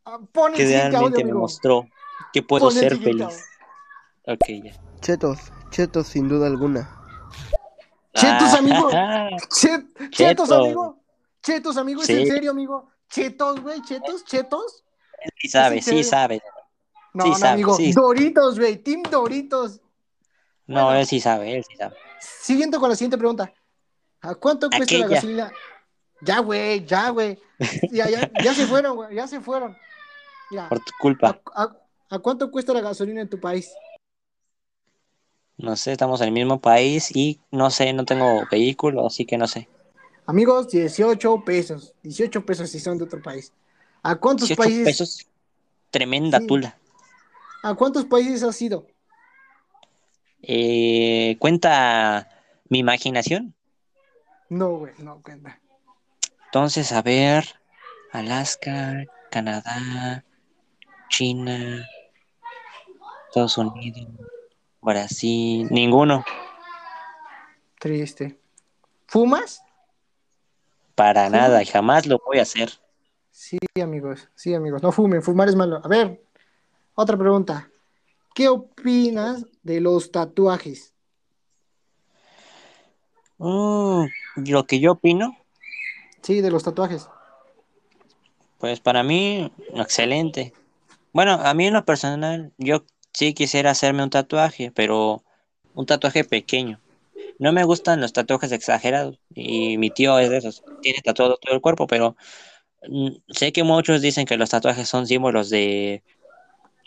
Ah, 0.05 0.19
Pon 0.31 0.51
el 0.51 0.57
que 0.57 0.63
siguiente 0.63 0.85
audio, 0.85 0.91
realmente 0.99 1.17
me 1.17 1.31
amigo. 1.31 1.39
mostró 1.39 1.87
que 2.31 2.41
puedo 2.43 2.71
ser 2.71 2.97
feliz. 2.97 3.43
Ok, 4.25 4.45
ya. 4.63 4.71
Chetos, 5.01 5.39
chetos 5.71 6.07
sin 6.07 6.29
duda 6.29 6.47
alguna. 6.47 6.93
Chetos, 8.13 8.53
amigo. 8.53 8.89
Ah, 8.93 9.29
Chet- 9.49 9.87
chetos, 10.09 10.09
Chetos. 10.11 10.51
amigo. 10.51 10.99
Chetos, 11.43 11.77
amigo. 11.77 12.01
¿Es 12.01 12.07
Sí. 12.07 12.13
en 12.13 12.27
serio, 12.27 12.51
amigo? 12.51 12.89
Chetos, 13.09 13.61
güey. 13.61 13.81
Chetos, 13.81 14.23
chetos. 14.25 14.83
sí 15.37 15.47
sabe, 15.47 15.81
sí 15.81 16.03
sabe. 16.03 16.41
No, 17.13 17.23
Sí 17.23 17.29
no, 17.31 17.37
sabe, 17.37 17.53
amigo. 17.53 17.75
sí. 17.75 17.91
Doritos, 17.93 18.59
güey. 18.59 18.77
Team 18.77 19.03
Doritos. 19.03 19.81
No, 20.67 20.85
Bueno. 20.85 20.99
él 20.99 21.05
sí 21.07 21.19
sabe, 21.19 21.55
él 21.55 21.63
sí 21.67 21.75
sabe. 21.77 21.95
Siguiente 22.19 22.77
con 22.77 22.89
la 22.89 22.95
siguiente 22.95 23.17
pregunta. 23.17 23.51
¿A 24.21 24.35
cuánto 24.35 24.69
cuesta 24.69 24.97
la 24.97 25.07
gasolina? 25.07 25.51
Ya, 26.21 26.39
güey, 26.39 26.85
ya, 26.85 27.09
güey. 27.09 27.37
Ya, 27.91 28.09
ya, 28.09 28.29
ya 28.43 28.53
se 28.53 28.65
fueron, 28.65 28.95
güey. 28.95 29.15
Ya 29.15 29.27
se 29.27 29.39
fueron. 29.39 29.77
Mira, 30.49 30.69
Por 30.69 30.79
tu 30.79 30.91
culpa. 30.99 31.39
¿a, 31.53 31.63
a, 31.63 31.77
a 32.09 32.19
cuánto 32.19 32.49
cuesta 32.51 32.73
la 32.73 32.81
gasolina 32.81 33.21
en 33.21 33.29
tu 33.29 33.39
país? 33.39 33.71
No 35.57 35.75
sé, 35.75 35.91
estamos 35.91 36.21
en 36.21 36.27
el 36.27 36.33
mismo 36.33 36.59
país 36.61 37.15
y 37.15 37.39
no 37.51 37.71
sé, 37.71 37.91
no 37.93 38.05
tengo 38.05 38.43
vehículo, 38.51 39.07
así 39.07 39.25
que 39.25 39.37
no 39.37 39.47
sé. 39.47 39.67
Amigos, 40.27 40.69
18 40.69 41.43
pesos. 41.45 41.93
18 42.03 42.45
pesos 42.45 42.69
si 42.69 42.79
son 42.79 42.97
de 42.97 43.05
otro 43.05 43.21
país. 43.21 43.51
¿A 44.03 44.15
cuántos 44.15 44.49
18 44.49 44.61
países? 44.61 44.83
pesos. 44.85 45.27
Tremenda 45.89 46.39
Sí. 46.39 46.47
tula. 46.47 46.77
¿A 47.63 47.73
cuántos 47.75 48.05
países 48.05 48.43
has 48.43 48.61
ido? 48.61 48.85
Eh, 50.43 51.37
¿Cuenta 51.39 52.29
mi 52.69 52.79
imaginación? 52.79 53.55
No, 54.49 54.69
güey, 54.77 54.93
no 54.99 55.21
cuenta. 55.21 55.59
Entonces, 56.45 56.91
a 56.91 57.01
ver, 57.01 57.45
Alaska, 58.11 59.03
Canadá, 59.29 60.23
China, 61.09 61.85
Estados 63.27 63.57
Unidos, 63.57 64.07
Brasil, 64.81 65.67
ninguno. 65.69 66.23
Triste. 67.79 68.39
¿Fumas? 69.07 69.61
Para 70.95 71.29
nada, 71.29 71.63
jamás 71.65 72.07
lo 72.07 72.19
voy 72.25 72.39
a 72.39 72.43
hacer. 72.43 72.71
Sí, 73.29 73.59
amigos, 73.81 74.29
sí, 74.33 74.53
amigos. 74.53 74.81
No 74.81 74.91
fumen, 74.91 75.21
fumar 75.21 75.47
es 75.47 75.55
malo. 75.55 75.79
A 75.83 75.87
ver, 75.87 76.23
otra 76.95 77.17
pregunta. 77.17 77.69
¿Qué 78.33 78.47
opinas 78.49 79.45
de 79.61 79.81
los 79.81 80.11
tatuajes? 80.11 80.93
Mm, 83.37 84.05
lo 84.37 84.65
que 84.65 84.79
yo 84.79 84.93
opino, 84.93 85.37
Sí, 86.21 86.41
de 86.41 86.51
los 86.51 86.63
tatuajes. 86.63 87.07
pues 88.59 88.79
para 88.79 89.03
mí, 89.03 89.51
excelente. 89.75 90.53
Bueno, 91.13 91.33
a 91.33 91.53
mí 91.53 91.67
en 91.67 91.73
lo 91.73 91.85
personal, 91.85 92.51
yo 92.57 92.83
sí 93.13 93.33
quisiera 93.33 93.71
hacerme 93.71 94.03
un 94.03 94.09
tatuaje, 94.09 94.71
pero 94.71 95.23
un 95.73 95.85
tatuaje 95.85 96.23
pequeño. 96.23 96.79
No 97.39 97.51
me 97.53 97.63
gustan 97.63 98.01
los 98.01 98.13
tatuajes 98.13 98.51
exagerados 98.51 99.19
y 99.33 99.77
mi 99.77 99.89
tío 99.91 100.17
es 100.19 100.29
de 100.29 100.37
esos, 100.37 100.63
tiene 100.81 101.01
tatuado 101.01 101.37
todo 101.37 101.53
el 101.55 101.61
cuerpo, 101.61 101.87
pero 101.87 102.15
mm, 102.87 103.09
sé 103.29 103.51
que 103.51 103.63
muchos 103.63 104.01
dicen 104.01 104.25
que 104.25 104.37
los 104.37 104.49
tatuajes 104.49 104.87
son 104.89 105.07
símbolos 105.07 105.49
de, 105.49 106.03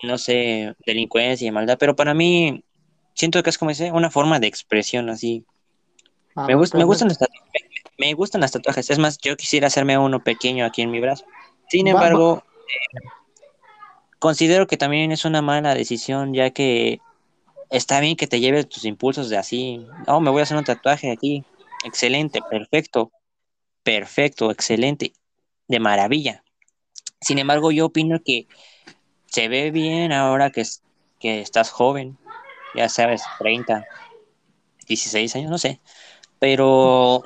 no 0.03 0.19
sé, 0.19 0.75
delincuencia 0.87 1.47
y 1.49 1.51
maldad, 1.53 1.79
pero 1.79 1.97
para 1.97 2.15
mí 2.15 2.65
siento 3.15 3.43
que 3.43 3.51
es 3.51 3.59
como 3.59 3.71
dice, 3.71 3.93
una 3.93 4.11
forma 4.11 4.41
de 4.41 4.47
expresión 4.49 5.11
así. 5.11 5.45
Ah, 6.37 6.47
Me, 6.47 6.55
gust- 6.55 6.75
me 6.75 6.85
gustan 6.85 7.09
los 7.09 7.19
me, 7.21 8.07
me 8.07 8.15
gustan 8.15 8.41
las 8.41 8.53
tatuajes. 8.53 8.89
Es 8.91 8.99
más, 8.99 9.19
yo 9.19 9.37
quisiera 9.37 9.67
hacerme 9.67 9.99
uno 9.99 10.23
pequeño 10.23 10.65
aquí 10.65 10.83
en 10.83 10.91
mi 10.91 11.01
brazo. 11.01 11.25
Sin 11.69 11.87
embargo, 11.89 12.43
eh, 12.69 12.99
considero 14.19 14.67
que 14.67 14.77
también 14.77 15.13
es 15.13 15.25
una 15.25 15.43
mala 15.43 15.75
decisión, 15.75 16.35
ya 16.35 16.51
que 16.51 17.01
está 17.71 18.01
bien 18.01 18.17
que 18.17 18.27
te 18.27 18.41
lleves 18.41 18.69
tus 18.69 18.85
impulsos 18.85 19.29
de 19.29 19.37
así. 19.39 19.87
No, 20.07 20.21
me 20.21 20.31
voy 20.31 20.41
a 20.41 20.43
hacer 20.45 20.57
un 20.57 20.65
tatuaje 20.65 21.11
aquí. 21.11 21.45
Excelente, 21.85 22.41
perfecto, 22.51 23.11
perfecto, 23.83 24.51
excelente, 24.51 25.13
de 25.69 25.81
maravilla. 25.81 26.45
Sin 27.21 27.39
embargo, 27.39 27.71
yo 27.71 27.87
opino 27.87 28.21
que 28.25 28.47
se 29.27 29.49
ve 29.49 29.71
bien 29.71 30.13
ahora 30.13 30.51
que, 30.51 30.63
es- 30.63 30.83
que 31.19 31.41
estás 31.41 31.71
joven, 31.71 32.19
ya 32.75 32.89
sabes, 32.89 33.23
30, 33.39 33.85
16 34.87 35.35
años, 35.37 35.51
no 35.51 35.59
sé. 35.59 35.81
Pero 36.41 37.23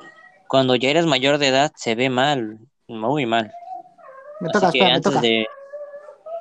cuando 0.47 0.75
ya 0.75 0.89
eres 0.89 1.05
mayor 1.07 1.39
de 1.39 1.47
edad 1.47 1.71
se 1.75 1.95
ve 1.95 2.09
mal, 2.09 2.59
muy 2.87 3.25
mal. 3.25 3.51
Me 4.41 4.49
Así 4.49 4.53
toca, 4.53 4.71
que 4.71 4.77
espera, 4.77 4.89
me 4.89 4.95
antes 4.97 5.11
toca. 5.11 5.21
de 5.21 5.47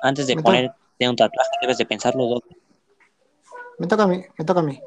antes 0.02 0.26
de 0.26 0.36
ponerte 0.36 1.08
un 1.08 1.16
tatuaje 1.16 1.50
debes 1.62 1.78
de 1.78 1.86
pensarlo 1.86 2.26
dos. 2.26 2.42
Me 3.78 3.86
toca 3.86 4.02
a 4.02 4.06
mí, 4.06 4.22
me 4.36 4.44
toca 4.44 4.60
a 4.60 4.62
mí. 4.62 4.80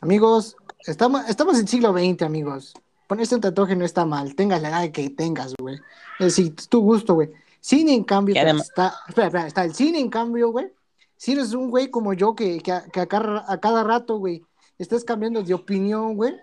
Amigos, 0.00 0.56
estamos, 0.86 1.28
estamos 1.28 1.58
en 1.58 1.68
siglo 1.68 1.92
XX, 1.92 2.22
amigos. 2.22 2.72
Ponerse 3.06 3.34
un 3.34 3.40
tatuaje 3.40 3.76
no 3.76 3.84
está 3.84 4.06
mal. 4.06 4.34
Tengas 4.34 4.62
la 4.62 4.68
edad 4.70 4.90
que 4.90 5.10
tengas, 5.10 5.54
güey. 5.58 5.76
Es 6.18 6.26
decir, 6.36 6.54
tu 6.68 6.80
gusto, 6.80 7.14
güey. 7.14 7.30
Cine, 7.60 7.92
en 7.92 8.04
cambio, 8.04 8.34
además- 8.40 8.68
está. 8.68 8.94
Espera, 9.08 9.26
espera, 9.26 9.46
está 9.48 9.64
el 9.64 9.74
cine, 9.74 9.98
en 10.00 10.08
cambio, 10.08 10.50
güey. 10.50 10.72
Si 11.16 11.32
eres 11.32 11.52
un 11.52 11.70
güey 11.70 11.88
como 11.90 12.14
yo 12.14 12.34
que, 12.34 12.58
que, 12.60 12.72
a, 12.72 12.82
que 12.84 13.00
a 13.00 13.06
cada, 13.06 13.44
a 13.46 13.60
cada 13.60 13.84
rato, 13.84 14.16
güey, 14.16 14.42
estás 14.78 15.04
cambiando 15.04 15.42
de 15.42 15.54
opinión, 15.54 16.16
güey, 16.16 16.34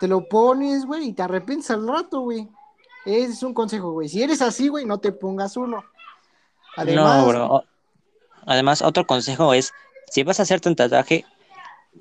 te 0.00 0.08
lo 0.08 0.26
pones, 0.26 0.86
güey, 0.86 1.08
y 1.08 1.12
te 1.12 1.22
arrepientes 1.22 1.70
al 1.70 1.86
rato, 1.86 2.20
güey. 2.20 2.48
Ese 3.04 3.32
es 3.32 3.42
un 3.42 3.52
consejo, 3.52 3.92
güey. 3.92 4.08
Si 4.08 4.22
eres 4.22 4.40
así, 4.40 4.68
güey, 4.68 4.86
no 4.86 4.98
te 4.98 5.12
pongas 5.12 5.58
uno. 5.58 5.84
Además, 6.74 7.18
no, 7.18 7.28
bro. 7.28 7.64
Además, 8.46 8.80
otro 8.80 9.06
consejo 9.06 9.52
es, 9.52 9.74
si 10.10 10.22
vas 10.22 10.40
a 10.40 10.44
hacerte 10.44 10.70
un 10.70 10.74
tatuaje, 10.74 11.26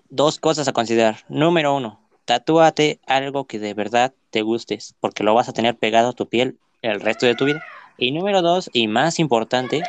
dos 0.09 0.39
cosas 0.39 0.69
a 0.69 0.71
considerar. 0.71 1.17
Número 1.27 1.75
uno, 1.75 1.99
tatúate 2.23 3.01
algo 3.05 3.45
que 3.47 3.59
de 3.59 3.73
verdad 3.73 4.13
te 4.29 4.43
gustes, 4.43 4.95
porque 5.01 5.25
lo 5.25 5.33
vas 5.33 5.49
a 5.49 5.53
tener 5.53 5.75
pegado 5.75 6.09
a 6.09 6.13
tu 6.13 6.29
piel 6.29 6.57
el 6.81 7.01
resto 7.01 7.25
de 7.25 7.35
tu 7.35 7.45
vida. 7.45 7.61
Y 7.97 8.11
número 8.11 8.41
dos, 8.41 8.69
y 8.71 8.87
más 8.87 9.19
importante, 9.19 9.83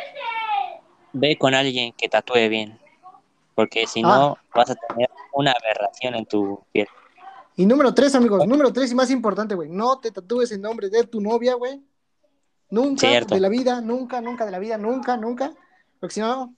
ve 1.12 1.38
con 1.38 1.54
alguien 1.54 1.92
que 1.92 2.08
tatúe 2.08 2.48
bien, 2.48 2.76
porque 3.54 3.86
si 3.86 4.02
no, 4.02 4.36
vas 4.52 4.70
a 4.70 4.74
tener 4.74 5.08
una 5.32 5.52
aberración 5.52 6.16
en 6.16 6.26
tu 6.26 6.60
piel. 6.72 6.88
Y 7.56 7.66
número 7.66 7.92
tres, 7.92 8.14
amigos, 8.14 8.46
número 8.46 8.72
tres 8.72 8.90
y 8.90 8.94
más 8.94 9.10
importante, 9.10 9.54
güey. 9.54 9.68
No 9.68 9.98
te 9.98 10.10
tatúes 10.10 10.50
el 10.52 10.60
nombre 10.62 10.88
de 10.88 11.04
tu 11.04 11.20
novia, 11.20 11.54
güey. 11.54 11.82
Nunca 12.70 13.08
Cierto. 13.08 13.34
de 13.34 13.40
la 13.40 13.48
vida, 13.48 13.80
nunca, 13.80 14.20
nunca 14.20 14.44
de 14.46 14.52
la 14.52 14.58
vida, 14.58 14.78
nunca, 14.78 15.16
nunca. 15.16 15.52
Porque 15.98 16.14
si 16.14 16.20
no, 16.20 16.54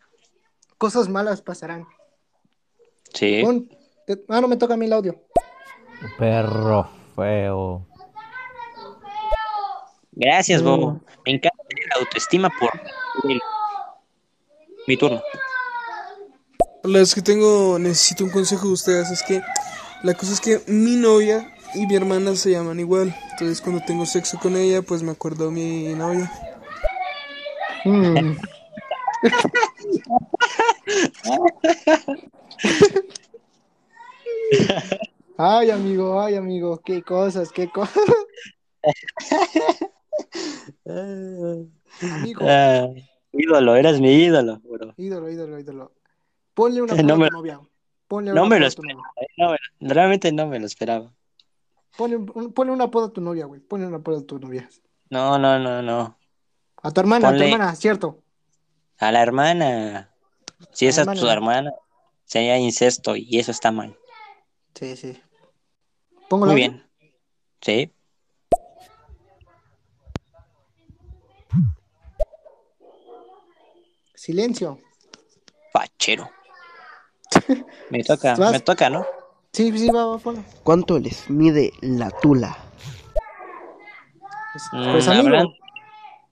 cosas 0.78 1.08
malas 1.08 1.40
pasarán. 1.42 1.86
Sí. 3.14 3.40
Pon- 3.42 3.68
te- 4.06 4.24
ah, 4.28 4.40
no 4.40 4.48
me 4.48 4.56
toca 4.56 4.74
a 4.74 4.76
mí 4.76 4.86
el 4.86 4.92
audio. 4.92 5.20
Perro 6.18 6.88
feo. 7.16 7.86
Gracias. 10.12 10.62
Bobo. 10.62 11.00
Me 11.24 11.32
encanta 11.32 11.64
tener 11.68 11.88
autoestima 11.98 12.50
por 12.60 12.70
mi 14.86 14.96
turno. 14.96 15.22
Hola, 16.84 17.00
es 17.00 17.14
que 17.14 17.22
tengo, 17.22 17.78
necesito 17.78 18.24
un 18.24 18.30
consejo 18.30 18.66
de 18.66 18.72
ustedes. 18.74 19.10
Es 19.10 19.22
que 19.22 19.40
la 20.02 20.14
cosa 20.14 20.32
es 20.32 20.40
que 20.40 20.60
mi 20.66 20.96
novia 20.96 21.54
y 21.74 21.86
mi 21.86 21.94
hermana 21.94 22.34
se 22.36 22.50
llaman 22.50 22.80
igual. 22.80 23.14
Entonces 23.32 23.60
cuando 23.60 23.82
tengo 23.84 24.06
sexo 24.06 24.38
con 24.38 24.56
ella, 24.56 24.82
pues 24.82 25.02
me 25.02 25.12
acuerdo 25.12 25.46
de 25.46 25.50
mi 25.52 25.94
novia. 25.94 26.30
Mm. 27.84 28.36
Ay, 35.38 35.70
amigo, 35.70 36.20
ay, 36.20 36.36
amigo, 36.36 36.80
qué 36.84 37.02
cosas, 37.02 37.50
qué 37.52 37.68
cosas. 37.70 38.02
Amigo, 42.14 42.46
Ah, 42.48 42.88
ídolo, 43.32 43.76
eres 43.76 44.00
mi 44.00 44.12
ídolo, 44.12 44.60
bro. 44.64 44.94
ídolo, 44.96 45.30
ídolo, 45.30 45.58
ídolo. 45.58 45.92
Ponle 46.54 46.82
una 46.82 46.94
No 47.02 47.16
me- 47.16 47.30
novia. 47.30 47.60
Ponle 48.12 48.30
No 48.34 48.44
me 48.44 48.58
lo 48.58 48.66
a 48.66 48.68
esperaba. 48.68 49.00
eh, 49.16 49.26
no 49.38 49.56
realmente 49.80 50.30
no 50.32 50.46
me 50.46 50.60
lo 50.60 50.66
esperaba. 50.66 51.10
Ponle, 51.96 52.16
un- 52.16 52.52
ponle 52.52 52.70
un 52.74 52.82
apodo 52.82 53.06
a 53.06 53.10
tu 53.14 53.22
novia, 53.22 53.46
güey. 53.46 53.58
Ponle 53.62 53.86
un 53.86 53.94
apodo 53.94 54.18
a 54.18 54.26
tu 54.26 54.38
novia. 54.38 54.68
No, 55.08 55.38
no, 55.38 55.58
no, 55.58 55.80
no. 55.80 56.18
A 56.82 56.90
tu 56.90 57.00
hermana, 57.00 57.30
a 57.30 57.34
tu 57.34 57.42
hermana, 57.42 57.74
cierto. 57.74 58.22
A 58.98 59.10
la 59.12 59.22
hermana. 59.22 60.14
Si 60.72 60.84
A 60.84 60.90
esa 60.90 61.10
es 61.10 61.18
tu 61.20 61.26
hermana. 61.26 61.72
sería 62.26 62.58
incesto 62.58 63.16
y 63.16 63.38
eso 63.38 63.50
está 63.50 63.72
mal. 63.72 63.96
Sí, 64.74 64.94
sí. 64.94 65.18
Pongo 66.28 66.44
Muy 66.44 66.54
bien. 66.56 66.86
Sí. 67.62 67.90
Silencio. 74.14 74.78
Fachero. 75.72 76.30
Me 77.90 78.02
toca, 78.04 78.36
Vas. 78.36 78.52
me 78.52 78.60
toca, 78.60 78.88
¿no? 78.90 79.06
Sí, 79.52 79.76
sí, 79.76 79.90
va, 79.90 80.04
va. 80.06 80.44
¿Cuánto 80.62 80.98
les 80.98 81.28
mide 81.28 81.72
la 81.80 82.10
tula? 82.10 82.56
Pues, 84.52 84.68
Mm, 84.72 84.92
pues, 84.92 85.08
amigo, 85.08 85.28
hablan- 85.28 85.54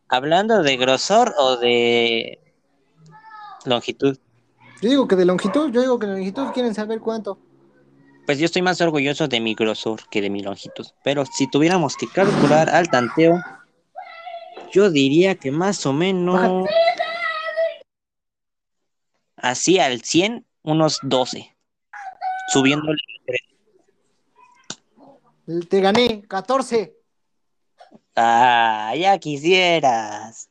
hablando 0.09 0.62
de 0.62 0.77
grosor 0.77 1.35
o 1.39 1.56
de 1.56 2.39
longitud. 3.64 4.16
yo 4.81 4.89
digo 4.89 5.06
que 5.09 5.16
de 5.16 5.24
longitud, 5.27 5.70
yo 5.72 5.81
digo 5.82 5.98
que 5.98 6.06
de 6.06 6.12
longitud 6.14 6.52
quieren 6.52 6.74
saber 6.74 7.01
cuánto. 7.01 7.39
Pues 8.27 8.39
yo 8.39 8.44
estoy 8.47 8.62
más 8.62 8.81
orgulloso 8.81 9.27
de 9.28 9.40
mi 9.40 9.55
grosor 9.55 10.01
que 10.09 10.20
de 10.22 10.31
mi 10.31 10.43
longitud. 10.43 10.86
Pero 11.02 11.27
si 11.27 11.47
tuviéramos 11.51 11.97
que 11.97 12.06
calcular 12.06 12.70
al 12.70 12.89
tanteo, 12.89 13.43
yo 14.72 14.89
diría 14.90 15.35
que 15.35 15.51
más 15.51 15.85
o 15.85 15.93
menos 15.93 16.68
así 19.36 19.78
al 19.81 20.02
100, 20.02 20.47
unos 20.62 20.99
12. 21.03 21.57
Subiéndole. 22.53 22.99
Te 25.69 25.81
gané, 25.81 26.23
14. 26.28 26.97
Ah, 28.15 28.93
ya 28.97 29.19
quisieras. 29.19 30.51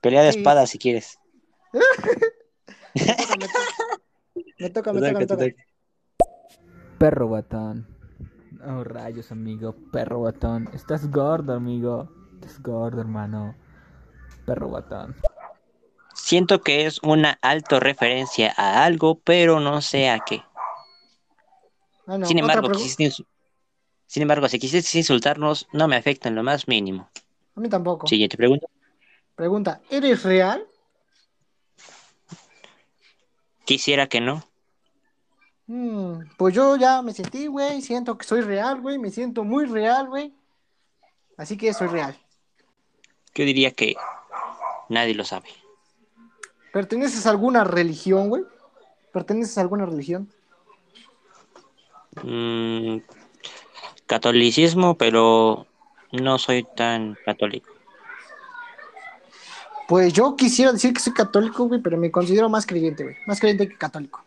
Pelea 0.00 0.22
de 0.22 0.32
Sí. 0.32 0.38
espadas 0.38 0.70
si 0.70 0.78
quieres. 0.78 1.18
Me 2.94 3.14
toca, 3.16 3.36
me 3.36 3.46
toca. 3.46 3.58
Me 4.58 4.70
toca, 4.70 4.92
me 4.92 5.00
toca, 5.00 5.18
me 5.18 5.26
toca. 5.26 5.44
Perro 6.98 7.28
batón. 7.28 7.86
Oh, 8.66 8.84
rayos, 8.84 9.30
amigo. 9.32 9.74
Perro 9.92 10.22
batón. 10.22 10.68
Estás 10.74 11.10
gordo, 11.10 11.54
amigo. 11.54 12.10
Estás 12.34 12.60
gordo, 12.62 13.00
hermano. 13.00 13.54
Perro 14.44 14.68
batón. 14.70 15.14
Siento 16.30 16.62
que 16.62 16.86
es 16.86 17.00
una 17.02 17.40
alto 17.42 17.80
referencia 17.80 18.54
a 18.56 18.84
algo, 18.84 19.18
pero 19.18 19.58
no 19.58 19.82
sé 19.82 20.08
a 20.08 20.20
qué. 20.20 20.44
Ah, 22.06 22.18
no, 22.18 22.24
Sin 22.24 22.38
embargo, 22.38 22.70
quisiste 22.70 23.10
sin 24.06 24.22
embargo, 24.22 24.48
si 24.48 24.60
quisiste 24.60 24.96
insultarnos, 24.96 25.66
no 25.72 25.88
me 25.88 25.96
afecta 25.96 26.28
en 26.28 26.36
lo 26.36 26.44
más 26.44 26.68
mínimo. 26.68 27.10
A 27.56 27.60
mí 27.60 27.68
tampoco. 27.68 28.06
Siguiente 28.06 28.36
pregunta. 28.36 28.68
Pregunta, 29.34 29.80
¿eres 29.90 30.22
real? 30.22 30.64
Quisiera 33.64 34.06
que 34.08 34.20
no. 34.20 34.44
Mm, 35.66 36.26
pues 36.36 36.54
yo 36.54 36.76
ya 36.76 37.02
me 37.02 37.12
sentí, 37.12 37.48
güey. 37.48 37.82
Siento 37.82 38.16
que 38.16 38.24
soy 38.24 38.42
real, 38.42 38.80
güey. 38.80 38.98
Me 38.98 39.10
siento 39.10 39.42
muy 39.42 39.64
real, 39.64 40.06
güey. 40.06 40.32
Así 41.36 41.56
que 41.56 41.74
soy 41.74 41.88
real. 41.88 42.16
Yo 43.34 43.44
diría 43.44 43.72
que 43.72 43.96
nadie 44.88 45.14
lo 45.14 45.24
sabe. 45.24 45.48
¿Perteneces 46.72 47.26
a 47.26 47.30
alguna 47.30 47.64
religión, 47.64 48.28
güey? 48.28 48.44
¿Perteneces 49.12 49.58
a 49.58 49.62
alguna 49.62 49.86
religión? 49.86 50.28
Mm, 52.22 52.98
catolicismo, 54.06 54.96
pero 54.96 55.66
no 56.12 56.38
soy 56.38 56.64
tan 56.76 57.16
católico. 57.24 57.70
Pues 59.88 60.12
yo 60.12 60.36
quisiera 60.36 60.72
decir 60.72 60.92
que 60.92 61.00
soy 61.00 61.12
católico, 61.12 61.64
güey, 61.64 61.80
pero 61.80 61.96
me 61.96 62.12
considero 62.12 62.48
más 62.48 62.64
creyente, 62.64 63.02
güey. 63.02 63.16
Más 63.26 63.40
creyente 63.40 63.68
que 63.68 63.76
católico. 63.76 64.24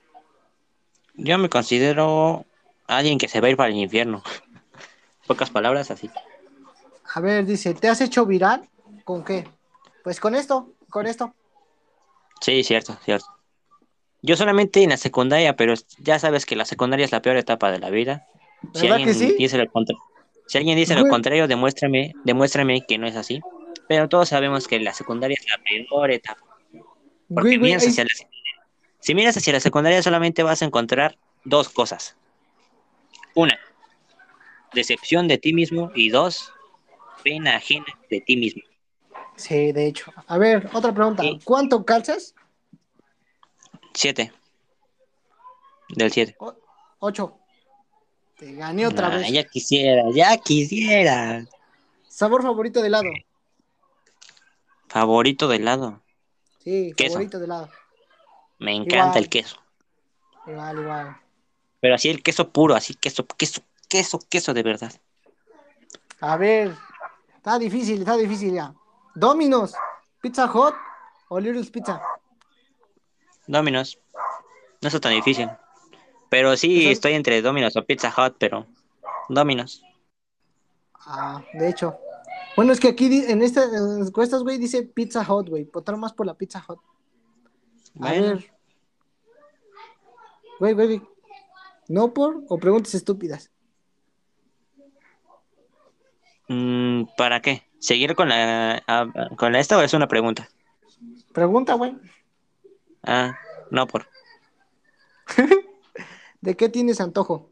Yo 1.16 1.38
me 1.38 1.48
considero 1.50 2.46
alguien 2.88 3.18
que 3.18 3.30
se 3.30 3.40
va 3.40 3.48
a 3.48 3.52
ir 3.52 3.58
para 3.58 3.70
el 3.70 3.78
infierno. 3.78 4.22
Pocas 5.28 5.50
palabras 5.50 5.90
así. 5.92 6.10
A 7.14 7.20
ver, 7.22 7.46
dice, 7.46 7.74
¿te 7.74 7.88
has 7.88 8.02
hecho 8.02 8.26
viral? 8.26 8.68
¿Con 9.06 9.24
qué? 9.24 9.48
Pues 10.04 10.20
con 10.20 10.36
esto, 10.36 10.74
con 10.90 11.06
esto. 11.06 11.34
Sí, 12.42 12.64
cierto, 12.64 12.98
cierto. 13.04 13.26
Yo 14.22 14.38
solamente 14.38 14.84
en 14.84 14.90
la 14.90 14.98
secundaria, 14.98 15.56
pero 15.56 15.74
ya 16.00 16.18
sabes 16.20 16.46
que 16.46 16.56
la 16.56 16.66
secundaria 16.66 17.06
es 17.06 17.12
la 17.12 17.22
peor 17.22 17.38
etapa 17.38 17.72
de 17.72 17.80
la 17.80 17.90
vida. 17.90 18.26
Si 18.74 18.82
¿Verdad 18.84 18.98
alguien 18.98 19.10
que 19.10 19.14
sí? 19.14 19.36
dice 19.38 19.58
lo 19.58 19.70
contra- 19.70 19.98
si 20.48 20.58
alguien 20.58 20.78
dice 20.78 20.96
lo 20.96 21.08
contrario, 21.08 21.48
demuéstrame, 21.48 22.14
demuéstrame 22.24 22.82
que 22.88 22.98
no 22.98 23.08
es 23.08 23.16
así. 23.16 23.42
Pero 23.88 24.08
todos 24.08 24.30
sabemos 24.30 24.68
que 24.68 24.80
la 24.80 24.94
secundaria 24.94 25.38
es 25.40 25.46
la 25.50 25.62
peor 25.64 26.12
etapa. 26.12 26.42
Porque 27.34 27.58
Güey, 27.58 27.58
güey, 27.58 27.72
miras 27.72 27.84
ay, 27.84 27.90
hacia 27.90 28.04
la 28.04 28.10
secundaria. 28.10 28.68
Si 29.00 29.16
miras 29.16 29.38
hacia 29.38 29.54
la 29.54 29.60
secundaria 29.60 30.02
solamente 30.02 30.44
vas 30.44 30.62
a 30.62 30.66
encontrar 30.66 31.18
dos 31.44 31.70
cosas. 31.70 32.16
Una, 33.36 33.60
decepción 34.74 35.28
de 35.28 35.38
ti 35.38 35.54
mismo 35.54 35.92
y 35.96 36.10
dos, 36.10 36.52
pena 37.24 37.56
ajena 37.56 37.86
de 38.10 38.22
ti 38.22 38.38
mismo. 38.38 38.64
Sí, 39.36 39.72
de 39.72 39.88
hecho. 39.88 40.12
A 40.28 40.38
ver, 40.38 40.70
otra 40.74 40.94
pregunta. 40.94 41.24
Sí. 41.24 41.40
¿Cuánto 41.44 41.84
calzas? 41.86 42.34
Siete. 43.94 44.32
Del 45.90 46.12
siete. 46.12 46.36
O- 46.40 46.56
ocho. 47.00 47.38
Te 48.38 48.54
gané 48.54 48.88
otra 48.88 49.10
vez. 49.10 49.32
Ya 49.32 49.44
quisiera, 49.44 50.04
ya 50.14 50.38
quisiera. 50.38 51.46
¿Sabor 52.08 52.42
favorito 52.44 52.82
de 52.82 52.88
helado? 52.88 53.10
Favorito 54.88 55.48
de 55.48 55.56
helado. 55.58 56.02
Sí, 56.64 56.94
Queso. 56.96 57.14
favorito 57.14 57.40
de 57.40 57.46
helado. 57.46 57.70
Me 58.60 58.74
encanta 58.76 59.06
Igual. 59.08 59.18
el 59.24 59.30
queso. 59.30 59.58
Igual, 60.48 60.80
igual. 60.80 61.18
Pero 61.80 61.96
así 61.96 62.10
el 62.10 62.22
queso 62.24 62.50
puro, 62.50 62.76
así 62.76 62.94
queso, 62.94 63.26
queso, 63.26 63.62
queso, 63.90 64.20
queso 64.30 64.54
de 64.54 64.64
verdad. 64.64 64.94
A 66.22 66.38
ver, 66.38 66.76
está 67.36 67.60
difícil, 67.60 68.00
está 68.00 68.16
difícil 68.16 68.54
ya. 68.54 68.74
Domino's, 69.16 69.74
Pizza 70.22 70.46
Hut 70.52 70.74
o 71.30 71.40
Little's 71.40 71.70
Pizza. 71.70 72.02
Domino's. 73.48 74.00
No 74.82 74.88
está 74.88 75.00
tan 75.00 75.14
difícil. 75.14 75.50
Pero 76.30 76.56
sí 76.58 76.82
Pues, 76.84 76.94
estoy 76.98 77.14
entre 77.14 77.42
Domino's 77.42 77.76
o 77.76 77.86
Pizza 77.86 78.10
Hut, 78.16 78.36
pero 78.40 78.66
Domino's. 79.30 79.84
Ah, 81.06 81.44
de 81.54 81.70
hecho. 81.70 81.98
Bueno, 82.56 82.72
es 82.74 82.80
que 82.80 82.90
aquí 82.90 83.24
en 83.28 83.42
estas 83.42 83.72
encuestas, 83.74 84.44
güey, 84.44 84.58
dice 84.58 84.84
Pizza 84.84 85.22
Hut, 85.28 85.50
güey. 85.50 85.64
Votaron 85.66 86.00
más 86.02 86.14
por 86.14 86.26
la 86.26 86.34
Pizza 86.36 86.64
Hut. 86.68 86.80
A 86.80 88.10
Bueno. 88.10 88.28
ver. 88.28 88.54
Güey, 90.60 90.74
güey, 90.74 90.88
güey. 90.88 91.02
¿No 91.90 92.14
por 92.14 92.44
o 92.48 92.58
preguntas 92.58 92.94
estúpidas? 92.96 93.52
Mm, 96.48 97.04
¿Para 97.18 97.42
qué? 97.42 97.64
¿Seguir 97.84 98.16
con 98.16 98.30
la, 98.30 98.82
ah, 98.88 99.08
con 99.36 99.56
esta 99.56 99.78
o 99.78 99.82
es 99.82 99.94
una 99.94 100.08
pregunta? 100.08 100.48
Pregunta, 101.34 101.74
güey. 101.74 101.98
Ah, 103.04 103.38
no 103.72 103.88
por. 103.88 104.08
¿De 106.42 106.56
qué 106.56 106.70
tienes 106.70 107.02
antojo? 107.02 107.50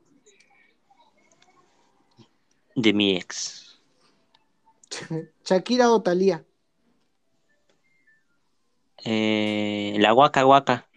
de 2.76 2.94
mi 2.94 3.18
ex. 3.18 3.82
Shakira 5.44 5.92
o 5.92 6.02
Talía. 6.02 6.46
Eh, 9.04 9.96
la 9.98 10.14
guaca 10.14 10.44
guaca. 10.44 10.88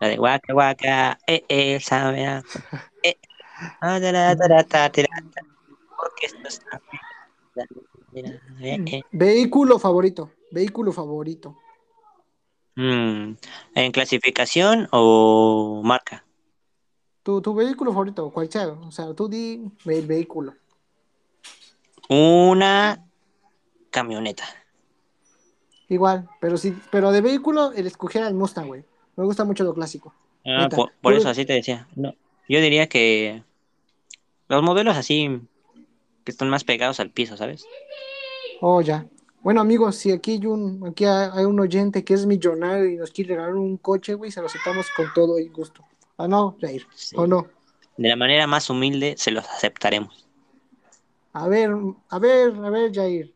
La 0.00 0.08
de 0.08 0.16
guaca 0.16 0.54
guaca. 0.54 1.18
Eh, 1.26 1.44
eh, 1.48 1.80
sabe. 1.80 2.42
Eh. 3.02 3.18
Porque 5.98 6.26
esto 6.26 6.48
está. 6.48 6.80
Mira, 8.12 8.40
eh, 8.60 8.84
eh. 8.86 9.02
Vehículo 9.12 9.78
favorito. 9.78 10.30
Vehículo 10.50 10.92
favorito. 10.92 11.56
Mm, 12.76 13.34
¿En 13.74 13.92
clasificación 13.92 14.88
o 14.90 15.82
marca? 15.84 16.24
Tu, 17.22 17.40
tu 17.40 17.54
vehículo 17.54 17.92
favorito, 17.92 18.30
cual 18.30 18.50
sea. 18.50 18.68
O 18.68 18.90
sea, 18.90 19.12
tú 19.14 19.28
di 19.28 19.62
el 19.84 20.06
vehículo. 20.06 20.54
Una 22.08 23.06
camioneta. 23.90 24.44
Igual, 25.88 26.28
pero 26.40 26.56
sí, 26.56 26.76
pero 26.90 27.12
de 27.12 27.20
vehículo 27.20 27.72
el 27.72 27.86
escoger 27.86 28.24
el 28.24 28.34
Mustang, 28.34 28.68
güey. 28.68 28.84
Me 29.16 29.24
gusta 29.24 29.44
mucho 29.44 29.64
lo 29.64 29.74
clásico. 29.74 30.14
Ah, 30.46 30.68
por, 30.74 30.92
por 31.00 31.12
eso 31.12 31.28
así 31.28 31.44
te 31.44 31.52
decía. 31.52 31.86
No, 31.96 32.14
yo 32.48 32.60
diría 32.60 32.88
que 32.88 33.42
los 34.48 34.62
modelos 34.62 34.96
así 34.96 35.40
que 36.24 36.30
están 36.30 36.48
más 36.50 36.64
pegados 36.64 37.00
al 37.00 37.10
piso, 37.10 37.36
¿sabes? 37.36 37.64
Oh, 38.60 38.80
ya. 38.80 39.06
Bueno, 39.42 39.60
amigos, 39.60 39.96
si 39.96 40.12
aquí 40.12 40.32
hay 40.32 40.46
un, 40.46 40.86
aquí 40.86 41.04
hay 41.06 41.44
un 41.44 41.58
oyente 41.58 42.04
que 42.04 42.14
es 42.14 42.26
millonario 42.26 42.86
y 42.86 42.96
nos 42.96 43.10
quiere 43.10 43.34
regalar 43.34 43.54
un 43.54 43.78
coche, 43.78 44.14
güey, 44.14 44.30
se 44.30 44.40
lo 44.40 44.46
aceptamos 44.46 44.86
con 44.94 45.06
todo 45.14 45.38
el 45.38 45.50
gusto. 45.50 45.82
¿Ah, 46.18 46.28
no, 46.28 46.56
Jair? 46.60 46.86
Sí. 46.94 47.16
¿O 47.18 47.26
no? 47.26 47.46
De 47.96 48.08
la 48.08 48.16
manera 48.16 48.46
más 48.46 48.68
humilde 48.68 49.14
se 49.16 49.30
los 49.30 49.46
aceptaremos. 49.48 50.26
A 51.32 51.48
ver, 51.48 51.70
a 52.08 52.18
ver, 52.18 52.54
a 52.54 52.70
ver, 52.70 52.92
Jair. 52.94 53.34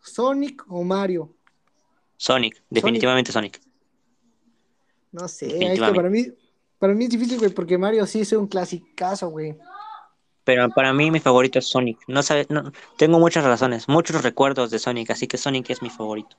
¿Sonic 0.00 0.64
o 0.68 0.82
Mario? 0.82 1.34
Sonic, 2.16 2.62
definitivamente 2.70 3.32
Sonic. 3.32 3.60
No 5.12 5.28
sé, 5.28 5.46
es 5.46 5.80
que 5.80 5.92
para 5.92 6.08
mí, 6.10 6.26
para 6.78 6.94
mí 6.94 7.04
es 7.04 7.10
difícil, 7.10 7.38
güey, 7.38 7.50
porque 7.50 7.78
Mario 7.78 8.06
sí 8.06 8.20
es 8.20 8.32
un 8.32 8.46
clasicazo, 8.46 9.28
güey. 9.28 9.56
Pero 10.44 10.68
para 10.70 10.92
mí 10.92 11.10
mi 11.10 11.20
favorito 11.20 11.58
es 11.58 11.66
Sonic. 11.66 11.98
No 12.06 12.22
sabe, 12.22 12.46
no, 12.50 12.70
tengo 12.98 13.18
muchas 13.18 13.44
razones, 13.44 13.88
muchos 13.88 14.22
recuerdos 14.22 14.70
de 14.70 14.78
Sonic, 14.78 15.10
así 15.10 15.26
que 15.26 15.38
Sonic 15.38 15.70
es 15.70 15.82
mi 15.82 15.90
favorito. 15.90 16.36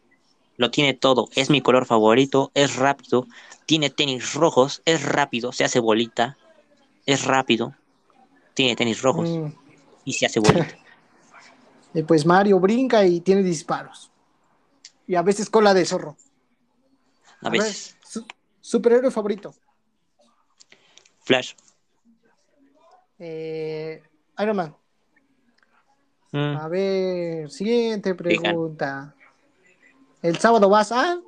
Lo 0.57 0.71
tiene 0.71 0.93
todo, 0.93 1.27
es 1.35 1.49
mi 1.49 1.61
color 1.61 1.85
favorito, 1.85 2.51
es 2.53 2.75
rápido, 2.75 3.27
tiene 3.65 3.89
tenis 3.89 4.33
rojos, 4.33 4.81
es 4.85 5.03
rápido, 5.03 5.51
se 5.51 5.65
hace 5.65 5.79
bolita, 5.79 6.37
es 7.05 7.25
rápido, 7.25 7.75
tiene 8.53 8.75
tenis 8.75 9.01
rojos 9.01 9.29
Mm, 9.29 9.47
y 10.05 10.13
se 10.13 10.27
hace 10.27 10.39
bolita. 10.39 10.75
y 11.93 12.03
pues 12.03 12.25
Mario 12.25 12.59
brinca 12.59 13.05
y 13.05 13.19
tiene 13.21 13.43
disparos. 13.43 14.11
Y 15.07 15.15
a 15.15 15.21
veces 15.23 15.49
cola 15.49 15.73
de 15.73 15.85
zorro. 15.85 16.15
A 17.41 17.49
veces. 17.49 17.97
su- 18.03 18.25
superhéroe 18.61 19.11
favorito. 19.11 19.53
Flash. 21.23 21.53
Eh, 23.19 24.01
Iron 24.39 24.57
Man. 24.57 24.75
Mm, 26.31 26.57
A 26.57 26.67
ver, 26.67 27.49
siguiente 27.49 28.13
pregunta. 28.15 29.15
¿El 30.21 30.37
sábado 30.37 30.69
vas 30.69 30.91
a? 30.91 31.19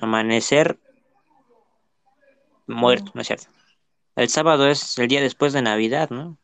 Amanecer 0.00 0.78
muerto, 2.66 3.10
no 3.14 3.20
es 3.22 3.26
cierto. 3.26 3.46
El 4.14 4.28
sábado 4.28 4.68
es 4.68 4.98
el 4.98 5.08
día 5.08 5.20
después 5.20 5.52
de 5.52 5.62
Navidad, 5.62 6.10
¿no? 6.10 6.36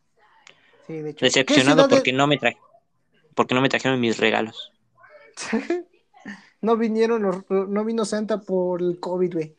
Sí, 0.87 0.95
de 0.95 1.11
hecho. 1.11 1.25
Decepcionado 1.25 1.55
¿Qué 1.55 1.73
ciudad 1.73 1.89
de- 1.89 1.97
porque 1.97 2.13
no 2.13 2.27
me 2.27 2.39
traje, 2.39 2.59
porque 3.35 3.55
no 3.55 3.61
me 3.61 3.69
trajeron 3.69 4.01
mis 4.01 4.19
regalos. 4.19 4.73
no 6.61 6.77
vinieron 6.77 7.23
los, 7.23 7.49
no 7.51 7.85
vino 7.85 8.05
Santa 8.05 8.41
por 8.41 8.83
el 8.83 8.99
COVID, 9.01 9.33
güey. 9.35 9.55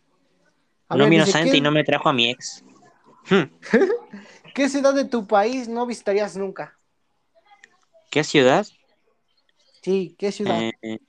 No 0.90 0.98
ver, 0.98 1.10
vino 1.10 1.26
Santa 1.26 1.52
¿qué, 1.52 1.58
y 1.58 1.62
no 1.62 1.72
me 1.72 1.84
trajo 1.84 2.10
a 2.10 2.14
mi 2.14 2.30
ex. 2.30 2.64
Hmm, 3.30 3.44
¿Qué 4.56 4.70
ciudad 4.70 4.94
de 4.94 5.06
tu 5.06 5.26
país 5.26 5.68
no 5.68 5.86
visitarías 5.86 6.36
nunca? 6.36 6.78
¿Qué 8.12 8.24
ciudad? 8.24 8.68
Sí, 9.82 10.16
¿qué 10.18 10.32
ciudad? 10.32 10.62
Eh, 10.82 11.00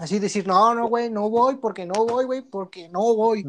Así 0.00 0.18
decir, 0.18 0.46
no, 0.46 0.74
no, 0.74 0.88
güey, 0.88 1.10
no 1.10 1.28
voy 1.28 1.56
porque 1.56 1.84
no 1.84 2.06
voy, 2.06 2.24
güey, 2.24 2.40
porque 2.40 2.88
no 2.88 3.14
voy. 3.14 3.44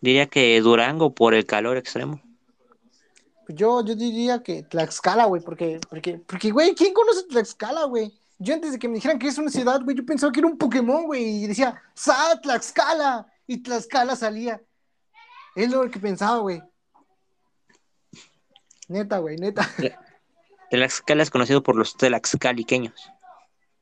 diría 0.00 0.26
que 0.26 0.60
Durango 0.60 1.14
por 1.14 1.34
el 1.34 1.46
calor 1.46 1.76
extremo. 1.76 2.20
Yo, 3.48 3.84
yo 3.84 3.94
diría 3.94 4.42
que 4.42 4.64
Tlaxcala, 4.64 5.26
güey, 5.26 5.40
porque, 5.40 5.78
porque, 5.88 6.18
porque, 6.26 6.50
güey, 6.50 6.74
¿quién 6.74 6.92
conoce 6.92 7.28
Tlaxcala, 7.28 7.84
güey? 7.84 8.12
Yo 8.38 8.54
antes 8.54 8.72
de 8.72 8.78
que 8.80 8.88
me 8.88 8.94
dijeran 8.96 9.20
que 9.20 9.28
es 9.28 9.38
una 9.38 9.50
ciudad, 9.50 9.80
güey, 9.84 9.96
yo 9.96 10.04
pensaba 10.04 10.32
que 10.32 10.40
era 10.40 10.48
un 10.48 10.58
Pokémon, 10.58 11.04
güey, 11.04 11.44
y 11.44 11.46
decía, 11.46 11.80
¡Sa, 11.94 12.40
Tlaxcala! 12.40 13.26
Y 13.46 13.58
Tlaxcala 13.58 14.16
salía. 14.16 14.60
Es 15.54 15.70
lo 15.70 15.88
que 15.88 16.00
pensaba, 16.00 16.38
güey. 16.38 16.60
Neta, 18.92 19.18
güey, 19.18 19.36
neta. 19.38 19.66
Tlaxcala 20.70 21.22
es 21.22 21.30
conocido 21.30 21.62
por 21.62 21.76
los 21.76 21.96
tlaxcaliqueños. 21.96 23.10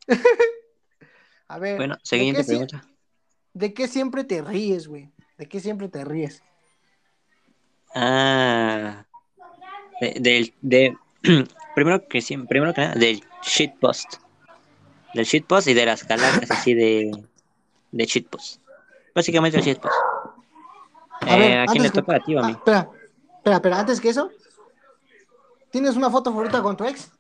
A 1.49 1.59
ver. 1.59 1.77
Bueno, 1.79 1.97
¿de 1.97 2.01
siguiente 2.05 2.43
si- 2.45 2.49
pregunta. 2.51 2.85
¿De 3.53 3.75
qué 3.75 3.89
siempre 3.89 4.23
te 4.23 4.41
ríes, 4.41 4.87
güey? 4.87 5.11
¿De 5.37 5.47
qué 5.49 5.59
siempre 5.59 5.89
te 5.89 6.05
ríes? 6.05 6.45
Ah, 7.93 9.05
de, 10.01 10.15
del- 10.21 10.55
de- 10.61 10.97
primero 11.75 12.07
que 12.07 12.21
siempre, 12.21 12.47
primero 12.49 12.73
que 12.73 12.83
nada, 12.83 12.95
del 12.95 13.21
shitpost. 13.43 14.15
Del 15.13 15.25
shitpost 15.25 15.67
y 15.67 15.75
de 15.75 15.87
las 15.87 16.05
calacas 16.05 16.49
así 16.53 16.73
de, 16.75 17.11
de 17.91 18.05
shitpost. 18.05 18.61
Básicamente 19.13 19.59
el 19.59 19.65
shitpost. 19.65 19.97
A 21.23 21.37
Eh, 21.37 21.39
ver, 21.41 21.59
¿A 21.59 21.67
quién 21.67 21.83
le 21.83 21.91
toca 21.91 22.15
a 22.17 22.21
ti 22.21 22.37
o 22.37 22.39
a 22.39 22.43
Ah, 22.45 22.47
mí? 22.47 22.53
espera, 22.53 22.89
espera, 23.39 23.57
espera, 23.57 23.81
antes 23.81 24.01
que 24.01 24.09
eso, 24.11 24.31
¿tienes 25.71 25.97
una 25.97 26.11
foto 26.11 26.31
favorita 26.31 26.63
con 26.63 26.77
tu 26.77 26.85
ex? 26.85 27.11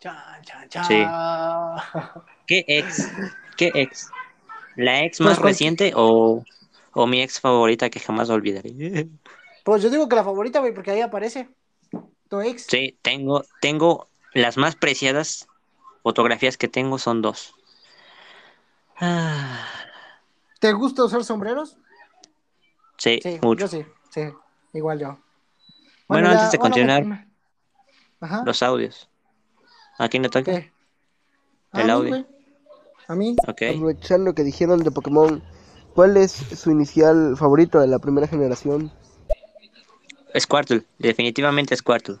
Chan, 0.00 0.42
chan, 0.44 0.68
chan. 0.68 0.84
Sí. 0.86 1.06
¿Qué 2.46 2.64
ex? 2.68 3.08
¿Qué 3.56 3.72
ex? 3.74 4.10
¿La 4.76 5.04
ex 5.04 5.20
Pues 5.22 5.36
más 5.36 5.38
reciente 5.38 5.92
o, 5.94 6.44
o 6.92 7.06
mi 7.06 7.22
ex 7.22 7.40
favorita 7.40 7.90
que 7.90 8.00
jamás 8.00 8.30
olvidaré? 8.30 9.08
Pues 9.64 9.82
yo 9.82 9.90
digo 9.90 10.08
que 10.08 10.16
la 10.16 10.24
favorita, 10.24 10.60
güey, 10.60 10.74
porque 10.74 10.90
ahí 10.90 11.00
aparece 11.00 11.48
tu 12.28 12.40
ex. 12.40 12.66
Sí, 12.68 12.98
tengo, 13.02 13.44
tengo 13.60 14.08
las 14.34 14.56
más 14.56 14.76
preciadas 14.76 15.46
fotografías 16.02 16.56
que 16.56 16.68
tengo 16.68 16.98
son 16.98 17.22
dos. 17.22 17.54
Ah, 18.96 19.66
¿Te 20.60 20.72
gusta 20.72 21.04
usar 21.04 21.24
sombreros? 21.24 21.76
sí, 22.98 23.20
Sí, 23.22 23.38
mucho. 23.42 23.64
yo 23.64 23.68
sí, 23.68 23.84
sí, 24.10 24.22
igual 24.72 24.98
yo. 25.00 25.18
Bueno, 26.08 26.28
antes 26.28 26.50
de 26.50 26.58
continuar, 26.58 27.06
Ajá. 28.24 28.42
Los 28.46 28.62
audios. 28.62 29.08
¿A 29.98 30.08
quién 30.08 30.22
le 30.22 30.28
toca? 30.30 30.44
¿Qué? 30.50 30.72
El 31.74 31.80
A 31.82 31.84
mí, 31.84 31.90
audio. 31.90 32.26
A 33.08 33.14
mí, 33.14 33.36
Ok. 33.46 33.62
Aprovechando 33.74 34.34
que 34.34 34.42
dijeron 34.44 34.82
de 34.82 34.90
Pokémon, 34.90 35.42
¿cuál 35.94 36.16
es 36.16 36.32
su 36.32 36.70
inicial 36.70 37.36
favorito 37.36 37.78
de 37.80 37.86
la 37.88 37.98
primera 37.98 38.26
generación? 38.26 38.90
Squirtle, 40.38 40.84
definitivamente 40.98 41.76
Squirtle. 41.76 42.18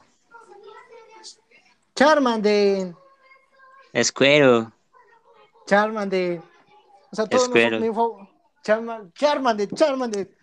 Charmander, 1.96 2.94
Squirtle. 4.02 4.68
Charmander. 5.66 6.40
O 7.10 7.16
sea, 7.16 7.26
todos 7.26 7.44
Squirtle. 7.46 7.80
nosotros, 7.88 8.28
Charmander, 8.62 9.68
Charmander. 9.74 10.36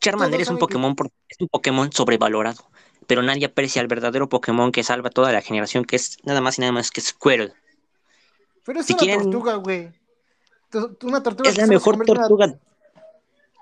Charmander 0.00 0.40
es 0.40 0.48
un 0.48 0.56
que- 0.56 0.60
Pokémon 0.60 0.94
por- 0.96 1.10
es 1.28 1.36
un 1.40 1.48
Pokémon 1.48 1.92
sobrevalorado, 1.92 2.62
pero 3.06 3.22
nadie 3.22 3.46
aprecia 3.46 3.80
al 3.82 3.88
verdadero 3.88 4.28
Pokémon 4.28 4.72
que 4.72 4.82
salva 4.84 5.10
toda 5.10 5.32
la 5.32 5.40
generación, 5.40 5.84
que 5.84 5.96
es 5.96 6.18
nada 6.24 6.40
más 6.40 6.58
y 6.58 6.62
nada 6.62 6.72
más 6.72 6.90
que 6.90 7.00
Squirtle. 7.00 7.52
Pero 8.64 8.80
es 8.80 8.86
Si 8.86 8.92
una 8.94 9.00
quieren- 9.00 9.22
tortuga, 9.30 9.54
güey. 9.56 9.90
Una 11.02 11.22
tortuga 11.22 11.50
Es 11.50 11.56
la 11.56 11.66
mejor 11.66 11.96
una- 11.96 12.04
tortuga. 12.04 12.54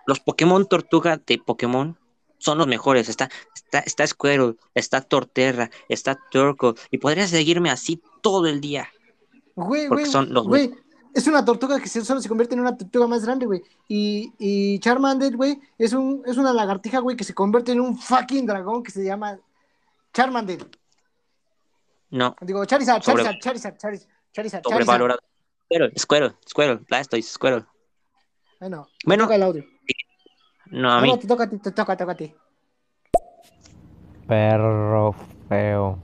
Los 0.07 0.21
Pokémon 0.21 0.67
tortuga 0.67 1.21
de 1.25 1.39
Pokémon 1.39 1.97
son 2.39 2.59
los 2.59 2.67
mejores. 2.67 3.09
Está, 3.09 3.31
está, 3.55 3.81
está 3.81 4.07
Squirtle, 4.07 4.55
está 4.75 5.01
Torterra, 5.01 5.71
está 5.89 6.19
Turco, 6.31 6.75
y 6.91 6.99
podrías 6.99 7.31
seguirme 7.31 7.71
así 7.71 8.01
todo 8.21 8.47
el 8.47 8.61
día. 8.61 8.89
Güey, 9.55 9.89
porque 9.89 10.03
güey, 10.05 10.13
son 10.13 10.33
los 10.33 10.47
güey. 10.47 10.73
Es 11.15 11.27
una 11.27 11.45
tortuga 11.45 11.79
que 11.79 11.89
se- 11.89 12.05
solo 12.05 12.21
se 12.21 12.29
convierte 12.29 12.55
en 12.55 12.61
una 12.61 12.77
tortuga 12.77 13.07
más 13.07 13.25
grande, 13.25 13.45
güey. 13.47 13.63
Y, 13.89 14.33
y 14.39 14.79
Charmander, 14.81 15.37
güey, 15.37 15.61
es, 15.79 15.93
un, 15.93 16.23
es 16.27 16.37
una 16.39 16.53
lagartija, 16.53 17.01
güey, 17.01 17.17
que 17.17 17.25
se 17.25 17.35
convierte 17.35 17.73
en 17.73 17.81
un 17.81 17.99
fucking 17.99 18.47
dragón 18.47 18.83
que 18.83 18.91
se 18.91 19.05
llama 19.05 19.39
Charmander. 20.15 20.67
No, 22.11 22.35
Digo, 22.41 22.65
Charizard, 22.65 23.03
Sobre- 23.03 23.23
Charizard, 23.25 23.41
Charizard, 23.41 23.77
Charizard, 23.79 24.09
Charizard. 24.33 24.63
Charizard. 24.63 24.63
sobrevalorado. 24.65 25.21
Squirtle, 25.71 25.93
Squirtle, 25.99 26.37
Squirtle, 26.49 26.85
Blastoise, 26.89 27.29
Squirtle. 27.33 27.65
Bueno, 28.61 28.89
Bueno. 29.07 29.25
toca 29.25 29.35
el 29.37 29.43
audio. 29.43 29.65
No, 30.67 30.93
a 30.93 30.97
No, 30.97 31.03
mí. 31.03 31.09
no, 31.09 31.19
te 31.19 31.27
toca 31.27 31.45
a 31.45 31.51
ti, 31.51 31.59
te 31.59 31.73
toca, 31.73 31.97
te 31.97 32.03
toca 32.05 32.13
a 32.13 32.17
ti. 32.17 32.35
Perro 34.29 35.15
feo. 35.49 35.99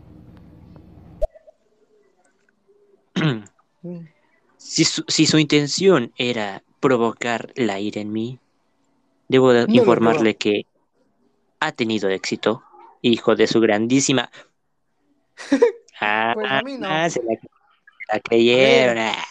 Si 4.68 4.84
su, 4.84 5.02
si 5.08 5.24
su 5.26 5.38
intención 5.38 6.12
era 6.16 6.62
provocar 6.78 7.52
la 7.56 7.80
ira 7.80 8.02
en 8.02 8.12
mí, 8.12 8.38
debo 9.28 9.52
No 9.52 9.64
informarle 9.68 10.36
que 10.36 10.66
ha 11.58 11.72
tenido 11.72 12.10
éxito, 12.10 12.62
hijo 13.02 13.34
de 13.34 13.46
su 13.46 13.60
grandísima... 13.60 14.30
Ah, 16.00 16.30
Pues 16.34 16.46
a 16.48 16.62
mí 16.62 16.76
no. 16.78 16.86
ah, 16.88 17.10
se 17.10 17.20
la, 17.24 17.34
la 18.12 18.20
creyeron. 18.20 18.98
ah. 18.98 19.24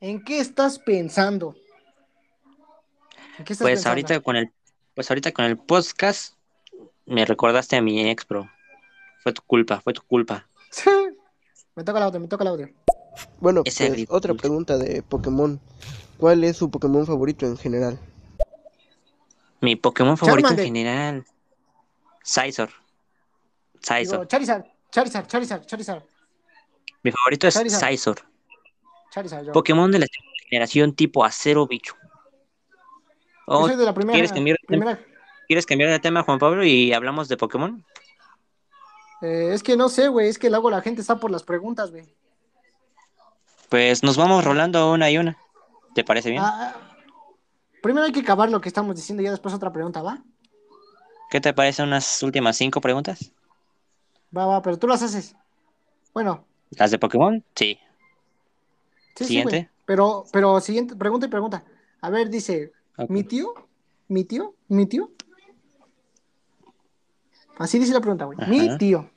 ¿En 0.00 0.24
qué 0.24 0.38
estás 0.38 0.78
pensando? 0.78 1.54
¿En 3.38 3.44
qué 3.44 3.52
estás 3.52 3.64
Pues 3.66 3.74
pensando? 3.74 3.88
ahorita 3.90 4.20
con 4.20 4.36
el, 4.36 4.50
pues 4.94 5.10
ahorita 5.10 5.32
con 5.32 5.44
el 5.44 5.58
podcast 5.58 6.36
me 7.04 7.26
recordaste 7.26 7.76
a 7.76 7.82
mi 7.82 8.08
ex, 8.08 8.26
bro. 8.26 8.48
Fue 9.22 9.34
tu 9.34 9.42
culpa, 9.42 9.80
fue 9.82 9.92
tu 9.92 10.00
culpa. 10.02 10.48
me 11.76 11.84
toca 11.84 11.98
el 11.98 12.04
audio, 12.04 12.20
me 12.20 12.28
toca 12.28 12.44
el 12.44 12.48
audio. 12.48 12.70
Bueno, 13.40 13.62
pues, 13.64 13.78
ridículo. 13.78 14.16
otra 14.16 14.34
pregunta 14.34 14.78
de 14.78 15.02
Pokémon. 15.02 15.60
¿Cuál 16.18 16.44
es 16.44 16.56
su 16.56 16.70
Pokémon 16.70 17.04
favorito 17.06 17.46
en 17.46 17.56
general? 17.56 17.98
Mi 19.60 19.76
Pokémon 19.76 20.16
favorito 20.16 20.48
Charmander. 20.48 20.66
en 20.66 20.74
general. 20.74 21.24
Scizor. 22.24 22.68
Digo, 22.68 23.82
Scizor. 23.82 24.28
Charizard, 24.28 24.64
Charizard, 24.90 25.26
Charizard, 25.26 25.66
Charizard, 25.66 26.02
Mi 27.02 27.10
favorito 27.10 27.46
es 27.48 27.54
Charizard. 27.54 27.90
Scizor. 27.92 28.16
Charizard. 29.10 29.46
Yo, 29.46 29.52
Pokémon 29.52 29.90
de 29.90 29.98
la 29.98 30.06
segunda 30.06 30.32
generación 30.48 30.94
tipo 30.94 31.24
acero 31.24 31.66
bicho. 31.66 31.94
Yo 32.02 32.08
Oh, 33.46 33.66
soy 33.66 33.76
de 33.76 33.84
la 33.84 33.92
primera. 33.92 34.14
¿quieres 34.14 34.32
cambiar 34.32 34.56
de 34.60 34.66
tema? 34.68 34.84
primera. 34.94 35.06
¿Quieres 35.48 35.66
cambiar 35.66 35.90
de 35.90 35.98
tema, 35.98 36.22
Juan 36.22 36.38
Pablo, 36.38 36.64
y 36.64 36.92
hablamos 36.92 37.28
de 37.28 37.36
Pokémon? 37.36 37.84
Eh, 39.20 39.50
es 39.52 39.62
que 39.62 39.76
no 39.76 39.88
sé, 39.88 40.08
güey, 40.08 40.28
es 40.28 40.38
que 40.38 40.48
luego 40.48 40.70
la 40.70 40.80
gente 40.80 41.00
está 41.00 41.18
por 41.18 41.30
las 41.30 41.42
preguntas, 41.42 41.90
güey. 41.90 42.04
Pues 43.72 44.02
nos 44.02 44.18
vamos 44.18 44.44
rolando 44.44 44.92
una 44.92 45.10
y 45.10 45.16
una. 45.16 45.38
¿Te 45.94 46.04
parece 46.04 46.28
bien? 46.28 46.42
Ah, 46.44 46.74
primero 47.82 48.04
hay 48.04 48.12
que 48.12 48.20
acabar 48.20 48.50
lo 48.50 48.60
que 48.60 48.68
estamos 48.68 48.94
diciendo 48.94 49.22
y 49.22 49.24
ya 49.24 49.30
después 49.30 49.54
otra 49.54 49.72
pregunta, 49.72 50.02
¿va? 50.02 50.22
¿Qué 51.30 51.40
te 51.40 51.54
parecen 51.54 51.86
unas 51.86 52.22
últimas 52.22 52.58
cinco 52.58 52.82
preguntas? 52.82 53.32
Va, 54.36 54.44
va, 54.44 54.60
pero 54.60 54.78
tú 54.78 54.86
las 54.86 55.02
haces. 55.02 55.34
Bueno, 56.12 56.44
¿Las 56.72 56.90
de 56.90 56.98
Pokémon? 56.98 57.42
Sí. 57.54 57.78
sí, 59.14 59.24
sí, 59.24 59.24
Siguiente. 59.24 59.56
güey. 59.56 59.68
Pero, 59.86 60.24
pero 60.30 60.60
siguiente, 60.60 60.94
pregunta 60.94 61.24
y 61.24 61.30
pregunta. 61.30 61.64
A 62.02 62.10
ver, 62.10 62.28
dice. 62.28 62.74
¿mi 63.08 63.24
tío? 63.24 63.54
¿Mi 64.06 64.24
tío? 64.24 64.54
¿Mi 64.68 64.84
tío? 64.84 65.12
Así 67.56 67.78
dice 67.78 67.94
la 67.94 68.02
pregunta, 68.02 68.26
güey. 68.26 68.36
Mi 68.46 68.66
Ajá. 68.66 68.76
tío. 68.76 69.10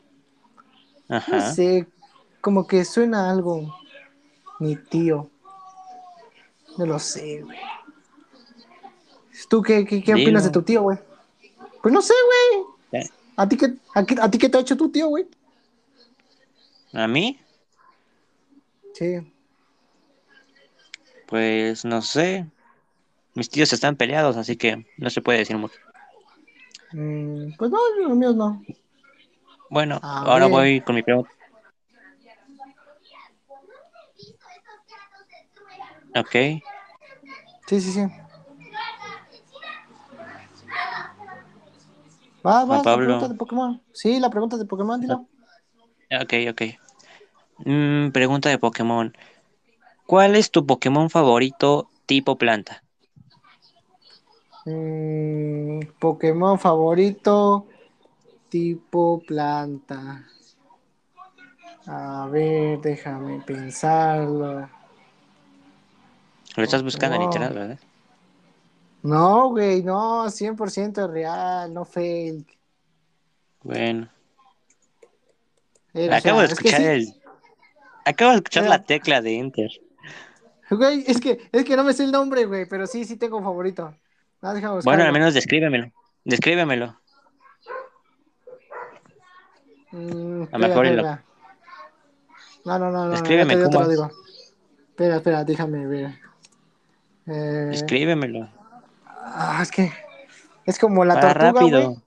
No 1.09 1.17
Ajá. 1.17 1.41
sé, 1.41 1.89
como 2.39 2.65
que 2.65 2.85
suena 2.85 3.29
algo. 3.29 3.83
Mi 4.59 4.75
tío. 4.75 5.29
No 6.77 6.85
lo 6.85 6.99
sé, 6.99 7.41
güey. 7.41 7.57
¿Tú 9.49 9.61
qué, 9.61 9.85
qué, 9.85 10.01
qué 10.03 10.13
opinas 10.13 10.43
de 10.43 10.49
tu 10.49 10.61
tío, 10.61 10.81
güey? 10.83 10.97
Pues 11.81 11.93
no 11.93 12.01
sé, 12.01 12.13
güey. 12.91 13.01
Eh, 13.03 13.09
¿A 13.35 13.47
ti, 13.47 13.57
qué, 13.57 13.73
a, 13.93 14.05
qué- 14.05 14.17
¿A 14.21 14.29
ti 14.31 14.37
qué 14.37 14.49
te 14.49 14.57
ha 14.57 14.61
hecho 14.61 14.77
tu 14.77 14.89
tío, 14.89 15.07
güey? 15.07 15.27
¿A 16.93 17.07
mí? 17.07 17.39
Sí. 18.93 19.17
Pues 21.27 21.83
no 21.85 22.01
sé. 22.01 22.45
Mis 23.33 23.49
tíos 23.49 23.73
están 23.73 23.95
peleados, 23.97 24.37
así 24.37 24.55
que 24.55 24.85
no 24.97 25.09
se 25.09 25.21
puede 25.21 25.39
decir 25.39 25.57
mucho. 25.57 25.75
Mm, 26.93 27.53
pues 27.57 27.69
no, 27.71 27.77
los 28.07 28.15
míos 28.17 28.35
no. 28.35 28.63
Bueno, 29.69 29.99
A 30.01 30.19
ahora 30.21 30.45
ver. 30.45 30.51
voy 30.51 30.81
con 30.81 30.95
mi 30.95 31.03
pregunta. 31.03 31.29
Ok. 36.15 36.35
Sí, 37.67 37.81
sí, 37.81 37.91
sí. 37.91 38.01
Va, 42.45 42.63
va, 42.63 42.65
Juan 42.67 42.77
la 42.77 42.83
Pablo. 42.83 43.05
pregunta 43.05 43.27
de 43.27 43.35
Pokémon. 43.35 43.81
Sí, 43.91 44.19
la 44.19 44.29
pregunta 44.29 44.57
de 44.57 44.65
Pokémon, 44.65 44.99
dilo. 45.01 45.27
Ok, 46.21 46.33
ok. 46.49 46.61
Mm, 47.65 48.11
pregunta 48.11 48.49
de 48.49 48.59
Pokémon. 48.59 49.13
¿Cuál 50.05 50.35
es 50.35 50.51
tu 50.51 50.65
Pokémon 50.65 51.09
favorito 51.09 51.89
tipo 52.05 52.37
planta? 52.37 52.83
Mm, 54.65 55.79
Pokémon 55.99 56.59
favorito 56.59 57.67
tipo 58.49 59.21
planta. 59.25 60.25
A 61.87 62.27
ver, 62.31 62.79
déjame 62.81 63.41
pensarlo. 63.41 64.69
Lo 66.55 66.63
estás 66.63 66.83
buscando 66.83 67.15
en 67.15 67.21
No. 67.21 67.25
internet, 67.25 67.53
¿verdad? 67.53 67.79
No, 69.03 69.49
güey, 69.49 69.83
no, 69.83 70.25
100% 70.29 71.07
real, 71.11 71.73
no 71.73 71.85
fake. 71.85 72.57
Bueno. 73.61 74.09
Sea, 75.93 76.17
Acabo 76.17 76.39
de 76.39 76.45
es 76.47 76.59
que 76.59 76.67
escuchar 76.69 76.81
sí. 76.81 76.87
el... 76.87 77.21
Acabo 78.05 78.31
de 78.31 78.37
escuchar 78.37 78.63
la 78.67 78.83
tecla 78.83 79.21
de 79.21 79.37
Enter. 79.39 79.69
Güey, 80.69 81.03
es 81.07 81.19
que, 81.21 81.47
es 81.51 81.63
que 81.63 81.75
no 81.75 81.83
me 81.83 81.93
sé 81.93 82.03
el 82.03 82.11
nombre, 82.11 82.45
güey, 82.45 82.65
pero 82.67 82.87
sí, 82.87 83.05
sí 83.05 83.17
tengo 83.17 83.41
favorito. 83.41 83.95
Ah, 84.41 84.53
Bueno, 84.83 85.03
al 85.03 85.11
menos 85.11 85.33
descríbemelo. 85.33 85.91
Descríbemelo. 86.23 86.99
Mm, 89.91 90.41
A 90.41 90.43
espera, 90.45 90.67
mejor 90.67 90.85
lo- 90.85 90.91
espera. 90.91 91.23
No, 92.65 92.79
no, 92.79 92.91
no, 92.91 93.05
no. 93.05 93.11
Descríbeme 93.11 93.53
ya 93.55 93.59
te 93.59 93.65
cómo 93.65 93.79
lo 93.81 93.87
digo. 93.89 94.11
Espera, 94.89 95.15
espera, 95.17 95.43
déjame 95.43 95.85
ver. 95.87 96.15
Eh, 97.27 97.67
Descríbemelo. 97.71 98.49
ah, 99.07 99.59
es 99.61 99.71
que 99.71 99.91
es 100.65 100.77
como 100.79 101.03
la 101.05 101.15
Para 101.15 101.33
tortuga, 101.33 101.51
rápido. 101.61 102.01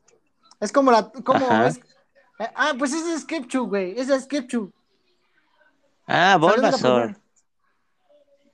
Es 0.60 0.72
como 0.72 0.90
la, 0.90 1.10
como 1.10 1.64
es. 1.64 1.78
eh, 2.38 2.50
ah, 2.54 2.72
pues 2.78 2.92
ese 2.92 3.14
es 3.14 3.22
Skepchu, 3.22 3.66
güey. 3.66 3.98
Ese 3.98 4.14
es 4.14 4.24
Skepchu. 4.24 4.72
Ah, 6.06 6.36
Bulbasaur. 6.40 7.16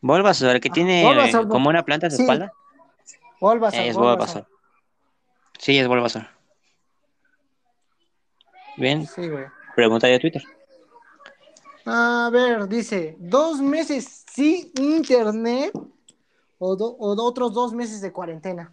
Bulbasaur, 0.00 0.60
que 0.60 0.68
Ah, 0.68 0.72
tiene 0.72 1.04
Bulbasaur, 1.04 1.44
eh, 1.44 1.48
como 1.48 1.68
una 1.68 1.84
planta 1.84 2.06
en 2.06 2.10
su 2.12 2.16
sí. 2.18 2.22
espalda. 2.22 2.52
Bulbasaur, 3.40 3.84
es 3.84 3.94
Bulbasaur. 3.96 4.16
Bulbasaur. 4.16 4.46
Sí, 5.58 5.78
es 5.78 5.86
Bulbasaur. 5.88 6.26
Bien, 8.76 9.06
Sí, 9.06 9.28
güey. 9.28 9.44
pregunta 9.76 10.06
de 10.08 10.18
Twitter. 10.18 10.42
A 11.86 12.28
ver, 12.32 12.66
dice, 12.68 13.16
dos 13.18 13.60
meses 13.60 14.24
sin 14.32 14.70
internet 14.78 15.70
o, 16.58 16.76
do- 16.76 16.96
o 16.98 17.14
otros 17.22 17.52
dos 17.52 17.72
meses 17.72 18.00
de 18.00 18.12
cuarentena. 18.12 18.72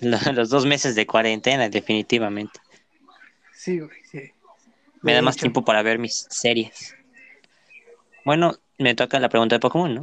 Lo- 0.00 0.18
Los 0.32 0.50
dos 0.50 0.66
meses 0.66 0.94
de 0.94 1.06
cuarentena, 1.06 1.68
definitivamente. 1.68 2.60
Sí, 3.52 3.78
güey, 3.78 4.04
sí. 4.10 4.32
Me 5.02 5.12
De 5.12 5.16
da 5.16 5.22
más 5.22 5.36
tiempo 5.36 5.64
para 5.64 5.82
ver 5.82 5.98
mis 5.98 6.26
series. 6.30 6.94
Bueno, 8.24 8.54
me 8.78 8.94
toca 8.94 9.18
la 9.18 9.28
pregunta 9.28 9.56
de 9.56 9.60
Pokémon, 9.60 9.94
¿no? 9.94 10.02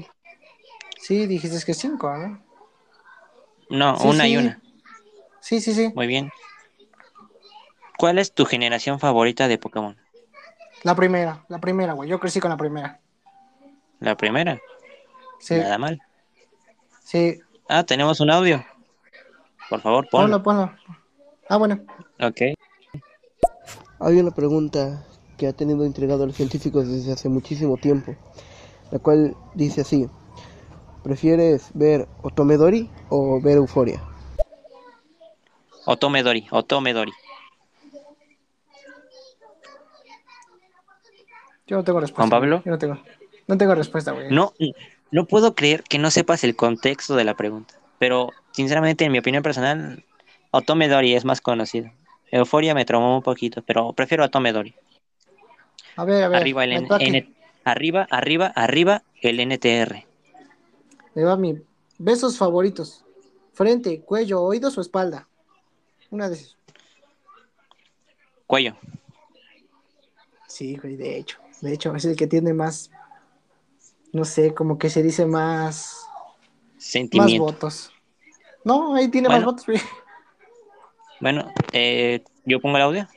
Sí, 1.00 1.28
dijiste 1.28 1.64
que 1.66 1.74
cinco, 1.74 2.16
¿no? 2.18 2.44
No, 3.70 3.98
Sí, 3.98 4.08
una 4.08 4.28
y 4.28 4.38
una. 4.38 4.62
Sí, 5.42 5.62
sí, 5.62 5.74
sí. 5.74 5.92
Muy 5.94 6.08
bien. 6.08 6.32
¿Cuál 7.98 8.20
es 8.20 8.34
tu 8.34 8.46
generación 8.46 9.00
favorita 9.00 9.48
de 9.48 9.58
Pokémon? 9.58 9.98
La 10.84 10.96
primera, 10.96 11.46
la 11.50 11.60
primera, 11.60 11.94
güey. 11.94 12.10
Yo 12.10 12.20
crecí 12.20 12.40
con 12.40 12.50
la 12.52 12.58
primera. 12.58 13.00
La 14.00 14.16
primera. 14.16 14.60
Sí, 15.40 15.56
Nada 15.56 15.78
mal. 15.78 16.02
sí. 17.04 17.40
Ah, 17.70 17.84
tenemos 17.84 18.20
un 18.22 18.32
audio. 18.32 18.64
Por 19.70 19.82
favor, 19.82 20.08
ponlo. 20.10 20.42
Ponlo, 20.42 20.44
ponlo. 20.44 20.98
Ah, 21.50 21.58
bueno. 21.58 21.82
Ok. 22.22 22.42
Hay 24.00 24.20
una 24.20 24.32
pregunta 24.32 25.06
que 25.38 25.48
ha 25.48 25.54
tenido 25.54 25.86
intrigado 25.86 26.24
a 26.24 26.28
los 26.28 26.36
científicos 26.36 26.88
desde 26.88 27.12
hace 27.12 27.28
muchísimo 27.30 27.76
tiempo, 27.78 28.16
la 28.92 29.00
cual 29.00 29.36
dice 29.54 29.82
así: 29.82 30.08
¿Prefieres 31.04 31.70
ver 31.74 32.08
Otomedori 32.22 32.90
o 33.10 33.42
ver 33.42 33.58
Euforia? 33.58 34.02
Otome 35.86 36.24
Dori, 36.24 36.48
Otome 36.52 36.94
Dori. 36.94 37.12
Yo 41.66 41.76
no 41.78 41.84
tengo 41.84 42.00
respuesta. 42.00 42.22
¿Juan 42.22 42.30
Pablo? 42.30 42.62
Yo 42.66 42.72
no 42.72 42.78
tengo. 42.78 42.98
No 43.48 43.58
tengo 43.58 43.76
respuesta, 43.76 44.12
güey. 44.12 44.30
No, 44.32 44.54
no 45.12 45.26
puedo 45.26 45.56
creer 45.56 45.84
que 45.84 46.00
no 46.00 46.12
sepas 46.12 46.44
el 46.44 46.56
contexto 46.56 47.16
de 47.16 47.24
la 47.24 47.36
pregunta. 47.36 47.76
Pero, 48.00 48.32
sinceramente, 48.52 49.06
en 49.06 49.12
mi 49.12 49.20
opinión 49.20 49.44
personal, 49.44 50.04
Otome 50.52 50.88
Dori 50.88 51.16
es 51.16 51.26
más 51.26 51.42
conocido. 51.42 51.92
Euforia 52.32 52.74
me 52.76 52.86
traumó 52.86 53.16
un 53.16 53.24
poquito, 53.24 53.62
pero 53.64 53.94
prefiero 53.94 54.26
Otome 54.26 54.52
Dori. 54.52 54.76
A 55.96 56.06
ver, 56.06 56.24
a 56.24 56.28
ver. 56.30 56.42
Arriba 56.42 56.64
el 56.64 56.72
N- 57.00 57.34
arriba, 57.64 58.08
arriba, 58.10 58.48
arriba 58.56 59.04
el 59.22 59.40
NTR. 59.40 60.06
Me 61.16 61.24
va 61.24 61.36
mi. 61.38 61.60
Besos 61.98 62.38
favoritos. 62.38 63.04
Frente, 63.54 64.02
cuello, 64.02 64.42
oídos 64.44 64.78
o 64.78 64.82
espalda. 64.82 65.28
Una 66.12 66.30
de 66.30 66.36
esas. 66.36 66.56
Cuello. 68.46 68.76
Sí, 70.48 70.78
güey, 70.78 70.96
de 70.96 71.18
hecho. 71.18 71.40
De 71.62 71.74
hecho, 71.74 71.96
es 71.96 72.06
el 72.06 72.16
que 72.16 72.28
tiene 72.28 72.54
más. 72.54 72.92
No 74.18 74.26
sé, 74.26 74.56
como 74.56 74.80
que 74.80 74.90
se 74.90 75.04
dice 75.04 75.28
más. 75.28 76.08
Más 76.74 76.84
Sentimiento. 76.84 77.44
votos. 77.46 77.92
No, 78.64 78.96
ahí 78.96 79.10
tiene 79.10 79.30
más 79.30 79.38
Bueno. 79.38 79.52
votos, 79.52 79.68
güey. 79.68 79.80
Bueno, 81.20 81.54
eh, 81.72 82.24
yo 82.44 82.60
pongo 82.60 82.78
el 82.78 82.84
audio. 82.84 83.08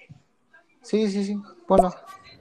Sí, 0.82 1.10
sí, 1.10 1.24
sí. 1.24 1.39
Ponlo. 1.66 1.94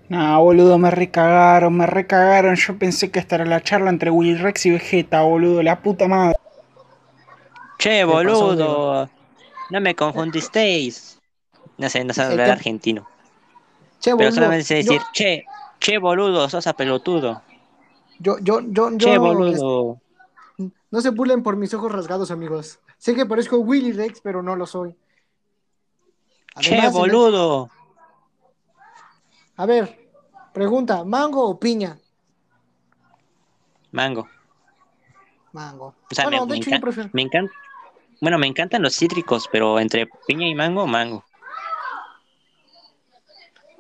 No, 0.10 0.44
boludo, 0.44 0.78
me 0.78 0.92
recagaron, 0.92 1.78
me 1.78 1.86
recagaron. 1.86 2.56
Yo 2.56 2.78
pensé 2.78 3.12
que 3.12 3.20
esta 3.20 3.36
era 3.36 3.46
la 3.46 3.62
charla 3.64 3.90
entre 3.92 4.10
Willy 4.12 4.36
Rex 4.36 4.66
y 4.66 4.72
Vegeta, 4.72 5.22
boludo, 5.22 5.64
la 5.64 5.82
puta 5.82 6.10
madre. 6.10 6.36
Che, 7.78 8.02
pasó, 8.06 8.14
boludo. 8.16 9.10
No 9.70 9.80
me 9.80 9.96
confundisteis. 9.96 11.18
No 11.78 11.90
sé, 11.90 12.04
no 12.04 12.14
sé 12.14 12.24
El 12.24 12.32
hablar 12.32 12.50
argentino. 12.50 13.08
Che, 14.02 14.12
Pero 14.12 14.16
boludo, 14.18 14.32
solamente 14.34 14.66
sé 14.66 14.76
decir, 14.76 15.00
yo, 15.00 15.08
che, 15.14 15.46
che, 15.80 15.98
boludo, 15.98 16.50
sos 16.50 16.68
a 16.68 16.74
pelotudo. 16.74 17.42
Yo, 18.20 18.38
yo, 18.40 18.62
yo, 18.62 18.90
Che, 18.98 19.14
yo- 19.14 19.20
boludo. 19.22 20.02
No 20.92 21.02
se 21.02 21.10
burlen 21.12 21.44
por 21.44 21.56
mis 21.56 21.74
ojos 21.74 21.92
rasgados, 21.92 22.32
amigos. 22.32 22.80
Sé 22.98 23.16
que 23.16 23.26
parezco 23.26 23.58
Willy 23.60 23.92
Rex, 23.94 24.22
pero 24.22 24.42
no 24.44 24.56
lo 24.56 24.66
soy. 24.66 24.96
Che, 26.60 26.74
Además, 26.76 26.86
el- 26.96 27.00
boludo. 27.00 27.70
A 29.56 29.66
ver, 29.66 30.10
pregunta, 30.54 31.04
¿mango 31.04 31.48
o 31.48 31.60
piña? 31.60 32.00
Mango. 33.92 34.28
Mango. 35.54 35.96
O 36.12 36.16
sea, 36.16 36.26
bueno, 36.26 36.46
me, 36.46 36.48
de 36.48 36.52
me 36.52 36.58
hecho 36.58 36.70
yo 36.70 36.76
encan- 36.78 36.82
prefiero. 36.82 37.10
me 37.14 37.22
encan- 37.24 37.52
Bueno, 38.22 38.38
me 38.38 38.48
encantan 38.48 38.82
los 38.82 38.96
cítricos, 38.98 39.48
pero 39.52 39.80
entre 39.80 40.08
piña 40.28 40.48
y 40.48 40.56
mango, 40.56 40.86
mango. 40.88 41.24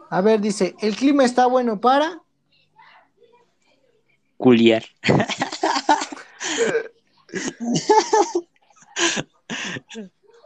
A 0.09 0.21
ver, 0.21 0.39
dice, 0.39 0.75
el 0.79 0.95
clima 0.95 1.23
está 1.25 1.45
bueno 1.45 1.79
para... 1.79 2.21
Culiar. 4.39 4.85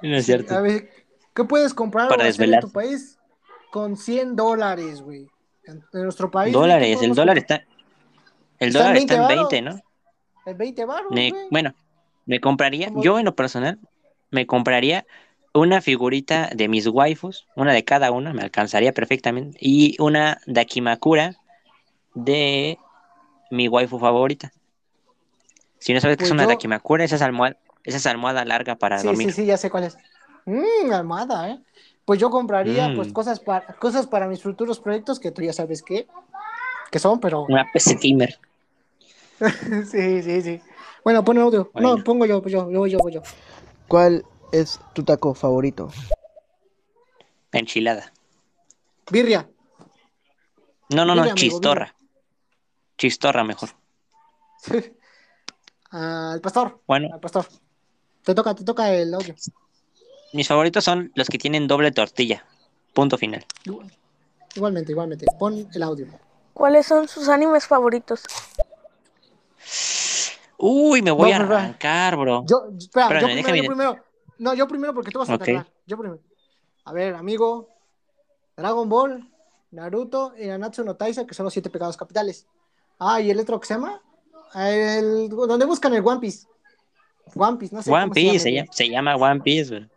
no 0.01 0.15
es 0.17 0.25
cierto. 0.25 0.55
A 0.55 0.61
ver, 0.61 0.89
¿qué 1.35 1.43
puedes 1.43 1.75
comprar 1.75 2.09
Para 2.09 2.27
en 2.27 2.59
tu 2.59 2.71
país 2.71 3.19
con 3.71 3.95
100 3.95 4.35
dólares, 4.35 5.01
güey? 5.01 5.27
En, 5.65 5.83
en 5.93 6.03
nuestro 6.03 6.31
país. 6.31 6.55
güey, 6.55 6.67
¿qué 6.67 6.73
Dólares, 6.73 7.01
el 7.03 7.13
dólar 7.13 7.37
está. 7.37 7.63
El 8.57 8.69
Está 8.69 8.79
en 8.79 8.83
dólar 8.85 8.97
está 8.97 9.13
en 9.13 9.27
20 9.27 9.35
20, 9.35 9.61
varos. 9.61 9.75
¿no? 9.75 9.81
En 10.51 10.57
20 10.57 10.85
baros, 10.85 11.11
Me- 11.11 11.29
güey. 11.29 11.47
bueno, 11.51 11.75
me 12.25 12.39
compraría, 12.39 12.87
¿Cómo? 12.87 13.03
yo 13.03 13.19
en 13.19 13.25
lo 13.25 13.35
personal, 13.35 13.77
me 14.31 14.47
compraría 14.47 15.05
una 15.53 15.81
figurita 15.81 16.49
de 16.55 16.67
mis 16.67 16.87
waifus, 16.87 17.45
una 17.55 17.73
de 17.73 17.85
cada 17.85 18.09
una, 18.09 18.33
me 18.33 18.41
alcanzaría 18.41 18.91
perfectamente, 18.91 19.55
y 19.61 19.95
una 20.01 20.41
Dakimakura 20.47 21.35
de 22.15 22.79
mi 23.53 23.67
waifu 23.67 23.99
favorita. 23.99 24.51
Si 25.79 25.93
no 25.93 25.99
sabes 26.01 26.17
qué 26.17 26.23
es 26.23 26.29
Pues 26.29 26.33
una 26.33 26.43
yo- 26.43 26.49
Dakimakura, 26.49 27.03
esa 27.03 27.15
es 27.15 27.21
almohada, 27.21 27.57
esa 27.83 27.97
es 27.97 28.05
almohada 28.07 28.43
larga 28.45 28.75
para 28.75 28.99
Sí, 28.99 29.07
dormir. 29.07 29.29
sí, 29.29 29.41
sí, 29.41 29.45
ya 29.45 29.57
sé 29.57 29.69
cuál 29.69 29.83
es. 29.85 29.97
Mmm, 30.45 30.91
almohada, 30.91 31.49
¿eh? 31.49 31.59
Pues 32.05 32.19
yo 32.19 32.29
compraría 32.29 32.89
Mm. 32.89 32.95
pues 32.95 33.13
cosas 33.13 33.39
para 33.39 33.65
cosas 33.75 34.07
para 34.07 34.27
mis 34.27 34.41
futuros 34.41 34.79
proyectos 34.79 35.19
que 35.19 35.31
tú 35.31 35.41
ya 35.41 35.53
sabes 35.53 35.81
qué 35.83 36.07
que 36.91 36.99
son, 36.99 37.19
pero 37.19 37.45
Una 37.47 37.65
PC 37.71 37.95
gamer. 38.01 38.39
sí, 39.91 40.21
sí, 40.23 40.41
sí. 40.41 40.61
Bueno, 41.03 41.23
pon 41.23 41.37
audio. 41.37 41.69
Bueno. 41.73 41.97
No, 41.97 42.03
pongo 42.03 42.25
yo, 42.25 42.41
pues 42.41 42.51
yo, 42.53 42.69
yo, 42.71 42.85
yo, 42.87 42.99
yo. 43.09 43.21
¿Cuál 43.87 44.25
es 44.51 44.79
tu 44.93 45.03
taco 45.03 45.33
favorito? 45.33 45.89
Enchilada. 47.51 48.11
Birria. 49.11 49.49
No, 50.89 51.05
no, 51.05 51.15
no, 51.15 51.21
amigo, 51.23 51.35
chistorra. 51.35 51.92
Chistorra 52.97 53.43
mejor. 53.43 53.69
Al 55.91 56.41
pastor, 56.41 56.81
Bueno, 56.87 57.09
al 57.13 57.19
pastor. 57.19 57.45
Te 58.23 58.33
toca, 58.33 58.55
te 58.55 58.63
toca 58.63 58.91
el 58.91 59.13
audio. 59.13 59.35
mis 60.33 60.47
favoritos 60.47 60.83
son 60.83 61.11
los 61.13 61.27
que 61.27 61.37
tienen 61.37 61.67
doble 61.67 61.91
tortilla. 61.91 62.45
Punto 62.93 63.17
final. 63.17 63.45
Igual- 63.65 63.91
Igualmente, 64.55 64.91
igualmente. 64.91 65.25
Pon 65.37 65.67
el 65.73 65.83
audio. 65.83 66.07
¿Cuáles 66.53 66.85
son 66.87 67.07
sus 67.07 67.27
animes 67.29 67.65
favoritos? 67.67 68.23
Uy, 70.57 71.01
me 71.01 71.11
voy 71.11 71.31
a 71.31 71.37
arrancar, 71.37 72.15
bro. 72.15 72.43
Yo, 72.47 72.69
espera, 72.77 73.05
Espérame, 73.07 73.21
yo 73.21 73.43
primero, 73.43 73.47
déjame- 73.47 73.63
yo 73.63 73.67
primero. 73.69 74.03
No, 74.37 74.53
yo 74.53 74.67
primero 74.67 74.93
porque 74.93 75.11
tú 75.11 75.19
vas 75.19 75.29
a 75.29 75.35
Ok. 75.35 75.45
tardar. 75.45 75.67
Yo 75.85 75.97
primero. 75.97 76.21
A 76.85 76.93
ver, 76.93 77.15
amigo. 77.15 77.69
Dragon 78.55 78.87
Ball, 78.87 79.29
Naruto 79.71 80.33
y 80.37 80.45
Nanatsu 80.47 80.83
no 80.83 80.95
Taisa, 80.95 81.25
que 81.25 81.33
son 81.33 81.43
los 81.45 81.53
siete 81.53 81.69
pecados 81.69 81.97
capitales. 81.97 82.45
Ah, 83.05 83.19
y 83.19 83.29
el 83.29 83.39
otro 83.39 83.59
que 83.59 83.67
se 83.67 83.73
llama. 83.73 84.01
El, 84.55 85.27
donde 85.29 85.65
buscan 85.65 85.93
el 85.93 86.05
One 86.05 86.21
Piece. 86.21 86.47
One 87.35 87.57
Piece, 87.57 87.75
no 87.75 87.81
sé. 87.81 87.91
One 87.91 88.03
cómo 88.03 88.13
Piece, 88.13 88.39
se 88.39 88.39
se 88.39 88.51
llama, 88.53 88.71
se 88.71 88.89
llama 88.89 89.15
One 89.15 89.41
Piece, 89.41 89.69
güey. 89.69 89.89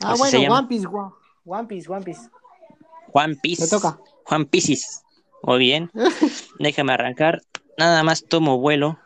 Ah, 0.00 0.14
bueno, 0.18 0.38
llama. 0.38 0.58
One 0.58 0.68
Piece, 0.68 0.86
One, 0.86 1.10
One 1.44 1.68
Piece, 1.68 1.90
One 1.90 2.04
Piece. 2.04 2.20
One 3.12 3.36
Piece. 3.36 3.62
Me 3.62 3.68
toca. 3.68 3.98
One 4.26 4.44
Pieces. 4.46 5.02
Muy 5.42 5.58
bien. 5.58 5.90
Déjame 6.58 6.92
arrancar. 6.92 7.42
Nada 7.78 8.02
más 8.02 8.24
tomo 8.24 8.58
vuelo. 8.58 8.98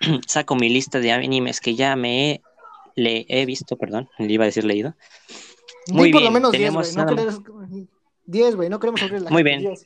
Saco 0.26 0.56
mi 0.56 0.68
lista 0.68 0.98
de 0.98 1.12
animes 1.12 1.60
que 1.60 1.76
ya 1.76 1.94
me 1.94 2.30
he, 2.30 2.42
le 2.96 3.26
he 3.28 3.46
visto, 3.46 3.76
perdón, 3.76 4.08
le 4.18 4.32
iba 4.32 4.44
a 4.44 4.46
decir 4.46 4.64
leído. 4.64 4.94
Muy 5.88 6.10
por 6.10 6.20
lo 6.20 6.30
bien, 6.30 6.32
menos 6.32 6.52
10, 6.52 6.60
tenemos 6.60 6.94
güey. 6.94 7.06
No 7.06 7.14
queremos. 7.14 7.88
10, 8.26 8.56
güey. 8.56 8.68
No 8.68 8.80
queremos 8.80 9.02
abrir 9.02 9.22
la 9.22 9.30
Muy 9.30 9.44
bien. 9.44 9.60
10. 9.60 9.84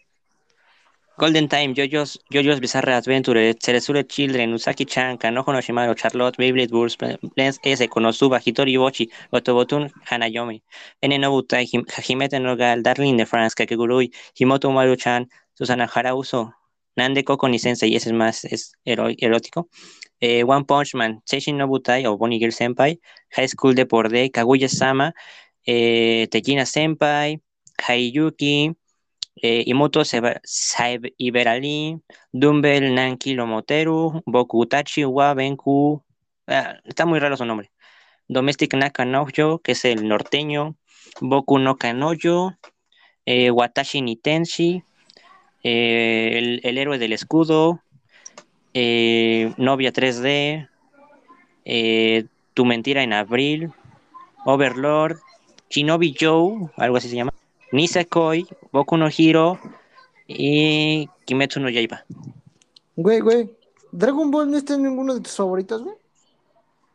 Golden 1.20 1.48
Time, 1.48 1.74
JoJo's, 1.74 2.18
JoJo's 2.32 2.60
Bizarre 2.60 2.92
Adventure, 2.92 3.52
Ceresure 3.52 4.08
Children, 4.08 4.54
Usaki-chan, 4.54 5.18
Kanojo 5.18 5.52
no 5.52 5.60
Shimano, 5.60 5.94
Charlotte, 5.94 6.38
Beyblade 6.38 6.70
Burst, 6.70 6.98
Blends 7.36 7.60
S, 7.62 7.80
Konosuba, 7.88 8.40
Hitori 8.40 8.78
Bochi, 8.78 9.10
Otobotun, 9.30 9.90
Hanayomi, 10.08 10.62
N 11.02 11.18
Nobutai, 11.20 11.66
Him- 11.70 11.84
Hajimete 11.84 12.40
no 12.40 12.56
Gal, 12.56 12.82
Darling 12.82 13.18
de 13.18 13.26
France, 13.26 13.54
Kakegurui, 13.54 14.10
Himoto 14.34 14.72
Maru-chan, 14.72 15.28
Susana 15.52 15.86
Harauso, 15.86 16.54
Nande 16.96 17.22
Koko 17.22 17.48
ni 17.48 17.58
Sensei, 17.58 17.94
ese 17.94 18.08
es 18.08 18.12
más 18.14 18.46
es 18.46 18.72
erótico, 18.86 19.68
eh, 20.20 20.42
One 20.42 20.64
Punch 20.64 20.94
Man, 20.94 21.20
Seishin 21.26 21.58
Nobutai 21.58 22.06
o 22.06 22.16
Bonnie 22.16 22.38
Girl 22.38 22.52
Senpai, 22.52 22.98
High 23.36 23.48
School 23.48 23.74
de 23.74 23.84
Day, 24.10 24.30
Kaguya-sama, 24.30 25.12
eh, 25.66 26.28
Tejina 26.30 26.64
Senpai, 26.64 27.42
Haiyuki, 27.76 28.74
eh, 29.36 29.64
Imoto 29.66 30.02
Saib 30.04 31.06
Iberali, 31.18 32.00
Dumbbell 32.32 32.94
Nanki 32.94 33.34
Lomoteru, 33.34 34.22
Boku 34.26 34.60
Utachi 34.60 35.04
wa 35.04 35.34
Benku, 35.34 36.02
ah, 36.46 36.78
está 36.84 37.06
muy 37.06 37.18
raro 37.18 37.36
su 37.36 37.44
nombre. 37.44 37.70
Domestic 38.28 38.74
Nakanojo, 38.74 39.58
que 39.60 39.72
es 39.72 39.84
el 39.84 40.06
norteño, 40.06 40.76
Boku 41.20 41.58
no 41.58 41.76
Kanojo, 41.76 42.54
eh, 43.26 43.50
Watashi 43.50 44.02
ni 44.02 44.16
Tenshi, 44.16 44.84
eh, 45.64 46.60
el, 46.62 46.78
héroe 46.78 46.98
del 46.98 47.12
escudo, 47.12 47.82
Novia 48.72 49.92
3D, 49.92 50.68
eh, 51.64 52.24
Tu 52.54 52.64
mentira 52.64 53.02
en 53.02 53.12
abril, 53.12 53.72
Overlord, 54.44 55.18
Shinobi 55.70 56.14
Joe, 56.18 56.70
algo 56.76 56.96
así 56.96 57.08
se 57.08 57.16
llama, 57.16 57.29
Nisekoi, 57.72 58.46
Boku 58.72 58.96
no 58.96 59.08
Hero 59.16 59.58
y 60.26 61.08
Kimetsu 61.24 61.60
no 61.60 61.68
Yaiba. 61.70 62.04
Güey, 62.96 63.20
güey. 63.20 63.50
¿Dragon 63.92 64.30
Ball 64.30 64.50
no 64.50 64.56
está 64.56 64.74
en 64.74 64.84
ninguno 64.84 65.14
de 65.14 65.20
tus 65.20 65.34
favoritos, 65.36 65.82
güey? 65.82 65.96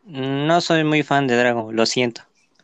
No 0.06 0.61
soy 0.61 0.84
muy 0.84 1.03
fan 1.03 1.27
de 1.27 1.35
Dragon, 1.35 1.65
Ball, 1.65 1.76
lo 1.76 1.85
siento. 1.85 2.22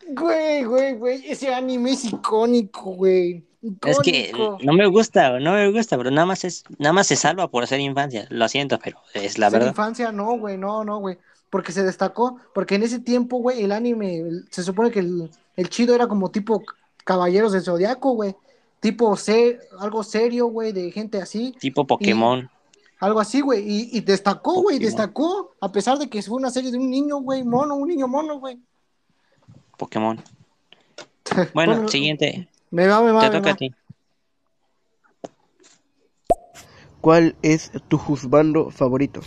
Güey, 0.08 0.64
güey, 0.64 0.94
güey. 0.94 1.22
Ese 1.26 1.52
anime 1.54 1.92
es 1.92 2.04
icónico, 2.04 2.90
güey. 2.92 3.44
Es 3.86 3.98
que 4.00 4.32
no 4.62 4.72
me 4.72 4.86
gusta, 4.86 5.38
no 5.38 5.52
me 5.52 5.70
gusta, 5.70 5.96
pero 5.96 6.10
nada 6.10 6.26
más 6.26 6.44
es, 6.44 6.64
nada 6.78 6.92
más 6.92 7.06
se 7.06 7.14
salva 7.16 7.48
por 7.48 7.66
ser 7.66 7.78
infancia. 7.80 8.26
Lo 8.28 8.48
siento, 8.48 8.78
pero 8.82 8.98
es 9.14 9.38
la 9.38 9.50
Ser 9.50 9.60
verdad. 9.60 9.72
infancia, 9.72 10.10
no, 10.12 10.36
güey, 10.36 10.58
no, 10.58 10.84
no, 10.84 10.98
güey. 10.98 11.18
Porque 11.48 11.70
se 11.70 11.84
destacó, 11.84 12.38
porque 12.54 12.74
en 12.76 12.82
ese 12.82 12.98
tiempo, 12.98 13.36
güey, 13.38 13.62
el 13.62 13.70
anime, 13.72 14.16
el- 14.18 14.48
se 14.50 14.62
supone 14.64 14.90
que 14.90 15.00
el, 15.00 15.30
el 15.56 15.68
chido 15.68 15.94
era 15.94 16.06
como 16.08 16.30
tipo 16.30 16.62
Caballeros 17.04 17.52
del 17.52 17.62
Zodiaco, 17.62 18.12
güey. 18.12 18.36
Tipo 18.80 19.16
ser, 19.16 19.60
algo 19.78 20.02
serio, 20.02 20.46
güey, 20.46 20.72
de 20.72 20.90
gente 20.90 21.20
así. 21.20 21.54
Tipo 21.60 21.86
Pokémon. 21.86 22.50
Algo 22.98 23.20
así, 23.20 23.40
güey. 23.40 23.62
Y, 23.68 23.96
y 23.96 24.00
destacó, 24.00 24.62
güey, 24.62 24.78
destacó. 24.78 25.52
A 25.60 25.70
pesar 25.70 25.98
de 25.98 26.08
que 26.08 26.22
fue 26.22 26.36
una 26.36 26.50
serie 26.50 26.70
de 26.70 26.78
un 26.78 26.90
niño, 26.90 27.18
güey, 27.18 27.42
mono, 27.44 27.76
un 27.76 27.88
niño 27.88 28.08
mono, 28.08 28.38
güey. 28.38 28.58
Pokémon. 29.76 30.22
Bueno, 31.54 31.74
Bueno, 31.74 31.88
siguiente. 31.88 32.48
Me 32.70 32.86
va, 32.86 33.00
me 33.00 33.12
va, 33.12 33.20
Te 33.20 33.30
me 33.30 33.36
toca 33.36 33.48
va. 33.50 33.52
a 33.52 33.56
ti. 33.56 33.72
¿Cuál 37.00 37.36
es 37.42 37.72
tu 37.88 37.98
juzbando 37.98 38.70
favorito? 38.70 39.20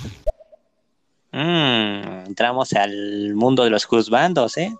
Mm, 1.31 2.27
entramos 2.27 2.71
al 2.73 3.35
mundo 3.35 3.63
de 3.65 3.69
los 3.69 3.85
juzbandos, 3.85 4.57
¿eh? 4.57 4.73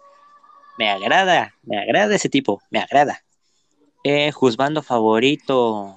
Me 0.77 0.89
agrada, 0.89 1.53
me 1.63 1.77
agrada 1.79 2.15
ese 2.15 2.29
tipo, 2.29 2.61
me 2.69 2.79
agrada. 2.79 3.23
Eh, 4.03 4.31
juzgando 4.31 4.81
favorito. 4.83 5.95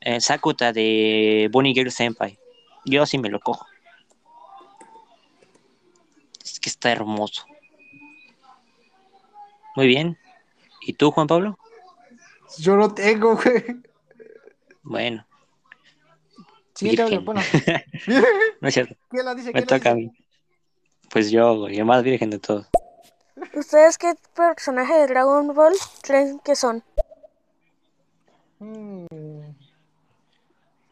eh, 0.00 0.20
Sakuta 0.20 0.72
de 0.72 1.48
Bunny 1.52 1.72
Girl 1.74 1.90
Senpai. 1.90 2.38
Yo 2.84 3.06
sí 3.06 3.18
me 3.18 3.28
lo 3.30 3.40
cojo. 3.40 3.66
Es 6.44 6.60
que 6.60 6.68
está 6.68 6.90
hermoso. 6.92 7.44
Muy 9.74 9.86
bien. 9.86 10.18
¿Y 10.82 10.92
tú, 10.94 11.10
Juan 11.10 11.26
Pablo? 11.26 11.58
Yo 12.58 12.76
lo 12.76 12.94
tengo, 12.94 13.36
güey. 13.36 13.64
Bueno, 14.82 15.26
audio, 16.80 17.06
Virgen. 17.06 17.24
bueno. 17.24 17.40
no 18.60 18.68
es 18.68 18.74
cierto. 18.74 18.94
¿Quién 19.10 19.24
la 19.24 19.34
dice? 19.34 19.48
Me 19.48 19.52
¿Quién 19.54 19.64
la 19.68 19.78
toca 19.78 19.90
a 19.90 19.94
mí. 19.96 20.12
Pues 21.10 21.30
yo, 21.30 21.58
güey, 21.58 21.76
el 21.78 21.84
más 21.84 22.04
virgen 22.04 22.30
de 22.30 22.38
todos. 22.38 22.66
¿Ustedes 23.54 23.98
qué 23.98 24.14
personaje 24.34 24.94
de 24.94 25.06
Dragon 25.08 25.54
Ball 25.54 25.74
creen 26.02 26.38
que 26.40 26.56
son? 26.56 26.82
Mm. 28.58 29.04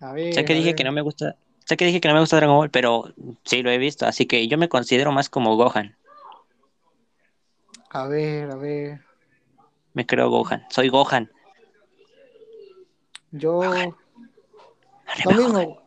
A 0.01 0.13
ver. 0.13 0.35
Sé 0.35 0.45
que 0.45 0.53
a 0.53 0.57
dije 0.57 0.69
ver. 0.71 0.77
que 0.77 0.85
no 0.85 0.93
me 0.93 1.01
gusta. 1.01 1.37
Sé 1.65 1.77
que 1.79 1.87
dije 1.87 2.01
que 2.01 2.09
no 2.09 2.15
me 2.15 2.21
gusta 2.21 2.37
Dragon 2.37 2.57
Ball, 2.57 2.71
pero 2.71 3.13
sí 3.45 3.63
lo 3.63 3.71
he 3.71 3.79
visto, 3.79 4.07
así 4.07 4.27
que 4.27 4.47
yo 4.49 4.59
me 4.59 4.69
considero 4.69 5.13
más 5.13 5.31
como 5.31 5.57
Gohan. 5.57 5.97
A 7.91 8.07
ver, 8.07 8.51
a 8.51 8.57
ver. 8.57 9.01
Me 9.95 10.05
creo 10.05 10.29
Gohan. 10.29 10.67
Soy 10.69 10.89
Gohan. 10.91 11.31
Yo. 13.31 13.63
Arriba, 13.63 13.93
Lo 15.25 15.31
mismo, 15.33 15.53
Gohan. 15.65 15.79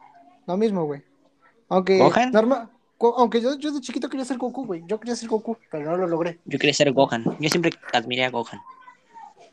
Lo 0.47 0.57
mismo, 0.57 0.85
güey. 0.85 1.03
Aunque. 1.69 1.97
¿Gohan? 1.99 2.31
norma- 2.31 2.71
Aunque 2.99 3.41
yo, 3.41 3.55
yo 3.57 3.71
de 3.71 3.79
chiquito 3.81 4.09
quería 4.09 4.25
ser 4.25 4.37
Goku, 4.37 4.65
güey. 4.65 4.83
Yo 4.87 4.99
quería 4.99 5.15
ser 5.15 5.29
Goku, 5.29 5.57
pero 5.69 5.91
no 5.91 5.97
lo 5.97 6.07
logré. 6.07 6.39
Yo 6.45 6.57
quería 6.57 6.73
ser 6.73 6.91
Gohan. 6.93 7.23
Yo 7.39 7.49
siempre 7.49 7.71
admiré 7.93 8.25
a 8.25 8.31
Gohan. 8.31 8.59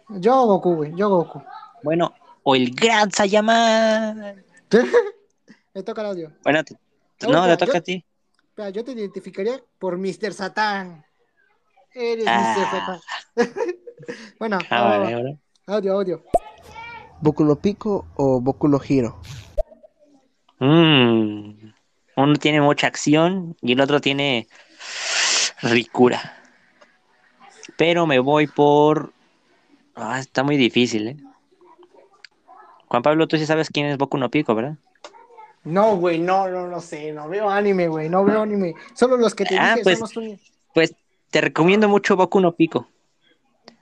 Yo 0.09 0.47
Goku, 0.47 0.77
güey. 0.77 0.93
Yo 0.97 1.09
Goku. 1.11 1.43
Bueno, 1.83 2.15
o 2.43 2.55
el 2.57 2.75
Gran 2.75 3.11
Saiyaman. 3.13 4.43
Me 5.75 5.83
toca 5.83 6.01
el 6.03 6.07
audio. 6.09 6.33
Bueno, 6.43 6.65
te- 6.65 6.77
No, 7.29 7.47
le 7.47 7.57
toca 7.57 7.73
yo- 7.73 7.79
a 7.79 7.81
ti. 7.83 8.05
Espera, 8.49 8.71
yo 8.71 8.85
te 8.85 8.93
identificaría 8.93 9.61
por 9.79 9.99
Mr. 9.99 10.33
Satan. 10.33 11.05
Eres 11.93 12.25
Ah. 12.27 12.55
Mr. 12.57 12.71
Satan. 12.71 13.01
bueno, 14.39 14.59
Ah, 14.71 14.83
vale, 14.85 15.13
ahora. 15.15 15.37
audio, 15.67 15.93
audio. 15.93 16.25
¿Boku 17.21 17.45
no 17.45 17.57
Pico 17.57 18.07
o 18.17 18.41
Boku 18.41 18.69
no 18.69 18.81
Hiro? 18.87 19.21
Uno 22.17 22.35
tiene 22.37 22.61
mucha 22.61 22.87
acción 22.87 23.57
y 23.61 23.73
el 23.73 23.81
otro 23.81 24.01
tiene 24.01 24.47
ricura. 25.63 26.39
Pero 27.77 28.07
me 28.07 28.19
voy 28.19 28.47
por. 28.47 29.13
Ah, 29.97 30.19
está 30.21 30.43
muy 30.43 30.57
difícil, 30.57 31.09
¿eh? 31.09 31.17
Juan 32.89 33.03
Pablo, 33.03 33.27
tú 33.27 33.37
sí 33.37 33.47
sabes 33.47 33.71
quién 33.71 33.87
es 33.87 33.99
Boku 33.99 34.19
no 34.19 34.31
Pico, 34.31 34.55
¿verdad? 34.55 34.77
No, 35.65 35.97
güey, 35.97 36.19
no, 36.19 36.49
no, 36.49 36.69
no 36.69 36.81
sé. 36.81 37.11
No 37.13 37.29
veo 37.29 37.49
anime, 37.49 37.89
güey. 37.89 38.09
No 38.09 38.25
veo 38.25 38.43
anime. 38.43 38.75
Solo 38.93 39.17
los 39.17 39.35
que 39.35 39.45
te 39.45 39.59
Ah, 39.59 39.75
dije 39.77 39.83
pues- 39.83 40.11
tuyos. 40.13 40.41
Pues 40.75 40.95
te 41.31 41.41
recomiendo 41.41 41.89
mucho 41.89 42.17
Boku 42.17 42.41
no 42.41 42.53
Pico. 42.53 42.89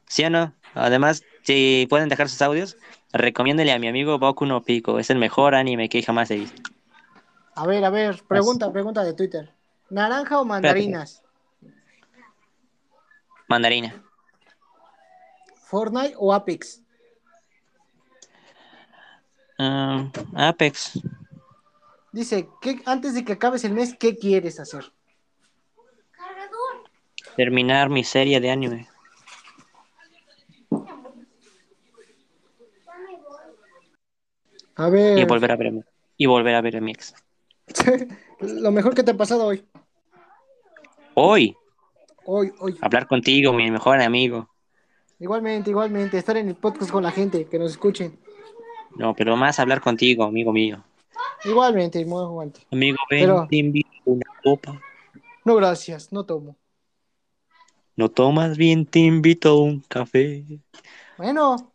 ¿Sí 0.06 0.24
o 0.24 0.30
no? 0.30 0.52
Además, 0.74 1.22
si 1.42 1.86
pueden 1.90 2.08
dejar 2.08 2.28
sus 2.28 2.40
audios, 2.40 2.76
recomiéndele 3.12 3.72
a 3.72 3.78
mi 3.78 3.88
amigo 3.88 4.18
Boku 4.18 4.46
no 4.46 4.62
Pico. 4.62 4.98
Es 4.98 5.10
el 5.10 5.18
mejor 5.18 5.54
anime 5.54 5.88
que 5.88 6.02
jamás 6.02 6.30
he 6.30 6.36
visto. 6.36 6.70
A 7.54 7.66
ver, 7.66 7.84
a 7.84 7.90
ver. 7.90 8.22
Pregunta, 8.26 8.72
pregunta 8.72 9.04
de 9.04 9.14
Twitter. 9.14 9.52
¿Naranja 9.90 10.40
o 10.40 10.44
mandarinas? 10.44 11.22
Mandarina. 13.48 14.02
¿Fortnite 15.64 16.14
o 16.18 16.32
Apex? 16.32 16.80
Ah, 19.58 20.10
Apex. 20.34 21.00
Dice, 22.12 22.48
¿qué, 22.60 22.82
antes 22.84 23.14
de 23.14 23.24
que 23.24 23.32
acabes 23.32 23.64
el 23.64 23.72
mes, 23.72 23.94
¿qué 23.98 24.16
quieres 24.16 24.60
hacer? 24.60 24.92
Terminar 27.36 27.88
mi 27.88 28.04
serie 28.04 28.40
de 28.40 28.50
anime. 28.50 28.88
A 34.74 34.88
ver, 34.88 35.18
Y 35.18 35.24
volver 35.24 35.52
a 35.52 35.56
ver 35.56 35.84
y 36.16 36.26
volver 36.26 36.54
a 36.54 36.60
ver 36.60 36.76
a 36.76 36.80
mi 36.80 36.92
ex. 36.92 37.14
Lo 38.40 38.70
mejor 38.70 38.94
que 38.94 39.02
te 39.02 39.12
ha 39.12 39.16
pasado 39.16 39.46
hoy. 39.46 39.64
Hoy, 41.14 41.56
Hoy, 42.24 42.52
hoy. 42.60 42.76
hablar 42.80 43.06
contigo, 43.06 43.52
mi 43.52 43.70
mejor 43.70 44.00
amigo. 44.00 44.48
Igualmente, 45.18 45.70
igualmente. 45.70 46.18
Estar 46.18 46.36
en 46.36 46.48
el 46.48 46.54
podcast 46.56 46.90
con 46.90 47.02
la 47.02 47.10
gente, 47.10 47.46
que 47.46 47.58
nos 47.58 47.70
escuchen. 47.72 48.18
No, 48.96 49.14
pero 49.14 49.36
más 49.36 49.58
hablar 49.58 49.80
contigo, 49.80 50.24
amigo 50.24 50.52
mío. 50.52 50.82
Igualmente, 51.44 52.00
igualmente. 52.00 52.60
Amigo, 52.70 52.98
ven, 53.10 53.20
Pero- 53.20 53.46
te 53.48 53.56
invito 53.56 53.88
una 54.04 54.24
copa. 54.42 54.80
No, 55.44 55.56
gracias, 55.56 56.12
no 56.12 56.24
tomo. 56.24 56.56
No 57.96 58.08
tomas 58.08 58.56
bien, 58.56 58.86
te 58.86 59.00
invito 59.00 59.50
a 59.50 59.62
un 59.62 59.80
café. 59.80 60.44
Bueno, 61.18 61.72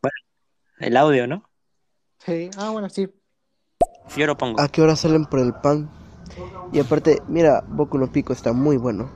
El 0.80 0.97
audio, 0.97 1.27
¿no? 1.27 1.43
sí. 2.19 2.49
Ah, 2.57 2.72
bueno, 2.72 2.89
sí. 2.89 3.07
Yo 4.16 4.26
lo 4.26 4.38
pongo. 4.38 4.60
¿A 4.60 4.68
qué 4.68 4.82
hora 4.82 4.96
salen 4.96 5.26
por 5.26 5.40
el 5.40 5.54
pan? 5.54 5.90
Y 6.72 6.80
aparte, 6.80 7.22
mira, 7.28 7.64
Boku 7.68 7.98
no 7.98 8.12
Pico 8.12 8.34
está 8.34 8.54
muy 8.54 8.78
bueno. 8.78 9.10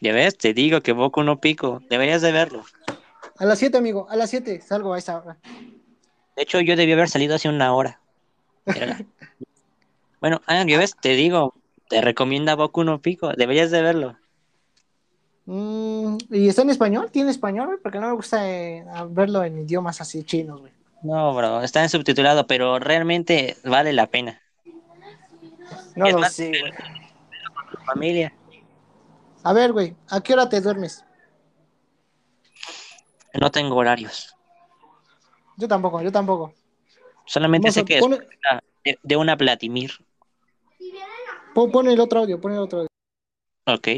Ya 0.00 0.12
ves, 0.14 0.38
te 0.38 0.54
digo 0.54 0.80
que 0.80 0.92
Boku 0.92 1.22
no 1.22 1.40
pico. 1.40 1.82
Deberías 1.90 2.22
de 2.22 2.32
verlo. 2.32 2.64
A 3.36 3.44
las 3.44 3.58
7, 3.58 3.76
amigo, 3.76 4.08
a 4.08 4.16
las 4.16 4.30
7 4.30 4.60
salgo 4.60 4.94
a 4.94 4.98
esa 4.98 5.18
hora. 5.18 5.38
De 6.36 6.42
hecho, 6.42 6.60
yo 6.60 6.74
debí 6.74 6.92
haber 6.92 7.10
salido 7.10 7.34
hace 7.34 7.48
una 7.48 7.72
hora. 7.74 8.00
Bueno, 10.20 10.42
ah, 10.46 10.62
ya 10.66 10.76
ves, 10.76 10.94
te 11.00 11.14
digo, 11.14 11.54
te 11.88 12.02
recomienda 12.02 12.54
Boku 12.54 12.84
no 12.84 13.00
pico. 13.00 13.32
Deberías 13.32 13.70
de 13.70 13.80
verlo. 13.80 14.18
Mm, 15.46 16.18
¿Y 16.30 16.46
está 16.46 16.60
en 16.60 16.68
español? 16.68 17.10
¿Tiene 17.10 17.30
español? 17.30 17.80
Porque 17.82 18.00
no 18.00 18.08
me 18.08 18.12
gusta 18.12 18.46
eh, 18.46 18.84
verlo 19.08 19.42
en 19.42 19.60
idiomas 19.60 20.02
así 20.02 20.22
chinos, 20.22 20.60
güey. 20.60 20.72
No, 21.02 21.34
bro, 21.34 21.62
está 21.62 21.82
en 21.82 21.88
subtitulado, 21.88 22.46
pero 22.46 22.78
realmente 22.78 23.56
vale 23.64 23.92
la 23.92 24.06
pena. 24.08 24.40
No 25.96 26.06
Es 26.06 26.12
lo 26.12 26.18
más, 26.20 26.32
sé, 26.32 26.48
güey. 26.48 26.72
Familia. 27.86 28.32
A 29.42 29.52
ver, 29.52 29.72
güey, 29.72 29.96
¿a 30.10 30.20
qué 30.20 30.34
hora 30.34 30.48
te 30.48 30.60
duermes? 30.60 31.04
No 33.40 33.50
tengo 33.50 33.76
horarios. 33.76 34.34
Yo 35.56 35.68
tampoco, 35.68 36.02
yo 36.02 36.12
tampoco. 36.12 36.54
Solamente 37.24 37.66
Vamos 37.68 37.74
sé 37.74 37.80
a- 37.80 37.84
que 37.84 37.98
es 37.98 38.00
pone- 38.02 38.18
de, 39.02 39.16
una 39.16 39.36
Vladimir. 39.36 39.92
Pon, 41.54 41.88
el 41.88 42.00
otro 42.00 42.20
audio, 42.20 42.40
pon 42.40 42.52
el 42.52 42.58
otro 42.58 42.78
audio. 42.80 42.88
Ok. 43.66 43.88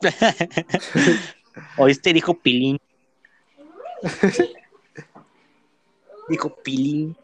Oíste, 1.78 2.12
dijo 2.12 2.34
Pilín. 2.34 2.78
dijo 6.28 6.54
Pilín. 6.62 7.16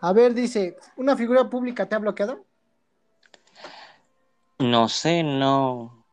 A 0.00 0.12
ver, 0.12 0.34
dice, 0.34 0.76
¿una 0.96 1.16
figura 1.16 1.48
pública 1.50 1.88
te 1.88 1.94
ha 1.94 1.98
bloqueado? 1.98 2.44
No 4.58 4.88
sé, 4.88 5.22
no. 5.22 6.04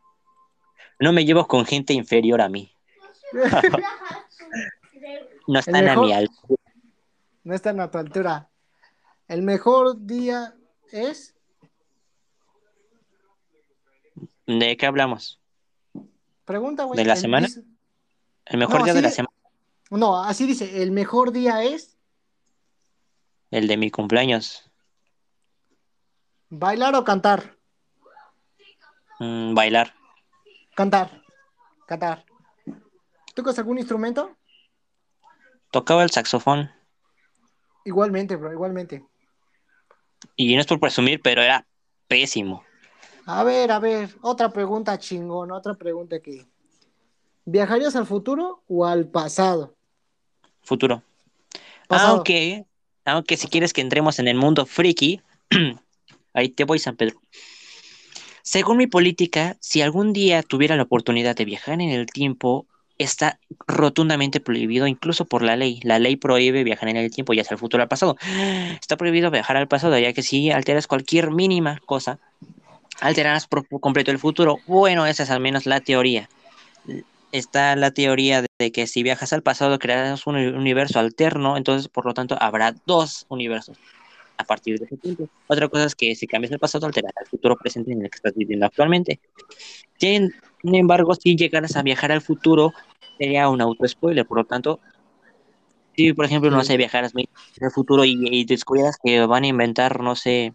No 1.00 1.14
me 1.14 1.26
llevo 1.26 1.48
con 1.48 1.66
gente 1.66 1.94
inferior 1.94 2.42
a 2.42 2.50
mí. 2.50 2.72
No 5.50 5.60
están 5.60 5.76
a 5.78 5.82
mejor- 5.82 6.06
mi 6.06 6.12
altura. 6.12 6.62
No 7.46 7.56
están 7.56 7.80
a 7.80 7.90
tu 7.90 7.98
altura. 7.98 8.50
El 9.30 9.44
mejor 9.44 9.96
día 10.06 10.54
es. 10.92 11.34
¿De 14.46 14.76
qué 14.76 14.86
hablamos? 14.86 15.40
Pregunta, 16.48 16.86
güey. 16.86 16.98
¿De 16.98 17.04
la 17.06 17.14
El 17.14 17.20
semana? 17.20 17.48
dice- 17.48 17.64
El 18.46 18.58
mejor 18.58 18.80
No, 18.80 18.86
día 18.86 18.94
de 18.94 19.02
la 19.02 19.12
semana, 19.12 19.36
No, 19.92 20.24
así 20.24 20.48
dice. 20.48 20.82
El 20.82 20.92
mejor 20.92 21.34
día 21.34 21.62
es 21.64 21.98
el 23.52 23.68
de 23.68 23.76
mi 23.78 23.92
cumpleaños. 23.92 24.64
bailar 26.50 26.96
o 26.96 27.04
cantar. 27.04 27.58
Mm, 29.20 29.54
bailar. 29.54 29.94
Cantar. 30.76 31.22
Cantar. 31.86 32.24
¿Tocas 33.36 33.60
algún 33.60 33.78
instrumento? 33.80 34.34
Tocaba 35.72 36.04
el 36.04 36.12
saxofón. 36.12 36.72
Igualmente, 37.84 38.38
bro, 38.38 38.54
igualmente. 38.54 39.06
Y 40.38 40.56
no 40.56 40.62
es 40.62 40.68
por 40.68 40.80
presumir, 40.80 41.22
pero 41.22 41.42
era 41.42 41.68
pésimo. 42.08 42.64
A 43.30 43.44
ver, 43.44 43.72
a 43.74 43.80
ver, 43.80 44.10
otra 44.22 44.54
pregunta 44.54 44.98
chingona, 44.98 45.54
otra 45.54 45.74
pregunta 45.74 46.22
que... 46.22 46.46
¿Viajarías 47.44 47.98
al 47.98 48.06
futuro 48.06 48.64
o 48.70 48.86
al 48.86 49.06
pasado? 49.06 49.76
Futuro. 50.62 51.04
Pasado. 51.90 52.16
Aunque, 52.16 52.66
aunque 53.04 53.36
si 53.36 53.50
quieres 53.50 53.74
que 53.74 53.82
entremos 53.82 54.20
en 54.20 54.30
el 54.30 54.38
mundo 54.38 54.66
friki, 54.66 55.22
ahí 56.34 56.48
te 56.48 56.64
voy, 56.64 56.80
San 56.80 56.96
Pedro. 56.96 57.22
Según 58.44 58.78
mi 58.78 58.88
política, 58.88 59.58
si 59.60 59.82
algún 59.82 60.14
día 60.14 60.42
tuviera 60.42 60.78
la 60.78 60.84
oportunidad 60.84 61.36
de 61.36 61.44
viajar 61.44 61.82
en 61.82 61.90
el 61.90 62.06
tiempo, 62.06 62.66
está 62.98 63.42
rotundamente 63.68 64.40
prohibido, 64.40 64.88
incluso 64.88 65.26
por 65.26 65.42
la 65.42 65.58
ley. 65.58 65.82
La 65.84 66.00
ley 66.00 66.16
prohíbe 66.16 66.64
viajar 66.64 66.88
en 66.88 66.96
el 66.96 67.12
tiempo, 67.12 67.34
ya 67.34 67.44
sea 67.44 67.56
el 67.56 67.60
futuro 67.60 67.82
o 67.82 67.84
al 67.84 67.90
pasado. 67.90 68.16
Está 68.82 68.96
prohibido 68.96 69.32
viajar 69.32 69.58
al 69.58 69.68
pasado, 69.68 70.00
ya 70.00 70.14
que 70.14 70.24
si 70.24 70.50
alteras 70.50 70.88
cualquier 70.88 71.32
mínima 71.32 71.82
cosa, 71.86 72.20
alterarás 73.02 73.48
por 73.48 73.68
completo 73.80 74.12
el 74.12 74.20
futuro. 74.20 74.60
Bueno, 74.68 75.06
esa 75.06 75.24
es 75.24 75.30
al 75.30 75.40
menos 75.40 75.66
la 75.66 75.82
teoría. 75.82 76.30
Está 77.32 77.76
la 77.76 77.92
teoría 77.92 78.42
de 78.42 78.72
que 78.72 78.88
si 78.88 79.04
viajas 79.04 79.34
al 79.34 79.44
pasado 79.44 79.80
crearás 79.80 80.26
un 80.28 80.36
universo 80.38 81.00
alterno, 81.00 81.58
entonces 81.58 81.90
por 81.90 82.06
lo 82.06 82.14
tanto 82.14 82.38
habrá 82.40 82.76
dos 82.86 83.26
universos 83.30 83.78
a 84.38 84.44
partir 84.44 84.80
de 84.80 84.86
ese 84.86 84.98
tiempo. 84.98 85.28
Otra 85.48 85.68
cosa 85.68 85.86
es 85.86 85.96
que 85.96 86.16
si 86.16 86.28
cambias 86.28 86.52
el 86.52 86.60
pasado, 86.60 86.86
alterará 86.86 87.16
el 87.22 87.28
futuro 87.28 87.56
presente 87.58 87.92
en 87.92 88.04
el 88.04 88.10
que 88.10 88.16
estás 88.16 88.34
viviendo 88.36 88.66
actualmente. 88.66 89.20
Sin, 89.98 90.32
sin 90.62 90.76
embargo, 90.76 91.16
si 91.16 91.36
llegaras 91.36 91.76
a 91.76 91.84
viajar 91.84 92.12
al 92.12 92.22
futuro, 92.22 92.74
sería 93.18 93.50
un 93.50 93.62
auto-spoiler, 93.62 94.26
por 94.26 94.38
lo 94.38 94.46
tanto, 94.46 94.80
si 95.96 96.14
por 96.14 96.26
ejemplo, 96.26 96.52
no 96.52 96.64
sé, 96.64 96.78
viajaras 96.78 97.14
al 97.16 97.72
futuro 97.72 98.06
y, 98.06 98.16
y 98.30 98.46
descubrieras 98.46 98.98
que 99.04 99.26
van 99.26 99.44
a 99.44 99.48
inventar, 99.48 100.02
no 100.02 100.16
sé, 100.16 100.54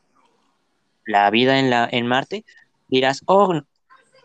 la 1.06 1.30
vida 1.30 1.58
en, 1.58 1.70
la, 1.70 1.88
en 1.90 2.06
Marte, 2.06 2.44
dirás, 2.88 3.22
oh, 3.26 3.60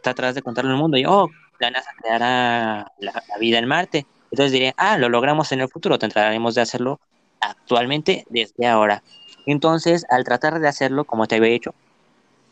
tratarás 0.03 0.35
de 0.35 0.41
contarlo 0.41 0.71
al 0.71 0.77
mundo 0.77 0.97
y, 0.97 1.05
oh, 1.05 1.29
la 1.59 1.71
NASA 1.71 1.91
creará 2.01 2.91
la, 2.99 3.23
la 3.27 3.37
vida 3.39 3.57
en 3.59 3.67
Marte. 3.67 4.05
Entonces 4.31 4.51
diré, 4.51 4.73
ah, 4.77 4.97
lo 4.97 5.09
logramos 5.09 5.51
en 5.51 5.61
el 5.61 5.69
futuro, 5.69 5.97
trataremos 5.97 6.55
de 6.55 6.61
hacerlo 6.61 6.99
actualmente 7.39 8.25
desde 8.29 8.67
ahora. 8.67 9.03
Entonces, 9.45 10.05
al 10.09 10.23
tratar 10.23 10.59
de 10.59 10.67
hacerlo, 10.67 11.05
como 11.05 11.25
te 11.27 11.35
había 11.35 11.51
dicho, 11.51 11.73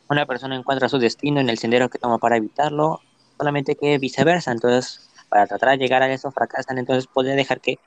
una 0.09 0.25
persona 0.25 0.55
encuentra 0.55 0.89
su 0.89 0.99
destino 0.99 1.39
en 1.41 1.49
el 1.49 1.57
sendero 1.57 1.89
que 1.89 1.99
toma 1.99 2.17
para 2.19 2.37
evitarlo, 2.37 3.01
solamente 3.37 3.75
que 3.75 3.97
viceversa. 3.97 4.51
Entonces, 4.51 5.09
para 5.29 5.47
tratar 5.47 5.71
de 5.71 5.77
llegar 5.77 6.03
a 6.03 6.11
eso, 6.11 6.31
fracasan. 6.31 6.77
Entonces, 6.77 7.07
podría 7.07 7.35
dejar 7.35 7.59
que 7.59 7.79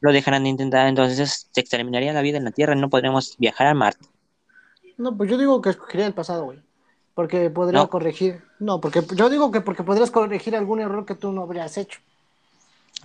lo 0.00 0.12
dejaran 0.12 0.44
de 0.44 0.48
intentar. 0.50 0.88
Entonces, 0.88 1.48
se 1.52 1.60
exterminaría 1.60 2.12
la 2.12 2.22
vida 2.22 2.38
en 2.38 2.44
la 2.44 2.50
Tierra 2.50 2.74
no 2.74 2.90
podremos 2.90 3.36
viajar 3.38 3.68
a 3.68 3.74
Marte. 3.74 4.08
No, 4.96 5.16
pues 5.16 5.30
yo 5.30 5.38
digo 5.38 5.60
que 5.60 5.70
escogería 5.70 6.06
el 6.06 6.14
pasado, 6.14 6.44
güey. 6.44 6.60
Porque 7.14 7.50
podría 7.50 7.80
No. 7.80 7.90
corregir. 7.90 8.42
No, 8.58 8.80
porque 8.80 9.02
yo 9.14 9.30
digo 9.30 9.50
que 9.50 9.60
porque 9.60 9.82
podrías 9.82 10.10
corregir 10.10 10.56
algún 10.56 10.80
error 10.80 11.06
que 11.06 11.14
tú 11.14 11.32
no 11.32 11.42
habrías 11.42 11.76
hecho. 11.78 12.00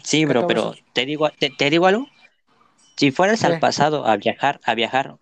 Sí, 0.03 0.25
bro, 0.25 0.47
pero 0.47 0.73
te 0.93 1.05
digo, 1.05 1.29
te, 1.29 1.49
te 1.49 1.69
digo 1.69 1.85
algo. 1.85 2.07
Si 2.97 3.11
fueras 3.11 3.41
¿Qué? 3.41 3.47
al 3.47 3.59
pasado 3.59 4.05
a 4.05 4.15
viajar, 4.17 4.59
a 4.63 4.75
viajar, 4.75 5.17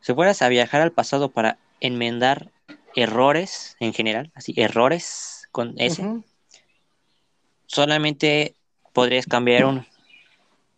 si 0.00 0.14
fueras 0.14 0.42
a 0.42 0.48
viajar 0.48 0.80
al 0.80 0.92
pasado 0.92 1.30
para 1.30 1.58
enmendar 1.80 2.50
errores 2.94 3.76
en 3.80 3.92
general, 3.92 4.30
así, 4.34 4.54
errores 4.56 5.48
con 5.52 5.74
ese, 5.76 6.22
solamente 7.66 8.56
podrías 8.92 9.26
cambiar 9.26 9.66
uno. 9.66 9.86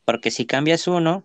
Porque 0.05 0.31
si 0.31 0.47
cambias 0.47 0.87
uno, 0.89 1.25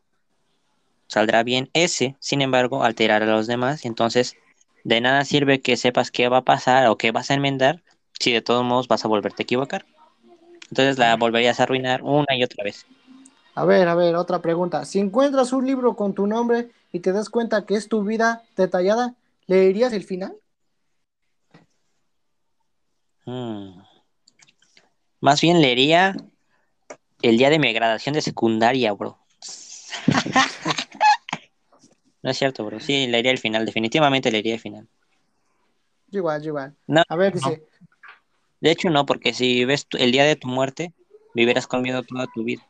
saldrá 1.08 1.44
bien 1.44 1.70
ese, 1.74 2.16
sin 2.20 2.42
embargo, 2.42 2.84
alterar 2.84 3.24
a 3.24 3.28
los 3.28 3.48
demás. 3.48 3.86
y 3.86 3.88
Entonces, 3.88 4.36
de 4.84 5.02
nada 5.02 5.26
sirve 5.26 5.62
que 5.62 5.78
sepas 5.78 6.12
qué 6.12 6.30
va 6.30 6.38
a 6.38 6.46
pasar 6.46 6.88
o 6.88 6.98
qué 6.98 7.12
vas 7.12 7.32
a 7.32 7.34
enmendar 7.34 7.84
si 8.20 8.32
de 8.32 8.42
todos 8.42 8.64
modos 8.64 8.88
vas 8.88 9.06
a 9.06 9.08
volverte 9.08 9.44
a 9.44 9.46
equivocar. 9.46 9.86
Entonces 10.70 10.98
la 10.98 11.16
volverías 11.16 11.60
a 11.60 11.64
arruinar 11.64 12.02
una 12.04 12.36
y 12.36 12.44
otra 12.44 12.64
vez. 12.64 12.86
A 13.54 13.66
ver, 13.66 13.88
a 13.88 13.96
ver, 13.96 14.16
otra 14.16 14.42
pregunta. 14.42 14.84
Si 14.86 15.00
encuentras 15.00 15.54
un 15.54 15.66
libro 15.66 15.96
con 15.96 16.14
tu 16.14 16.28
nombre 16.28 16.70
y 16.92 17.00
te 17.00 17.12
das 17.12 17.30
cuenta 17.30 17.66
que 17.66 17.76
es 17.76 17.88
tu 17.88 18.04
vida 18.04 18.44
detallada, 18.58 19.16
¿leerías 19.48 19.94
el 19.94 20.04
final? 20.04 20.36
Mm. 23.26 23.80
Más 25.22 25.42
bien 25.42 25.62
leería 25.62 26.16
el 27.22 27.38
día 27.38 27.50
de 27.50 27.60
mi 27.60 27.72
graduación 27.74 28.14
de 28.14 28.22
secundaria, 28.22 28.92
bro. 28.94 29.18
No 32.26 32.32
es 32.32 32.38
cierto, 32.40 32.66
bro. 32.66 32.80
Sí, 32.80 33.06
leería 33.06 33.32
el 33.32 33.38
final. 33.38 33.68
Definitivamente 33.68 34.32
leería 34.32 34.56
el 34.56 34.60
final. 34.60 34.88
Yo 36.08 36.18
igual, 36.22 36.42
yo 36.42 36.48
igual. 36.50 36.76
No, 36.88 37.04
A 37.08 37.16
ver, 37.16 37.36
no. 37.36 37.40
dice, 37.40 37.64
De 38.62 38.72
hecho, 38.72 38.90
no, 38.90 39.06
porque 39.06 39.32
si 39.32 39.64
ves 39.64 39.86
tu- 39.86 39.98
el 39.98 40.12
día 40.12 40.24
de 40.24 40.36
tu 40.36 40.48
muerte, 40.48 40.92
vivirás 41.36 41.68
con 41.68 41.84
miedo 41.84 42.02
toda 42.02 42.26
tu 42.26 42.44
vida. 42.44 42.64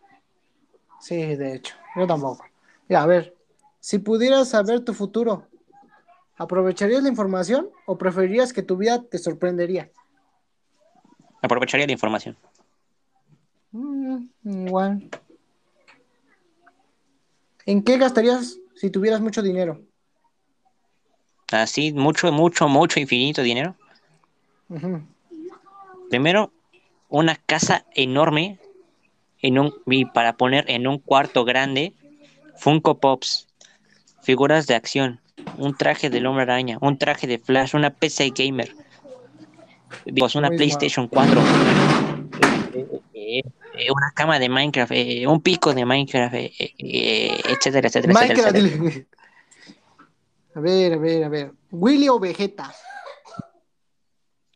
sí, 0.99 1.15
de 1.37 1.55
hecho, 1.55 1.73
yo 1.95 2.05
tampoco. 2.05 2.43
Ya, 2.89 3.01
a 3.01 3.05
ver, 3.05 3.33
si 3.79 3.99
pudieras 3.99 4.49
saber 4.49 4.81
tu 4.81 4.93
futuro, 4.93 5.47
¿aprovecharías 6.35 7.01
la 7.03 7.07
información 7.09 7.69
o 7.85 7.97
preferirías 7.97 8.51
que 8.51 8.61
tu 8.61 8.75
vida 8.75 9.03
te 9.03 9.17
sorprendería? 9.19 9.89
Aprovecharía 11.41 11.85
la 11.85 11.93
información. 11.93 12.35
Mm, 13.71 14.25
igual. 14.43 15.09
¿En 17.65 17.83
qué 17.83 17.97
gastarías 17.97 18.59
si 18.85 18.91
tuvieras 18.91 19.19
mucho 19.19 19.41
dinero? 19.41 19.81
Así, 21.51 21.91
mucho, 21.91 22.31
mucho, 22.31 22.67
mucho, 22.67 22.99
infinito 22.99 23.41
dinero. 23.41 23.75
Primero, 26.11 26.51
una 27.09 27.35
casa 27.35 27.83
enorme 27.95 28.59
en 29.41 29.57
un, 29.57 29.73
y 29.87 30.05
para 30.05 30.37
poner 30.37 30.69
en 30.69 30.85
un 30.85 30.99
cuarto 30.99 31.45
grande 31.45 31.93
Funko 32.57 32.99
Pops, 32.99 33.47
figuras 34.21 34.67
de 34.67 34.75
acción, 34.75 35.19
un 35.57 35.75
traje 35.75 36.11
del 36.11 36.27
hombre 36.27 36.43
araña, 36.43 36.77
un 36.79 36.99
traje 36.99 37.25
de 37.25 37.39
Flash, 37.39 37.75
una 37.75 37.89
PC 37.89 38.33
gamer, 38.35 38.75
digo, 40.05 40.27
una 40.35 40.49
Muy 40.49 40.57
PlayStation 40.57 41.07
4, 41.07 41.41
eh, 43.77 43.91
una 43.91 44.11
cama 44.11 44.39
de 44.39 44.49
Minecraft, 44.49 44.91
eh, 44.93 45.27
un 45.27 45.41
pico 45.41 45.73
de 45.73 45.85
Minecraft, 45.85 46.35
eh, 46.35 47.41
etcétera, 47.49 47.87
etcétera, 47.87 48.13
Minecraft, 48.13 48.55
etcétera. 48.55 49.05
A 50.55 50.59
ver, 50.61 50.93
a 50.93 50.97
ver, 50.97 51.23
a 51.23 51.29
ver. 51.29 51.51
Willy 51.71 52.07
o 52.07 52.19
Vegeta. 52.19 52.73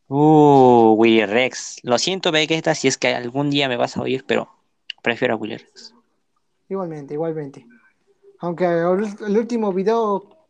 Uh, 0.07 0.95
Willy 0.97 1.25
Rex. 1.25 1.79
Lo 1.83 1.97
siento, 1.97 2.31
Vegeta, 2.31 2.73
si 2.73 2.87
es 2.87 2.97
que 2.97 3.13
algún 3.13 3.49
día 3.49 3.67
me 3.67 3.77
vas 3.77 3.97
a 3.97 4.01
oír, 4.01 4.23
pero 4.25 4.49
prefiero 5.03 5.33
a 5.33 5.37
Willy 5.37 5.57
Rex. 5.57 5.93
Igualmente, 6.69 7.15
igualmente. 7.15 7.65
Aunque 8.39 8.65
el, 8.65 9.27
el 9.27 9.37
último 9.37 9.73
video, 9.73 10.47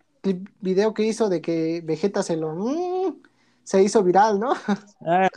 video 0.62 0.94
que 0.94 1.04
hizo 1.04 1.30
de 1.30 1.41
que 1.41 1.82
Vegeta 1.84 2.22
se 2.22 2.38
lo 2.38 2.54
mm, 2.54 3.16
se 3.64 3.84
hizo 3.84 4.04
viral, 4.04 4.40
¿no? 4.40 4.54
Ah. 5.06 5.30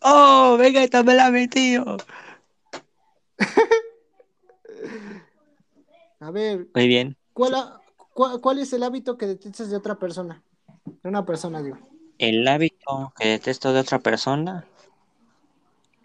Oh, 0.00 0.56
Vegeta 0.58 1.02
me 1.02 1.14
la 1.14 1.30
metió. 1.30 1.96
A 6.20 6.30
ver, 6.30 6.68
Muy 6.74 6.86
bien. 6.86 7.16
¿cuál, 7.32 7.54
cuál, 8.14 8.40
cuál 8.40 8.58
es 8.58 8.72
el 8.72 8.84
hábito 8.84 9.18
que 9.18 9.26
detestas 9.26 9.70
de 9.70 9.76
otra 9.76 9.96
persona? 9.96 10.42
De 10.84 11.08
una 11.08 11.26
persona, 11.26 11.62
digo. 11.62 11.78
El 12.18 12.46
hábito 12.46 13.12
que 13.18 13.28
detesto 13.28 13.72
de 13.72 13.80
otra 13.80 13.98
persona, 13.98 14.64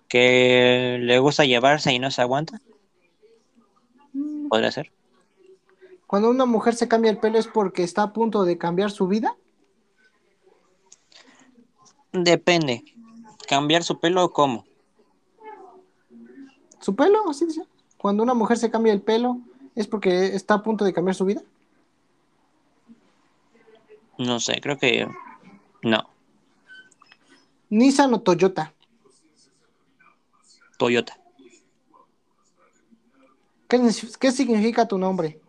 que 0.08 0.98
le 1.02 1.20
gusta 1.20 1.46
llevarse 1.46 1.94
y 1.94 2.00
no 2.00 2.10
se 2.10 2.22
aguanta, 2.22 2.62
podría 4.50 4.72
ser. 4.72 4.92
Cuando 6.08 6.30
una 6.30 6.46
mujer 6.46 6.74
se 6.74 6.88
cambia 6.88 7.12
el 7.12 7.20
pelo 7.20 7.38
es 7.38 7.48
porque 7.48 7.84
está 7.84 8.04
a 8.04 8.14
punto 8.14 8.46
de 8.46 8.58
cambiar 8.58 8.92
su 8.92 9.08
vida. 9.08 9.36
Depende. 12.14 12.84
¿Cambiar 13.48 13.84
su 13.84 14.00
pelo 14.00 14.24
o 14.24 14.32
cómo? 14.32 14.67
¿Su 16.80 16.96
pelo? 16.96 17.30
Así 17.30 17.46
dice. 17.46 17.64
Cuando 17.98 18.24
una 18.24 18.34
mujer 18.34 18.58
se 18.58 18.70
cambia 18.70 18.94
el 18.94 19.02
pelo 19.02 19.40
es 19.76 19.88
porque 19.88 20.28
está 20.36 20.56
a 20.56 20.64
punto 20.64 20.86
de 20.86 20.94
cambiar 20.94 21.16
su 21.16 21.26
vida. 21.26 21.42
No 24.18 24.40
sé, 24.40 24.60
creo 24.62 24.78
que 24.78 25.08
no. 25.84 26.10
Nissan 27.70 28.14
o 28.14 28.22
Toyota. 28.22 28.74
Toyota. 30.78 31.18
¿Qué, 33.68 33.80
qué 34.20 34.32
significa 34.32 34.88
tu 34.88 34.98
nombre? 34.98 35.40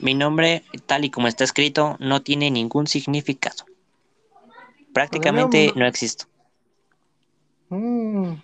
Mi 0.00 0.14
nombre, 0.14 0.64
tal 0.86 1.04
y 1.04 1.10
como 1.10 1.26
está 1.26 1.44
escrito, 1.44 1.96
no 1.98 2.22
tiene 2.22 2.50
ningún 2.50 2.86
significado. 2.86 3.64
Prácticamente 4.92 5.58
veamos. 5.58 5.76
no 5.76 5.86
existo. 5.86 6.26
Mm. 7.70 8.34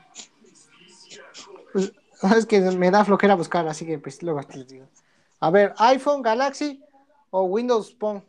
Pues, 2.25 2.37
es 2.39 2.47
que 2.47 2.61
me 2.61 2.91
da 2.91 3.05
flojera 3.05 3.35
buscar, 3.35 3.69
así 3.69 3.85
que 3.85 3.99
pues 3.99 4.23
luego 4.23 4.43
te 4.43 4.65
digo. 4.65 4.89
A 5.41 5.51
ver, 5.51 5.75
iPhone, 5.77 6.23
Galaxy 6.23 6.83
o 7.31 7.43
Windows 7.43 7.95
Phone. 7.99 8.25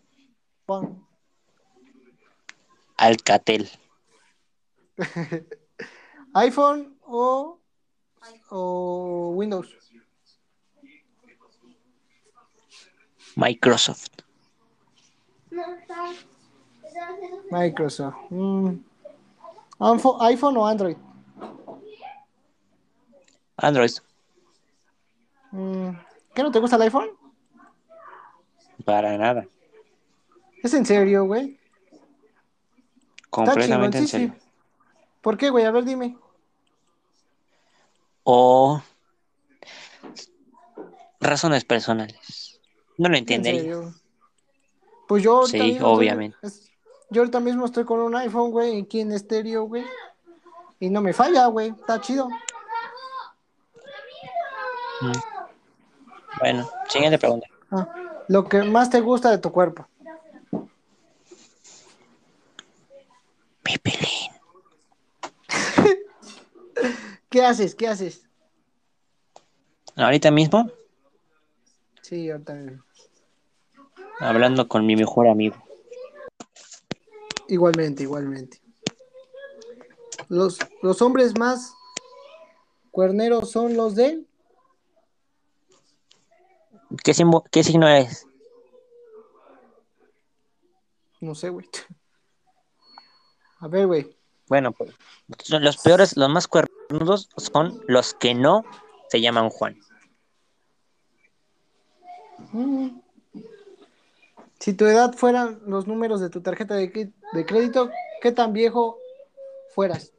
Phone. 0.66 1.02
Alcatel. 2.98 3.70
iPhone 6.34 6.98
o, 7.04 7.60
o 8.50 9.32
Windows. 9.34 9.74
Microsoft. 13.38 14.24
Microsoft. 17.50 18.18
Mm. 18.30 18.80
IPhone 19.80 20.58
o 20.58 20.66
Android. 20.66 20.98
Android. 23.58 23.92
Mm. 25.52 25.90
¿Qué 26.34 26.44
no 26.44 26.52
te 26.52 26.60
gusta 26.60 26.76
el 26.76 26.82
iPhone? 26.84 27.10
Para 28.84 29.18
nada. 29.18 29.48
¿Es 30.62 30.74
en 30.74 30.86
serio, 30.86 31.26
güey? 31.26 31.58
Completamente 33.30 33.98
en 33.98 34.08
serio. 34.08 34.36
¿Por 35.22 35.38
qué, 35.38 35.50
güey? 35.50 35.66
A 35.66 35.72
ver, 35.72 35.86
dime. 35.86 36.18
O 38.24 38.82
razones 41.20 41.64
personales. 41.66 42.60
No 42.98 43.10
lo 43.10 43.16
¿En 43.16 43.20
entendería. 43.22 43.62
serio? 43.62 43.94
Pues 45.08 45.24
yo 45.24 45.46
Sí, 45.46 45.78
obviamente. 45.82 46.38
yo 47.10 47.22
ahorita 47.22 47.40
mismo 47.40 47.66
estoy 47.66 47.86
con 47.86 48.00
un 48.00 48.16
iPhone, 48.16 48.52
güey, 48.52 48.82
aquí 48.82 49.02
en 49.02 49.12
estéreo, 49.12 49.64
güey. 49.66 49.86
Y 50.80 50.90
no 50.90 51.02
me 51.02 51.14
falla, 51.14 51.46
güey. 51.48 51.70
Está 51.70 52.02
chido. 52.02 52.28
Bueno, 56.40 56.70
siguiente 56.90 57.18
pregunta. 57.18 57.48
Ah, 57.72 57.88
lo 58.28 58.48
que 58.48 58.64
más 58.64 58.90
te 58.90 59.00
gusta 59.02 59.32
de 59.32 59.38
tu 59.38 59.52
cuerpo. 59.52 59.88
Mi 63.64 63.78
pelín. 63.82 64.32
¿Qué 67.30 67.44
haces? 67.44 67.76
¿Qué 67.76 67.88
haces? 67.88 68.28
Ahorita 69.96 70.30
mismo, 70.32 70.70
Sí, 72.02 72.30
ahorita 72.30 72.54
mismo. 72.54 72.84
hablando 74.20 74.68
con 74.68 74.86
mi 74.86 74.96
mejor 74.96 75.28
amigo. 75.28 75.56
Igualmente, 77.48 78.04
igualmente. 78.04 78.62
Los, 80.30 80.60
los 80.82 81.02
hombres 81.02 81.38
más 81.38 81.74
cuerneros 82.92 83.50
son 83.52 83.76
los 83.76 83.96
de. 83.96 84.24
¿Qué, 87.04 87.14
signo 87.64 87.88
es? 87.88 88.28
No 91.22 91.36
sé, 91.36 91.50
güey. 91.50 91.68
A 93.60 93.68
ver, 93.68 93.88
güey. 93.88 94.16
Bueno, 94.48 94.74
pues 94.74 94.94
los 95.50 95.78
peores, 95.78 96.16
los 96.18 96.30
más 96.30 96.48
cuernudos 96.48 97.30
son 97.38 97.82
los 97.88 98.14
que 98.14 98.36
no 98.36 98.64
se 99.10 99.20
llaman 99.20 99.50
Juan. 99.50 99.76
Mm. 102.52 103.00
Si 104.60 104.74
tu 104.74 104.86
edad 104.86 105.14
fueran 105.14 105.62
los 105.66 105.88
números 105.88 106.22
de 106.22 106.30
tu 106.30 106.42
tarjeta 106.42 106.76
de, 106.76 106.92
crédito, 107.46 107.90
¿qué 108.22 108.32
tan 108.32 108.54
viejo 108.54 109.00
fueras? 109.74 110.14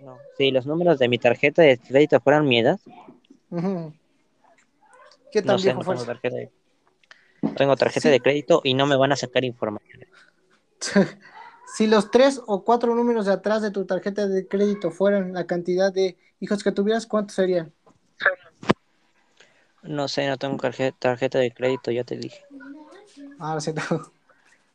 No. 0.00 0.18
Si 0.38 0.52
los 0.52 0.66
números 0.66 1.00
de 1.00 1.08
mi 1.08 1.18
tarjeta 1.18 1.62
de 1.62 1.78
crédito 1.78 2.20
fueran 2.20 2.46
mi 2.46 2.60
edad, 2.60 2.78
Ujú. 3.50 3.92
¿Qué 5.34 5.42
tan 5.42 5.56
no 5.56 5.58
sé, 5.58 5.64
viejo 5.64 5.82
no 5.82 5.90
tengo 5.90 6.04
tarjeta 6.04 6.36
de, 6.36 6.52
no 7.42 7.54
tengo 7.54 7.76
tarjeta 7.76 8.08
de 8.08 8.20
crédito 8.20 8.60
y 8.62 8.74
no 8.74 8.86
me 8.86 8.94
van 8.94 9.10
a 9.10 9.16
sacar 9.16 9.44
información. 9.44 10.04
Si 11.66 11.88
los 11.88 12.12
tres 12.12 12.40
o 12.46 12.62
cuatro 12.62 12.94
números 12.94 13.26
de 13.26 13.32
atrás 13.32 13.60
de 13.60 13.72
tu 13.72 13.84
tarjeta 13.84 14.28
de 14.28 14.46
crédito 14.46 14.92
fueran 14.92 15.32
la 15.32 15.44
cantidad 15.44 15.92
de 15.92 16.16
hijos 16.38 16.62
que 16.62 16.70
tuvieras, 16.70 17.06
¿cuántos 17.06 17.34
serían? 17.34 17.72
No 19.82 20.06
sé, 20.06 20.28
no 20.28 20.36
tengo 20.36 20.56
tarjeta, 20.56 20.96
tarjeta 20.96 21.40
de 21.40 21.50
crédito, 21.52 21.90
ya 21.90 22.04
te 22.04 22.16
dije. 22.16 22.44
Ah, 23.40 23.54
lo 23.54 23.60
siento. 23.60 23.82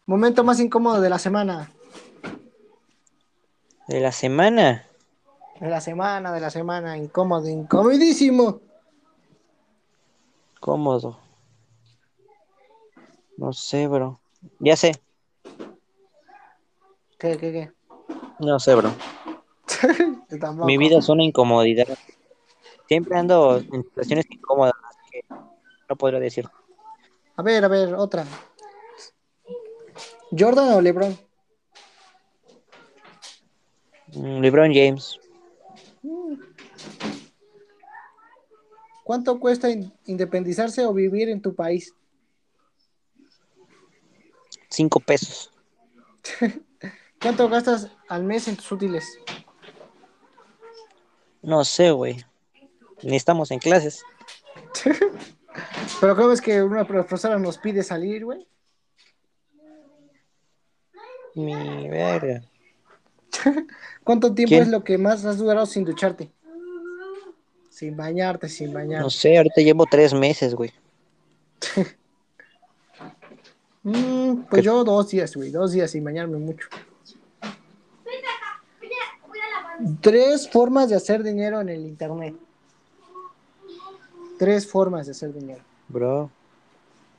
Momento 0.08 0.44
más 0.44 0.60
incómodo 0.60 1.00
de 1.00 1.10
la 1.10 1.20
semana. 1.20 1.72
De 3.88 4.02
la 4.02 4.12
semana. 4.12 4.84
De 5.62 5.70
la 5.70 5.80
semana, 5.80 6.34
de 6.34 6.42
la 6.42 6.50
semana. 6.50 6.98
Incómodo, 6.98 7.48
incomodísimo. 7.48 8.60
Cómodo. 10.60 11.18
No 13.38 13.54
sé, 13.54 13.88
bro. 13.88 14.20
Ya 14.60 14.76
sé. 14.76 14.92
¿Qué, 17.18 17.38
qué, 17.38 17.52
qué? 17.52 17.72
No 18.40 18.60
sé, 18.60 18.76
bro. 18.76 18.92
Mi 20.66 20.78
vida 20.78 21.00
es 21.00 21.10
una 21.10 21.24
incomodidad. 21.24 21.88
Siempre 22.88 23.18
ando 23.18 23.58
en 23.58 23.84
situaciones 23.84 24.26
incómodas 24.30 24.74
que 25.12 25.24
no 25.30 25.96
podría 25.96 26.20
decir. 26.20 26.48
A 27.36 27.42
ver, 27.42 27.64
a 27.64 27.68
ver, 27.68 27.94
otra. 27.94 28.26
¿Jordan 30.38 30.74
o 30.74 30.82
LeBron? 30.82 31.18
Mm, 34.14 34.40
LeBron 34.42 34.74
James. 34.74 35.20
¿Cuánto 39.10 39.40
cuesta 39.40 39.72
in- 39.72 39.92
independizarse 40.06 40.86
o 40.86 40.94
vivir 40.94 41.30
en 41.30 41.42
tu 41.42 41.56
país? 41.56 41.96
Cinco 44.70 45.00
pesos. 45.00 45.52
¿Cuánto 47.20 47.50
gastas 47.50 47.90
al 48.08 48.24
mes 48.24 48.48
en 48.48 48.56
tus 48.56 48.72
útiles? 48.72 49.18
No 51.42 51.66
sé, 51.66 51.90
güey. 51.90 52.24
Ni 53.02 53.16
estamos 53.16 53.50
en 53.50 53.58
clases. 53.58 54.04
Pero 56.00 56.16
¿cómo 56.16 56.32
es 56.32 56.40
que 56.40 56.62
una 56.62 56.86
profesora 56.86 57.40
nos 57.40 57.58
pide 57.58 57.82
salir, 57.82 58.26
güey? 58.26 58.48
Mi 61.34 61.90
verga. 61.90 62.44
¿Cuánto 64.04 64.36
tiempo 64.36 64.52
¿Quién? 64.52 64.62
es 64.62 64.70
lo 64.70 64.84
que 64.84 65.00
más 65.00 65.26
has 65.26 65.40
durado 65.40 65.66
sin 65.66 65.84
ducharte? 65.84 66.32
Sin 67.80 67.96
bañarte, 67.96 68.50
sin 68.50 68.74
bañarte. 68.74 69.04
No 69.04 69.10
sé, 69.10 69.38
ahorita 69.38 69.62
llevo 69.62 69.86
tres 69.90 70.14
meses, 70.14 70.54
güey. 70.54 70.72
Mm, 73.82 74.42
pues 74.50 74.62
yo 74.62 74.84
dos 74.84 75.08
días, 75.08 75.34
güey, 75.34 75.52
dos 75.52 75.72
días 75.72 75.90
sin 75.90 76.04
bañarme 76.04 76.38
mucho. 76.38 76.68
Tres 80.02 80.50
formas 80.50 80.90
de 80.90 80.98
hacer 80.98 81.24
dinero 81.24 81.62
en 81.62 81.70
el 81.70 81.86
internet. 81.86 82.36
Tres 84.38 84.68
formas 84.68 85.06
de 85.06 85.14
hacer 85.14 85.34
dinero. 85.34 85.64
Bro, 85.88 86.30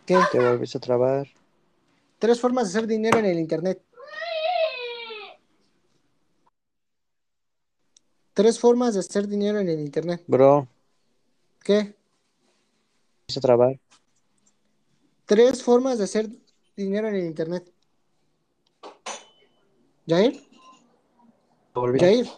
¿Qué? 0.05 0.19
te 0.31 0.39
volviste 0.39 0.77
a 0.77 0.81
trabar. 0.82 1.27
Tres 2.19 2.39
formas 2.39 2.70
de 2.70 2.78
hacer 2.78 2.87
dinero 2.87 3.19
en 3.19 3.24
el 3.24 3.39
internet. 3.39 3.81
Tres 8.41 8.59
formas 8.59 8.95
de 8.95 9.01
hacer 9.01 9.29
dinero 9.29 9.59
en 9.59 9.69
el 9.69 9.81
internet. 9.81 10.23
Bro, 10.27 10.67
¿Qué? 11.62 11.95
trabar. 13.39 13.79
Tres 15.27 15.62
formas 15.62 15.99
de 15.99 16.05
hacer 16.05 16.31
dinero 16.75 17.09
en 17.09 17.17
el 17.17 17.27
internet. 17.27 17.71
¿Jair? 20.09 20.41
Volví- 21.75 22.01
Jair. 22.01 22.29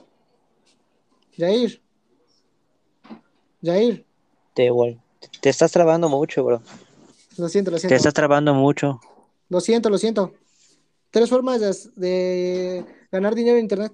Jair. 1.39 1.81
Jair. 3.63 4.05
Te, 4.55 4.71
te 5.41 5.51
estás 5.51 5.71
trabando 5.71 6.09
mucho, 6.09 6.43
bro. 6.43 6.63
Lo 7.39 7.49
siento, 7.49 7.71
lo 7.71 7.77
Te 7.77 7.83
siento. 7.83 7.95
estás 7.95 8.13
trabando 8.15 8.55
mucho. 8.55 9.01
Lo 9.49 9.61
siento, 9.61 9.89
lo 9.89 9.99
siento. 9.99 10.35
Tres 11.13 11.31
formas 11.31 11.61
de, 11.61 11.91
de 11.95 12.85
ganar 13.13 13.37
dinero 13.37 13.57
en 13.57 13.63
internet. 13.63 13.93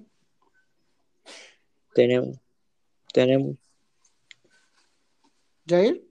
Tenemos. 1.99 2.37
Tenemos. 3.11 3.57
Jair. 5.67 6.01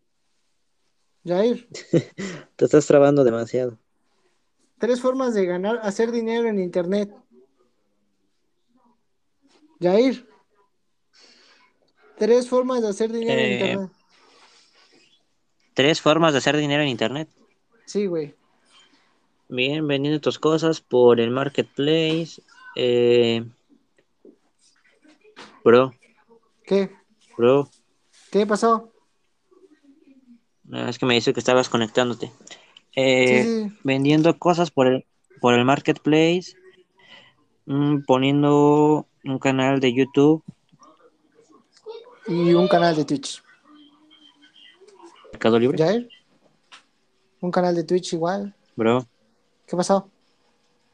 Jair. 1.24 1.66
Te 2.56 2.64
estás 2.66 2.86
trabando 2.86 3.24
demasiado. 3.24 3.78
Tres 4.76 5.00
formas 5.00 5.32
de 5.32 5.46
ganar, 5.46 5.80
hacer 5.82 6.10
dinero 6.12 6.46
en 6.46 6.60
internet. 6.60 7.10
Jair. 9.80 10.28
Tres 12.18 12.46
formas 12.50 12.82
de 12.82 12.88
hacer 12.88 13.10
dinero 13.10 13.40
en 13.40 13.46
Eh, 13.46 13.52
internet. 13.54 13.90
Tres 15.72 16.02
formas 16.02 16.32
de 16.32 16.38
hacer 16.40 16.58
dinero 16.58 16.82
en 16.82 16.90
internet. 16.90 17.30
Sí, 17.86 18.04
güey. 18.04 18.34
Bien, 19.48 19.88
vendiendo 19.88 20.20
tus 20.20 20.38
cosas 20.38 20.82
por 20.82 21.18
el 21.18 21.30
marketplace. 21.30 22.42
Eh... 22.76 23.42
Bro, 25.64 25.92
¿Qué? 26.64 26.90
bro. 27.36 27.68
¿Qué 28.30 28.46
pasó? 28.46 28.90
No, 30.64 30.88
Es 30.88 30.98
que 30.98 31.06
me 31.06 31.14
dice 31.14 31.32
que 31.32 31.40
estabas 31.40 31.68
conectándote. 31.68 32.30
Eh, 32.94 33.42
Sí, 33.44 33.68
sí. 33.70 33.78
Vendiendo 33.84 34.38
cosas 34.38 34.70
por 34.70 34.86
el, 34.86 35.06
por 35.40 35.54
el 35.54 35.64
marketplace. 35.64 36.54
mm, 37.66 38.02
poniendo 38.06 39.06
un 39.24 39.38
canal 39.38 39.80
de 39.80 39.92
YouTube. 39.94 40.42
Y 42.26 42.54
un 42.54 42.68
canal 42.68 42.94
de 42.96 43.04
Twitch. 43.04 43.42
Mercado 45.32 45.58
Libre. 45.58 45.78
Jair. 45.78 46.08
Un 47.40 47.50
canal 47.50 47.74
de 47.74 47.84
Twitch 47.84 48.12
igual. 48.14 48.54
Bro, 48.76 49.06
¿Qué 49.66 49.76
pasó? 49.76 50.08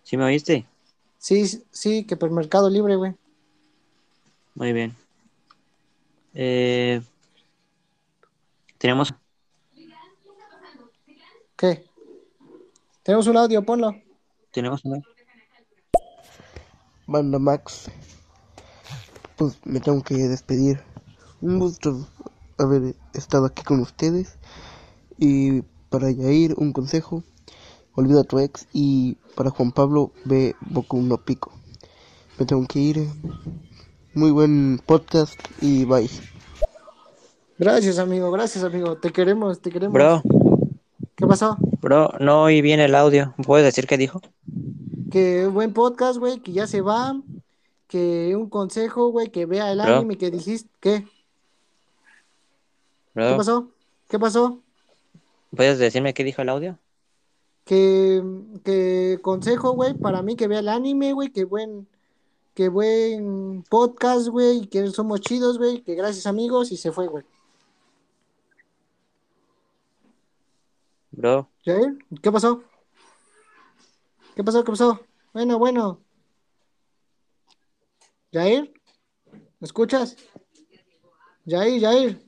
¿Sí 0.03 0.17
me 0.17 0.25
oíste? 0.25 0.67
Sí, 1.19 1.47
sí, 1.71 2.05
que 2.05 2.17
por 2.17 2.31
Mercado 2.31 2.69
Libre, 2.69 2.97
güey. 2.97 3.15
Muy 4.55 4.73
bien. 4.73 4.97
Eh, 6.35 7.03
tenemos. 8.79 9.15
¿Qué? 11.57 11.85
Tenemos 13.03 13.27
un 13.27 13.37
audio, 13.37 13.65
ponlo. 13.65 13.95
Tenemos 14.53 14.85
una. 14.85 15.03
Banda 17.07 17.39
Max. 17.39 17.91
Pues 19.37 19.59
me 19.65 19.81
tengo 19.81 20.03
que 20.03 20.15
despedir. 20.15 20.81
Un 21.41 21.59
gusto 21.59 22.09
haber 22.59 22.95
estado 23.13 23.47
aquí 23.47 23.63
con 23.63 23.81
ustedes. 23.81 24.39
Y 25.19 25.63
para 25.91 26.11
Yair, 26.11 26.55
un 26.57 26.73
consejo. 26.73 27.25
Olvida 27.95 28.21
a 28.21 28.25
tu 28.25 28.39
ex. 28.39 28.69
Y 28.73 29.17
para 29.35 29.51
Juan 29.51 29.73
Pablo, 29.73 30.13
ve 30.25 30.55
Boku 30.61 31.03
no 31.03 31.19
Pico. 31.19 31.53
Me 32.39 32.47
tengo 32.47 32.67
que 32.67 32.79
ir. 32.79 33.09
Muy 34.15 34.31
buen 34.31 34.81
podcast 34.87 35.39
y 35.61 35.85
bye. 35.85 36.09
Gracias, 37.59 37.99
amigo, 37.99 38.31
gracias, 38.31 38.65
amigo. 38.65 38.97
Te 38.97 39.11
queremos, 39.11 39.61
te 39.61 39.71
queremos. 39.71 39.93
Bro, 39.95 40.23
¿Qué 41.17 41.27
pasó? 41.27 41.57
bro, 41.81 42.11
no 42.21 42.45
oí 42.45 42.61
bien 42.63 42.81
el 42.81 42.95
audio. 42.95 43.35
¿Puedes 43.45 43.65
decir 43.67 43.87
qué 43.87 43.97
dijo? 43.97 44.21
Que 45.11 45.47
buen 45.47 45.73
podcast, 45.73 46.19
güey, 46.19 46.41
que 46.41 46.53
ya 46.53 46.67
se 46.67 46.81
va. 46.81 47.21
Que 47.89 48.35
un 48.37 48.49
consejo, 48.49 49.09
güey, 49.11 49.29
que 49.31 49.47
vea 49.47 49.71
el 49.71 49.79
Bro. 49.79 49.97
anime 49.97 50.17
que 50.17 50.31
dijiste. 50.31 50.69
¿Qué? 50.81 51.07
¿Qué 53.15 53.35
pasó? 53.37 53.69
¿Qué 54.09 54.19
pasó? 54.19 54.61
¿puedes 55.55 55.79
decirme 55.79 56.15
qué 56.15 56.25
dijo 56.25 56.43
el 56.43 56.49
audio? 56.49 56.79
Que, 57.65 58.23
que 58.65 59.21
consejo, 59.23 59.71
güey, 59.73 59.95
para 59.95 60.21
mí 60.23 60.35
que 60.35 60.49
vea 60.49 60.59
el 60.59 60.69
anime, 60.69 61.13
güey, 61.13 61.31
que 61.31 61.45
buen, 61.45 61.87
que 62.55 62.69
buen 62.69 63.65
podcast, 63.69 64.29
güey, 64.29 64.67
que 64.69 64.87
somos 64.89 65.21
chidos, 65.21 65.59
güey, 65.59 65.83
que 65.83 65.95
gracias 65.95 66.27
amigos 66.27 66.71
y 66.71 66.77
se 66.77 66.93
fue, 66.93 67.09
güey. 67.09 67.25
Bro, 71.11 71.49
¿Jair? 71.65 71.99
¿Qué 72.23 72.33
pasó? 72.33 72.63
¿Qué 74.35 74.43
pasó? 74.43 74.65
¿Qué 74.65 74.73
pasó? 74.73 75.01
Bueno, 75.33 75.59
bueno. 75.59 76.01
¿Jair? 78.33 78.73
¿Me 79.33 79.67
escuchas? 79.67 80.17
Jair, 81.47 81.81
Jair. 81.81 82.25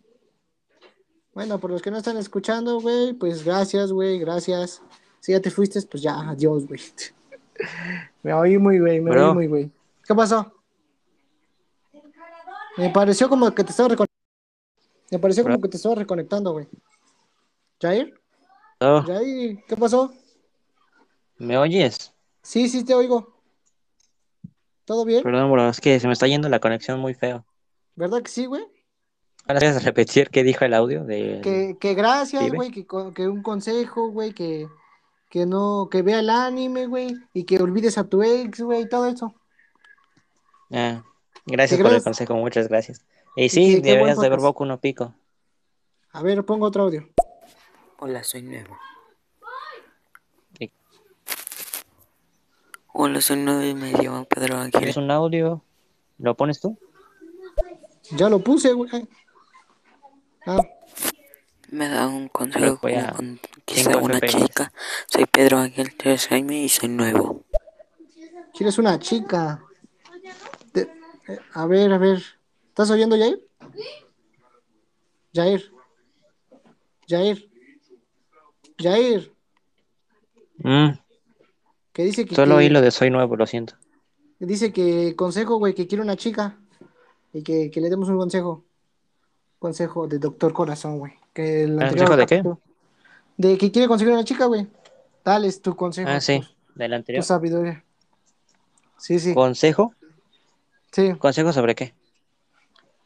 Bueno, 1.34 1.58
por 1.58 1.70
los 1.70 1.82
que 1.82 1.90
no 1.90 1.98
están 1.98 2.16
escuchando, 2.16 2.80
güey, 2.80 3.12
pues 3.12 3.44
gracias, 3.44 3.92
güey, 3.92 4.18
gracias. 4.18 4.82
Si 5.20 5.32
ya 5.32 5.40
te 5.40 5.50
fuiste, 5.50 5.82
pues 5.82 6.02
ya, 6.02 6.30
adiós, 6.30 6.66
güey. 6.66 6.80
Me 8.22 8.32
oí 8.32 8.58
muy, 8.58 8.78
güey, 8.78 9.00
me 9.00 9.10
Bro. 9.10 9.28
oí 9.28 9.34
muy, 9.34 9.46
güey. 9.46 9.70
¿Qué 10.06 10.14
pasó? 10.14 10.52
Me 12.76 12.90
pareció 12.90 13.28
como 13.28 13.52
que 13.54 13.64
te 13.64 13.70
estaba 13.70 13.88
reconectando. 13.88 14.16
Me 15.10 15.18
pareció 15.18 15.42
como 15.44 15.60
que 15.60 15.68
te 15.68 15.76
estaba 15.76 15.94
reconectando, 15.94 16.52
güey. 16.52 16.68
¿Jair? 17.80 18.14
bro, 18.80 19.02
¿Jair? 19.02 19.64
¿Qué 19.66 19.76
pasó? 19.76 20.12
¿me 21.38 21.58
oyes? 21.58 22.12
Sí, 22.42 22.68
sí, 22.68 22.84
te 22.84 22.94
oigo. 22.94 23.34
¿Todo 24.84 25.04
bien? 25.04 25.22
Perdón, 25.22 25.50
bro, 25.50 25.68
es 25.68 25.80
que 25.80 25.98
se 25.98 26.06
me 26.06 26.12
está 26.12 26.26
yendo 26.26 26.48
la 26.48 26.60
conexión 26.60 27.00
muy 27.00 27.14
feo. 27.14 27.44
¿Verdad 27.94 28.22
que 28.22 28.30
sí, 28.30 28.46
güey? 28.46 28.64
¿Puedes 29.46 29.84
repetir 29.84 30.30
qué 30.30 30.42
dijo 30.42 30.64
el 30.64 30.74
audio? 30.74 31.04
De... 31.04 31.40
Que, 31.42 31.76
que 31.78 31.94
gracias, 31.94 32.52
güey, 32.52 32.70
que, 32.70 32.86
que 33.14 33.28
un 33.28 33.42
consejo, 33.42 34.10
güey, 34.10 34.32
que, 34.32 34.68
que 35.30 35.46
no, 35.46 35.88
que 35.90 36.02
vea 36.02 36.20
el 36.20 36.30
anime, 36.30 36.86
güey, 36.86 37.14
y 37.32 37.44
que 37.44 37.58
olvides 37.58 37.96
a 37.96 38.04
tu 38.04 38.22
ex, 38.22 38.60
güey, 38.60 38.82
y 38.82 38.88
todo 38.88 39.06
eso. 39.06 39.34
Ah, 40.70 41.02
gracias 41.44 41.78
por 41.78 41.86
el 41.86 41.92
gracias- 41.92 42.04
consejo, 42.04 42.34
muchas 42.34 42.68
gracias. 42.68 43.04
Y 43.36 43.48
sí, 43.48 43.80
deberías 43.80 44.18
de 44.18 44.28
ver. 44.28 44.40
Boku 44.40 44.64
no 44.64 44.80
Pico. 44.80 45.14
A 46.12 46.22
ver, 46.22 46.44
pongo 46.44 46.66
otro 46.66 46.84
audio. 46.84 47.08
Hola, 47.98 48.24
soy 48.24 48.42
nuevo. 48.42 48.76
Sí. 50.58 50.72
Hola, 52.92 53.20
soy 53.20 53.36
nuevo 53.38 53.62
y 53.62 53.74
me 53.74 53.92
llamo 53.92 54.24
Pedro 54.24 54.56
Ángel. 54.56 54.72
¿Quieres 54.78 54.96
un 54.96 55.10
audio? 55.10 55.62
¿Lo 56.18 56.34
pones 56.34 56.60
tú? 56.60 56.78
Ya 58.12 58.28
lo 58.28 58.38
puse, 58.38 58.72
güey. 58.72 58.90
Ah, 60.46 60.62
Me 61.68 61.88
da 61.88 62.06
un 62.06 62.28
consejo 62.28 62.78
voy 62.80 62.94
a 62.94 63.10
conquistar 63.12 63.94
5 63.94 63.98
una 63.98 64.20
chica. 64.20 64.72
Soy 65.08 65.26
Pedro 65.26 65.58
Ángel 65.58 65.94
Tres 65.96 66.28
Jaime 66.28 66.62
y 66.62 66.68
soy 66.68 66.88
nuevo. 66.88 67.44
¿quieres 68.54 68.78
una 68.78 68.98
chica? 68.98 69.62
Eh, 71.28 71.38
a 71.54 71.66
ver, 71.66 71.92
a 71.92 71.98
ver. 71.98 72.22
¿Estás 72.68 72.90
oyendo, 72.90 73.16
Jair? 73.16 73.40
Jair. 75.34 75.72
Jair. 77.08 77.48
Jair. 78.78 79.32
Mm, 80.58 80.88
Que 81.92 82.04
dice 82.04 82.26
que, 82.26 82.34
solo 82.34 82.56
oí 82.56 82.68
lo 82.68 82.80
de 82.80 82.90
soy 82.90 83.10
nuevo, 83.10 83.36
lo 83.36 83.46
siento. 83.46 83.74
Dice 84.38 84.72
que 84.72 85.14
consejo, 85.16 85.56
güey, 85.56 85.74
que 85.74 85.86
quiere 85.86 86.02
una 86.02 86.16
chica 86.16 86.58
y 87.32 87.42
que, 87.42 87.70
que 87.70 87.80
le 87.80 87.88
demos 87.90 88.08
un 88.08 88.18
consejo. 88.18 88.64
Consejo 89.58 90.06
de 90.06 90.18
Doctor 90.18 90.52
Corazón, 90.52 90.98
güey. 90.98 91.14
Que 91.32 91.62
el 91.64 91.78
¿Ah, 91.80 91.84
anterior 91.86 92.08
consejo 92.08 92.16
de 92.16 92.26
qué? 92.26 92.42
De 93.38 93.58
que 93.58 93.72
quiere 93.72 93.88
conseguir 93.88 94.12
una 94.12 94.24
chica, 94.24 94.44
güey. 94.46 94.66
Dale 95.24 95.50
tu 95.54 95.74
consejo. 95.74 96.08
Ah, 96.10 96.20
sí, 96.20 96.40
tu- 96.40 96.78
del 96.78 96.90
Tu 96.90 96.94
anterior. 96.96 97.24
sabiduría. 97.24 97.82
Sí, 98.98 99.18
sí. 99.18 99.32
¿Consejo? 99.34 99.94
Sí. 100.96 101.12
¿Consejo 101.18 101.52
sobre 101.52 101.74
qué? 101.74 101.94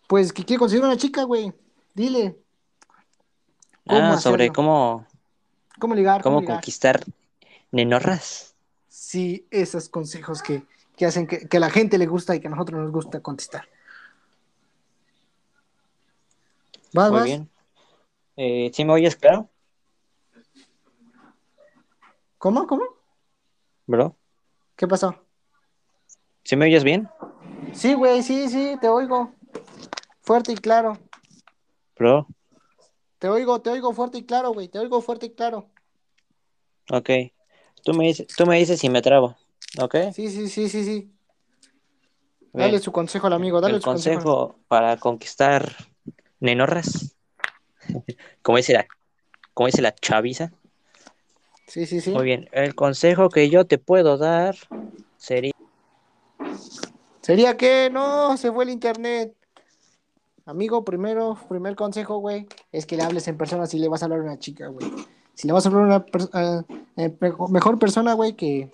Pues 0.06 0.32
que 0.32 0.44
quiere 0.44 0.60
conseguir 0.60 0.84
una 0.84 0.96
chica, 0.96 1.24
güey. 1.24 1.52
Dile. 1.92 2.38
¿Cómo 3.84 4.00
Ah, 4.12 4.16
sobre 4.16 4.44
hacerlo? 4.44 4.54
cómo, 4.54 5.06
¿Cómo 5.80 5.94
ligar? 5.96 6.22
¿Cómo, 6.22 6.36
cómo 6.36 6.40
ligar? 6.42 6.54
conquistar 6.54 7.04
nenorras. 7.72 8.54
Sí, 8.86 9.44
esos 9.50 9.88
consejos 9.88 10.40
que, 10.40 10.62
que 10.96 11.04
hacen 11.04 11.26
que, 11.26 11.48
que 11.48 11.56
a 11.56 11.60
la 11.60 11.68
gente 11.68 11.98
le 11.98 12.06
gusta 12.06 12.36
y 12.36 12.38
que 12.38 12.46
a 12.46 12.50
nosotros 12.50 12.80
nos 12.80 12.92
gusta 12.92 13.20
contestar. 13.22 13.68
¿Vas, 16.92 17.10
Muy 17.10 17.18
vas? 17.18 17.24
bien. 17.24 17.50
Eh, 18.36 18.70
¿Sí 18.72 18.84
me 18.84 18.92
oyes 18.92 19.16
claro, 19.16 19.50
¿Cómo? 22.38 22.68
¿Cómo? 22.68 22.84
bro? 23.88 24.16
¿Qué 24.76 24.86
pasó? 24.86 25.12
¿Sí 26.44 26.54
me 26.54 26.66
oyes 26.66 26.84
bien, 26.84 27.08
Sí, 27.74 27.94
güey, 27.94 28.22
sí, 28.22 28.48
sí, 28.48 28.76
te 28.80 28.88
oigo. 28.88 29.32
Fuerte 30.22 30.52
y 30.52 30.56
claro. 30.56 30.98
bro? 31.96 32.26
Te 33.18 33.28
oigo, 33.28 33.60
te 33.60 33.70
oigo 33.70 33.92
fuerte 33.92 34.18
y 34.18 34.24
claro, 34.24 34.52
güey. 34.52 34.68
Te 34.68 34.78
oigo 34.78 35.00
fuerte 35.02 35.26
y 35.26 35.30
claro. 35.30 35.68
Ok. 36.90 37.10
Tú 37.84 37.94
me 37.94 38.06
dices, 38.06 38.26
tú 38.36 38.46
me 38.46 38.58
dices 38.58 38.78
si 38.80 38.88
me 38.88 39.02
trabo, 39.02 39.36
¿ok? 39.80 39.94
Sí, 40.12 40.30
sí, 40.30 40.48
sí, 40.48 40.68
sí, 40.68 40.84
sí. 40.84 41.10
Bien. 42.52 42.66
Dale 42.66 42.78
su 42.80 42.92
consejo 42.92 43.26
al 43.26 43.34
amigo, 43.34 43.60
dale 43.60 43.76
El 43.76 43.80
su 43.80 43.88
consejo. 43.88 44.20
consejo 44.20 44.58
para 44.68 44.96
conquistar 44.96 45.76
nenorras, 46.40 47.16
como 48.42 48.58
dice 48.58 48.72
la, 48.72 48.86
como 49.54 49.66
dice 49.66 49.82
la 49.82 49.94
chaviza. 49.94 50.52
Sí, 51.66 51.86
sí, 51.86 52.00
sí. 52.00 52.10
Muy 52.10 52.24
bien. 52.24 52.48
El 52.52 52.74
consejo 52.74 53.28
que 53.28 53.48
yo 53.48 53.64
te 53.66 53.78
puedo 53.78 54.18
dar 54.18 54.56
sería 55.16 55.52
Sería 57.30 57.56
que 57.56 57.90
no, 57.92 58.36
se 58.36 58.50
fue 58.50 58.64
el 58.64 58.70
internet. 58.70 59.36
Amigo, 60.46 60.84
primero, 60.84 61.38
primer 61.48 61.76
consejo, 61.76 62.18
güey, 62.18 62.48
es 62.72 62.86
que 62.86 62.96
le 62.96 63.04
hables 63.04 63.28
en 63.28 63.38
persona 63.38 63.68
si 63.68 63.78
le 63.78 63.86
vas 63.86 64.02
a 64.02 64.06
hablar 64.06 64.18
a 64.18 64.24
una 64.24 64.38
chica, 64.40 64.66
güey. 64.66 64.90
Si 65.34 65.46
le 65.46 65.52
vas 65.52 65.64
a 65.64 65.68
hablar 65.68 65.84
a 65.84 65.86
una 65.86 66.66
eh, 66.96 67.16
mejor, 67.50 67.78
persona, 67.78 68.14
güey, 68.14 68.34
que, 68.34 68.72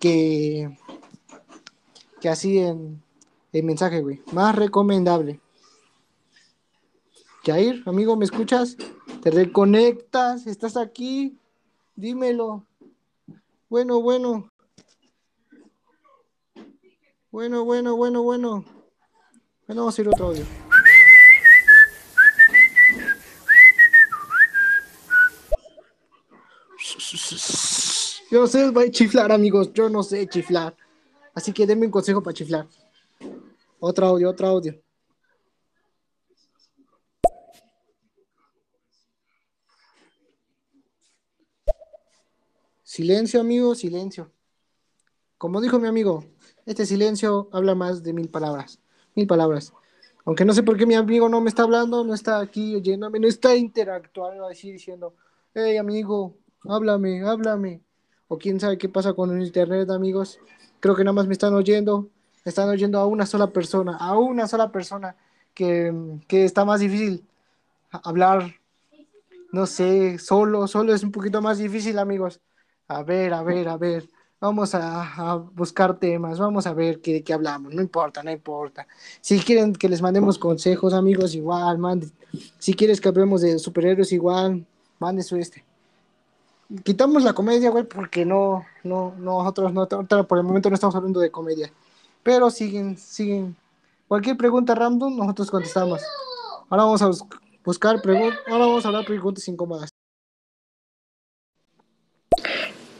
que, 0.00 0.76
que 2.20 2.28
así 2.28 2.58
en, 2.58 3.00
en 3.52 3.64
mensaje, 3.64 4.00
güey. 4.00 4.20
Más 4.32 4.56
recomendable. 4.56 5.38
Jair, 7.46 7.84
amigo, 7.86 8.16
¿me 8.16 8.24
escuchas? 8.24 8.76
¿Te 9.22 9.30
reconectas? 9.30 10.48
¿Estás 10.48 10.76
aquí? 10.76 11.38
Dímelo. 11.94 12.66
Bueno, 13.68 14.02
bueno. 14.02 14.51
Bueno, 17.32 17.64
bueno, 17.64 17.96
bueno, 17.96 18.22
bueno. 18.22 18.62
Bueno, 19.66 19.82
vamos 19.82 19.98
a 19.98 20.02
ir 20.02 20.08
otro 20.08 20.26
audio. 20.26 20.44
Yo 28.30 28.40
no 28.42 28.46
sé 28.46 28.68
voy 28.68 28.84
a 28.84 28.90
chiflar, 28.90 29.32
amigos. 29.32 29.72
Yo 29.72 29.88
no 29.88 30.02
sé 30.02 30.28
chiflar. 30.28 30.76
Así 31.32 31.54
que 31.54 31.66
denme 31.66 31.86
un 31.86 31.90
consejo 31.90 32.22
para 32.22 32.34
chiflar. 32.34 32.68
Otro 33.80 34.08
audio, 34.08 34.28
otro 34.28 34.48
audio. 34.48 34.78
Silencio, 42.82 43.40
amigo, 43.40 43.74
silencio. 43.74 44.30
Como 45.38 45.62
dijo 45.62 45.78
mi 45.78 45.88
amigo, 45.88 46.26
este 46.66 46.86
silencio 46.86 47.48
habla 47.52 47.74
más 47.74 48.02
de 48.02 48.12
mil 48.12 48.28
palabras. 48.28 48.80
Mil 49.14 49.26
palabras. 49.26 49.72
Aunque 50.24 50.44
no 50.44 50.52
sé 50.52 50.62
por 50.62 50.76
qué 50.76 50.86
mi 50.86 50.94
amigo 50.94 51.28
no 51.28 51.40
me 51.40 51.48
está 51.48 51.62
hablando, 51.64 52.04
no 52.04 52.14
está 52.14 52.38
aquí 52.38 52.76
oyéndome, 52.76 53.18
no 53.18 53.26
está 53.26 53.56
interactuando 53.56 54.46
así 54.46 54.70
diciendo, 54.72 55.14
hey 55.54 55.76
amigo, 55.76 56.36
háblame, 56.64 57.22
háblame. 57.22 57.80
O 58.28 58.38
quién 58.38 58.60
sabe 58.60 58.78
qué 58.78 58.88
pasa 58.88 59.12
con 59.12 59.36
el 59.36 59.44
internet, 59.44 59.90
amigos. 59.90 60.38
Creo 60.80 60.94
que 60.94 61.04
nada 61.04 61.12
más 61.12 61.26
me 61.26 61.32
están 61.32 61.54
oyendo. 61.54 62.08
Están 62.44 62.68
oyendo 62.68 62.98
a 62.98 63.06
una 63.06 63.26
sola 63.26 63.48
persona, 63.48 63.96
a 63.96 64.16
una 64.16 64.48
sola 64.48 64.72
persona 64.72 65.16
que, 65.54 65.92
que 66.26 66.44
está 66.44 66.64
más 66.64 66.80
difícil 66.80 67.24
hablar. 67.90 68.54
No 69.52 69.66
sé, 69.66 70.18
solo, 70.18 70.66
solo 70.66 70.94
es 70.94 71.02
un 71.02 71.12
poquito 71.12 71.42
más 71.42 71.58
difícil, 71.58 71.98
amigos. 71.98 72.40
A 72.88 73.02
ver, 73.02 73.34
a 73.34 73.42
ver, 73.42 73.68
a 73.68 73.76
ver. 73.76 74.08
Vamos 74.42 74.74
a, 74.74 75.36
buscar 75.54 75.96
temas, 76.00 76.40
vamos 76.40 76.66
a 76.66 76.74
ver 76.74 77.00
qué, 77.00 77.22
qué 77.22 77.32
hablamos. 77.32 77.72
No 77.72 77.80
importa, 77.80 78.24
no 78.24 78.30
importa. 78.32 78.88
Si 79.20 79.38
quieren 79.38 79.72
que 79.72 79.88
les 79.88 80.02
mandemos 80.02 80.36
consejos, 80.36 80.94
amigos, 80.94 81.36
igual, 81.36 81.78
manden. 81.78 82.10
Si 82.58 82.74
quieres 82.74 83.00
que 83.00 83.08
hablemos 83.08 83.40
de 83.40 83.60
superhéroes, 83.60 84.10
igual, 84.10 84.66
mande 84.98 85.22
su 85.22 85.36
este. 85.36 85.64
Quitamos 86.82 87.22
la 87.22 87.34
comedia, 87.34 87.70
güey, 87.70 87.84
porque 87.84 88.24
no, 88.24 88.66
no, 88.82 89.14
nosotros 89.16 89.72
no, 89.72 89.86
por 90.26 90.38
el 90.38 90.44
momento 90.44 90.70
no 90.70 90.74
estamos 90.74 90.96
hablando 90.96 91.20
de 91.20 91.30
comedia. 91.30 91.72
Pero 92.24 92.50
siguen, 92.50 92.98
siguen. 92.98 93.54
Cualquier 94.08 94.36
pregunta 94.36 94.74
random, 94.74 95.18
nosotros 95.18 95.52
contestamos. 95.52 96.02
Ahora 96.68 96.82
vamos 96.82 97.00
a 97.00 97.06
bus- 97.06 97.24
buscar 97.64 98.02
preguntas, 98.02 98.40
ahora 98.48 98.66
vamos 98.66 98.84
a 98.84 98.88
hablar 98.88 99.04
preguntas 99.04 99.46
incómodas. 99.46 99.91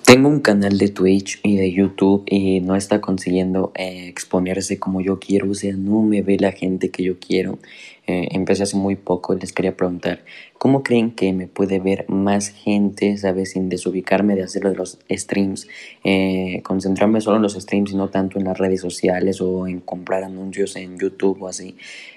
Tengo 0.05 0.29
un 0.29 0.41
canal 0.41 0.79
de 0.79 0.89
Twitch 0.89 1.39
y 1.45 1.57
de 1.57 1.73
YouTube 1.73 2.25
y 2.27 2.61
no 2.61 2.75
está 2.75 3.01
consiguiendo 3.01 3.73
eh, 3.77 4.09
exponerse 4.09 4.79
como 4.79 5.01
yo 5.01 5.21
quiero, 5.21 5.51
o 5.51 5.55
sea, 5.55 5.75
no 5.77 6.03
me 6.03 6.23
ve 6.23 6.37
la 6.39 6.53
gente 6.53 6.91
que 6.91 7.05
yo 7.05 7.19
quiero. 7.19 7.61
Eh, 8.09 8.29
empecé 8.33 8.65
hace 8.65 8.77
muy 8.77 8.97
poco 8.97 9.33
y 9.33 9.39
les 9.39 9.53
quería 9.53 9.77
preguntar, 9.77 10.25
¿cómo 10.59 10.83
creen 10.83 11.13
que 11.13 11.33
me 11.33 11.47
puede 11.47 11.79
ver 11.79 12.05
más 12.09 12.49
gente, 12.49 13.17
sabes, 13.17 13.53
sin 13.53 13.69
desubicarme 13.69 14.35
de 14.35 14.43
hacer 14.43 14.65
los 14.65 14.99
streams, 15.09 15.69
eh, 16.03 16.63
concentrarme 16.65 17.21
solo 17.21 17.37
en 17.37 17.43
los 17.43 17.55
streams 17.55 17.93
y 17.93 17.97
no 17.97 18.09
tanto 18.09 18.41
en 18.41 18.45
las 18.45 18.59
redes 18.59 18.81
sociales 18.81 19.41
o 19.41 19.69
en 19.69 19.79
comprar 19.81 20.25
anuncios 20.25 20.75
en 20.75 20.99
YouTube 20.99 21.43
o 21.43 21.49
así? 21.49 21.77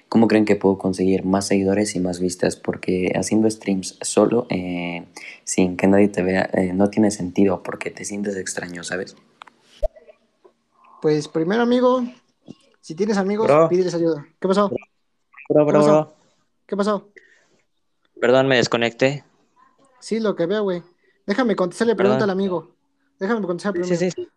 ¿Cómo 0.10 0.28
creen 0.28 0.46
que 0.46 0.56
puedo 0.56 0.78
conseguir 0.78 1.26
más 1.26 1.48
seguidores 1.48 1.96
y 1.96 2.00
más 2.00 2.20
vistas? 2.20 2.56
Porque 2.56 3.12
haciendo 3.16 3.50
streams 3.50 3.98
solo, 4.02 4.46
eh, 4.50 5.06
sin 5.44 5.76
que 5.78 5.88
nadie 5.88 6.08
te 6.08 6.24
vea, 6.24 6.50
eh, 6.54 6.72
no 6.74 6.90
tiene 6.90 7.12
sentido 7.12 7.64
porque 7.64 7.92
te 7.92 8.06
sientes 8.06 8.36
extraño, 8.38 8.84
¿sabes? 8.84 9.16
Pues 11.02 11.28
primero, 11.28 11.64
amigo, 11.64 12.04
si 12.82 12.96
tienes 12.96 13.18
amigos, 13.18 13.48
Bro. 13.48 13.70
pídeles 13.70 13.94
ayuda. 13.94 14.26
¿Qué 14.40 14.48
pasó? 14.48 14.70
Bro, 14.70 15.66
¿Qué 15.66 15.72
bro, 15.72 15.80
pasó? 15.80 15.92
bro. 15.92 16.14
¿Qué 16.66 16.78
pasó? 16.78 17.10
Perdón, 18.20 18.48
me 18.48 18.58
desconecté. 18.58 19.24
Sí, 20.00 20.20
lo 20.20 20.36
que 20.36 20.46
veo, 20.46 20.64
güey. 20.64 20.82
Déjame 21.28 21.56
contestarle 21.56 21.96
pregunta 21.96 22.24
al 22.24 22.30
amigo. 22.30 22.72
Déjame 23.20 23.46
contestar 23.46 23.74
Sí, 23.74 23.80
primero. 23.80 23.98
sí, 24.00 24.12
sí. 24.12 24.28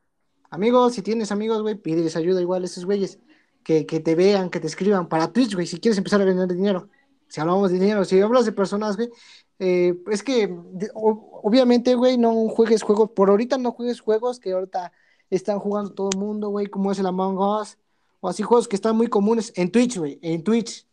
Amigos, 0.51 0.95
si 0.95 1.03
tienes 1.03 1.31
amigos, 1.31 1.63
güey, 1.63 1.75
pídeles 1.75 2.17
ayuda 2.17 2.41
igual 2.41 2.63
a 2.63 2.67
esos 2.67 2.85
güeyes. 2.87 3.19
Que, 3.63 3.85
que 3.85 4.01
te 4.01 4.15
vean, 4.15 4.49
que 4.49 4.61
te 4.61 4.67
escriban 4.67 5.09
para 5.09 5.33
Twitch, 5.33 5.55
güey, 5.55 5.67
si 5.67 5.79
quieres 5.79 5.99
empezar 5.99 6.23
a 6.23 6.25
ganar 6.25 6.49
dinero. 6.49 6.89
Si 7.29 7.41
hablamos 7.41 7.71
de 7.71 7.79
dinero, 7.79 8.05
si 8.05 8.19
hablas 8.21 8.47
de 8.47 8.53
personas, 8.53 8.97
güey, 8.97 9.11
eh, 9.59 9.95
es 10.11 10.23
que 10.23 10.55
obviamente, 10.95 11.95
güey, 11.95 12.17
no 12.17 12.49
juegues 12.49 12.83
juegos, 12.83 13.11
por 13.11 13.29
ahorita 13.29 13.59
no 13.59 13.73
juegues 13.73 14.01
juegos 14.01 14.41
que 14.41 14.53
ahorita 14.53 14.93
están 15.31 15.59
jugando 15.59 15.93
todo 15.93 16.11
el 16.13 16.19
mundo, 16.19 16.49
güey, 16.49 16.69
como 16.69 16.93
es 16.93 16.99
el 16.99 17.07
Among 17.07 17.39
Us, 17.39 17.77
o 18.21 18.29
así 18.29 18.43
juegos 18.43 18.69
que 18.69 18.77
están 18.77 18.97
muy 18.97 19.09
comunes 19.09 19.53
en 19.57 19.71
Twitch, 19.71 19.99
güey, 19.99 20.19
en 20.23 20.43
Twitch. 20.43 20.87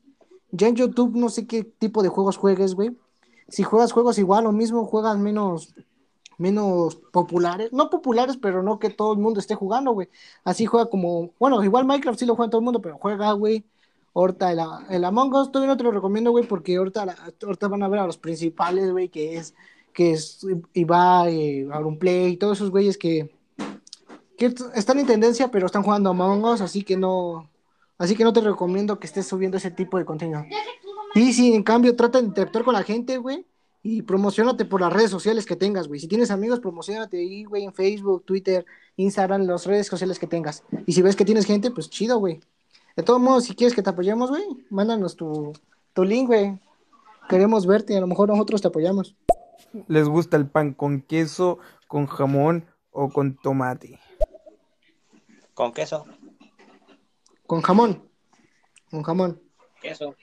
Ya 0.51 0.67
en 0.67 0.75
YouTube 0.75 1.15
no 1.15 1.29
sé 1.29 1.47
qué 1.47 1.63
tipo 1.63 2.03
de 2.03 2.09
juegos 2.09 2.37
juegues, 2.37 2.75
güey. 2.75 2.95
Si 3.47 3.63
juegas 3.63 3.91
juegos 3.91 4.17
igual, 4.17 4.45
lo 4.45 4.51
mismo, 4.51 4.85
juegas 4.85 5.17
menos, 5.17 5.75
menos 6.37 6.95
populares, 6.95 7.71
no 7.73 7.89
populares, 7.89 8.37
pero 8.37 8.63
no 8.63 8.79
que 8.79 8.89
todo 8.89 9.13
el 9.13 9.19
mundo 9.19 9.39
esté 9.39 9.55
jugando, 9.55 9.91
güey. 9.91 10.09
Así 10.43 10.65
juega 10.65 10.89
como, 10.89 11.31
bueno, 11.39 11.63
igual 11.63 11.85
Minecraft 11.85 12.19
sí 12.19 12.25
lo 12.25 12.35
juega 12.35 12.49
todo 12.49 12.59
el 12.59 12.65
mundo, 12.65 12.81
pero 12.81 12.97
juega, 12.97 13.31
güey. 13.33 13.65
Ahorita 14.13 14.51
el, 14.51 14.59
el 14.89 15.03
Among 15.03 15.33
Us 15.33 15.51
todavía 15.51 15.73
no 15.73 15.77
te 15.77 15.83
lo 15.83 15.91
recomiendo, 15.91 16.31
güey, 16.31 16.45
porque 16.47 16.77
ahorita, 16.77 17.05
la- 17.05 17.17
ahorita 17.43 17.67
van 17.67 17.83
a 17.83 17.87
ver 17.89 17.99
a 17.99 18.05
los 18.07 18.17
principales, 18.17 18.91
güey, 18.91 19.09
que 19.09 19.35
es, 19.37 19.53
que 19.91 20.11
es 20.11 20.45
Ibai, 20.73 21.67
Auronplay 21.71 22.33
y 22.33 22.37
todos 22.37 22.57
esos 22.57 22.71
güeyes 22.71 22.97
que, 22.97 23.29
que 24.37 24.53
están 24.73 24.99
en 24.99 25.05
tendencia, 25.05 25.51
pero 25.51 25.65
están 25.65 25.83
jugando 25.83 26.09
Among 26.11 26.45
Us, 26.45 26.61
así 26.61 26.83
que 26.83 26.95
no, 26.95 27.49
así 27.97 28.15
que 28.15 28.23
no 28.23 28.31
te 28.31 28.41
recomiendo 28.41 28.99
que 28.99 29.07
estés 29.07 29.27
subiendo 29.27 29.57
ese 29.57 29.71
tipo 29.71 29.97
de 29.97 30.05
contenido. 30.05 30.45
Y 31.13 31.33
si 31.33 31.53
en 31.53 31.63
cambio 31.63 31.95
trata 31.95 32.19
de 32.19 32.25
interactuar 32.27 32.63
con 32.65 32.73
la 32.73 32.83
gente, 32.83 33.17
güey, 33.17 33.45
y 33.87 34.01
promocionate 34.01 34.65
por 34.65 34.81
las 34.81 34.91
redes 34.91 35.11
sociales 35.11 35.45
que 35.45 35.55
tengas, 35.55 35.87
güey. 35.87 35.99
Si 35.99 36.07
tienes 36.07 36.31
amigos, 36.31 36.59
promocionate 36.59 37.19
ahí, 37.19 37.43
güey, 37.43 37.65
en 37.65 37.71
Facebook, 37.71 38.25
Twitter, 38.25 38.65
Instagram, 38.95 39.43
las 39.43 39.67
redes 39.67 39.85
sociales 39.85 40.17
que 40.17 40.25
tengas. 40.25 40.63
Y 40.87 40.93
si 40.93 41.03
ves 41.03 41.15
que 41.15 41.23
tienes 41.23 41.45
gente, 41.45 41.69
pues 41.69 41.87
chido, 41.91 42.17
güey. 42.17 42.39
De 42.95 43.03
todos 43.03 43.21
modos, 43.21 43.43
si 43.43 43.53
quieres 43.53 43.75
que 43.75 43.83
te 43.83 43.91
apoyemos, 43.91 44.31
güey, 44.31 44.43
mándanos 44.71 45.15
tu, 45.15 45.53
tu 45.93 46.03
link, 46.03 46.25
güey. 46.25 46.59
Queremos 47.29 47.67
verte 47.67 47.93
y 47.93 47.97
a 47.97 47.99
lo 47.99 48.07
mejor 48.07 48.27
nosotros 48.27 48.59
te 48.59 48.69
apoyamos. 48.69 49.15
¿Les 49.87 50.09
gusta 50.09 50.35
el 50.35 50.47
pan 50.47 50.73
con 50.73 51.01
queso, 51.03 51.59
con 51.87 52.07
jamón 52.07 52.65
o 52.89 53.09
con 53.09 53.35
tomate? 53.35 53.99
Con 55.53 55.71
queso. 55.73 56.05
Con 57.45 57.61
jamón. 57.61 58.01
Con 58.89 59.03
jamón. 59.03 59.39
Queso. 59.79 60.15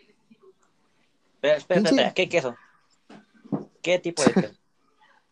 Espera, 1.36 1.56
espera, 1.58 1.80
Sí. 1.82 1.86
espera, 1.86 2.12
¿qué 2.14 2.28
queso? 2.28 2.56
¿Qué 3.82 3.98
tipo 3.98 4.22
de? 4.22 4.32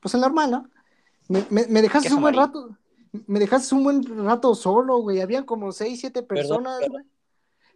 Pues 0.00 0.14
el 0.14 0.22
normal, 0.22 0.50
¿no? 0.50 0.66
Me, 1.28 1.44
me, 1.50 1.66
me 1.66 1.82
dejaste 1.82 2.14
un 2.14 2.22
buen 2.22 2.34
rato. 2.34 2.70
Me 3.26 3.38
dejaste 3.38 3.74
un 3.74 3.84
buen 3.84 4.24
rato 4.26 4.54
solo, 4.54 4.96
güey. 5.02 5.20
Habían 5.20 5.44
como 5.44 5.72
seis, 5.72 6.00
siete 6.00 6.22
personas, 6.22 6.78
perdón. 6.80 6.92
güey. 6.92 7.04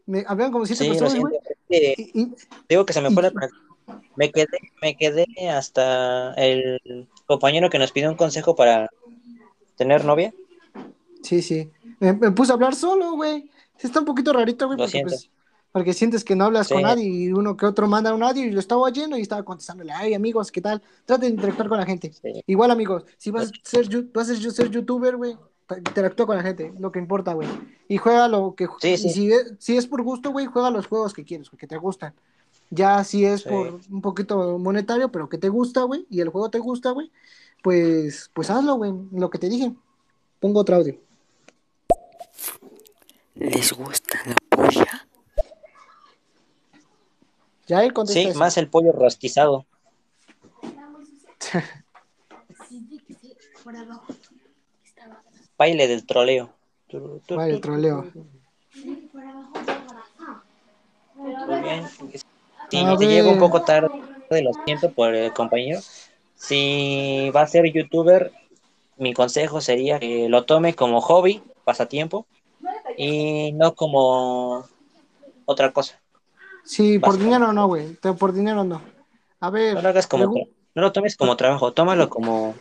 Me- 0.06 0.24
habían 0.26 0.50
como 0.50 0.64
siete 0.64 0.84
Sí, 0.84 0.88
personas, 0.90 1.12
siento. 1.12 1.28
güey. 1.68 1.94
y- 2.14 2.34
digo 2.66 2.86
que 2.86 2.94
se 2.94 3.02
me 3.02 3.10
fue 3.10 3.24
la. 3.24 3.32
Me 4.16 4.30
quedé, 4.32 4.46
me 4.80 4.96
quedé 4.96 5.26
hasta 5.50 6.32
el 6.34 6.80
compañero 7.26 7.68
que 7.68 7.78
nos 7.78 7.92
pidió 7.92 8.08
un 8.08 8.16
consejo 8.16 8.56
para 8.56 8.88
tener 9.76 10.02
novia. 10.06 10.32
Sí, 11.22 11.42
sí. 11.42 11.70
Me, 12.00 12.14
me 12.14 12.30
puse 12.30 12.52
a 12.52 12.54
hablar 12.54 12.74
solo, 12.74 13.12
güey. 13.16 13.50
Está 13.78 13.98
un 14.00 14.06
poquito 14.06 14.32
rarito, 14.32 14.64
güey, 14.66 14.78
Lo 14.78 14.84
porque, 14.84 14.92
siento. 14.92 15.10
pues, 15.10 15.30
porque 15.74 15.92
sientes 15.92 16.22
que 16.22 16.36
no 16.36 16.44
hablas 16.44 16.68
con 16.68 16.82
nadie 16.82 17.04
y 17.04 17.32
uno 17.32 17.56
que 17.56 17.66
otro 17.66 17.88
manda 17.88 18.10
a 18.10 18.14
un 18.14 18.22
audio 18.22 18.44
y 18.44 18.52
lo 18.52 18.60
estaba 18.60 18.82
oyendo 18.82 19.18
y 19.18 19.22
estaba 19.22 19.42
contestándole, 19.42 19.90
ay, 19.90 20.14
amigos, 20.14 20.52
¿qué 20.52 20.60
tal? 20.60 20.80
Trata 21.04 21.22
de 21.22 21.30
interactuar 21.30 21.68
con 21.68 21.78
la 21.78 21.84
gente. 21.84 22.12
Sí. 22.12 22.44
Igual, 22.46 22.70
amigos, 22.70 23.02
si 23.18 23.32
vas 23.32 23.48
a 23.48 23.68
ser, 23.68 23.88
vas 24.14 24.30
a 24.30 24.36
ser 24.36 24.70
youtuber, 24.70 25.16
güey, 25.16 25.36
interactúa 25.76 26.26
con 26.26 26.36
la 26.36 26.44
gente, 26.44 26.72
lo 26.78 26.92
que 26.92 27.00
importa, 27.00 27.32
güey. 27.32 27.48
Y 27.88 27.96
juega 27.96 28.28
lo 28.28 28.54
que... 28.54 28.68
Sí, 28.78 28.96
si 28.96 29.32
es, 29.32 29.54
si 29.58 29.76
es 29.76 29.88
por 29.88 30.00
gusto, 30.02 30.30
güey, 30.30 30.46
juega 30.46 30.70
los 30.70 30.86
juegos 30.86 31.12
que 31.12 31.24
quieres, 31.24 31.50
que 31.50 31.66
te 31.66 31.76
gustan. 31.76 32.14
Ya 32.70 33.02
si 33.02 33.24
es 33.24 33.40
Sí. 33.42 33.48
por 33.48 33.80
un 33.90 34.00
poquito 34.00 34.56
monetario, 34.60 35.10
pero 35.10 35.28
que 35.28 35.38
te 35.38 35.48
gusta, 35.48 35.82
güey, 35.82 36.06
y 36.08 36.20
el 36.20 36.28
juego 36.28 36.50
te 36.50 36.60
gusta, 36.60 36.92
güey, 36.92 37.10
pues, 37.64 38.30
pues 38.32 38.48
hazlo, 38.48 38.76
güey, 38.76 38.92
lo 39.10 39.28
que 39.28 39.38
te 39.40 39.48
dije. 39.48 39.72
Pongo 40.38 40.60
otro 40.60 40.76
audio. 40.76 40.96
¿Les 43.34 43.72
gusta 43.72 44.20
la 44.24 44.36
polla? 44.56 45.08
Ya 47.66 47.82
él 47.82 47.92
contesta 47.92 48.20
Sí, 48.20 48.28
eso. 48.28 48.38
más 48.38 48.56
el 48.58 48.68
pollo 48.68 48.92
rostizado. 48.92 49.66
Baile 55.56 55.88
del 55.88 56.04
troleo. 56.04 56.54
Vale, 57.30 57.54
tu, 57.54 57.60
troleo. 57.60 58.12
Muy 61.14 61.60
bien. 61.60 61.88
Si 62.70 62.84
A 62.84 62.96
te 62.96 63.06
llego 63.06 63.30
un 63.30 63.38
poco 63.38 63.62
tarde, 63.62 63.88
lo 64.30 64.50
siento 64.64 64.92
por 64.92 65.14
el 65.14 65.32
compañero. 65.32 65.80
Si 66.34 67.30
va 67.34 67.42
a 67.42 67.46
ser 67.46 67.72
youtuber, 67.72 68.32
mi 68.96 69.14
consejo 69.14 69.60
sería 69.60 69.98
que 69.98 70.28
lo 70.28 70.44
tome 70.44 70.74
como 70.74 71.00
hobby, 71.00 71.42
pasatiempo, 71.64 72.26
y 72.96 73.52
no 73.52 73.74
como 73.74 74.68
otra 75.46 75.72
cosa. 75.72 76.03
Sí, 76.64 76.98
por 76.98 77.10
Basta. 77.10 77.24
dinero 77.24 77.52
no, 77.52 77.66
güey. 77.66 77.94
Por 78.18 78.32
dinero 78.32 78.64
no. 78.64 78.80
A 79.40 79.50
ver, 79.50 79.74
No 79.74 79.82
lo 79.82 79.88
hagas 79.88 80.06
como 80.06 80.24
pregu- 80.24 80.46
tra- 80.46 80.50
no 80.74 80.82
lo 80.82 80.92
tomes 80.92 81.16
como 81.16 81.36
trabajo, 81.36 81.72
tómalo 81.72 82.08
como 82.08 82.54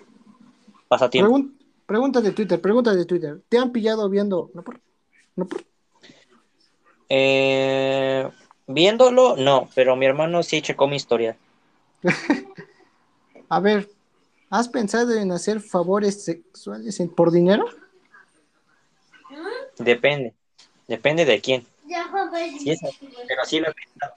pasatiempo. 0.87 1.31
pregun- 1.31 1.57
pregunta 1.85 2.21
de 2.21 2.31
Twitter, 2.31 2.59
pregunta 2.61 2.93
de 2.93 3.05
Twitter. 3.05 3.41
¿Te 3.49 3.57
han 3.57 3.71
pillado 3.71 4.09
viendo? 4.09 4.51
No 4.53 4.63
por, 4.63 4.79
no 5.35 5.45
por- 5.47 5.63
Eh, 7.09 8.29
viéndolo, 8.67 9.35
no, 9.37 9.69
pero 9.75 9.95
mi 9.95 10.05
hermano 10.05 10.43
sí 10.43 10.61
checó 10.61 10.87
mi 10.87 10.95
historia. 10.97 11.37
A 13.49 13.59
ver, 13.59 13.89
¿Has 14.49 14.69
pensado 14.69 15.11
en 15.15 15.31
hacer 15.31 15.61
favores 15.61 16.23
sexuales 16.25 17.01
por 17.15 17.31
dinero? 17.31 17.65
Depende. 19.79 20.35
Depende 20.87 21.25
de 21.25 21.41
quién. 21.41 21.65
Sí, 22.59 22.71
eso, 22.71 22.95
pero 23.27 23.45
sí 23.45 23.59
lo 23.59 23.69
he 23.69 23.73
pensado. 23.73 24.13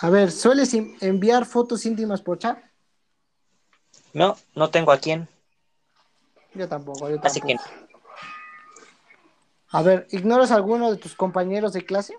A 0.00 0.10
ver, 0.10 0.30
¿sueles 0.30 0.74
enviar 0.74 1.44
fotos 1.46 1.84
íntimas 1.86 2.22
por 2.22 2.38
chat? 2.38 2.58
No, 4.12 4.36
no 4.54 4.70
tengo 4.70 4.92
a 4.92 4.98
quién. 4.98 5.28
Yo 6.54 6.68
tampoco, 6.68 7.10
yo 7.10 7.18
tampoco. 7.18 7.26
Así 7.26 7.40
que 7.40 7.56
A 9.70 9.82
ver, 9.82 10.06
¿ignoras 10.12 10.52
a 10.52 10.54
alguno 10.54 10.90
de 10.90 10.98
tus 10.98 11.14
compañeros 11.16 11.72
de 11.72 11.84
clase? 11.84 12.16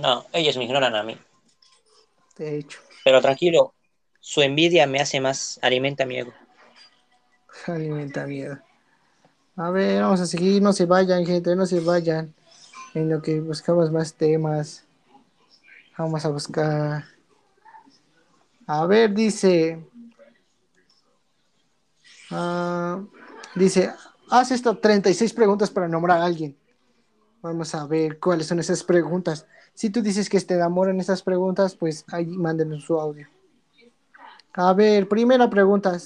no, 0.00 0.26
ellos 0.32 0.56
me 0.56 0.64
ignoran 0.64 0.94
a 0.94 1.02
mí. 1.02 1.16
De 2.36 2.58
hecho, 2.58 2.80
Pero 3.04 3.20
tranquilo, 3.20 3.74
su 4.20 4.42
envidia 4.42 4.86
me 4.86 5.00
hace 5.00 5.20
más, 5.20 5.58
alimenta 5.62 6.04
mi 6.04 6.18
ego. 6.18 6.32
alimenta 7.66 8.26
miedo. 8.26 8.58
A 9.58 9.70
ver, 9.70 10.00
vamos 10.00 10.20
a 10.20 10.26
seguir, 10.26 10.62
no 10.62 10.72
se 10.72 10.86
vayan, 10.86 11.26
gente, 11.26 11.56
no 11.56 11.66
se 11.66 11.80
vayan. 11.80 12.32
En 12.94 13.10
lo 13.10 13.20
que 13.20 13.40
buscamos 13.40 13.90
más 13.90 14.14
temas. 14.14 14.84
Vamos 15.98 16.24
a 16.24 16.28
buscar. 16.28 17.04
A 18.68 18.86
ver, 18.86 19.12
dice. 19.12 19.84
ah, 22.30 23.02
dice, 23.56 23.92
haz 24.30 24.52
esto 24.52 24.78
36 24.78 25.32
preguntas 25.32 25.70
para 25.70 25.88
nombrar 25.88 26.20
a 26.20 26.24
alguien. 26.24 26.56
Vamos 27.42 27.74
a 27.74 27.84
ver 27.84 28.20
cuáles 28.20 28.46
son 28.46 28.60
esas 28.60 28.84
preguntas. 28.84 29.44
Si 29.74 29.90
tú 29.90 30.02
dices 30.02 30.28
que 30.28 30.40
te 30.40 30.54
enamoran 30.54 31.00
esas 31.00 31.20
preguntas, 31.20 31.74
pues 31.74 32.04
ahí 32.12 32.26
mándenos 32.26 32.84
su 32.84 33.00
audio. 33.00 33.26
A 34.52 34.72
ver, 34.72 35.08
primera 35.08 35.50
pregunta. 35.50 35.98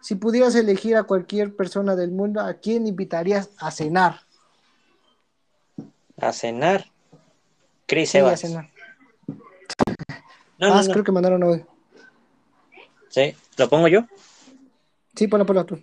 Si 0.00 0.14
pudieras 0.14 0.54
elegir 0.54 0.96
a 0.96 1.02
cualquier 1.04 1.54
persona 1.54 1.94
del 1.96 2.10
mundo, 2.10 2.40
¿a 2.40 2.54
quién 2.54 2.86
invitarías 2.86 3.50
a 3.58 3.70
cenar? 3.70 4.20
A 6.18 6.32
cenar. 6.32 6.86
Chris 7.86 8.10
Sí, 8.10 8.18
a 8.18 8.20
Evans. 8.20 8.40
cenar. 8.40 8.70
No, 10.58 10.68
no, 10.68 10.74
ah, 10.74 10.82
no. 10.82 10.92
creo 10.92 11.04
que 11.04 11.12
mandaron 11.12 11.42
audio. 11.42 11.66
Sí, 13.08 13.34
¿lo 13.56 13.68
pongo 13.68 13.88
yo? 13.88 14.02
Sí, 15.16 15.26
ponlo, 15.26 15.44
ponlo 15.46 15.64
tú. 15.66 15.82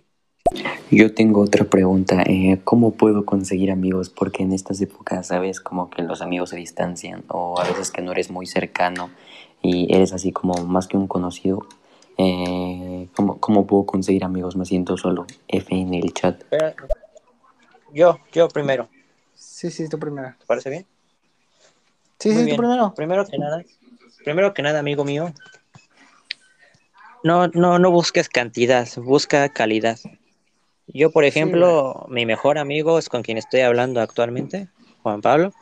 Yo 0.90 1.12
tengo 1.14 1.42
otra 1.42 1.64
pregunta. 1.64 2.22
eh, 2.22 2.60
¿Cómo 2.64 2.92
puedo 2.92 3.26
conseguir 3.26 3.70
amigos? 3.70 4.08
Porque 4.08 4.42
en 4.42 4.52
estas 4.52 4.80
épocas, 4.80 5.26
¿sabes? 5.26 5.60
Como 5.60 5.90
que 5.90 6.02
los 6.02 6.22
amigos 6.22 6.50
se 6.50 6.56
distancian 6.56 7.24
o 7.28 7.60
a 7.60 7.64
veces 7.64 7.90
que 7.90 8.00
no 8.00 8.12
eres 8.12 8.30
muy 8.30 8.46
cercano 8.46 9.10
y 9.60 9.92
eres 9.94 10.12
así 10.12 10.32
como 10.32 10.54
más 10.64 10.86
que 10.86 10.96
un 10.96 11.06
conocido. 11.06 11.66
Eh, 12.18 13.08
¿cómo, 13.14 13.38
¿Cómo 13.38 13.66
puedo 13.66 13.86
conseguir 13.86 14.24
amigos? 14.24 14.56
Me 14.56 14.64
siento 14.64 14.96
solo. 14.96 15.26
F 15.46 15.74
en 15.74 15.94
el 15.94 16.12
chat. 16.12 16.42
Yo, 17.92 18.18
yo 18.32 18.48
primero. 18.48 18.88
Sí, 19.34 19.70
sí, 19.70 19.88
tú 19.88 19.98
primero. 19.98 20.34
¿Te 20.38 20.44
parece 20.44 20.68
bien? 20.68 20.86
Sí, 22.18 22.30
Muy 22.30 22.38
sí, 22.38 22.44
bien. 22.44 22.56
tú 22.56 22.62
primero. 22.62 22.92
Primero 22.94 23.26
que 23.26 23.38
nada, 23.38 23.62
primero 24.24 24.52
que 24.52 24.62
nada, 24.62 24.80
amigo 24.80 25.04
mío, 25.04 25.32
no, 27.22 27.48
no, 27.48 27.78
no 27.78 27.90
busques 27.90 28.28
cantidad, 28.28 28.88
busca 28.96 29.48
calidad. 29.48 29.98
Yo, 30.86 31.10
por 31.10 31.24
ejemplo, 31.24 32.06
mi 32.08 32.26
mejor 32.26 32.58
amigo 32.58 32.98
es 32.98 33.08
con 33.08 33.22
quien 33.22 33.38
estoy 33.38 33.60
hablando 33.60 34.00
actualmente, 34.00 34.68
Juan 35.02 35.20
Pablo, 35.20 35.52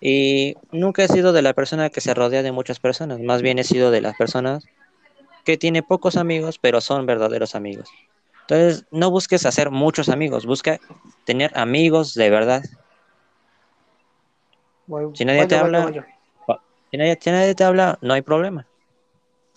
y 0.00 0.56
nunca 0.70 1.04
he 1.04 1.08
sido 1.08 1.32
de 1.32 1.42
la 1.42 1.54
persona 1.54 1.90
que 1.90 2.00
se 2.00 2.14
rodea 2.14 2.42
de 2.42 2.52
muchas 2.52 2.78
personas, 2.78 3.20
más 3.20 3.42
bien 3.42 3.58
he 3.58 3.64
sido 3.64 3.90
de 3.90 4.00
las 4.00 4.16
personas 4.16 4.64
que 5.44 5.56
tiene 5.56 5.82
pocos 5.82 6.16
amigos, 6.16 6.58
pero 6.58 6.80
son 6.80 7.06
verdaderos 7.06 7.54
amigos. 7.54 7.90
Entonces, 8.42 8.86
no 8.90 9.10
busques 9.10 9.44
hacer 9.46 9.70
muchos 9.70 10.08
amigos, 10.08 10.46
busca 10.46 10.80
tener 11.24 11.56
amigos 11.56 12.14
de 12.14 12.30
verdad. 12.30 12.62
Voy- 14.86 15.10
Si 15.14 15.24
nadie 15.24 15.40
voy 15.40 15.48
te 15.48 15.54
voy 15.56 15.64
habla, 15.64 16.06
si 16.90 16.96
nadie, 16.96 17.18
si 17.20 17.30
nadie 17.30 17.54
te 17.54 17.64
habla, 17.64 17.98
no 18.00 18.14
hay 18.14 18.22
problema. 18.22 18.66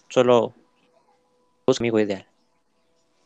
Solo 0.09 0.53
busca 1.65 1.81
amigo 1.83 1.99
ideal. 1.99 2.25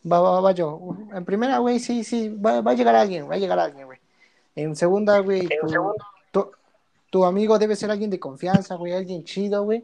Va, 0.09 0.19
va, 0.19 0.39
va 0.39 0.51
yo. 0.51 0.79
En 1.13 1.25
primera, 1.25 1.57
güey, 1.57 1.79
sí, 1.79 2.03
sí, 2.03 2.29
va, 2.29 2.61
va 2.61 2.71
a 2.71 2.75
llegar 2.75 2.95
alguien, 2.95 3.27
va 3.29 3.33
a 3.33 3.37
llegar 3.39 3.57
alguien, 3.57 3.87
güey. 3.87 3.97
En 4.55 4.75
segunda, 4.75 5.17
güey, 5.19 5.49
tu, 5.49 5.95
tu, 6.31 6.51
tu 7.09 7.25
amigo 7.25 7.57
debe 7.57 7.75
ser 7.75 7.89
alguien 7.89 8.11
de 8.11 8.19
confianza, 8.19 8.75
güey, 8.75 8.93
alguien 8.93 9.23
chido, 9.23 9.63
güey. 9.63 9.83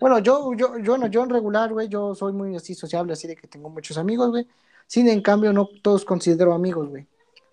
Bueno, 0.00 0.18
yo, 0.20 0.52
yo, 0.54 0.78
yo 0.78 0.96
no, 0.98 1.06
yo 1.06 1.22
en 1.24 1.30
regular, 1.30 1.72
güey, 1.72 1.88
yo 1.88 2.14
soy 2.14 2.32
muy 2.32 2.54
así 2.56 2.74
sociable, 2.74 3.12
así 3.12 3.26
de 3.26 3.36
que 3.36 3.48
tengo 3.48 3.68
muchos 3.68 3.98
amigos, 3.98 4.30
güey. 4.30 4.46
Sin 4.86 5.08
en 5.08 5.22
cambio, 5.22 5.52
no 5.52 5.68
todos 5.82 6.04
considero 6.04 6.52
amigos, 6.52 6.88
güey. 6.88 7.06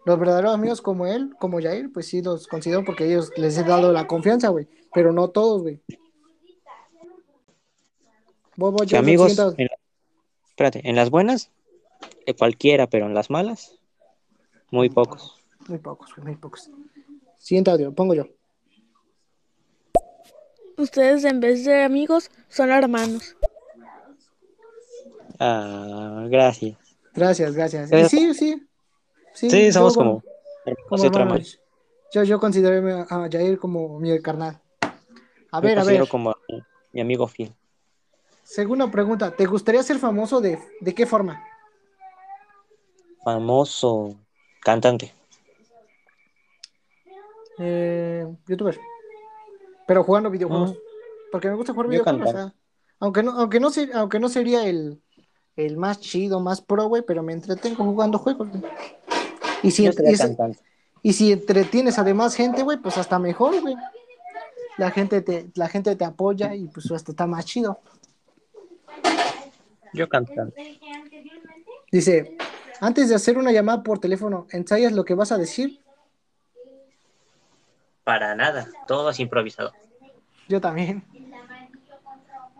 Los 0.06 0.18
verdaderos 0.20 0.54
amigos 0.54 0.82
como 0.82 1.06
él, 1.06 1.34
como 1.40 1.62
Jair, 1.62 1.92
pues 1.92 2.08
sí 2.08 2.22
los 2.22 2.48
considero 2.48 2.84
porque 2.86 3.06
ellos 3.06 3.32
les 3.38 3.58
he 3.58 3.64
dado 3.64 3.92
la 3.92 4.08
confianza, 4.08 4.50
güey. 4.50 4.68
Pero 4.94 5.12
no 5.12 5.30
todos, 5.30 5.62
güey. 5.62 5.82
Amigos, 9.00 9.32
en 9.58 9.68
la- 9.68 9.78
espérate, 10.50 10.82
en 10.90 10.96
las 10.96 11.10
buenas, 11.10 11.52
eh, 12.26 12.34
cualquiera, 12.34 12.88
pero 12.88 13.06
en 13.06 13.14
las 13.14 13.30
malas, 13.30 13.76
muy 14.72 14.90
pocos. 14.90 15.36
Muy 15.68 15.78
pocos, 15.78 16.14
güey, 16.16 16.26
muy 16.28 16.36
pocos. 16.36 16.70
Siguiente 17.38 17.72
audio, 17.72 17.94
pongo 17.94 18.14
yo. 18.14 18.26
Ustedes 20.80 21.26
en 21.26 21.42
vez 21.42 21.66
de 21.66 21.84
amigos 21.84 22.32
son 22.48 22.70
hermanos. 22.72 23.36
Ah, 25.38 26.26
gracias. 26.30 26.78
Gracias, 27.14 27.54
gracias. 27.54 27.92
Y 27.92 28.06
sí, 28.06 28.34
sí. 28.34 28.68
Sí, 29.34 29.50
Sí, 29.50 29.66
yo 29.68 29.74
somos 29.74 29.96
como- 29.98 30.24
como 30.88 31.04
hermanos. 31.04 31.60
Yo, 32.14 32.24
yo 32.24 32.40
considero 32.40 33.06
a 33.10 33.28
Jair 33.30 33.60
como 33.60 34.00
mi 34.00 34.20
carnal. 34.22 34.60
A 35.52 35.60
ver, 35.60 35.74
a 35.74 35.82
considero 35.82 36.04
ver. 36.06 36.10
como 36.10 36.34
mi- 36.48 36.64
mi 36.94 37.02
amigo 37.02 37.28
fiel. 37.28 37.54
Segunda 38.44 38.90
pregunta. 38.90 39.36
¿Te 39.36 39.46
gustaría 39.46 39.84
ser 39.84 40.00
famoso 40.00 40.40
de, 40.40 40.60
de 40.80 40.96
qué 40.96 41.06
forma? 41.06 41.44
Famoso 43.24 44.16
cantante. 44.62 45.14
Eh, 47.60 48.26
youtuber. 48.48 48.80
Pero 49.90 50.04
jugando 50.04 50.30
videojuegos. 50.30 50.76
Porque 51.32 51.50
me 51.50 51.56
gusta 51.56 51.74
jugar 51.74 51.88
Yo 51.88 51.92
videojuegos. 51.92 52.22
cantar. 52.26 52.46
o 52.46 52.48
sea, 52.50 52.56
aunque 53.00 53.24
no, 53.24 53.32
aunque 53.32 53.60
no, 53.60 53.70
ser- 53.72 53.90
aunque 53.96 54.20
no 54.20 54.30
sería 54.30 54.68
el, 54.68 55.02
el 55.56 55.78
más 55.78 56.00
chido, 56.00 56.40
más 56.40 56.62
pro, 56.62 56.88
güey, 56.88 57.02
pero 57.02 57.24
me 57.24 57.34
entretengo 57.34 57.84
jugando 57.84 58.20
juegos, 58.20 58.50
güey. 58.50 58.62
Y 59.64 59.72
si, 59.72 59.88
y, 59.88 59.92
sería 59.92 60.12
si- 60.12 60.18
cantante. 60.20 60.60
y 61.02 61.14
si 61.14 61.32
entretienes 61.32 61.98
a 61.98 62.04
demás 62.04 62.36
gente, 62.36 62.62
güey, 62.62 62.78
pues 62.78 62.98
hasta 63.00 63.18
mejor, 63.18 63.60
güey. 63.62 63.76
La 64.78 64.92
gente 64.92 65.22
te, 65.22 65.50
la 65.56 65.68
gente 65.68 65.96
te 65.96 66.06
apoya 66.06 66.54
y 66.56 66.68
pues 66.68 66.90
hasta 66.92 67.12
está 67.12 67.26
más 67.26 67.46
chido. 67.46 67.80
Yo 69.94 70.08
cantante. 70.08 70.80
Dice, 71.92 72.38
antes 72.80 73.10
de 73.10 73.16
hacer 73.16 73.40
una 73.40 73.52
llamada 73.52 73.82
por 73.82 73.98
teléfono, 73.98 74.46
¿ensayas 74.52 74.94
lo 74.94 75.04
que 75.04 75.16
vas 75.16 75.32
a 75.32 75.38
decir? 75.40 75.80
Para 78.10 78.34
nada, 78.34 78.68
todo 78.88 79.12
es 79.12 79.20
improvisado. 79.20 79.72
Yo 80.48 80.60
también. 80.60 81.04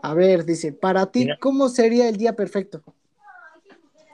A 0.00 0.14
ver, 0.14 0.44
dice, 0.44 0.72
para 0.72 1.06
ti. 1.06 1.28
¿cómo 1.40 1.68
sería 1.68 2.08
el 2.08 2.16
día 2.16 2.36
perfecto? 2.36 2.84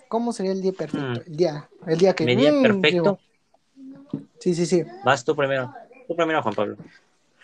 ¿Cómo 0.08 0.32
sería 0.32 0.52
el 0.52 0.62
día 0.62 0.72
perfecto? 0.72 1.20
Mm. 1.20 1.22
El 1.26 1.36
día, 1.36 1.68
el 1.86 1.98
día 1.98 2.14
que... 2.14 2.24
Mi 2.24 2.36
día 2.36 2.52
mm, 2.52 2.62
perfecto. 2.62 2.88
digo. 2.88 3.18
Sí, 4.38 4.54
sí, 4.54 4.64
sí. 4.64 4.82
Vas 5.04 5.22
tú 5.26 5.36
primero. 5.36 5.74
Tú 6.08 6.16
primero, 6.16 6.42
Juan 6.42 6.54
Pablo. 6.54 6.76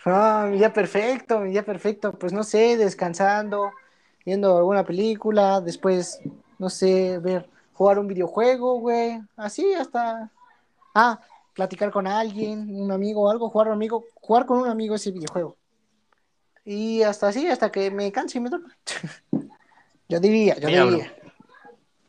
Ah, 0.07 0.47
mi 0.51 0.57
día 0.57 0.73
perfecto, 0.73 1.41
mi 1.41 1.51
día 1.51 1.63
perfecto. 1.63 2.13
Pues 2.13 2.33
no 2.33 2.45
sé, 2.45 2.79
descansando, 2.79 3.73
viendo 4.25 4.57
alguna 4.57 4.87
película, 4.87 5.61
después, 5.61 6.19
no 6.59 6.71
sé, 6.71 7.19
ver, 7.19 7.47
jugar 7.75 7.99
un 7.99 8.09
videojuego, 8.09 8.81
güey. 8.81 9.21
Así 9.37 9.75
hasta. 9.75 10.31
Ah, 10.95 11.21
platicar 11.55 11.91
con 11.91 12.07
alguien, 12.07 12.75
un 12.75 12.91
amigo 12.93 13.23
o 13.23 13.31
algo, 13.31 13.49
jugar 13.51 13.69
un 13.69 13.75
amigo, 13.75 14.05
jugar 14.15 14.47
con 14.47 14.59
un 14.59 14.69
amigo 14.69 14.95
ese 14.95 15.11
videojuego. 15.11 15.57
Y 16.65 17.03
hasta 17.03 17.29
así, 17.29 17.47
hasta 17.49 17.71
que 17.73 17.91
me 17.91 18.11
canse 18.13 18.39
y 18.39 18.41
me 18.41 18.51
duerma. 18.51 18.77
yo 20.09 20.21
diría, 20.21 20.57
yo 20.59 20.69
Mira, 20.69 20.85
bro. 20.85 20.97
diría. 20.97 21.15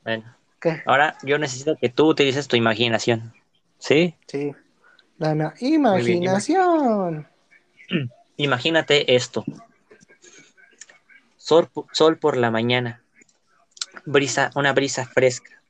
Bueno, 0.03 0.35
¿Qué? 0.59 0.81
ahora 0.85 1.17
yo 1.23 1.37
necesito 1.37 1.75
que 1.77 1.89
tú 1.89 2.07
utilices 2.07 2.47
tu 2.47 2.55
imaginación. 2.55 3.33
¿Sí? 3.79 4.15
Sí. 4.27 4.53
La 5.17 5.35
ma- 5.35 5.53
imaginación. 5.59 7.27
Imagínate 8.37 9.15
esto. 9.15 9.43
Sol, 11.37 11.69
sol 11.91 12.17
por 12.17 12.37
la 12.37 12.49
mañana. 12.51 13.01
Brisa, 14.05 14.51
una 14.55 14.73
brisa 14.73 15.05
fresca. 15.05 15.61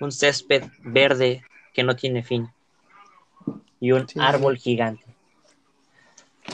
Un 0.00 0.12
césped 0.12 0.64
verde 0.82 1.42
que 1.72 1.82
no 1.82 1.96
tiene 1.96 2.22
fin. 2.22 2.48
Y 3.84 3.92
un 3.92 4.08
Sí. 4.08 4.18
árbol 4.18 4.56
gigante. 4.56 5.04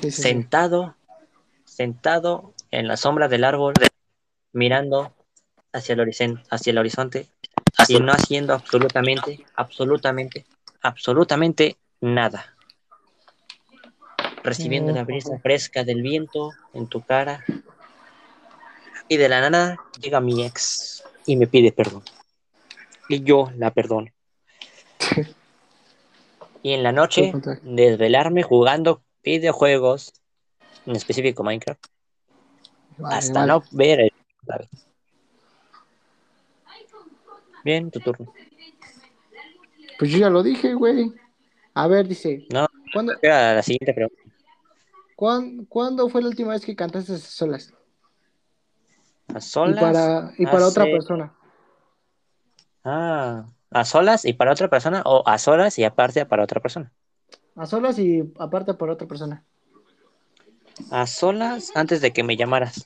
Sí, 0.00 0.10
sí, 0.10 0.10
sí. 0.10 0.22
Sentado, 0.22 0.96
sentado 1.64 2.54
en 2.72 2.88
la 2.88 2.96
sombra 2.96 3.28
del 3.28 3.44
árbol, 3.44 3.74
mirando 4.52 5.14
hacia 5.72 5.92
el 5.92 6.00
horizonte, 6.00 6.42
hacia 6.50 6.72
el 6.72 6.78
horizonte 6.78 7.28
y 7.86 8.00
no 8.00 8.10
haciendo 8.10 8.52
absolutamente, 8.52 9.46
absolutamente, 9.54 10.44
absolutamente 10.82 11.76
nada. 12.00 12.56
Recibiendo 14.42 14.92
la 14.92 15.04
brisa 15.04 15.38
fresca 15.38 15.84
del 15.84 16.02
viento 16.02 16.50
en 16.74 16.88
tu 16.88 17.00
cara. 17.00 17.44
Y 19.06 19.18
de 19.18 19.28
la 19.28 19.48
nada 19.48 19.78
llega 20.00 20.20
mi 20.20 20.44
ex 20.44 21.04
y 21.26 21.36
me 21.36 21.46
pide 21.46 21.70
perdón. 21.70 22.02
Y 23.08 23.22
yo 23.22 23.52
la 23.56 23.70
perdono. 23.70 24.10
Y 26.62 26.72
en 26.74 26.82
la 26.82 26.92
noche, 26.92 27.32
desvelarme 27.62 28.42
jugando 28.42 29.02
videojuegos, 29.22 30.12
en 30.86 30.96
específico 30.96 31.42
Minecraft, 31.42 31.84
Vale, 32.98 33.16
hasta 33.16 33.40
vale. 33.40 33.46
no 33.46 33.62
ver 33.72 34.00
el... 34.00 34.12
Bien, 37.64 37.90
tu 37.90 38.00
turno. 38.00 38.26
Pues 39.98 40.10
yo 40.10 40.18
ya 40.18 40.30
lo 40.30 40.42
dije, 40.42 40.74
güey. 40.74 41.12
A 41.74 41.86
ver, 41.86 42.06
dice, 42.08 42.46
No, 42.50 42.66
¿cuándo, 42.92 43.12
la 43.22 43.62
siguiente 43.62 43.92
pregunta. 43.94 44.20
cuán- 45.16 45.64
¿cuándo 45.66 46.08
fue 46.08 46.22
la 46.22 46.28
última 46.28 46.52
vez 46.52 46.64
que 46.64 46.74
cantaste 46.74 47.14
a 47.14 47.18
solas? 47.18 47.72
¿A 49.28 49.40
solas? 49.40 49.76
Y 49.76 49.80
para, 49.80 50.34
y 50.38 50.46
para 50.46 50.66
otra 50.66 50.84
persona. 50.84 51.34
Ah, 52.82 53.46
¿a 53.70 53.84
solas 53.84 54.24
y 54.24 54.32
para 54.32 54.52
otra 54.52 54.68
persona? 54.68 55.02
¿O 55.04 55.22
a 55.26 55.38
solas 55.38 55.78
y 55.78 55.84
aparte 55.84 56.24
para 56.26 56.44
otra 56.44 56.60
persona? 56.60 56.92
A 57.56 57.66
solas 57.66 57.98
y 57.98 58.22
aparte 58.38 58.74
para 58.74 58.92
otra 58.92 59.06
persona. 59.06 59.44
A 60.90 61.06
solas 61.06 61.72
antes 61.74 62.00
de 62.00 62.12
que 62.12 62.22
me 62.22 62.36
llamaras. 62.36 62.84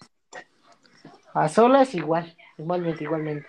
A 1.32 1.48
solas 1.48 1.94
igual, 1.94 2.36
igualmente, 2.58 3.04
igualmente. 3.04 3.46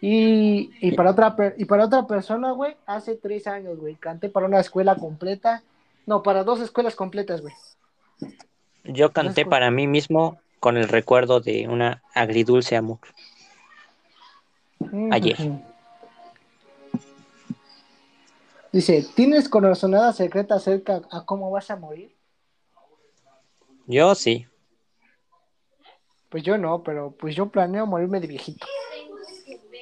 Y, 0.00 0.70
y 0.80 0.92
para 0.92 1.10
otra 1.10 1.34
per- 1.34 1.54
y 1.58 1.64
para 1.64 1.86
otra 1.86 2.06
persona, 2.06 2.52
güey, 2.52 2.76
hace 2.86 3.16
tres 3.16 3.46
años, 3.46 3.78
güey, 3.78 3.96
canté 3.96 4.28
para 4.28 4.46
una 4.46 4.60
escuela 4.60 4.94
completa. 4.94 5.62
No, 6.06 6.22
para 6.22 6.44
dos 6.44 6.60
escuelas 6.60 6.94
completas, 6.94 7.40
güey. 7.42 7.54
Yo 8.84 9.12
canté 9.12 9.44
para 9.44 9.70
mí 9.70 9.86
mismo 9.86 10.38
con 10.60 10.76
el 10.76 10.88
recuerdo 10.88 11.40
de 11.40 11.68
una 11.68 12.02
agridulce 12.14 12.76
amor. 12.76 12.98
Ayer. 15.10 15.36
Dice, 18.72 19.06
¿tienes 19.14 19.48
corazonada 19.48 20.12
secreta 20.12 20.56
acerca 20.56 21.02
a 21.10 21.24
cómo 21.24 21.50
vas 21.50 21.70
a 21.70 21.76
morir? 21.76 22.14
Yo 23.86 24.14
sí. 24.14 24.46
Pues 26.28 26.42
yo 26.42 26.58
no, 26.58 26.82
pero 26.82 27.12
pues 27.12 27.34
yo 27.34 27.48
planeo 27.48 27.86
morirme 27.86 28.20
de 28.20 28.26
viejito. 28.26 28.66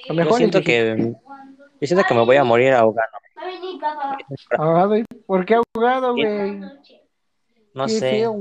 Lo 0.09 0.15
Yo 0.15 0.15
mejor 0.15 0.33
ni 0.35 0.39
siento 0.39 0.63
que 0.63 1.15
yo 1.81 1.87
siento 1.87 2.07
que 2.07 2.15
me 2.15 2.25
voy 2.25 2.37
a 2.37 2.45
morir 2.45 2.73
ahogado. 2.73 3.11
Ahogado, 4.57 4.95
¿Por 5.27 5.45
qué 5.45 5.57
ahogado, 5.57 6.15
güey? 6.15 6.61
No 7.75 7.89
sé. 7.89 8.01
feo. 8.01 8.35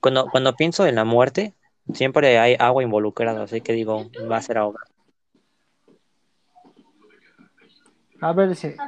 Cuando, 0.00 0.28
cuando 0.28 0.54
pienso 0.54 0.86
en 0.86 0.96
la 0.96 1.04
muerte, 1.04 1.54
siempre 1.94 2.38
hay 2.38 2.56
agua 2.58 2.82
involucrada, 2.82 3.44
así 3.44 3.60
que 3.60 3.72
digo, 3.72 4.10
va 4.30 4.36
a 4.36 4.42
ser 4.42 4.58
ahogado. 4.58 4.97
A 8.20 8.32
ver, 8.32 8.48
dice, 8.50 8.84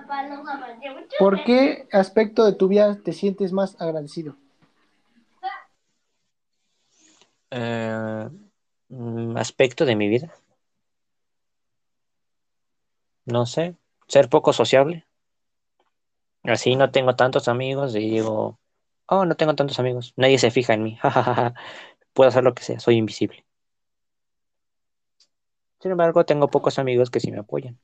¿por 1.16 1.44
qué 1.44 1.86
aspecto 1.93 2.44
de 2.44 2.55
tu 2.55 2.66
vida 2.66 3.01
te 3.01 3.12
sientes 3.12 3.52
más 3.52 3.81
agradecido? 3.81 4.39
Eh, 7.51 8.28
mm, 8.89 9.36
aspecto 9.36 9.85
de 9.85 9.97
mi 9.97 10.09
vida. 10.09 10.32
No 13.35 13.47
sé, 13.52 13.65
ser 14.09 14.28
poco 14.28 14.52
sociable. 14.52 15.07
Así 16.44 16.77
no 16.77 16.90
tengo 16.90 17.16
tantos 17.16 17.48
amigos 17.48 17.94
y 17.94 18.01
digo, 18.11 18.59
oh, 19.07 19.24
no 19.27 19.36
tengo 19.36 19.55
tantos 19.55 19.78
amigos. 19.81 20.12
Nadie 20.16 20.39
se 20.39 20.51
fija 20.51 20.74
en 20.74 20.82
mí. 20.82 20.97
jajaja. 21.01 21.55
Puedo 22.15 22.28
hacer 22.31 22.44
lo 22.44 22.55
que 22.55 22.62
sea, 22.65 22.81
soy 22.81 22.97
invisible. 22.97 23.44
Sin 25.81 25.90
embargo, 25.90 26.24
tengo 26.24 26.48
pocos 26.48 26.78
amigos 26.78 27.11
que 27.11 27.19
sí 27.20 27.31
me 27.32 27.40
apoyan. 27.40 27.78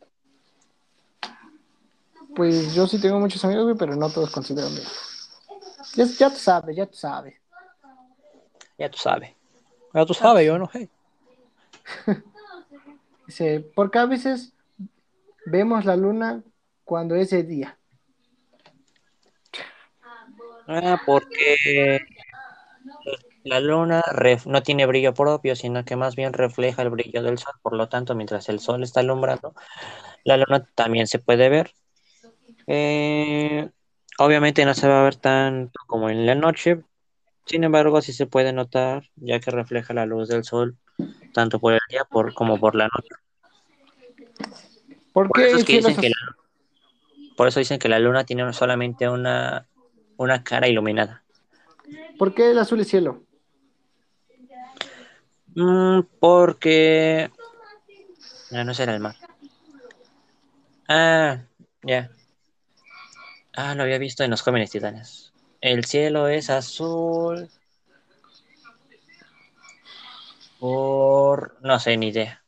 Pues 2.37 2.75
yo 2.75 2.87
sí 2.87 3.01
tengo 3.01 3.19
muchos 3.19 3.43
amigos, 3.45 3.65
güey, 3.65 3.77
pero 3.77 3.97
no 3.97 4.11
todos 4.11 4.31
considero 4.31 4.67
amigos. 4.69 4.93
Ya, 5.95 6.05
ya 6.05 6.31
tú 6.31 6.37
sabes, 6.37 6.77
ya 6.77 6.87
tú 6.87 6.97
sabes. 6.97 7.35
Ya 8.79 8.91
tú 8.91 8.99
sabes. 8.99 9.35
Ya 9.95 10.05
tú 10.05 10.13
sabes, 10.15 10.47
yo 10.47 10.59
no 10.59 10.71
sé. 10.71 10.91
Dice, 13.27 13.73
porque 13.75 13.99
a 13.99 14.07
veces 14.07 14.53
vemos 15.47 15.85
la 15.87 15.97
luna 15.97 16.43
cuando 16.85 17.15
es 17.17 17.31
de 17.31 17.43
día. 17.43 17.79
Ah, 20.69 21.01
porque 21.07 21.99
la 23.45 23.61
luna 23.61 24.03
ref- 24.03 24.47
no 24.47 24.63
tiene 24.63 24.85
brillo 24.87 25.15
propio, 25.15 25.57
sino 25.57 25.85
que 25.85 25.97
más 25.97 26.17
bien 26.17 26.33
refleja 26.33 26.83
el 26.83 26.91
brillo 26.91 27.23
del 27.23 27.39
sol. 27.39 27.55
Por 27.63 27.75
lo 27.75 27.89
tanto, 27.89 28.15
mientras 28.15 28.49
el 28.49 28.61
sol 28.61 28.83
está 28.83 29.01
alumbrando, 29.01 29.55
la 30.25 30.37
luna 30.37 30.69
también 30.75 31.07
se 31.07 31.19
puede 31.19 31.49
ver. 31.49 31.73
Eh, 32.67 33.69
obviamente 34.19 34.65
no 34.65 34.75
se 34.75 34.89
va 34.89 35.01
a 35.01 35.05
ver 35.05 35.17
tanto 35.17 35.79
como 35.87 36.11
en 36.11 36.27
la 36.27 36.35
noche, 36.35 36.83
sin 37.47 37.63
embargo, 37.63 38.03
sí 38.03 38.13
se 38.13 38.27
puede 38.27 38.53
notar, 38.53 39.05
ya 39.17 39.39
que 39.39 39.51
refleja 39.51 39.95
la 39.95 40.05
luz 40.05 40.29
del 40.29 40.45
sol, 40.45 40.77
tanto 41.33 41.61
por 41.61 41.75
el 41.75 41.81
día 41.89 42.05
por, 42.05 42.35
como 42.35 42.59
por 42.59 42.75
la 42.75 42.89
noche. 42.89 43.15
¿Por 45.13 45.29
Por 45.29 45.37
qué 45.37 45.47
eso, 45.47 45.57
es 45.57 45.65
que 45.65 45.77
dicen 45.77 45.97
que 45.97 46.09
la, 46.09 46.17
por 47.37 47.49
eso 47.49 47.61
dicen 47.61 47.79
que 47.79 47.89
la 47.89 47.99
luna 47.99 48.25
tiene 48.25 48.53
solamente 48.53 49.09
una, 49.09 49.69
una 50.17 50.43
cara 50.43 50.69
iluminada. 50.69 51.23
¿Por 52.19 52.35
qué 52.35 52.51
el 52.51 52.59
azul 52.59 52.81
es 52.81 52.89
cielo? 52.89 53.23
Mm, 55.55 56.01
porque... 56.19 57.31
No, 58.51 58.65
no 58.65 58.75
será 58.75 58.95
el 58.95 59.01
mar. 59.01 59.17
Ah, 60.89 61.43
ya. 61.83 62.11
Ah, 63.57 63.75
lo 63.75 63.85
había 63.85 63.97
visto 63.97 64.23
en 64.23 64.31
los 64.31 64.43
jóvenes 64.43 64.71
titanes. 64.71 65.33
El 65.63 65.87
cielo 65.87 66.29
es 66.29 66.51
azul. 66.51 67.49
Por... 70.61 71.57
No 71.63 71.79
sé, 71.81 71.97
ni 71.97 72.09
idea. 72.09 72.43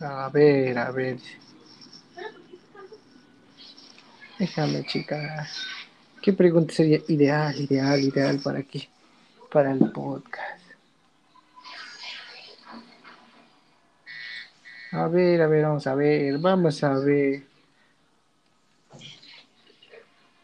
A 0.00 0.30
ver, 0.30 0.78
a 0.78 0.90
ver. 0.90 1.18
Déjame, 4.38 4.86
chica. 4.86 5.46
¿Qué 6.22 6.32
pregunta 6.32 6.72
sería 6.72 7.00
ideal, 7.08 7.54
ideal, 7.60 8.00
ideal 8.00 8.40
para 8.42 8.62
qué? 8.62 8.88
Para 9.52 9.72
el 9.72 9.90
podcast. 9.92 10.64
A 14.92 15.08
ver, 15.08 15.42
a 15.42 15.46
ver, 15.46 15.64
vamos 15.64 15.86
a 15.86 15.94
ver, 15.94 16.38
vamos 16.38 16.82
a 16.82 16.94
ver. 16.94 17.49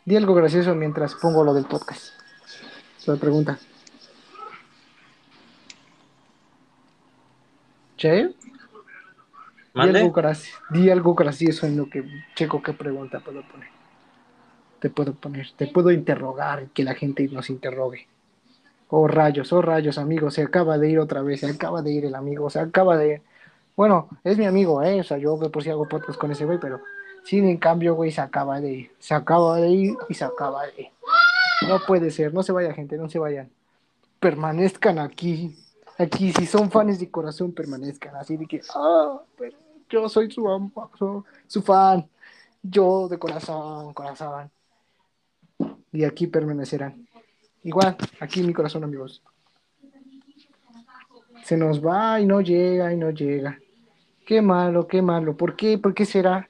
Di 0.07 0.15
algo 0.15 0.35
gracioso 0.35 0.73
mientras 0.77 1.16
pongo 1.16 1.43
lo 1.43 1.53
del 1.53 1.65
podcast. 1.66 2.15
La 3.07 3.16
pregunta. 3.16 3.59
¿Che? 7.97 8.35
Di 9.74 9.81
algo, 9.81 10.12
graci- 10.12 10.53
di 10.70 10.91
algo 10.91 11.15
gracioso 11.15 11.66
en 11.66 11.77
lo 11.77 11.91
que 11.91 12.05
checo 12.37 12.62
qué 12.62 12.73
pregunta 12.73 13.19
puedo 13.19 13.43
poner. 13.49 13.69
Te 14.78 14.91
puedo 14.91 15.12
poner, 15.15 15.49
te 15.57 15.66
puedo 15.66 15.91
interrogar 15.91 16.62
y 16.62 16.66
que 16.69 16.85
la 16.85 16.95
gente 16.95 17.27
nos 17.28 17.51
interrogue. 17.51 18.07
Oh 18.91 19.09
rayos, 19.09 19.53
oh 19.53 19.61
rayos, 19.61 19.99
amigos, 19.99 20.35
se 20.35 20.43
acaba 20.43 20.78
de 20.78 20.89
ir 20.89 21.01
otra 21.01 21.20
vez, 21.23 21.41
se 21.41 21.51
acaba 21.51 21.83
de 21.83 21.91
ir 21.91 22.05
el 22.05 22.15
amigo, 22.15 22.49
se 22.49 22.61
acaba 22.61 22.97
de 22.97 23.15
ir. 23.15 23.23
Bueno, 23.74 24.09
es 24.23 24.39
mi 24.39 24.47
amigo, 24.47 24.85
eh, 24.85 25.01
o 25.01 25.05
sea, 25.05 25.19
yo 25.19 25.37
por 25.51 25.65
si 25.65 25.70
hago 25.70 25.89
podcast 25.89 26.16
con 26.16 26.31
ese 26.31 26.45
güey, 26.45 26.59
pero 26.61 26.81
sí, 27.27 27.39
en 27.39 27.57
cambio, 27.59 27.94
güey, 27.94 28.11
se 28.11 28.20
acaba 28.20 28.61
de 28.61 28.73
ir, 28.73 28.90
se 28.98 29.15
acaba 29.15 29.57
de 29.57 29.69
ir 29.69 29.97
y 30.09 30.15
se 30.15 30.24
acaba 30.24 30.66
de 30.66 30.82
ir. 30.82 30.89
No 31.69 31.81
puede 31.86 32.11
ser, 32.11 32.32
no 32.32 32.43
se 32.43 32.53
vaya 32.53 32.73
gente, 32.73 32.97
no 32.97 33.09
se 33.09 33.19
vayan. 33.19 33.51
Permanezcan 34.20 34.98
aquí. 34.98 35.57
Aquí, 35.98 36.32
si 36.32 36.47
son 36.47 36.70
fans 36.70 36.98
de 36.98 37.11
corazón, 37.11 37.53
permanezcan. 37.53 38.15
Así 38.16 38.36
de 38.36 38.47
que, 38.47 38.61
ah, 38.74 39.20
pero 39.39 39.57
yo 39.89 40.09
soy 40.09 40.31
su, 40.31 40.70
su, 40.98 41.24
su 41.47 41.62
fan. 41.62 42.09
Yo 42.62 43.09
de 43.09 43.19
corazón, 43.19 43.94
corazón. 43.94 44.51
Y 45.93 46.05
aquí 46.05 46.27
permanecerán. 46.27 47.07
Igual, 47.62 47.97
aquí 48.20 48.43
mi 48.43 48.53
corazón, 48.53 48.85
amigos. 48.85 49.23
Se 51.44 51.57
nos 51.57 51.85
va 51.85 52.20
y 52.20 52.27
no 52.27 52.40
llega 52.40 52.93
y 52.93 52.97
no 52.97 53.11
llega. 53.11 53.59
Qué 54.27 54.43
malo, 54.43 54.86
qué 54.86 55.01
malo. 55.01 55.36
¿Por 55.36 55.57
qué? 55.57 55.78
¿Por 55.78 55.94
qué 55.94 56.05
será? 56.05 56.48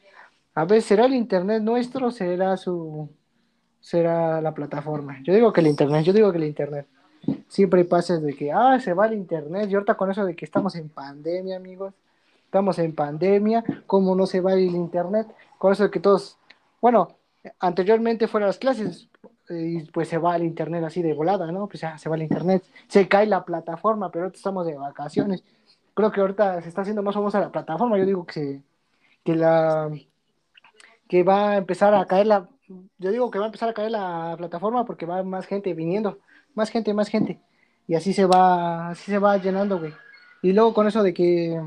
A 0.56 0.64
ver, 0.64 0.80
¿será 0.80 1.04
el 1.04 1.14
internet 1.14 1.62
nuestro? 1.62 2.10
¿Será 2.10 2.56
su... 2.56 3.10
será 3.80 4.40
la 4.40 4.54
plataforma? 4.54 5.18
Yo 5.22 5.34
digo 5.34 5.52
que 5.52 5.60
el 5.60 5.66
internet, 5.66 6.02
yo 6.02 6.14
digo 6.14 6.32
que 6.32 6.38
el 6.38 6.44
internet. 6.44 6.86
siempre 7.48 7.84
pasa 7.84 8.18
de 8.18 8.34
que, 8.34 8.52
ah, 8.52 8.80
se 8.80 8.94
va 8.94 9.06
el 9.06 9.14
internet, 9.14 9.68
y 9.70 9.74
ahorita 9.74 9.96
con 9.96 10.10
eso 10.10 10.24
de 10.24 10.34
que 10.34 10.46
estamos 10.46 10.74
en 10.76 10.88
pandemia, 10.88 11.56
amigos, 11.56 11.92
estamos 12.46 12.78
en 12.78 12.94
pandemia, 12.94 13.64
¿cómo 13.86 14.14
no 14.16 14.26
se 14.26 14.40
va 14.40 14.54
el 14.54 14.74
internet? 14.74 15.26
Con 15.58 15.72
eso 15.72 15.84
de 15.84 15.90
que 15.90 16.00
todos, 16.00 16.38
bueno, 16.80 17.16
anteriormente 17.60 18.26
fueron 18.26 18.48
las 18.48 18.58
clases, 18.58 19.08
y 19.50 19.82
pues 19.90 20.08
se 20.08 20.16
va 20.18 20.36
el 20.36 20.44
internet 20.44 20.84
así 20.84 21.02
de 21.02 21.12
volada, 21.12 21.52
¿no? 21.52 21.66
Pues 21.68 21.82
ya 21.82 21.98
se 21.98 22.08
va 22.08 22.16
el 22.16 22.22
internet, 22.22 22.64
se 22.88 23.08
cae 23.08 23.26
la 23.26 23.44
plataforma, 23.44 24.10
pero 24.10 24.24
ahorita 24.24 24.38
estamos 24.38 24.66
de 24.66 24.76
vacaciones. 24.76 25.44
Creo 25.94 26.10
que 26.12 26.20
ahorita 26.22 26.62
se 26.62 26.68
está 26.70 26.80
haciendo 26.80 27.02
más 27.02 27.14
famosa 27.14 27.40
la 27.40 27.52
plataforma, 27.52 27.98
yo 27.98 28.06
digo 28.06 28.24
que 28.24 28.32
se, 28.32 28.62
que 29.24 29.34
la 29.34 29.90
que 31.08 31.22
va 31.22 31.52
a 31.52 31.56
empezar 31.56 31.94
a 31.94 32.06
caer 32.06 32.26
la 32.26 32.48
yo 32.98 33.10
digo 33.10 33.30
que 33.30 33.38
va 33.38 33.44
a 33.44 33.48
empezar 33.48 33.68
a 33.68 33.74
caer 33.74 33.90
la 33.90 34.34
plataforma 34.36 34.84
porque 34.84 35.06
va 35.06 35.22
más 35.22 35.46
gente 35.46 35.72
viniendo, 35.74 36.18
más 36.54 36.70
gente, 36.70 36.92
más 36.94 37.08
gente. 37.08 37.38
Y 37.86 37.94
así 37.94 38.12
se 38.12 38.26
va, 38.26 38.90
así 38.90 39.10
se 39.10 39.18
va 39.18 39.36
llenando, 39.36 39.78
güey. 39.78 39.92
Y 40.42 40.52
luego 40.52 40.74
con 40.74 40.86
eso 40.86 41.02
de 41.02 41.14
que 41.14 41.60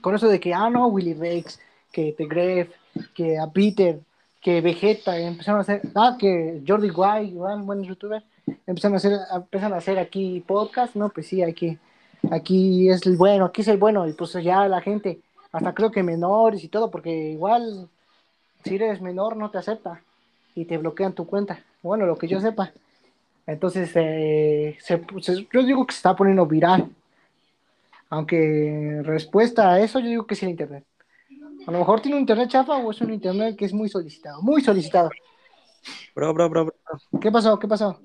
con 0.00 0.14
eso 0.14 0.28
de 0.28 0.40
que 0.40 0.54
ah 0.54 0.70
no, 0.70 0.88
Willy 0.88 1.14
Rex, 1.14 1.60
que 1.92 2.12
The 2.16 2.26
Gref, 2.26 2.70
que 3.14 3.38
a 3.38 3.46
Peter, 3.48 4.00
que 4.40 4.60
Vegeta, 4.60 5.18
empezaron 5.18 5.60
a 5.60 5.62
hacer, 5.62 5.82
ah, 5.94 6.16
que 6.18 6.62
Jordi 6.66 6.88
igual, 6.88 7.62
buen 7.62 7.84
youtuber, 7.84 8.24
empezaron 8.66 8.94
a 8.94 8.96
hacer, 8.96 9.12
empiezan 9.32 9.72
a 9.72 9.76
hacer 9.76 9.98
aquí 9.98 10.42
podcast, 10.46 10.96
no, 10.96 11.10
pues 11.10 11.28
sí, 11.28 11.42
aquí, 11.42 11.78
aquí 12.30 12.90
es 12.90 13.06
el 13.06 13.16
bueno, 13.16 13.44
aquí 13.44 13.60
es 13.60 13.68
el 13.68 13.76
bueno, 13.78 14.08
y 14.08 14.14
pues 14.14 14.32
ya 14.42 14.66
la 14.66 14.80
gente, 14.80 15.20
hasta 15.52 15.72
creo 15.74 15.92
que 15.92 16.02
menores 16.02 16.64
y 16.64 16.68
todo, 16.68 16.90
porque 16.90 17.30
igual 17.30 17.88
si 18.64 18.74
eres 18.76 19.00
menor 19.00 19.36
no 19.36 19.50
te 19.50 19.58
acepta 19.58 20.02
y 20.54 20.64
te 20.64 20.78
bloquean 20.78 21.14
tu 21.14 21.26
cuenta. 21.26 21.62
Bueno, 21.82 22.06
lo 22.06 22.16
que 22.16 22.28
yo 22.28 22.40
sepa. 22.40 22.72
Entonces, 23.46 23.90
eh, 23.94 24.78
yo 25.52 25.62
digo 25.62 25.86
que 25.86 25.92
se 25.92 25.98
está 25.98 26.14
poniendo 26.14 26.46
viral. 26.46 26.88
Aunque 28.08 29.00
respuesta 29.04 29.72
a 29.72 29.80
eso, 29.80 29.98
yo 29.98 30.08
digo 30.08 30.26
que 30.26 30.34
es 30.34 30.42
el 30.42 30.50
internet. 30.50 30.84
A 31.66 31.70
lo 31.70 31.78
mejor 31.78 32.00
tiene 32.00 32.16
un 32.16 32.22
internet 32.22 32.50
chafa 32.50 32.76
o 32.76 32.90
es 32.90 33.00
un 33.00 33.12
internet 33.12 33.56
que 33.56 33.64
es 33.64 33.72
muy 33.72 33.88
solicitado. 33.88 34.42
Muy 34.42 34.62
solicitado. 34.62 35.10
Bro, 36.14 36.34
bro, 36.34 36.48
bro, 36.50 36.64
bro. 36.66 37.20
¿Qué 37.20 37.30
pasó? 37.30 37.58
¿Qué 37.58 37.66
pasó? 37.66 38.00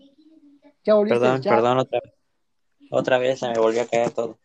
Ya 0.83 0.93
volviste. 0.93 1.19
Perdón, 1.19 1.41
perdón, 1.41 1.77
otra 1.79 1.99
vez. 2.03 2.13
Otra 2.89 3.17
vez 3.17 3.39
se 3.39 3.49
me 3.49 3.59
volvió 3.59 3.81
a 3.81 3.85
caer 3.85 4.11
todo. 4.11 4.37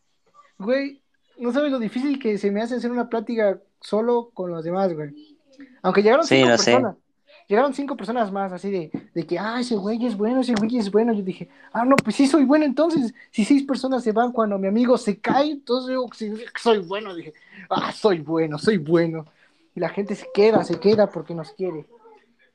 Güey, 0.59 1.01
no 1.39 1.53
sabes 1.53 1.71
lo 1.71 1.79
difícil 1.79 2.19
que 2.19 2.39
se 2.39 2.51
me 2.51 2.61
hace 2.61 2.77
hacer 2.77 2.91
una 2.91 3.09
plática 3.09 3.61
solo 3.81 4.31
con 4.35 4.51
los 4.51 4.65
demás, 4.65 4.93
güey. 4.93 5.32
Aunque 5.83 6.03
llegaron 6.03 6.27
cinco 6.27 6.49
personas. 6.49 6.97
Llegaron 7.49 7.75
cinco 7.75 7.97
personas 7.97 8.33
más, 8.33 8.53
así 8.53 8.71
de, 8.71 8.91
de 9.15 9.27
que, 9.27 9.39
ah, 9.39 9.61
ese 9.61 9.75
güey 9.75 10.07
es 10.07 10.17
bueno, 10.17 10.41
ese 10.41 10.55
güey 10.55 10.79
es 10.79 10.91
bueno. 10.91 11.13
Yo 11.13 11.23
dije, 11.23 11.49
ah, 11.73 11.85
no, 11.85 11.97
pues 11.97 12.17
sí 12.17 12.27
soy 12.27 12.45
bueno. 12.45 12.65
Entonces, 12.65 13.13
si 13.31 13.45
seis 13.45 13.65
personas 13.65 14.03
se 14.05 14.13
van 14.13 14.33
cuando 14.33 14.59
mi 14.59 14.69
amigo 14.69 14.97
se 14.97 15.19
cae, 15.19 15.51
entonces 15.51 15.93
yo 15.93 16.07
soy 16.57 16.79
bueno. 16.79 17.15
Dije, 17.15 17.35
ah, 17.69 17.93
soy 17.93 18.21
bueno, 18.21 18.59
soy 18.59 18.79
bueno. 18.79 19.27
Y 19.75 19.81
la 19.81 19.89
gente 19.89 20.15
se 20.15 20.27
queda, 20.33 20.65
se 20.65 20.79
queda 20.79 21.09
porque 21.11 21.35
nos 21.35 21.53
quiere. 21.53 21.87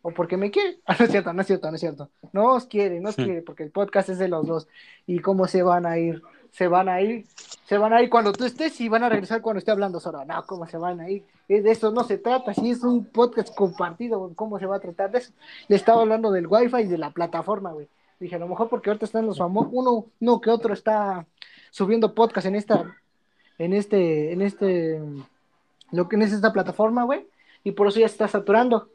O 0.02 0.12
porque 0.12 0.38
me 0.38 0.52
quiere. 0.52 0.80
Ah, 0.86 0.96
no 0.98 1.06
es 1.06 1.12
cierto, 1.12 1.34
no 1.34 1.42
es 1.42 1.48
cierto, 1.48 1.70
no 1.70 1.76
es 1.76 1.82
cierto. 1.82 2.10
No 2.32 2.54
os 2.54 2.66
quiere, 2.66 3.00
no 3.00 3.10
os 3.10 3.16
quiere, 3.16 3.42
porque 3.42 3.64
el 3.64 3.72
podcast 3.72 4.10
es 4.10 4.20
de 4.20 4.30
los 4.30 4.48
dos. 4.48 4.68
¿Y 5.06 5.20
cómo 5.20 5.48
se 5.48 5.64
van 5.64 5.86
a 5.86 5.98
ir? 5.98 6.22
Se 6.58 6.68
van 6.68 6.90
a 6.90 7.00
ir, 7.02 7.28
se 7.68 7.78
van 7.78 7.94
a 7.94 8.02
ir 8.02 8.10
cuando 8.10 8.34
tú 8.34 8.44
estés 8.44 8.82
y 8.82 8.90
van 8.90 9.04
a 9.04 9.10
regresar 9.10 9.44
cuando 9.44 9.60
esté 9.60 9.70
hablando 9.70 10.00
solo. 10.00 10.26
No, 10.26 10.44
¿cómo 10.48 10.66
se 10.66 10.80
van 10.80 11.00
a 11.00 11.08
ir? 11.08 11.24
De 11.48 11.70
eso 11.70 11.92
no 11.92 12.04
se 12.04 12.18
trata. 12.18 12.52
Si 12.56 12.72
es 12.72 12.84
un 12.84 13.06
podcast 13.06 13.54
compartido, 13.54 14.32
¿cómo 14.34 14.58
se 14.58 14.66
va 14.66 14.78
a 14.78 14.80
tratar 14.80 15.12
de 15.12 15.20
eso? 15.20 15.34
Le 15.68 15.76
estaba 15.76 16.02
hablando 16.02 16.32
del 16.32 16.48
wifi 16.48 16.78
y 16.78 16.88
de 16.88 16.98
la 16.98 17.12
plataforma, 17.12 17.74
güey. 17.74 17.88
Dije, 18.20 18.38
a 18.38 18.40
lo 18.40 18.48
mejor 18.48 18.70
porque 18.70 18.90
ahorita 18.90 19.06
están 19.06 19.28
los 19.28 19.38
famosos, 19.38 19.70
uno, 19.72 20.08
no 20.20 20.42
que 20.42 20.50
otro 20.50 20.74
está 20.74 21.28
subiendo 21.70 22.16
podcast 22.16 22.48
en 22.48 22.56
esta, 22.56 22.96
en 23.60 23.74
este, 23.74 24.34
en 24.34 24.42
este, 24.42 25.00
lo 25.92 26.10
que 26.10 26.16
es 26.16 26.34
esta 26.34 26.54
plataforma, 26.54 27.04
güey, 27.04 27.28
y 27.64 27.74
por 27.74 27.86
eso 27.86 28.00
ya 28.00 28.08
se 28.08 28.14
está 28.14 28.28
saturando. 28.28 28.90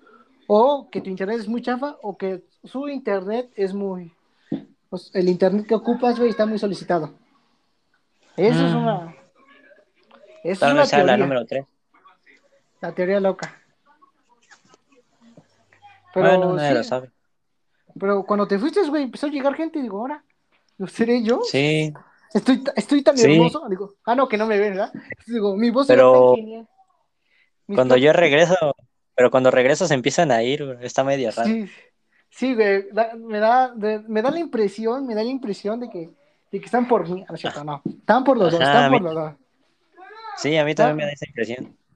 O 0.48 0.88
que 0.90 1.00
tu 1.00 1.10
internet 1.10 1.38
es 1.38 1.46
muy 1.46 1.62
chafa, 1.62 1.96
o 2.02 2.16
que 2.16 2.42
su 2.64 2.88
internet 2.88 3.52
es 3.54 3.72
muy, 3.72 4.12
pues, 4.90 5.12
el 5.14 5.28
internet 5.28 5.64
que 5.68 5.76
ocupas, 5.76 6.18
güey, 6.18 6.30
está 6.30 6.44
muy 6.44 6.58
solicitado. 6.58 7.21
Eso 8.36 8.66
es 8.66 8.72
mm. 8.72 8.76
una, 8.76 9.14
eso 10.42 10.66
es 10.66 10.72
una 10.72 10.86
teoría. 10.86 11.06
la 11.06 11.16
número 11.16 11.46
3. 11.46 11.64
La 12.80 12.92
teoría 12.92 13.20
loca. 13.20 13.60
Pero, 16.14 16.28
bueno, 16.28 16.54
nadie 16.54 16.74
lo 16.74 16.84
sabe. 16.84 17.10
Pero 17.98 18.24
cuando 18.24 18.46
te 18.46 18.58
fuiste, 18.58 18.82
güey, 18.88 19.04
empezó 19.04 19.26
a 19.26 19.30
llegar 19.30 19.54
gente 19.54 19.78
y 19.78 19.82
digo, 19.82 20.00
ahora, 20.00 20.24
¿lo 20.78 20.86
seré 20.86 21.22
yo? 21.22 21.40
Sí. 21.42 21.92
Estoy, 22.34 22.62
estoy 22.76 23.02
tan 23.02 23.18
hermoso. 23.18 23.66
Digo, 23.68 23.94
ah, 24.04 24.14
no, 24.14 24.28
que 24.28 24.36
no 24.36 24.46
me 24.46 24.58
ven, 24.58 24.72
¿verdad? 24.72 24.92
Digo, 25.26 25.56
mi 25.56 25.70
voz 25.70 25.86
pero... 25.86 26.34
genial. 26.34 26.68
Cuando 27.66 27.96
yo 27.96 28.12
regreso, 28.12 28.56
pero 29.14 29.30
cuando 29.30 29.50
regreso 29.50 29.86
se 29.86 29.94
empiezan 29.94 30.30
a 30.30 30.42
ir, 30.42 30.78
está 30.82 31.04
medio 31.04 31.30
raro. 31.30 31.48
Sí, 31.48 31.70
sí 32.28 32.54
güey, 32.54 32.86
me, 33.18 33.38
da, 33.38 33.72
me 33.74 34.22
da 34.22 34.30
la 34.30 34.38
impresión, 34.40 35.06
me 35.06 35.14
da 35.14 35.22
la 35.22 35.30
impresión 35.30 35.80
de 35.80 35.88
que, 35.88 36.10
de 36.52 36.60
que 36.60 36.66
están 36.66 36.86
por 36.86 37.08
mí. 37.08 37.24
No, 37.28 37.36
cierto, 37.36 37.64
no. 37.64 37.82
Están 37.84 38.22
por 38.22 38.36
los 38.36 38.52
dos, 38.52 38.60
están 38.60 38.92
por 38.92 39.02
los 39.02 39.14
dos. 39.14 39.32
Sí, 40.36 40.56
a 40.56 40.64
mí 40.64 40.74
también 40.74 40.96
me 40.98 41.04
da 41.04 41.10
esa 41.10 41.26
impresión. 41.26 41.76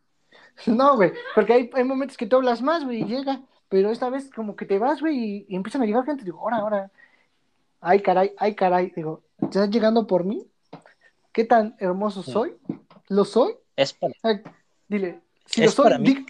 No, 0.64 0.96
güey, 0.96 1.12
porque 1.34 1.52
hay, 1.52 1.70
hay 1.74 1.84
momentos 1.84 2.16
que 2.16 2.24
tú 2.24 2.36
hablas 2.36 2.62
más, 2.62 2.82
güey, 2.82 3.02
y 3.02 3.04
llega, 3.04 3.42
pero 3.68 3.90
esta 3.90 4.08
vez 4.08 4.30
como 4.34 4.56
que 4.56 4.64
te 4.64 4.78
vas, 4.78 5.02
güey, 5.02 5.44
y, 5.46 5.54
empiezan 5.54 5.82
a 5.82 5.84
llegar 5.84 6.06
gente, 6.06 6.24
digo, 6.24 6.40
ahora, 6.40 6.56
ahora, 6.56 6.90
ay, 7.82 8.00
caray, 8.00 8.32
ay, 8.38 8.54
caray, 8.54 8.90
digo, 8.96 9.22
¿estás 9.42 9.68
llegando 9.68 10.06
por 10.06 10.24
mí? 10.24 10.46
¿Qué 11.30 11.44
tan 11.44 11.76
hermoso 11.78 12.22
soy? 12.22 12.56
¿Lo 13.08 13.26
soy? 13.26 13.52
Es 13.76 13.92
para 13.92 14.14
Dile, 14.88 15.20
si 15.44 15.62
lo 15.62 15.70
soy, 15.70 15.82
para 15.82 15.98
mí. 15.98 16.24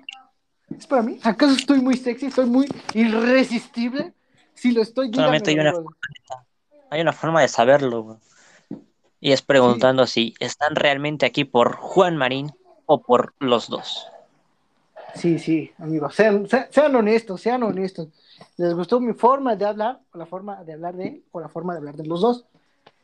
¿es 0.77 0.87
para 0.89 1.03
mí? 1.03 1.21
¿Acaso 1.23 1.55
estoy 1.55 1.81
muy 1.81 1.97
sexy? 1.97 2.27
¿Estoy 2.27 2.47
muy 2.47 2.67
irresistible? 2.95 4.13
Si 4.55 4.73
lo 4.73 4.83
estoy, 4.83 5.13
Solamente 5.15 5.51
hay 5.51 5.61
una, 5.61 5.73
hay 6.91 7.01
una 7.01 7.13
forma 7.13 7.41
de 7.41 7.49
saberlo, 7.49 8.03
güey. 8.03 8.17
Y 9.21 9.33
es 9.33 9.43
preguntando 9.43 10.07
si 10.07 10.35
están 10.41 10.77
realmente 10.77 11.27
aquí 11.27 11.45
por 11.45 11.77
Juan 11.77 12.17
Marín 12.17 12.53
o 12.87 13.01
por 13.03 13.35
los 13.39 13.69
dos. 13.69 14.07
Sí, 15.15 15.39
sí, 15.39 15.73
amigos, 15.79 16.15
sean, 16.15 16.47
sean, 16.47 16.95
honestos, 16.95 17.41
sean 17.41 17.63
honestos. 17.63 18.09
¿Les 18.59 18.75
gustó 18.75 19.01
mi 19.01 19.15
forma 19.15 19.57
de 19.57 19.65
hablar, 19.65 20.01
o 20.13 20.19
la 20.19 20.27
forma 20.27 20.63
de 20.63 20.75
hablar 20.75 20.95
de 20.95 21.09
él, 21.09 21.25
o 21.33 21.41
la 21.41 21.49
forma 21.49 21.73
de 21.73 21.79
hablar 21.79 21.97
de 21.97 22.07
los 22.07 22.21
dos? 22.21 22.45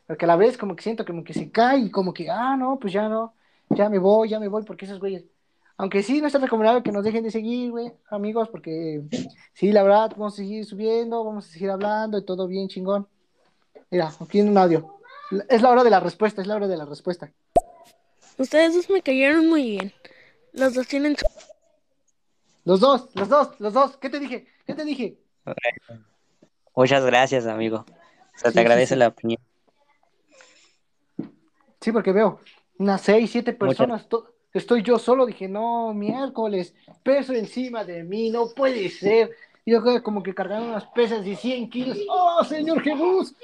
Porque 0.06 0.26
a 0.26 0.28
la 0.28 0.36
vez 0.36 0.58
como 0.58 0.76
que 0.76 0.82
siento 0.82 1.06
como 1.06 1.24
que 1.24 1.32
se 1.32 1.50
cae 1.50 1.78
y 1.78 1.90
como 1.90 2.12
que, 2.12 2.28
ah, 2.28 2.54
no, 2.56 2.78
pues 2.78 2.92
ya 2.92 3.08
no, 3.08 3.32
ya 3.70 3.88
me 3.88 3.98
voy, 3.98 4.28
ya 4.28 4.38
me 4.38 4.48
voy, 4.48 4.62
porque 4.64 4.84
esos 4.84 5.00
güeyes. 5.00 5.24
Aunque 5.78 6.02
sí, 6.02 6.20
no 6.20 6.26
está 6.26 6.38
recomendable 6.38 6.82
que 6.82 6.92
nos 6.92 7.02
dejen 7.02 7.24
de 7.24 7.30
seguir, 7.30 7.70
güey, 7.70 7.92
amigos, 8.10 8.48
porque 8.50 9.02
sí, 9.54 9.72
la 9.72 9.82
verdad, 9.82 10.10
vamos 10.10 10.34
a 10.34 10.36
seguir 10.36 10.66
subiendo, 10.66 11.24
vamos 11.24 11.46
a 11.46 11.50
seguir 11.50 11.70
hablando 11.70 12.18
y 12.18 12.24
todo 12.24 12.46
bien 12.46 12.68
chingón. 12.68 13.08
Mira, 13.92 14.10
aquí 14.20 14.40
en 14.40 14.48
un 14.48 14.56
audio. 14.56 14.98
Es 15.50 15.60
la 15.60 15.68
hora 15.68 15.84
de 15.84 15.90
la 15.90 16.00
respuesta, 16.00 16.40
es 16.40 16.48
la 16.48 16.56
hora 16.56 16.66
de 16.66 16.78
la 16.78 16.86
respuesta. 16.86 17.30
Ustedes 18.38 18.74
dos 18.74 18.88
me 18.88 19.02
cayeron 19.02 19.46
muy 19.50 19.62
bien. 19.64 19.92
Los 20.54 20.72
dos 20.72 20.88
tienen 20.88 21.14
Los 22.64 22.80
dos, 22.80 23.10
los 23.14 23.28
dos, 23.28 23.60
los 23.60 23.74
dos. 23.74 23.98
¿Qué 23.98 24.08
te 24.08 24.18
dije? 24.18 24.46
¿Qué 24.66 24.74
te 24.74 24.86
dije? 24.86 25.18
Muchas 26.74 27.04
gracias, 27.04 27.46
amigo. 27.46 27.84
O 28.42 28.50
te 28.50 28.60
agradece 28.60 28.96
la 28.96 29.08
opinión. 29.08 29.42
Sí, 31.82 31.92
porque 31.92 32.12
veo 32.12 32.40
unas 32.78 33.02
seis, 33.02 33.30
siete 33.30 33.52
personas. 33.52 34.06
Estoy 34.54 34.82
yo 34.82 34.98
solo. 34.98 35.26
Dije, 35.26 35.48
no, 35.48 35.92
miércoles, 35.92 36.74
peso 37.02 37.34
encima 37.34 37.84
de 37.84 38.04
mí, 38.04 38.30
no 38.30 38.48
puede 38.56 38.88
ser. 38.88 39.36
Y 39.66 39.72
yo 39.72 40.02
como 40.02 40.22
que 40.22 40.34
cargaron 40.34 40.70
unas 40.70 40.86
pesas 40.86 41.22
de 41.22 41.36
100 41.36 41.68
kilos. 41.68 41.98
¡Oh, 42.08 42.42
Señor 42.42 42.82
Jesús! 42.82 43.34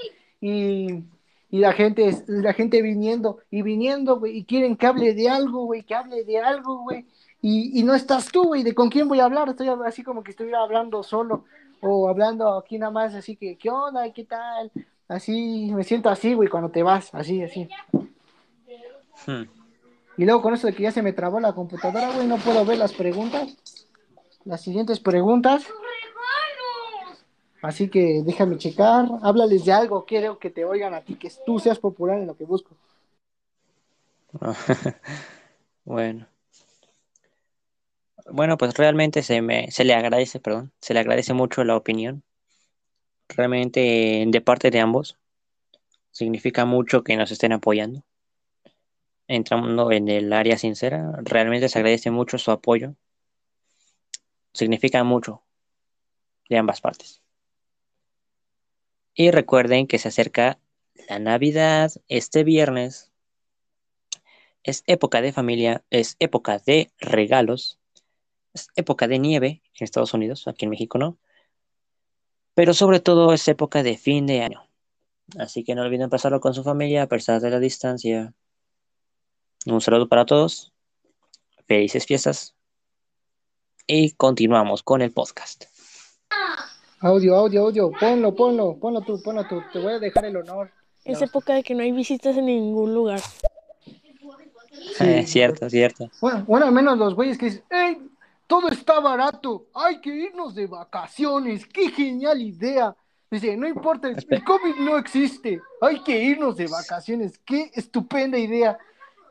Y 0.40 1.04
y 1.50 1.58
la 1.58 1.72
gente, 1.72 2.24
la 2.26 2.52
gente 2.52 2.82
viniendo 2.82 3.38
y 3.50 3.62
viniendo, 3.62 4.18
güey, 4.18 4.38
y 4.38 4.44
quieren 4.44 4.76
que 4.76 4.86
hable 4.86 5.14
de 5.14 5.30
algo, 5.30 5.64
güey, 5.64 5.82
que 5.82 5.94
hable 5.94 6.24
de 6.24 6.38
algo, 6.38 6.82
güey, 6.82 7.06
y, 7.40 7.78
y 7.78 7.84
no 7.84 7.94
estás 7.94 8.30
tú, 8.30 8.44
güey, 8.44 8.62
de 8.62 8.74
con 8.74 8.90
quién 8.90 9.08
voy 9.08 9.20
a 9.20 9.24
hablar, 9.24 9.48
estoy 9.48 9.68
así 9.86 10.02
como 10.02 10.22
que 10.22 10.32
estuviera 10.32 10.60
hablando 10.60 11.02
solo, 11.02 11.44
o 11.80 12.08
hablando 12.08 12.58
aquí 12.58 12.78
nada 12.78 12.92
más, 12.92 13.14
así 13.14 13.36
que, 13.36 13.56
¿qué 13.56 13.70
onda? 13.70 14.12
¿Qué 14.12 14.24
tal? 14.24 14.70
Así, 15.08 15.72
me 15.74 15.84
siento 15.84 16.10
así, 16.10 16.34
güey, 16.34 16.50
cuando 16.50 16.70
te 16.70 16.82
vas, 16.82 17.08
así, 17.14 17.42
así. 17.42 17.66
Hmm. 19.26 19.44
Y 20.18 20.24
luego 20.24 20.42
con 20.42 20.52
eso 20.52 20.66
de 20.66 20.74
que 20.74 20.82
ya 20.82 20.92
se 20.92 21.00
me 21.00 21.14
trabó 21.14 21.40
la 21.40 21.54
computadora, 21.54 22.10
güey, 22.12 22.26
no 22.26 22.36
puedo 22.36 22.62
ver 22.66 22.76
las 22.76 22.92
preguntas. 22.92 23.56
Las 24.44 24.60
siguientes 24.60 25.00
preguntas. 25.00 25.66
Así 27.62 27.88
que 27.88 28.22
déjame 28.24 28.56
checar, 28.56 29.08
háblales 29.22 29.64
de 29.64 29.72
algo, 29.72 30.04
quiero 30.04 30.38
que 30.38 30.50
te 30.50 30.64
oigan 30.64 30.94
a 30.94 31.00
ti, 31.00 31.16
que 31.16 31.30
tú 31.44 31.58
seas 31.58 31.78
popular 31.78 32.18
en 32.18 32.26
lo 32.26 32.36
que 32.36 32.44
busco. 32.44 32.76
bueno. 35.84 36.26
Bueno, 38.30 38.58
pues 38.58 38.74
realmente 38.76 39.22
se 39.22 39.40
me 39.42 39.70
se 39.70 39.84
le 39.84 39.94
agradece, 39.94 40.38
perdón, 40.38 40.72
se 40.80 40.94
le 40.94 41.00
agradece 41.00 41.32
mucho 41.32 41.64
la 41.64 41.76
opinión. 41.76 42.22
Realmente 43.28 44.24
de 44.26 44.40
parte 44.40 44.70
de 44.70 44.80
ambos. 44.80 45.18
significa 46.10 46.64
mucho 46.64 47.04
que 47.04 47.16
nos 47.16 47.30
estén 47.30 47.52
apoyando. 47.52 48.04
Entrando 49.28 49.92
en 49.92 50.08
el 50.08 50.32
área 50.32 50.58
sincera, 50.58 51.12
realmente 51.22 51.68
se 51.68 51.78
agradece 51.78 52.10
mucho 52.10 52.38
su 52.38 52.50
apoyo. 52.50 52.94
Significa 54.52 55.04
mucho 55.04 55.42
de 56.48 56.58
ambas 56.58 56.80
partes. 56.80 57.22
Y 59.20 59.32
recuerden 59.32 59.88
que 59.88 59.98
se 59.98 60.06
acerca 60.06 60.60
la 61.08 61.18
Navidad 61.18 61.90
este 62.06 62.44
viernes. 62.44 63.10
Es 64.62 64.84
época 64.86 65.20
de 65.20 65.32
familia, 65.32 65.82
es 65.90 66.14
época 66.20 66.60
de 66.60 66.92
regalos, 67.00 67.80
es 68.54 68.68
época 68.76 69.08
de 69.08 69.18
nieve 69.18 69.60
en 69.74 69.84
Estados 69.84 70.14
Unidos, 70.14 70.46
aquí 70.46 70.66
en 70.66 70.70
México 70.70 70.98
no. 70.98 71.18
Pero 72.54 72.72
sobre 72.74 73.00
todo 73.00 73.32
es 73.32 73.48
época 73.48 73.82
de 73.82 73.98
fin 73.98 74.24
de 74.24 74.42
año. 74.42 74.62
Así 75.36 75.64
que 75.64 75.74
no 75.74 75.82
olviden 75.82 76.10
pasarlo 76.10 76.40
con 76.40 76.54
su 76.54 76.62
familia 76.62 77.02
a 77.02 77.08
pesar 77.08 77.40
de 77.40 77.50
la 77.50 77.58
distancia. 77.58 78.32
Un 79.66 79.80
saludo 79.80 80.08
para 80.08 80.26
todos. 80.26 80.72
Felices 81.66 82.06
fiestas. 82.06 82.54
Y 83.84 84.12
continuamos 84.12 84.84
con 84.84 85.02
el 85.02 85.10
podcast. 85.10 85.64
Audio, 87.00 87.36
audio, 87.36 87.62
audio. 87.62 87.92
Ponlo, 87.92 88.34
ponlo, 88.34 88.76
ponlo 88.78 89.00
tú, 89.02 89.22
ponlo 89.22 89.46
tú. 89.46 89.62
Te 89.72 89.78
voy 89.78 89.92
a 89.92 89.98
dejar 89.98 90.24
el 90.24 90.36
honor. 90.36 90.70
Es 91.04 91.22
época 91.22 91.54
de 91.54 91.62
que 91.62 91.74
no 91.74 91.82
hay 91.82 91.92
visitas 91.92 92.36
en 92.36 92.46
ningún 92.46 92.92
lugar. 92.92 93.20
Eh, 95.00 95.24
cierto, 95.26 95.70
cierto. 95.70 96.10
Bueno, 96.20 96.44
bueno, 96.46 96.66
al 96.66 96.72
menos 96.72 96.98
los 96.98 97.14
güeyes 97.14 97.38
que 97.38 97.46
dicen, 97.46 97.64
¡Ey! 97.70 97.98
Todo 98.48 98.68
está 98.68 98.98
barato. 98.98 99.66
Hay 99.74 100.00
que 100.00 100.10
irnos 100.10 100.54
de 100.54 100.66
vacaciones. 100.66 101.66
¡Qué 101.66 101.90
genial 101.90 102.40
idea! 102.40 102.96
Dice, 103.30 103.56
no 103.56 103.68
importa, 103.68 104.08
el. 104.08 104.44
COVID 104.44 104.76
no 104.80 104.98
existe. 104.98 105.60
Hay 105.80 106.02
que 106.02 106.18
irnos 106.20 106.56
de 106.56 106.66
vacaciones. 106.66 107.38
¡Qué 107.44 107.70
estupenda 107.74 108.38
idea! 108.38 108.78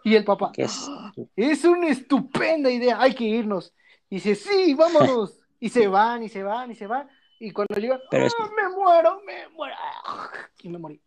Y 0.04 0.16
el 0.16 0.24
papá, 0.24 0.52
¿Qué 0.54 0.64
es? 0.64 0.90
es 1.36 1.66
una 1.66 1.90
estupenda 1.90 2.72
idea, 2.72 3.02
hay 3.02 3.14
que 3.14 3.26
irnos. 3.26 3.74
Y 4.10 4.16
dice, 4.16 4.36
sí, 4.36 4.74
vámonos. 4.74 5.34
Y 5.60 5.70
se 5.70 5.88
van, 5.88 6.22
y 6.22 6.30
se 6.30 6.44
van, 6.44 6.70
y 6.70 6.76
se 6.76 6.86
van. 6.86 7.10
Y 7.40 7.52
cuando 7.52 7.80
llegan, 7.80 8.00
Pero 8.10 8.26
es- 8.26 8.34
"Ah, 8.40 8.50
me 8.56 8.70
muero, 8.76 9.22
me 9.26 9.48
muero. 9.50 9.76
Y 10.64 10.70
me 10.70 10.80
morí. 10.80 11.00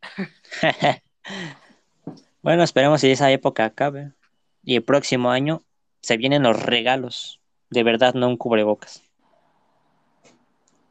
bueno, 2.42 2.62
esperemos 2.62 3.00
si 3.00 3.10
esa 3.10 3.30
época 3.30 3.64
acabe. 3.64 4.12
Y 4.62 4.76
el 4.76 4.82
próximo 4.84 5.30
año 5.30 5.62
se 6.00 6.16
vienen 6.16 6.42
los 6.42 6.62
regalos. 6.62 7.40
De 7.70 7.82
verdad, 7.82 8.14
no 8.14 8.28
un 8.28 8.36
cubrebocas. 8.36 9.02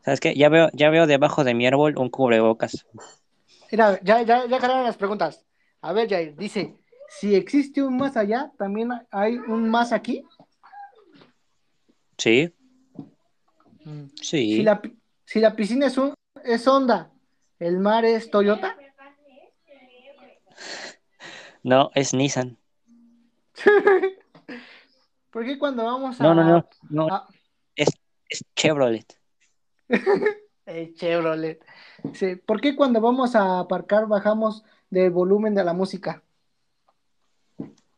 ¿Sabes 0.04 0.20
qué? 0.20 0.34
Ya 0.36 0.50
veo, 0.50 0.70
ya 0.74 0.90
veo 0.90 1.08
debajo 1.08 1.44
de 1.44 1.54
mi 1.54 1.68
árbol 1.68 1.98
un 1.98 2.10
cubrebocas. 2.10 2.86
Mira, 3.72 4.00
ya, 4.02 4.22
ya, 4.24 4.46
ya 4.48 4.58
acabaron 4.58 4.84
las 4.84 4.98
preguntas. 4.98 5.46
A 5.82 5.94
ver, 5.94 6.10
Jair, 6.10 6.36
dice, 6.36 6.76
si 7.10 7.36
existe 7.36 7.82
un 7.84 7.98
más 7.98 8.18
allá, 8.18 8.52
¿también 8.58 8.90
hay 9.12 9.38
un 9.38 9.70
más 9.70 9.92
aquí? 9.94 10.26
Sí, 12.18 12.54
Si 14.22 14.22
sí. 14.22 14.64
la, 14.64 14.82
pi- 14.82 14.99
si 15.30 15.40
la 15.40 15.56
piscina 15.56 15.86
es, 15.86 15.96
un, 16.00 16.16
es 16.44 16.68
Honda, 16.68 17.12
¿el 17.60 17.78
mar 17.78 18.04
es 18.04 18.32
Toyota? 18.32 18.76
No, 21.62 21.92
es 21.94 22.16
Nissan. 22.16 22.58
¿Por 25.30 25.46
qué 25.46 25.60
cuando 25.60 25.84
vamos 25.86 26.20
a... 26.20 26.24
No, 26.24 26.34
no, 26.34 26.44
no. 26.44 26.68
no. 26.90 27.08
a- 27.14 27.28
Es, 27.76 27.90
es 28.28 28.44
Chevrolet. 28.56 29.06
Eh, 30.66 30.94
Chevrolet. 30.94 31.66
Sí, 32.14 32.36
¿Por 32.36 32.62
qué 32.62 32.76
cuando 32.76 33.02
vamos 33.02 33.36
a 33.36 33.60
aparcar 33.60 34.06
bajamos 34.08 34.64
del 34.92 35.10
volumen 35.10 35.56
de 35.56 35.64
la 35.64 35.74
música? 35.74 36.22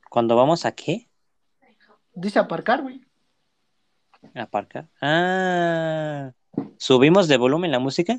Cuando 0.09 0.37
vamos 0.37 0.65
a 0.65 0.71
qué? 0.71 1.09
Dice 2.13 2.39
aparcar, 2.39 2.81
güey. 2.81 3.05
Aparcar. 4.35 4.87
Ah. 5.01 6.31
¿Subimos 6.77 7.27
de 7.27 7.37
volumen 7.37 7.71
la 7.71 7.79
música? 7.79 8.17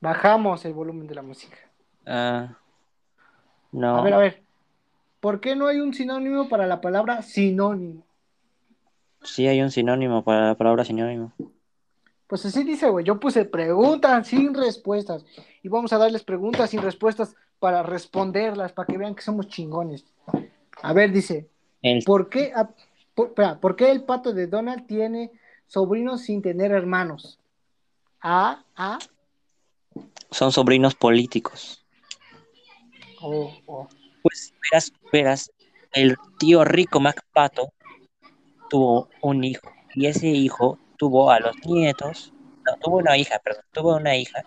Bajamos 0.00 0.64
el 0.64 0.72
volumen 0.72 1.06
de 1.06 1.14
la 1.14 1.22
música. 1.22 1.56
Ah. 2.06 2.56
No. 3.72 3.96
A 3.98 4.02
ver, 4.02 4.14
a 4.14 4.18
ver. 4.18 4.42
¿Por 5.20 5.40
qué 5.40 5.56
no 5.56 5.66
hay 5.66 5.80
un 5.80 5.92
sinónimo 5.92 6.48
para 6.48 6.66
la 6.66 6.80
palabra 6.80 7.22
sinónimo? 7.22 8.04
Sí 9.22 9.46
hay 9.48 9.60
un 9.60 9.70
sinónimo 9.70 10.22
para 10.22 10.46
la 10.48 10.54
palabra 10.54 10.84
sinónimo. 10.84 11.32
Pues 12.28 12.46
así 12.46 12.62
dice, 12.62 12.88
güey. 12.88 13.04
Yo 13.04 13.18
puse 13.18 13.44
preguntas 13.44 14.28
sin 14.28 14.54
respuestas. 14.54 15.24
Y 15.62 15.68
vamos 15.68 15.92
a 15.92 15.98
darles 15.98 16.22
preguntas 16.22 16.70
sin 16.70 16.80
respuestas 16.82 17.34
para 17.58 17.82
responderlas, 17.82 18.72
para 18.72 18.86
que 18.86 18.96
vean 18.96 19.14
que 19.16 19.22
somos 19.22 19.48
chingones. 19.48 20.04
A 20.82 20.92
ver, 20.92 21.10
dice, 21.10 21.48
El- 21.82 22.04
¿por 22.04 22.28
qué, 22.28 22.52
a- 22.54 22.70
por, 23.14 23.28
espera, 23.28 23.58
¿por 23.58 23.74
qué 23.74 23.90
el 23.90 24.04
pato 24.04 24.32
de 24.32 24.46
Donald 24.46 24.86
tiene 24.86 25.32
sobrinos 25.68 26.22
sin 26.22 26.42
tener 26.42 26.72
hermanos? 26.72 27.38
A, 28.20 28.64
A, 28.74 28.98
son 30.30 30.52
sobrinos 30.52 30.94
políticos. 30.94 31.84
Pues 34.22 34.54
verás, 34.62 34.92
verás, 35.12 35.50
el 35.92 36.16
tío 36.38 36.64
rico 36.64 37.00
MacPato 37.00 37.72
tuvo 38.68 39.08
un 39.22 39.44
hijo 39.44 39.70
y 39.94 40.06
ese 40.06 40.28
hijo 40.28 40.78
tuvo 40.96 41.30
a 41.30 41.40
los 41.40 41.56
nietos, 41.64 42.32
no, 42.66 42.76
tuvo 42.80 42.98
una 42.98 43.16
hija, 43.16 43.40
perdón, 43.42 43.64
tuvo 43.72 43.96
una 43.96 44.16
hija 44.16 44.44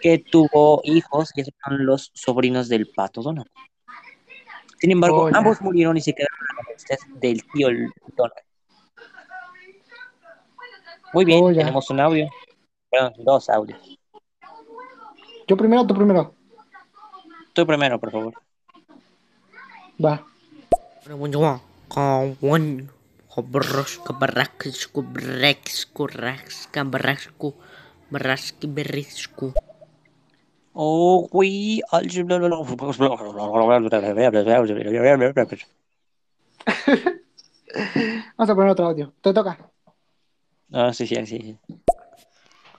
que 0.00 0.18
tuvo 0.18 0.80
hijos 0.84 1.30
y 1.34 1.42
esos 1.42 1.54
son 1.64 1.84
los 1.84 2.10
sobrinos 2.14 2.68
del 2.68 2.88
pato 2.88 3.22
Donald. 3.22 3.48
Sin 4.78 4.90
embargo, 4.90 5.24
Hola. 5.24 5.38
ambos 5.38 5.60
murieron 5.60 5.96
y 5.96 6.00
se 6.00 6.12
quedaron 6.12 6.38
a 6.40 7.18
del 7.20 7.44
tío 7.52 7.68
Donald. 8.16 8.51
Muy 11.12 11.24
bien, 11.24 11.54
tenemos 11.54 11.90
un 11.90 12.00
audio. 12.00 12.28
Perdón, 12.90 13.12
dos 13.18 13.48
audios. 13.50 13.98
Yo 15.46 15.56
primero, 15.56 15.86
tú 15.86 15.94
primero. 15.94 16.34
Tú 17.52 17.66
primero, 17.66 17.98
por 17.98 18.10
favor. 18.10 18.34
Va. 20.02 20.24
Oh, 30.72 31.28
we. 31.32 31.80
Vamos 38.36 38.50
a 38.50 38.54
poner 38.54 38.70
otro 38.70 38.86
audio. 38.86 39.12
Te 39.20 39.32
toca. 39.32 39.71
Ah, 40.72 40.92
sí, 40.92 41.06
sí, 41.06 41.16
sí. 41.26 41.38
sí. 41.38 41.58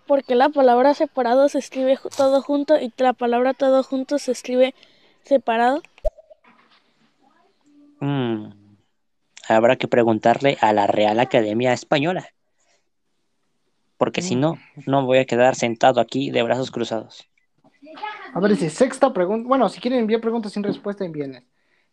Porque 0.08 0.36
la 0.36 0.50
palabra 0.50 0.94
separado 0.94 1.48
se 1.50 1.60
escribe 1.60 1.98
todo 2.18 2.42
junto 2.42 2.80
y 2.80 2.92
la 2.98 3.14
palabra 3.14 3.54
todo 3.54 3.84
junto 3.84 4.20
se 4.20 4.32
escribe 4.32 4.76
separado. 5.24 5.82
Mm. 8.00 8.50
Habrá 9.48 9.78
que 9.78 9.88
preguntarle 9.88 10.58
a 10.62 10.74
la 10.74 10.88
Real 10.88 11.20
Academia 11.20 11.74
Española. 11.74 12.28
Porque 13.98 14.22
si 14.22 14.36
no, 14.36 14.58
no 14.86 15.06
voy 15.06 15.20
a 15.20 15.26
quedar 15.26 15.56
sentado 15.56 16.02
aquí 16.02 16.30
de 16.32 16.44
brazos 16.44 16.72
cruzados. 16.72 17.30
A 18.34 18.40
ver, 18.40 18.52
dice, 18.52 18.70
sexta 18.70 19.14
pregunta. 19.14 19.48
Bueno, 19.48 19.70
si 19.70 19.80
quieren 19.80 20.00
enviar 20.00 20.20
preguntas 20.20 20.52
sin 20.52 20.64
respuesta, 20.64 21.06
envíenlas. 21.06 21.44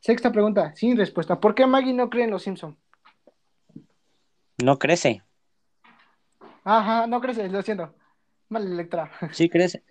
Sexta 0.00 0.32
pregunta, 0.32 0.74
sin 0.74 0.96
respuesta. 0.96 1.38
¿Por 1.38 1.54
qué 1.54 1.66
Maggie 1.66 1.92
no 1.92 2.10
cree 2.10 2.24
en 2.24 2.30
los 2.30 2.42
Simpsons? 2.42 2.76
No 4.58 4.78
crece. 4.78 5.22
Ajá, 6.64 7.06
no 7.06 7.20
crece, 7.20 7.48
lo 7.48 7.62
siento. 7.62 7.94
Mal 8.48 8.66
Electra. 8.66 9.10
Sí 9.32 9.48
crece. 9.48 9.82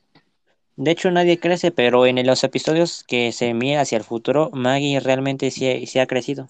De 0.75 0.91
hecho, 0.91 1.11
nadie 1.11 1.39
crece, 1.39 1.71
pero 1.71 2.05
en 2.05 2.25
los 2.25 2.43
episodios 2.43 3.03
que 3.03 3.31
se 3.33 3.53
mira 3.53 3.81
hacia 3.81 3.97
el 3.97 4.03
futuro, 4.05 4.49
Maggie 4.53 4.99
realmente 5.01 5.51
sí, 5.51 5.85
sí 5.87 5.99
ha 5.99 6.07
crecido. 6.07 6.47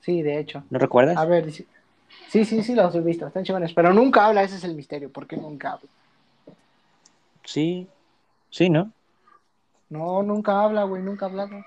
Sí, 0.00 0.22
de 0.22 0.38
hecho. 0.38 0.64
¿No 0.70 0.78
recuerdas? 0.78 1.18
A 1.18 1.26
ver. 1.26 1.52
Sí, 1.52 1.66
sí, 2.44 2.62
sí, 2.62 2.74
los 2.74 2.94
he 2.94 3.00
visto, 3.00 3.26
están 3.26 3.44
chingones. 3.44 3.74
Pero 3.74 3.92
nunca 3.92 4.26
habla, 4.26 4.42
ese 4.42 4.56
es 4.56 4.64
el 4.64 4.74
misterio. 4.74 5.12
¿Por 5.12 5.26
qué 5.26 5.36
nunca 5.36 5.72
habla? 5.72 5.88
Sí. 7.44 7.86
Sí, 8.50 8.70
¿no? 8.70 8.90
No, 9.90 10.22
nunca 10.22 10.62
habla, 10.62 10.84
güey, 10.84 11.02
nunca 11.02 11.26
ha 11.26 11.28
hablado. 11.28 11.64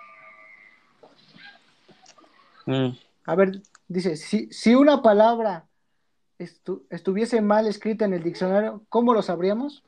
Mm. 2.65 2.97
A 3.25 3.35
ver, 3.35 3.61
dice, 3.88 4.15
si, 4.15 4.51
si 4.51 4.75
una 4.75 5.01
palabra 5.01 5.68
estu- 6.40 6.84
estuviese 6.90 7.42
mal 7.42 7.68
escrita 7.68 8.06
en 8.06 8.14
el 8.14 8.24
diccionario, 8.24 8.82
¿cómo 8.90 9.14
lo 9.14 9.22
sabríamos? 9.22 9.84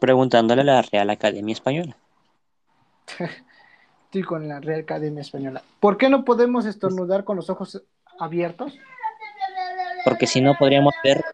Preguntándole 0.00 0.62
a 0.62 0.64
la 0.64 0.82
Real 0.82 1.10
Academia 1.10 1.52
Española. 1.52 1.96
Estoy 4.04 4.22
con 4.22 4.48
la 4.48 4.60
Real 4.60 4.80
Academia 4.80 5.20
Española. 5.20 5.62
¿Por 5.80 5.98
qué 5.98 6.08
no 6.08 6.24
podemos 6.24 6.64
estornudar 6.66 7.24
con 7.24 7.36
los 7.36 7.50
ojos 7.50 7.82
abiertos? 8.18 8.78
Porque 10.04 10.26
si 10.26 10.40
no 10.40 10.54
podríamos 10.54 10.94
ver 11.02 11.24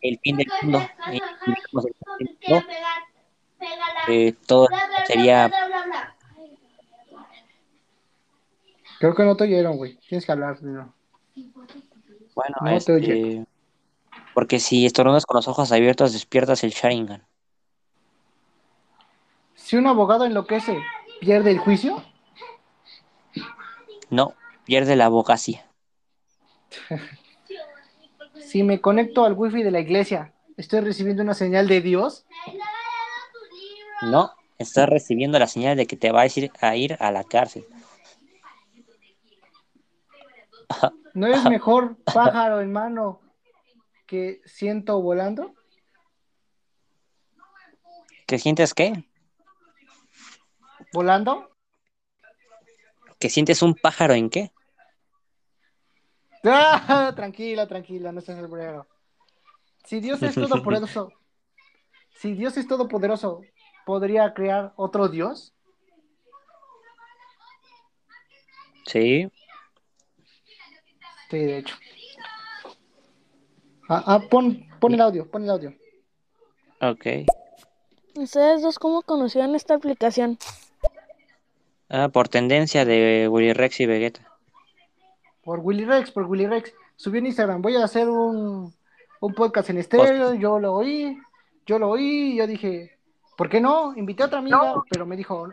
el 0.00 0.18
fin 0.18 0.36
del 0.36 0.46
mundo. 0.62 0.80
Mundo 1.72 1.88
eh, 4.08 4.34
todo 4.46 4.68
sería 5.06 5.50
Creo 8.98 9.14
que 9.16 9.24
no 9.24 9.36
te 9.36 9.44
oyeron, 9.44 9.76
güey. 9.76 9.96
Tienes 10.08 10.24
que 10.24 10.30
hablar 10.30 10.56
primero. 10.58 10.94
Bueno, 12.34 12.56
No 12.60 12.80
te 12.80 12.92
oye. 12.92 13.12
este, 13.12 13.46
porque 14.34 14.60
si 14.60 14.86
estornudas 14.86 15.26
con 15.26 15.36
los 15.36 15.48
ojos 15.48 15.72
abiertos 15.72 16.12
despiertas 16.12 16.64
el 16.64 16.70
Sharingan. 16.70 17.26
Si 19.54 19.76
un 19.76 19.86
abogado 19.86 20.24
enloquece, 20.24 20.78
¿pierde 21.20 21.50
el 21.50 21.58
juicio? 21.58 22.02
No, 24.10 24.34
pierde 24.64 24.96
la 24.96 25.06
abogacía. 25.06 25.66
Si 28.34 28.62
me 28.62 28.82
conecto 28.82 29.24
al 29.24 29.32
wifi 29.32 29.62
de 29.62 29.70
la 29.70 29.80
iglesia, 29.80 30.34
¿estoy 30.58 30.80
recibiendo 30.80 31.22
una 31.22 31.32
señal 31.32 31.68
de 31.68 31.80
Dios? 31.80 32.26
No, 34.02 34.32
estás 34.58 34.88
recibiendo 34.90 35.38
la 35.38 35.46
señal 35.46 35.76
de 35.76 35.86
que 35.86 35.96
te 35.96 36.10
vas 36.10 36.36
a 36.36 36.40
ir 36.40 36.52
a, 36.60 36.76
ir 36.76 36.96
a 37.00 37.10
la 37.10 37.24
cárcel. 37.24 37.64
¿No 41.14 41.26
es 41.26 41.44
mejor 41.44 41.96
pájaro 42.04 42.60
en 42.60 42.72
mano 42.72 43.20
que 44.06 44.40
ciento 44.46 45.00
volando? 45.00 45.54
¿Qué 48.26 48.38
sientes 48.38 48.72
qué? 48.72 49.04
¿Volando? 50.92 51.50
¿Que 53.18 53.28
sientes 53.28 53.62
un 53.62 53.74
pájaro 53.74 54.14
en 54.14 54.30
qué? 54.30 54.52
Ah, 56.44 57.12
tranquila, 57.14 57.68
tranquila, 57.68 58.10
no 58.10 58.18
estás 58.18 58.36
alburero. 58.36 58.88
Si 59.84 60.00
Dios 60.00 60.20
es 60.24 60.34
todopoderoso, 60.34 61.12
si 62.16 62.34
Dios 62.34 62.56
es 62.56 62.66
todopoderoso, 62.66 63.42
¿podría 63.86 64.34
crear 64.34 64.72
otro 64.74 65.06
Dios? 65.08 65.54
Sí. 68.86 69.30
Sí, 71.32 71.38
de 71.38 71.56
hecho. 71.56 71.74
Ah, 73.88 74.02
ah, 74.04 74.20
pon, 74.30 74.68
pon 74.78 74.92
el 74.92 75.00
audio, 75.00 75.30
pon 75.30 75.44
el 75.44 75.48
audio. 75.48 75.72
Ok. 76.82 77.06
¿Ustedes 78.16 78.60
dos 78.60 78.78
cómo 78.78 79.00
conocieron 79.00 79.54
esta 79.54 79.72
aplicación? 79.72 80.36
Ah, 81.88 82.10
por 82.10 82.28
tendencia 82.28 82.84
de 82.84 83.28
Willy 83.30 83.54
Rex 83.54 83.80
y 83.80 83.86
Vegeta. 83.86 84.30
Por 85.42 85.60
Willy 85.60 85.86
Rex, 85.86 86.10
por 86.10 86.24
Willy 86.24 86.46
Rex. 86.46 86.74
Subí 86.96 87.16
en 87.16 87.24
Instagram, 87.24 87.62
voy 87.62 87.76
a 87.76 87.84
hacer 87.84 88.10
un, 88.10 88.74
un 89.20 89.34
podcast 89.34 89.70
en 89.70 89.78
estéreo, 89.78 90.34
yo 90.34 90.58
lo 90.58 90.74
oí, 90.74 91.16
yo 91.64 91.78
lo 91.78 91.88
oí, 91.88 92.32
y 92.32 92.36
yo 92.36 92.46
dije, 92.46 92.98
¿por 93.38 93.48
qué 93.48 93.58
no? 93.58 93.96
Invité 93.96 94.24
a 94.24 94.26
otra 94.26 94.40
amiga, 94.40 94.74
pero 94.90 95.06
me 95.06 95.16
dijo, 95.16 95.48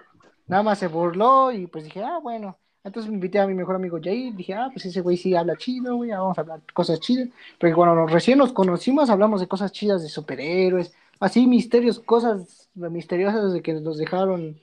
nada 0.46 0.62
más 0.62 0.78
se 0.78 0.88
burló, 0.88 1.54
y 1.54 1.68
pues 1.68 1.86
dije, 1.86 2.04
ah, 2.04 2.20
bueno. 2.22 2.58
Entonces 2.84 3.10
me 3.10 3.16
invité 3.16 3.40
a 3.40 3.48
mi 3.48 3.54
mejor 3.54 3.76
amigo 3.76 4.00
Jair, 4.02 4.34
dije, 4.36 4.54
ah, 4.54 4.70
pues 4.72 4.86
ese 4.86 5.02
güey 5.02 5.18
sí 5.18 5.36
habla 5.36 5.56
chido, 5.58 5.96
güey, 5.98 6.12
vamos 6.12 6.38
a 6.38 6.42
hablar 6.42 6.62
cosas 6.74 7.00
chidas. 7.00 7.28
Porque 7.60 7.74
cuando 7.76 7.96
nos- 7.96 8.12
recién 8.12 8.38
nos 8.38 8.54
conocimos, 8.54 9.10
hablamos 9.10 9.42
de 9.42 9.48
cosas 9.48 9.72
chidas, 9.72 10.02
de 10.02 10.10
superhéroes, 10.10 10.94
así 11.20 11.46
misterios, 11.46 12.00
cosas 12.00 12.70
misteriosas 12.76 13.52
de 13.54 13.62
que 13.62 13.74
nos 13.74 13.98
dejaron 13.98 14.58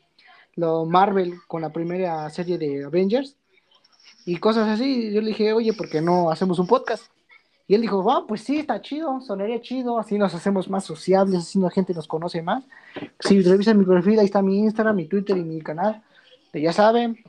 lo 0.55 0.86
Marvel 0.86 1.35
con 1.47 1.61
la 1.61 1.70
primera 1.70 2.28
serie 2.31 2.57
de 2.57 2.85
Avengers 2.85 3.36
y 4.25 4.39
cosas 4.39 4.69
así. 4.69 5.12
Yo 5.12 5.20
le 5.20 5.28
dije, 5.28 5.53
oye, 5.53 5.73
¿por 5.75 5.89
qué 5.91 6.01
no 6.01 6.31
hacemos 6.31 6.59
un 6.59 6.67
podcast? 6.67 7.05
Y 7.69 7.75
él 7.75 7.83
dijo, 7.83 8.11
ah, 8.11 8.25
pues 8.27 8.43
sí, 8.43 8.61
está 8.61 8.81
chido, 8.81 9.20
sonaría 9.20 9.61
chido, 9.61 9.99
así 9.99 10.17
nos 10.17 10.33
hacemos 10.35 10.70
más 10.70 10.85
sociables, 10.85 11.41
así 11.41 11.59
la 11.59 11.69
gente 11.70 11.93
nos 11.93 12.07
conoce 12.07 12.41
más. 12.41 12.65
Si 13.20 13.43
revisan 13.43 13.77
mi 13.78 13.85
perfil, 13.85 14.20
ahí 14.20 14.27
está 14.27 14.41
mi 14.41 14.59
Instagram, 14.61 14.97
mi 14.97 15.07
Twitter 15.07 15.36
y 15.36 15.43
mi 15.45 15.61
canal, 15.61 16.01
ya 16.52 16.73
saben. 16.73 17.23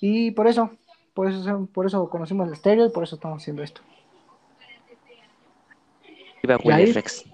Y 0.00 0.30
por 0.32 0.46
eso, 0.46 0.70
por 1.14 1.30
eso, 1.30 1.68
por 1.72 1.86
eso 1.86 2.08
conocimos 2.08 2.46
el 2.48 2.54
estéreo 2.54 2.86
y 2.86 2.90
por 2.90 3.04
eso 3.04 3.16
estamos 3.16 3.42
haciendo 3.42 3.62
esto. 3.62 3.82
Iba 6.42 6.58
¿Y 6.62 6.68
Willy? 6.68 6.92
Rex. 6.92 7.24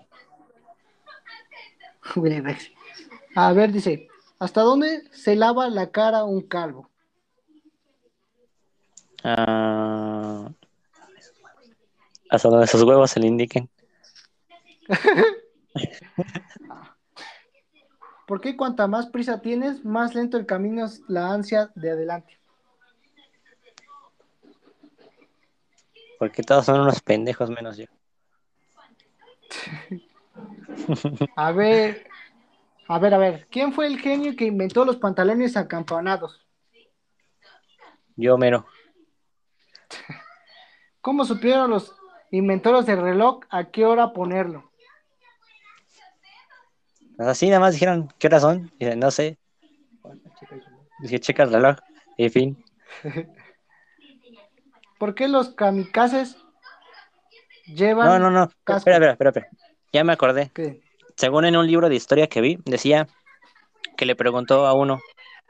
Willy 2.16 2.40
Rex. 2.40 2.70
A 3.34 3.52
ver, 3.52 3.73
dice, 3.73 4.08
¿hasta 4.39 4.62
dónde 4.62 5.02
se 5.12 5.36
lava 5.36 5.68
la 5.68 5.90
cara 5.90 6.24
un 6.24 6.42
calvo? 6.42 6.90
Ah, 9.23 10.50
hasta 12.31 12.48
donde 12.48 12.66
sus 12.66 12.82
huevos 12.82 13.10
se 13.10 13.20
le 13.20 13.26
indiquen. 13.26 13.68
¿Por 18.26 18.40
qué 18.40 18.56
cuanta 18.56 18.88
más 18.88 19.06
prisa 19.06 19.40
tienes, 19.40 19.84
más 19.84 20.14
lento 20.14 20.36
el 20.36 20.46
camino 20.46 20.84
es 20.84 21.00
la 21.08 21.32
ansia 21.32 21.70
de 21.76 21.92
adelante? 21.92 22.38
Porque 26.18 26.42
todos 26.42 26.64
son 26.66 26.80
unos 26.80 27.00
pendejos 27.00 27.50
menos 27.50 27.76
yo. 27.76 27.86
A 31.36 31.52
ver, 31.52 32.08
a 32.88 32.98
ver, 32.98 33.14
a 33.14 33.18
ver, 33.18 33.46
¿quién 33.50 33.72
fue 33.72 33.86
el 33.86 33.98
genio 33.98 34.36
que 34.36 34.44
inventó 34.44 34.84
los 34.84 34.96
pantalones 34.96 35.56
acampanados? 35.56 36.46
Yo 38.16 38.38
mero. 38.38 38.66
¿Cómo 41.00 41.24
supieron 41.24 41.70
los 41.70 41.94
inventores 42.30 42.86
del 42.86 43.00
reloj 43.00 43.40
a 43.50 43.64
qué 43.70 43.84
hora 43.84 44.12
ponerlo? 44.12 44.70
Así 47.19 47.47
nada 47.49 47.61
más 47.61 47.75
dijeron, 47.75 48.12
¿qué 48.19 48.27
horas 48.27 48.43
son? 48.43 48.70
Y 48.78 48.85
dije, 48.85 48.97
no 48.97 49.11
sé. 49.11 49.39
Dije, 51.01 51.19
checa 51.19 51.45
el 51.45 51.53
reloj. 51.53 51.77
Y 52.17 52.28
fin. 52.28 52.62
¿Por 54.99 55.15
qué 55.15 55.28
los 55.28 55.51
kamikazes 55.55 56.36
llevan 57.67 58.09
No, 58.09 58.19
no, 58.19 58.31
no. 58.31 58.49
casco? 58.65 58.78
Espera, 58.78 58.97
espera, 58.97 59.12
espera, 59.12 59.31
espera. 59.31 59.49
Ya 59.93 60.05
me 60.05 60.12
acordé. 60.12 60.51
¿Qué? 60.55 60.81
Según 61.17 61.45
en 61.47 61.57
un 61.57 61.67
libro 61.67 61.89
de 61.89 61.95
historia 61.95 62.27
que 62.27 62.41
vi, 62.41 62.59
decía 62.65 63.07
que 63.97 64.07
le 64.07 64.17
preguntó 64.17 64.67
a 64.67 64.75
uno, 64.75 65.01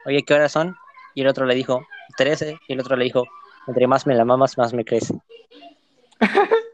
oye, 0.05 0.23
¿qué 0.23 0.33
horas 0.33 0.51
son? 0.51 0.75
Y 1.15 1.21
el 1.21 1.27
otro 1.27 1.45
le 1.45 1.55
dijo, 1.55 1.85
13. 2.17 2.57
Y 2.67 2.73
el 2.73 2.79
otro 2.79 2.95
le 2.95 3.03
dijo, 3.05 3.25
entre 3.67 3.87
más 3.87 4.07
me 4.07 4.15
la 4.15 4.25
mamas, 4.25 4.57
más 4.57 4.73
me 4.73 4.85
crece. 4.85 5.13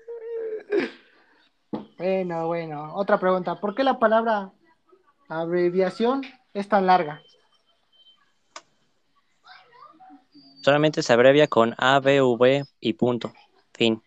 Bueno, 1.97 2.47
bueno, 2.47 2.95
otra 2.95 3.17
pregunta. 3.17 3.61
¿Por 3.61 3.75
qué 3.75 3.83
la 3.85 3.97
palabra 3.97 4.51
abreviación 5.39 6.21
es 6.53 6.67
tan 6.67 6.85
larga? 6.85 7.21
Solamente 10.63 11.03
se 11.03 11.11
abrevia 11.11 11.47
con 11.47 11.75
A, 11.77 11.99
B, 11.99 12.21
V 12.21 12.63
y 12.79 12.93
punto. 12.93 13.33
Fin. 13.73 14.01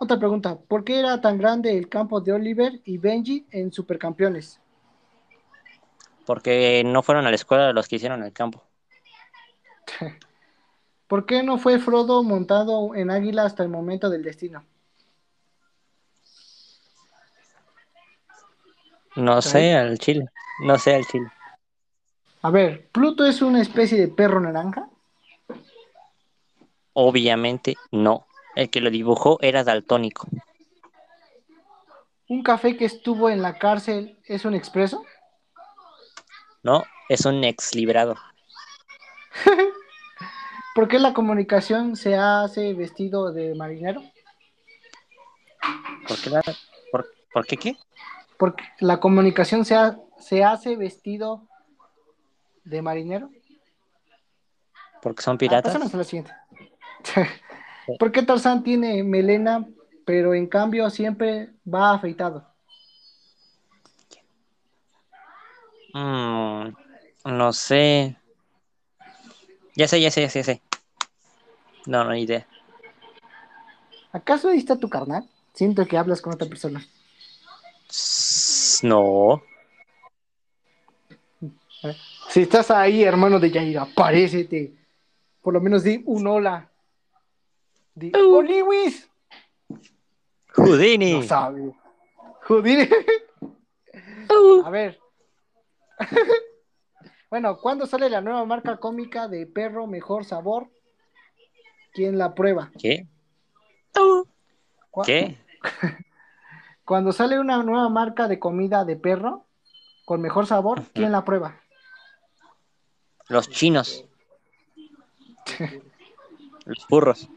Otra 0.00 0.18
pregunta. 0.18 0.56
¿Por 0.56 0.84
qué 0.84 0.98
era 0.98 1.20
tan 1.20 1.38
grande 1.38 1.76
el 1.76 1.88
campo 1.88 2.20
de 2.20 2.32
Oliver 2.32 2.80
y 2.84 2.98
Benji 2.98 3.46
en 3.50 3.72
Supercampeones? 3.72 4.60
Porque 6.26 6.82
no 6.84 7.02
fueron 7.02 7.26
a 7.26 7.30
la 7.30 7.36
escuela 7.36 7.72
los 7.72 7.88
que 7.88 7.96
hicieron 7.96 8.22
el 8.22 8.32
campo. 8.32 8.62
¿Por 11.08 11.26
qué 11.26 11.42
no 11.42 11.58
fue 11.58 11.78
Frodo 11.78 12.22
montado 12.22 12.94
en 12.94 13.10
águila 13.10 13.44
hasta 13.44 13.62
el 13.62 13.68
momento 13.68 14.10
del 14.10 14.22
destino? 14.22 14.64
No 19.18 19.42
sé 19.42 19.74
al 19.74 19.98
chile. 19.98 20.26
No 20.60 20.78
sé 20.78 20.94
al 20.94 21.04
chile. 21.04 21.26
A 22.42 22.50
ver, 22.50 22.88
¿Pluto 22.90 23.26
es 23.26 23.42
una 23.42 23.60
especie 23.60 23.98
de 23.98 24.06
perro 24.08 24.38
naranja? 24.40 24.88
Obviamente 26.92 27.76
no. 27.90 28.26
El 28.54 28.70
que 28.70 28.80
lo 28.80 28.90
dibujó 28.90 29.38
era 29.40 29.64
daltónico. 29.64 30.28
¿Un 32.28 32.42
café 32.44 32.76
que 32.76 32.84
estuvo 32.84 33.28
en 33.28 33.42
la 33.42 33.58
cárcel 33.58 34.18
es 34.26 34.44
un 34.44 34.54
expreso? 34.54 35.04
No, 36.62 36.84
es 37.08 37.24
un 37.24 37.42
ex 37.42 37.74
librado. 37.74 38.14
¿Por 40.74 40.86
qué 40.86 40.98
la 41.00 41.12
comunicación 41.12 41.96
se 41.96 42.14
hace 42.16 42.72
vestido 42.74 43.32
de 43.32 43.54
marinero? 43.56 44.00
¿Por 46.06 46.20
qué, 46.20 46.30
la- 46.30 46.42
por, 46.92 47.08
¿por 47.32 47.46
qué 47.46 47.56
qué? 47.56 47.76
Porque 48.38 48.64
la 48.80 49.00
comunicación 49.00 49.64
se, 49.64 49.74
ha- 49.74 49.98
se 50.18 50.44
hace 50.44 50.76
vestido 50.76 51.46
de 52.64 52.80
marinero. 52.80 53.30
Porque 55.02 55.22
son 55.22 55.34
Ah, 55.36 55.38
piratas. 55.38 55.72
pásanos 55.72 55.92
a 55.94 55.96
la 55.98 56.04
siguiente. 56.04 56.32
¿Por 57.98 58.12
qué 58.12 58.22
Tarzán 58.22 58.62
tiene 58.62 59.02
melena, 59.02 59.66
pero 60.04 60.34
en 60.34 60.46
cambio 60.46 60.88
siempre 60.90 61.50
va 61.66 61.92
afeitado? 61.94 62.46
Mm, 65.94 66.68
no 67.24 67.52
sé. 67.52 68.16
Ya 69.74 69.88
sé, 69.88 70.00
ya 70.00 70.10
sé, 70.10 70.22
ya 70.22 70.28
sé, 70.30 70.40
ya 70.40 70.44
sé. 70.44 70.62
No, 71.86 72.04
no, 72.04 72.10
ni 72.12 72.22
idea. 72.22 72.46
¿Acaso 74.12 74.48
ahí 74.48 74.58
está 74.58 74.76
tu 74.76 74.88
carnal? 74.88 75.28
Siento 75.54 75.86
que 75.86 75.96
hablas 75.96 76.20
con 76.20 76.34
otra 76.34 76.48
persona. 76.48 76.84
No. 78.82 79.42
Si 82.28 82.42
estás 82.42 82.70
ahí, 82.70 83.02
hermano 83.04 83.38
de 83.38 83.50
Yair, 83.50 83.78
aparécete. 83.78 84.74
Por 85.42 85.54
lo 85.54 85.60
menos 85.60 85.82
di 85.84 86.02
un 86.04 86.26
hola. 86.26 86.70
Di, 87.94 88.12
¡Oh, 88.14 88.42
Lewis! 88.42 89.08
Houdini. 90.56 91.12
No 91.14 91.22
sabe. 91.22 91.72
Houdini. 92.48 92.88
A 94.64 94.70
ver. 94.70 94.98
bueno, 97.30 97.58
¿cuándo 97.58 97.86
sale 97.86 98.10
la 98.10 98.20
nueva 98.20 98.44
marca 98.44 98.76
cómica 98.78 99.26
de 99.28 99.46
perro 99.46 99.86
mejor 99.86 100.24
sabor? 100.24 100.68
¿Quién 101.92 102.18
la 102.18 102.34
prueba? 102.34 102.70
¿Qué? 102.78 103.06
¿Cu- 103.94 105.02
¿Qué? 105.04 105.36
Cuando 106.88 107.12
sale 107.12 107.38
una 107.38 107.62
nueva 107.62 107.90
marca 107.90 108.28
de 108.28 108.38
comida 108.38 108.86
de 108.86 108.96
perro 108.96 109.44
con 110.06 110.22
mejor 110.22 110.46
sabor, 110.46 110.84
¿quién 110.94 111.12
la 111.12 111.22
prueba? 111.22 111.60
Los 113.28 113.50
chinos. 113.50 114.06
Los 116.64 116.86
burros. 116.88 117.28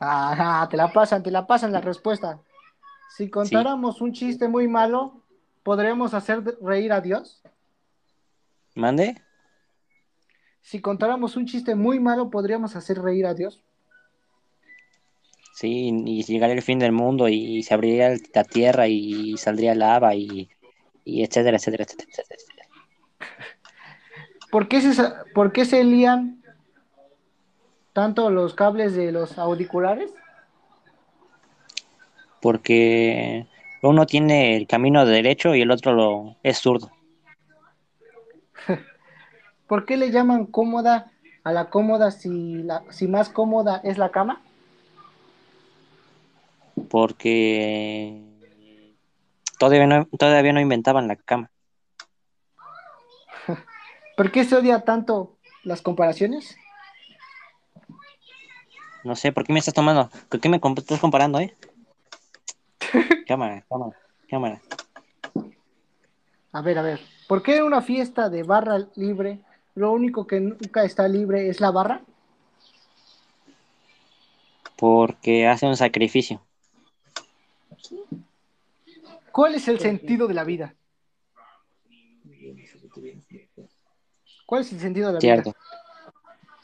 Ajá, 0.00 0.68
te 0.68 0.76
la 0.76 0.92
pasan, 0.92 1.22
te 1.22 1.30
la 1.30 1.46
pasan 1.46 1.70
la 1.70 1.80
respuesta. 1.80 2.40
Si 3.08 3.30
contáramos 3.30 4.00
un 4.00 4.12
chiste 4.12 4.48
muy 4.48 4.66
malo, 4.66 5.22
¿podríamos 5.62 6.12
hacer 6.12 6.42
reír 6.60 6.92
a 6.92 7.00
Dios? 7.00 7.40
¿Mande? 8.74 9.22
Si 10.60 10.80
contáramos 10.80 11.36
un 11.36 11.46
chiste 11.46 11.76
muy 11.76 12.00
malo, 12.00 12.30
¿podríamos 12.30 12.74
hacer 12.74 13.00
reír 13.00 13.26
a 13.26 13.34
Dios? 13.34 13.62
Sí, 15.56 15.90
y 16.04 16.22
llegaría 16.22 16.54
el 16.54 16.60
fin 16.60 16.78
del 16.78 16.92
mundo 16.92 17.30
y 17.30 17.62
se 17.62 17.72
abriría 17.72 18.14
la 18.34 18.44
tierra 18.44 18.88
y 18.88 19.38
saldría 19.38 19.74
lava 19.74 20.14
y, 20.14 20.50
y 21.02 21.24
etcétera, 21.24 21.56
etcétera, 21.56 21.84
etcétera, 21.84 22.10
etcétera. 22.12 22.68
¿Por 24.50 24.68
qué 24.68 24.82
se, 24.82 25.02
por 25.34 25.52
qué 25.52 25.64
se 25.64 25.82
lían 25.82 26.42
tanto 27.94 28.28
los 28.28 28.52
cables 28.52 28.94
de 28.94 29.12
los 29.12 29.38
auriculares? 29.38 30.12
Porque 32.42 33.46
uno 33.80 34.04
tiene 34.04 34.58
el 34.58 34.66
camino 34.66 35.06
derecho 35.06 35.54
y 35.54 35.62
el 35.62 35.70
otro 35.70 35.94
lo 35.94 36.36
es 36.42 36.58
zurdo. 36.58 36.90
¿Por 39.66 39.86
qué 39.86 39.96
le 39.96 40.10
llaman 40.10 40.44
cómoda 40.44 41.12
a 41.44 41.52
la 41.52 41.70
cómoda 41.70 42.10
si, 42.10 42.62
la, 42.62 42.84
si 42.90 43.08
más 43.08 43.30
cómoda 43.30 43.80
es 43.82 43.96
la 43.96 44.10
cama? 44.10 44.42
Porque 46.88 48.22
todavía 49.58 49.86
no, 49.86 50.06
todavía 50.18 50.52
no 50.52 50.60
inventaban 50.60 51.08
la 51.08 51.16
cama. 51.16 51.50
¿Por 54.16 54.30
qué 54.30 54.44
se 54.44 54.56
odia 54.56 54.80
tanto 54.80 55.36
las 55.64 55.82
comparaciones? 55.82 56.56
No 59.04 59.14
sé, 59.14 59.32
¿por 59.32 59.44
qué 59.44 59.52
me 59.52 59.60
estás 59.60 59.74
tomando? 59.74 60.10
¿Por 60.28 60.40
qué 60.40 60.48
me 60.48 60.56
estás 60.56 61.00
comparando, 61.00 61.38
eh? 61.38 61.54
Cámara, 63.26 63.64
cámara, 63.68 63.96
cámara. 64.28 64.60
A 66.52 66.60
ver, 66.60 66.78
a 66.78 66.82
ver. 66.82 67.00
¿Por 67.28 67.42
qué 67.42 67.58
en 67.58 67.64
una 67.64 67.82
fiesta 67.82 68.30
de 68.30 68.42
barra 68.42 68.78
libre 68.94 69.40
lo 69.74 69.92
único 69.92 70.26
que 70.26 70.40
nunca 70.40 70.84
está 70.84 71.06
libre 71.06 71.48
es 71.48 71.60
la 71.60 71.70
barra? 71.70 72.00
Porque 74.76 75.46
hace 75.46 75.66
un 75.66 75.76
sacrificio. 75.76 76.40
¿Cuál 79.32 79.54
es 79.54 79.68
el 79.68 79.78
sentido 79.78 80.26
de 80.26 80.34
la 80.34 80.44
vida? 80.44 80.74
¿Cuál 84.46 84.62
es 84.62 84.72
el 84.72 84.80
sentido 84.80 85.08
de 85.08 85.14
la 85.14 85.20
Cierto. 85.20 85.50
vida? 85.50 85.58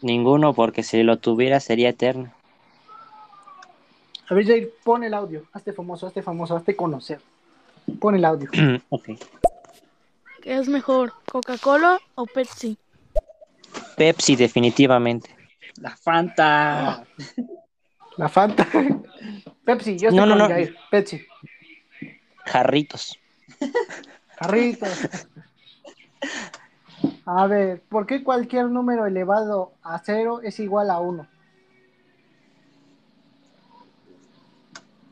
Ninguno, 0.00 0.52
porque 0.54 0.82
si 0.82 1.02
lo 1.02 1.18
tuviera 1.18 1.60
sería 1.60 1.90
eterno. 1.90 2.32
A 4.28 4.34
ver, 4.34 4.46
Jair, 4.46 4.72
pon 4.82 5.04
el 5.04 5.14
audio. 5.14 5.44
Hazte 5.52 5.72
famoso, 5.72 6.06
hazte 6.06 6.22
famoso, 6.22 6.56
hazte 6.56 6.74
conocer. 6.74 7.20
Pon 8.00 8.14
el 8.14 8.24
audio. 8.24 8.50
ok. 8.88 9.10
¿Qué 10.40 10.56
es 10.56 10.68
mejor, 10.68 11.12
Coca-Cola 11.30 12.00
o 12.14 12.26
Pepsi? 12.26 12.76
Pepsi, 13.96 14.34
definitivamente. 14.34 15.36
La 15.76 15.96
Fanta. 15.96 17.06
La 18.16 18.28
Fanta. 18.28 18.66
Pepsi, 19.64 19.96
yo 19.98 20.08
estoy 20.08 20.16
No, 20.18 20.26
no, 20.26 20.32
con 20.32 20.38
no. 20.38 20.48
Jair. 20.48 20.76
Pepsi. 20.90 21.24
Jarritos. 22.46 23.18
Jarritos. 24.40 25.08
A 27.24 27.46
ver, 27.46 27.80
¿por 27.88 28.06
qué 28.06 28.22
cualquier 28.24 28.66
número 28.66 29.06
elevado 29.06 29.72
a 29.82 29.98
cero 30.00 30.40
es 30.42 30.58
igual 30.60 30.90
a 30.90 30.98
uno? 31.00 31.28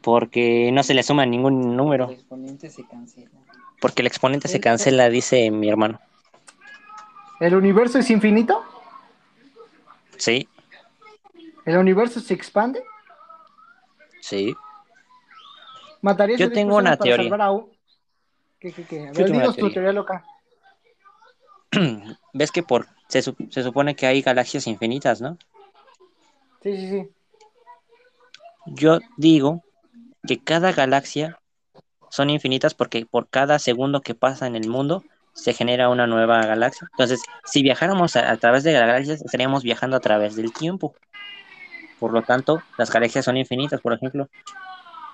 Porque 0.02 0.70
no 0.72 0.82
se 0.82 0.94
le 0.94 1.02
suma 1.02 1.26
ningún 1.26 1.76
número. 1.76 2.06
El 2.06 2.14
exponente 2.14 2.70
se 2.70 2.84
cancela. 2.84 3.30
Porque 3.80 4.02
el 4.02 4.06
exponente 4.06 4.48
se 4.48 4.60
cancela, 4.60 5.08
dice 5.08 5.50
mi 5.50 5.68
hermano. 5.68 6.00
¿El 7.38 7.54
universo 7.54 7.98
es 7.98 8.10
infinito? 8.10 8.62
Sí, 10.16 10.48
¿El 11.64 11.76
universo 11.76 12.20
se 12.20 12.34
expande? 12.34 12.82
Sí. 14.20 14.54
¿Matarías 16.02 16.38
Yo 16.40 16.46
a 16.46 16.48
10 16.48 16.54
tengo 16.58 16.76
una 16.76 16.90
para 16.96 17.04
teoría. 17.04 17.24
salvar 17.30 17.42
a 17.42 17.50
un... 17.50 17.70
¿Qué, 18.58 18.72
qué, 18.72 18.84
qué? 18.84 19.00
A 19.08 19.12
Yo 19.12 19.24
ver, 19.24 19.26
tengo 19.26 19.30
una 19.32 19.40
dinos 19.42 19.54
tu 19.56 19.60
teoría. 19.70 19.74
teoría 19.74 19.92
loca. 19.92 20.24
¿Ves 22.32 22.50
que 22.52 22.62
por 22.62 22.86
se, 23.08 23.22
se 23.22 23.62
supone 23.62 23.94
que 23.96 24.06
hay 24.06 24.22
galaxias 24.22 24.66
infinitas, 24.66 25.20
¿no? 25.20 25.36
Sí, 26.62 26.76
sí, 26.76 26.88
sí. 26.90 27.10
Yo 28.66 28.98
digo 29.16 29.62
que 30.26 30.38
cada 30.42 30.72
galaxia 30.72 31.38
son 32.10 32.28
infinitas 32.30 32.74
porque 32.74 33.06
por 33.06 33.28
cada 33.28 33.58
segundo 33.58 34.02
que 34.02 34.14
pasa 34.14 34.46
en 34.46 34.56
el 34.56 34.68
mundo 34.68 35.02
se 35.32 35.54
genera 35.54 35.88
una 35.88 36.06
nueva 36.06 36.44
galaxia. 36.44 36.88
Entonces, 36.92 37.22
si 37.44 37.62
viajáramos 37.62 38.16
a, 38.16 38.30
a 38.30 38.36
través 38.36 38.64
de 38.64 38.72
galaxias, 38.72 39.22
estaríamos 39.22 39.62
viajando 39.62 39.96
a 39.96 40.00
través 40.00 40.36
del 40.36 40.52
tiempo. 40.52 40.94
Por 42.00 42.12
lo 42.12 42.22
tanto, 42.22 42.62
las 42.78 42.90
galaxias 42.90 43.24
son 43.24 43.36
infinitas. 43.36 43.80
Por 43.80 43.92
ejemplo, 43.92 44.28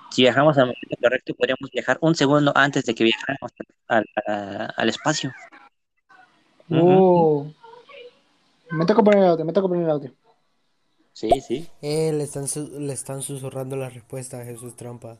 si 0.09 0.23
viajamos 0.23 0.57
al 0.57 0.67
momento 0.67 0.95
correcto, 1.01 1.33
podríamos 1.35 1.69
viajar 1.71 1.97
un 2.01 2.15
segundo 2.15 2.51
antes 2.55 2.85
de 2.85 2.95
que 2.95 3.03
viajáramos 3.03 3.51
al, 3.89 4.05
al- 4.25 4.73
al 4.75 4.89
espacio. 4.89 5.31
Oh. 6.71 7.45
Me 8.71 8.85
toca 8.85 9.03
poner 9.03 9.19
el 9.23 9.29
audio, 9.29 9.45
me 9.45 9.53
toca 9.53 9.67
poner 9.67 9.83
el 9.83 9.89
audio. 9.91 10.11
Sí, 11.13 11.29
sí. 11.41 11.67
Eh, 11.81 12.11
le 12.13 12.23
están, 12.23 12.47
su- 12.47 12.79
le 12.79 12.93
están 12.93 13.21
susurrando 13.21 13.75
la 13.75 13.89
respuesta 13.89 14.39
a 14.39 14.45
Jesús 14.45 14.75
Trampa. 14.75 15.17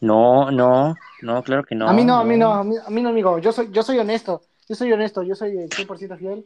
No, 0.00 0.50
no, 0.50 0.94
no, 1.22 1.42
claro 1.42 1.64
que 1.64 1.74
no. 1.74 1.88
a 1.88 1.92
mí 1.94 2.04
no, 2.04 2.16
a 2.16 2.24
mí 2.24 2.36
no, 2.36 2.52
a 2.52 2.62
mí, 2.64 2.74
a 2.84 2.90
mí 2.90 3.00
no, 3.02 3.08
amigo. 3.08 3.38
Yo 3.38 3.52
soy, 3.52 3.70
yo 3.72 3.82
soy 3.82 3.98
honesto. 3.98 4.42
Yo 4.68 4.74
soy 4.74 4.92
honesto, 4.92 5.22
yo 5.22 5.34
soy 5.34 5.56
el 5.58 5.70
100% 5.70 6.16
fiel. 6.18 6.44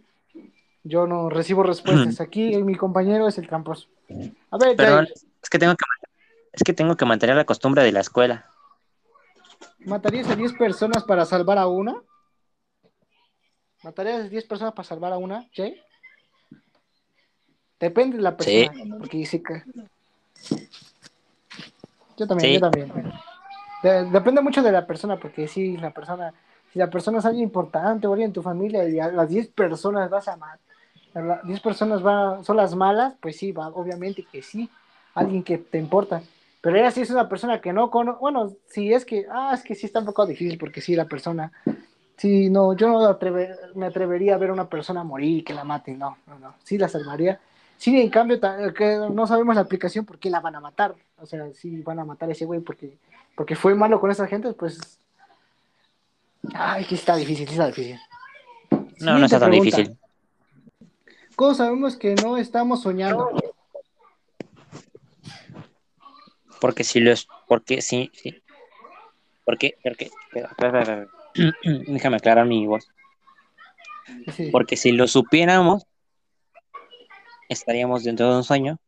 Yo 0.84 1.06
no 1.06 1.28
recibo 1.28 1.62
respuestas. 1.62 2.20
Aquí 2.20 2.56
mi 2.62 2.74
compañero 2.74 3.28
es 3.28 3.38
el 3.38 3.46
tramposo. 3.48 3.88
A 4.50 4.58
ver, 4.58 4.70
es 5.42 5.50
que 5.50 5.58
tengo 5.58 5.74
que 5.74 5.84
es 6.52 6.62
que 6.64 6.72
tengo 6.72 6.96
que 6.96 7.04
mantener 7.04 7.36
la 7.36 7.44
costumbre 7.44 7.82
de 7.82 7.92
la 7.92 8.00
escuela. 8.00 8.46
¿matarías 9.80 10.28
a 10.28 10.36
10 10.36 10.52
personas 10.54 11.04
para 11.04 11.24
salvar 11.24 11.58
a 11.58 11.66
una? 11.66 11.94
¿Matarías 13.82 14.24
a 14.24 14.28
10 14.28 14.44
personas 14.44 14.74
para 14.74 14.86
salvar 14.88 15.12
a 15.12 15.18
una, 15.18 15.46
Jay? 15.54 15.80
Depende 17.78 18.16
de 18.16 18.22
la 18.22 18.36
persona. 18.36 18.72
Porque 18.98 19.24
sí 19.24 19.42
que... 19.42 19.62
Yo 22.16 22.26
también, 22.26 22.50
Sí. 22.50 22.54
yo 22.54 22.60
también. 22.60 22.92
De- 23.82 24.04
depende 24.06 24.40
mucho 24.40 24.62
de 24.62 24.72
la 24.72 24.84
persona, 24.86 25.16
porque 25.16 25.46
si 25.46 25.76
la 25.76 25.90
persona, 25.92 26.34
si 26.72 26.78
la 26.80 26.90
persona 26.90 27.18
es 27.18 27.24
alguien 27.24 27.44
importante 27.44 28.06
o 28.08 28.12
alguien 28.12 28.30
en 28.30 28.32
tu 28.34 28.42
familia 28.42 28.88
y 28.88 28.98
a 28.98 29.08
las 29.12 29.28
10 29.28 29.48
personas 29.48 30.10
vas 30.10 30.26
a 30.26 30.36
matar, 30.36 30.58
10 31.44 31.60
personas 31.60 32.04
va, 32.04 32.42
son 32.44 32.56
las 32.56 32.74
malas, 32.74 33.14
pues 33.20 33.36
sí, 33.36 33.52
va, 33.52 33.68
obviamente 33.68 34.24
que 34.30 34.42
sí, 34.42 34.68
alguien 35.14 35.42
que 35.42 35.58
te 35.58 35.78
importa. 35.78 36.22
Pero 36.60 36.76
ella 36.76 36.90
sí 36.90 37.00
es 37.02 37.10
una 37.10 37.28
persona 37.28 37.60
que 37.60 37.72
no 37.72 37.90
conoce, 37.90 38.18
bueno, 38.20 38.52
si 38.68 38.92
es 38.92 39.04
que, 39.04 39.26
ah, 39.30 39.52
es 39.54 39.62
que 39.62 39.74
sí 39.74 39.86
está 39.86 40.00
un 40.00 40.06
poco 40.06 40.26
difícil, 40.26 40.58
porque 40.58 40.80
sí, 40.80 40.94
la 40.96 41.04
persona, 41.06 41.52
sí, 42.16 42.50
no, 42.50 42.74
yo 42.74 42.88
no 42.88 43.18
me 43.74 43.86
atrevería 43.86 44.34
a 44.34 44.38
ver 44.38 44.50
a 44.50 44.54
una 44.54 44.68
persona 44.68 45.04
morir 45.04 45.38
y 45.38 45.42
que 45.42 45.54
la 45.54 45.64
maten, 45.64 45.98
no, 45.98 46.18
no, 46.26 46.38
no, 46.38 46.54
sí 46.64 46.76
la 46.76 46.88
salvaría. 46.88 47.40
Sí, 47.76 48.00
en 48.00 48.10
cambio, 48.10 48.40
ta- 48.40 48.74
que 48.74 48.98
no 49.12 49.26
sabemos 49.28 49.54
la 49.54 49.60
aplicación, 49.60 50.04
¿por 50.04 50.18
qué 50.18 50.30
la 50.30 50.40
van 50.40 50.56
a 50.56 50.60
matar? 50.60 50.96
O 51.20 51.26
sea, 51.26 51.46
sí 51.54 51.80
van 51.82 52.00
a 52.00 52.04
matar 52.04 52.28
a 52.28 52.32
ese 52.32 52.44
güey 52.44 52.58
porque, 52.58 52.98
porque 53.36 53.54
fue 53.54 53.74
malo 53.76 54.00
con 54.00 54.10
esa 54.10 54.26
gente, 54.26 54.52
pues... 54.52 54.98
Ay, 56.54 56.84
que 56.86 56.96
está 56.96 57.14
difícil, 57.14 57.48
está 57.48 57.66
difícil. 57.68 58.00
No, 59.00 59.18
no 59.18 59.26
está 59.26 59.38
tan 59.38 59.50
pregunta. 59.50 59.76
difícil. 59.76 59.96
¿Cómo 61.38 61.54
sabemos 61.54 61.94
que 61.94 62.16
no 62.16 62.36
estamos 62.36 62.82
soñando? 62.82 63.30
Porque 66.60 66.82
si 66.82 66.98
lo 66.98 67.12
es, 67.12 67.28
porque 67.46 67.80
sí, 67.80 68.10
sí. 68.12 68.42
Porque, 69.44 69.78
porque. 69.84 70.10
Déjame 71.86 72.16
aclarar 72.16 72.44
mi 72.44 72.66
voz. 72.66 72.88
Sí. 74.34 74.48
Porque 74.50 74.76
si 74.76 74.90
lo 74.90 75.06
supiéramos, 75.06 75.86
estaríamos 77.48 78.02
dentro 78.02 78.32
de 78.32 78.38
un 78.38 78.42
sueño. 78.42 78.80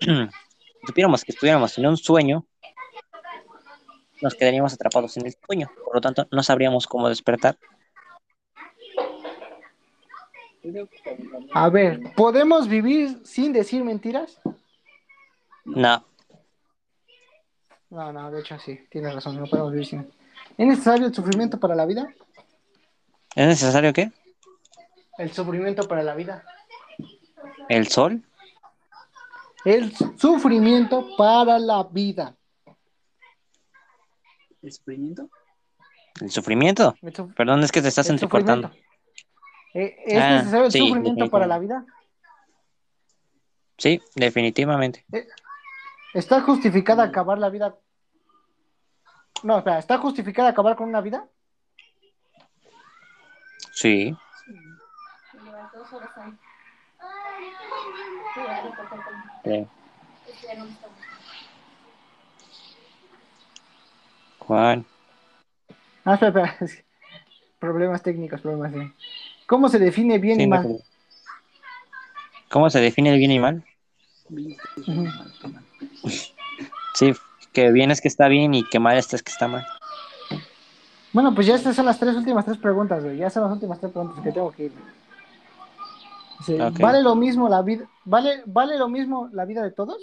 Si 0.00 0.86
supiéramos 0.86 1.22
que 1.22 1.32
estuviéramos 1.32 1.76
en 1.76 1.86
un 1.86 1.98
sueño, 1.98 2.46
nos 4.22 4.34
quedaríamos 4.36 4.72
atrapados 4.72 5.18
en 5.18 5.26
el 5.26 5.36
sueño. 5.46 5.70
Por 5.84 5.96
lo 5.96 6.00
tanto, 6.00 6.28
no 6.30 6.42
sabríamos 6.42 6.86
cómo 6.86 7.10
despertar. 7.10 7.58
A 11.52 11.68
ver, 11.68 12.00
¿podemos 12.16 12.68
vivir 12.68 13.20
sin 13.24 13.52
decir 13.52 13.84
mentiras? 13.84 14.40
No, 15.64 16.04
No, 17.90 18.12
no, 18.12 18.30
de 18.30 18.40
hecho 18.40 18.58
sí, 18.58 18.80
tienes 18.90 19.14
razón, 19.14 19.36
no 19.38 19.46
podemos 19.46 19.72
vivir 19.72 19.86
sin. 19.86 20.00
¿Es 20.56 20.66
necesario 20.66 21.06
el 21.06 21.14
sufrimiento 21.14 21.60
para 21.60 21.74
la 21.74 21.86
vida? 21.86 22.12
¿es 23.36 23.46
necesario 23.46 23.92
qué? 23.92 24.10
El 25.18 25.32
sufrimiento 25.32 25.86
para 25.86 26.02
la 26.02 26.14
vida. 26.14 26.44
¿El 27.68 27.88
sol? 27.88 28.22
El 29.64 29.94
sufrimiento 30.18 31.06
para 31.16 31.58
la 31.58 31.84
vida. 31.84 32.34
¿El 34.62 34.72
sufrimiento? 34.72 35.28
¿El 36.20 36.30
sufrimiento? 36.30 36.94
El 37.02 37.12
suf- 37.12 37.34
Perdón, 37.34 37.62
es 37.62 37.70
que 37.72 37.80
te 37.82 37.88
estás 37.88 38.08
entrecortando. 38.08 38.70
Eh, 39.74 39.96
¿Es 40.06 40.22
Ah, 40.22 40.30
necesario 40.38 40.66
el 40.66 40.72
sí, 40.72 40.78
sufrimiento 40.78 41.28
para 41.28 41.46
la 41.46 41.58
vida? 41.58 41.84
Sí, 43.76 44.00
definitivamente. 44.14 45.04
¿Está 46.14 46.40
justificada 46.42 47.02
acabar 47.02 47.38
la 47.38 47.50
vida? 47.50 47.74
No, 49.42 49.58
espera, 49.58 49.78
¿está 49.80 49.98
justificada 49.98 50.50
acabar 50.50 50.76
con 50.76 50.88
una 50.88 51.00
vida? 51.00 51.26
Sí. 53.72 54.16
Juan, 64.38 64.84
Ah, 66.06 66.14
espera, 66.14 66.44
espera. 66.58 66.84
Problemas 67.58 68.02
técnicos, 68.02 68.42
problemas 68.42 68.72
de... 68.72 68.92
¿Cómo 69.46 69.68
se 69.68 69.78
define 69.78 70.18
bien 70.18 70.36
Sí, 70.36 70.42
y 70.42 70.46
mal? 70.46 70.82
¿cómo 72.48 72.70
se 72.70 72.80
define 72.80 73.10
el 73.10 73.18
bien 73.18 73.32
y 73.32 73.38
mal? 73.40 73.64
Sí, 76.94 77.12
que 77.52 77.72
bien 77.72 77.90
es 77.90 78.00
que 78.00 78.08
está 78.08 78.28
bien 78.28 78.54
y 78.54 78.64
que 78.68 78.78
mal 78.78 78.96
es 78.96 79.08
que 79.08 79.16
está 79.30 79.48
mal. 79.48 79.66
Bueno, 81.12 81.34
pues 81.34 81.46
ya 81.46 81.54
estas 81.54 81.76
son 81.76 81.86
las 81.86 81.98
tres 81.98 82.16
últimas 82.16 82.44
tres 82.44 82.58
preguntas, 82.58 83.02
güey. 83.02 83.16
Ya 83.18 83.30
son 83.30 83.44
las 83.44 83.52
últimas 83.52 83.78
tres 83.80 83.92
preguntas 83.92 84.22
que 84.22 84.32
tengo 84.32 84.50
que 84.52 84.64
ir. 84.64 84.72
Sí. 86.44 86.56
¿Vale 86.80 87.02
lo 87.02 87.14
mismo 87.14 87.48
la 87.48 87.62
vida? 87.62 87.88
¿Vale, 88.04 88.42
¿Vale 88.46 88.76
lo 88.78 88.88
mismo 88.88 89.28
la 89.32 89.44
vida 89.44 89.62
de 89.62 89.70
todos? 89.70 89.98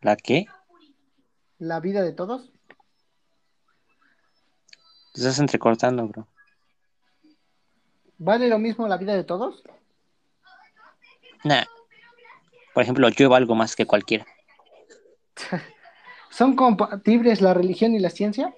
¿La 0.00 0.16
qué? 0.16 0.46
¿La 1.58 1.80
vida 1.80 2.02
de 2.02 2.12
todos? 2.12 2.50
Te 5.12 5.20
estás 5.20 5.38
entrecortando, 5.38 6.06
bro. 6.08 6.26
¿Vale 8.24 8.48
lo 8.48 8.58
mismo 8.58 8.88
la 8.88 8.96
vida 8.96 9.14
de 9.14 9.22
todos? 9.22 9.62
Nah. 11.44 11.64
Por 12.72 12.82
ejemplo, 12.82 13.06
yo 13.10 13.28
valgo 13.28 13.54
más 13.54 13.76
que 13.76 13.84
cualquiera. 13.86 14.24
¿Son 16.30 16.56
compatibles 16.56 17.42
la 17.42 17.52
religión 17.52 17.94
y 17.94 17.98
la 18.00 18.08
ciencia? 18.08 18.54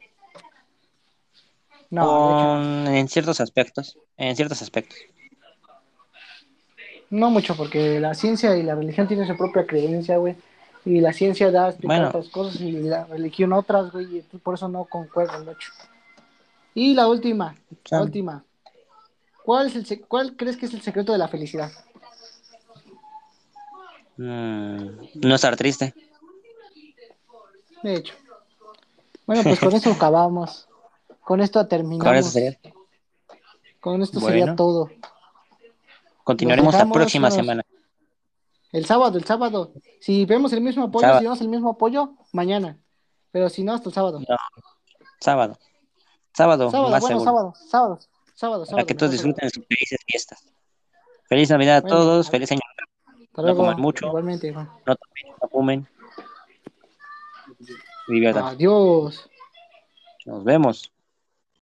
No, 1.90 2.06
Con- 2.06 2.86
en 2.94 3.08
ciertos 3.08 3.40
aspectos. 3.40 3.98
En 4.16 4.36
ciertos 4.36 4.62
aspectos. 4.62 4.96
no 7.10 7.30
mucho, 7.30 7.56
porque 7.56 7.98
la 8.00 8.14
ciencia 8.14 8.56
y 8.56 8.62
la 8.62 8.74
religión 8.76 9.06
tienen 9.08 9.26
su 9.26 9.36
propia 9.36 9.66
creencia, 9.66 10.16
güey. 10.18 10.36
Y 10.84 11.00
la 11.00 11.12
ciencia 11.12 11.50
da 11.50 11.74
Bueno. 11.82 12.08
otras 12.08 12.28
cosas 12.28 12.60
y 12.60 12.70
la 12.72 13.04
religión 13.06 13.52
otras, 13.52 13.90
güey. 13.90 14.18
Y 14.18 14.36
por 14.38 14.54
eso 14.54 14.68
no 14.68 14.84
concuerdan 14.84 15.44
mucho. 15.44 15.72
Y 16.74 16.94
la 16.94 17.08
última, 17.08 17.56
la 17.90 18.02
última. 18.02 18.44
¿Cuál, 19.46 19.68
es 19.68 19.76
el, 19.76 20.00
¿Cuál 20.08 20.34
crees 20.36 20.56
que 20.56 20.66
es 20.66 20.74
el 20.74 20.82
secreto 20.82 21.12
de 21.12 21.18
la 21.18 21.28
felicidad? 21.28 21.70
Mm, 24.16 24.88
no 25.22 25.34
estar 25.36 25.54
triste. 25.56 25.94
De 27.84 27.94
hecho. 27.94 28.14
Bueno, 29.24 29.44
pues 29.44 29.60
con 29.60 29.72
esto 29.72 29.90
acabamos. 29.92 30.66
Con 31.20 31.40
esto 31.40 31.64
terminamos. 31.68 32.04
Con 32.04 32.16
eso 32.16 32.30
sería. 32.30 32.58
Con 33.78 34.02
esto 34.02 34.18
Bueno. 34.18 34.36
sería 34.36 34.56
todo. 34.56 34.90
Continuaremos 36.24 36.74
la 36.74 36.90
próxima 36.90 37.30
semana. 37.30 37.62
El 38.72 38.84
sábado, 38.84 39.16
el 39.16 39.24
sábado. 39.24 39.72
Si 40.00 40.24
vemos 40.24 40.52
el 40.54 40.60
mismo 40.60 40.86
apoyo, 40.86 41.02
Sábado. 41.02 41.20
si 41.20 41.24
vemos 41.24 41.40
el 41.40 41.48
mismo 41.48 41.70
apoyo, 41.70 42.14
mañana. 42.32 42.80
Pero 43.30 43.48
si 43.48 43.62
no, 43.62 43.74
hasta 43.74 43.90
el 43.90 43.94
sábado. 43.94 44.18
No, 44.18 44.36
sábado. 45.20 45.56
Sábado, 46.34 46.68
sábado, 46.68 46.90
más 46.90 47.00
bueno, 47.00 47.20
seguro. 47.20 47.24
sábado, 47.24 47.54
sábado, 47.70 47.98
sábado, 48.36 48.60
Para 48.62 48.70
sábado. 48.70 48.86
que 48.86 48.94
todos 48.94 49.12
disfruten 49.12 49.50
sus 49.50 49.64
felices 49.66 49.98
fiestas. 50.06 50.44
Feliz 51.28 51.50
Navidad 51.50 51.78
a 51.78 51.80
Bueno, 51.80 51.96
todos, 51.96 52.28
a- 52.28 52.30
feliz 52.30 52.52
año. 52.52 52.60
Hasta 53.06 53.42
No 53.42 53.42
luego. 53.42 53.58
coman 53.64 53.80
mucho, 53.80 54.06
Igualmente, 54.06 54.52
Juan. 54.52 54.70
no 54.86 54.96
tomen, 54.96 55.34
no 55.42 55.48
fumen. 55.48 55.88
Adiós. 58.44 59.28
Nos 60.24 60.44
vemos. 60.44 60.92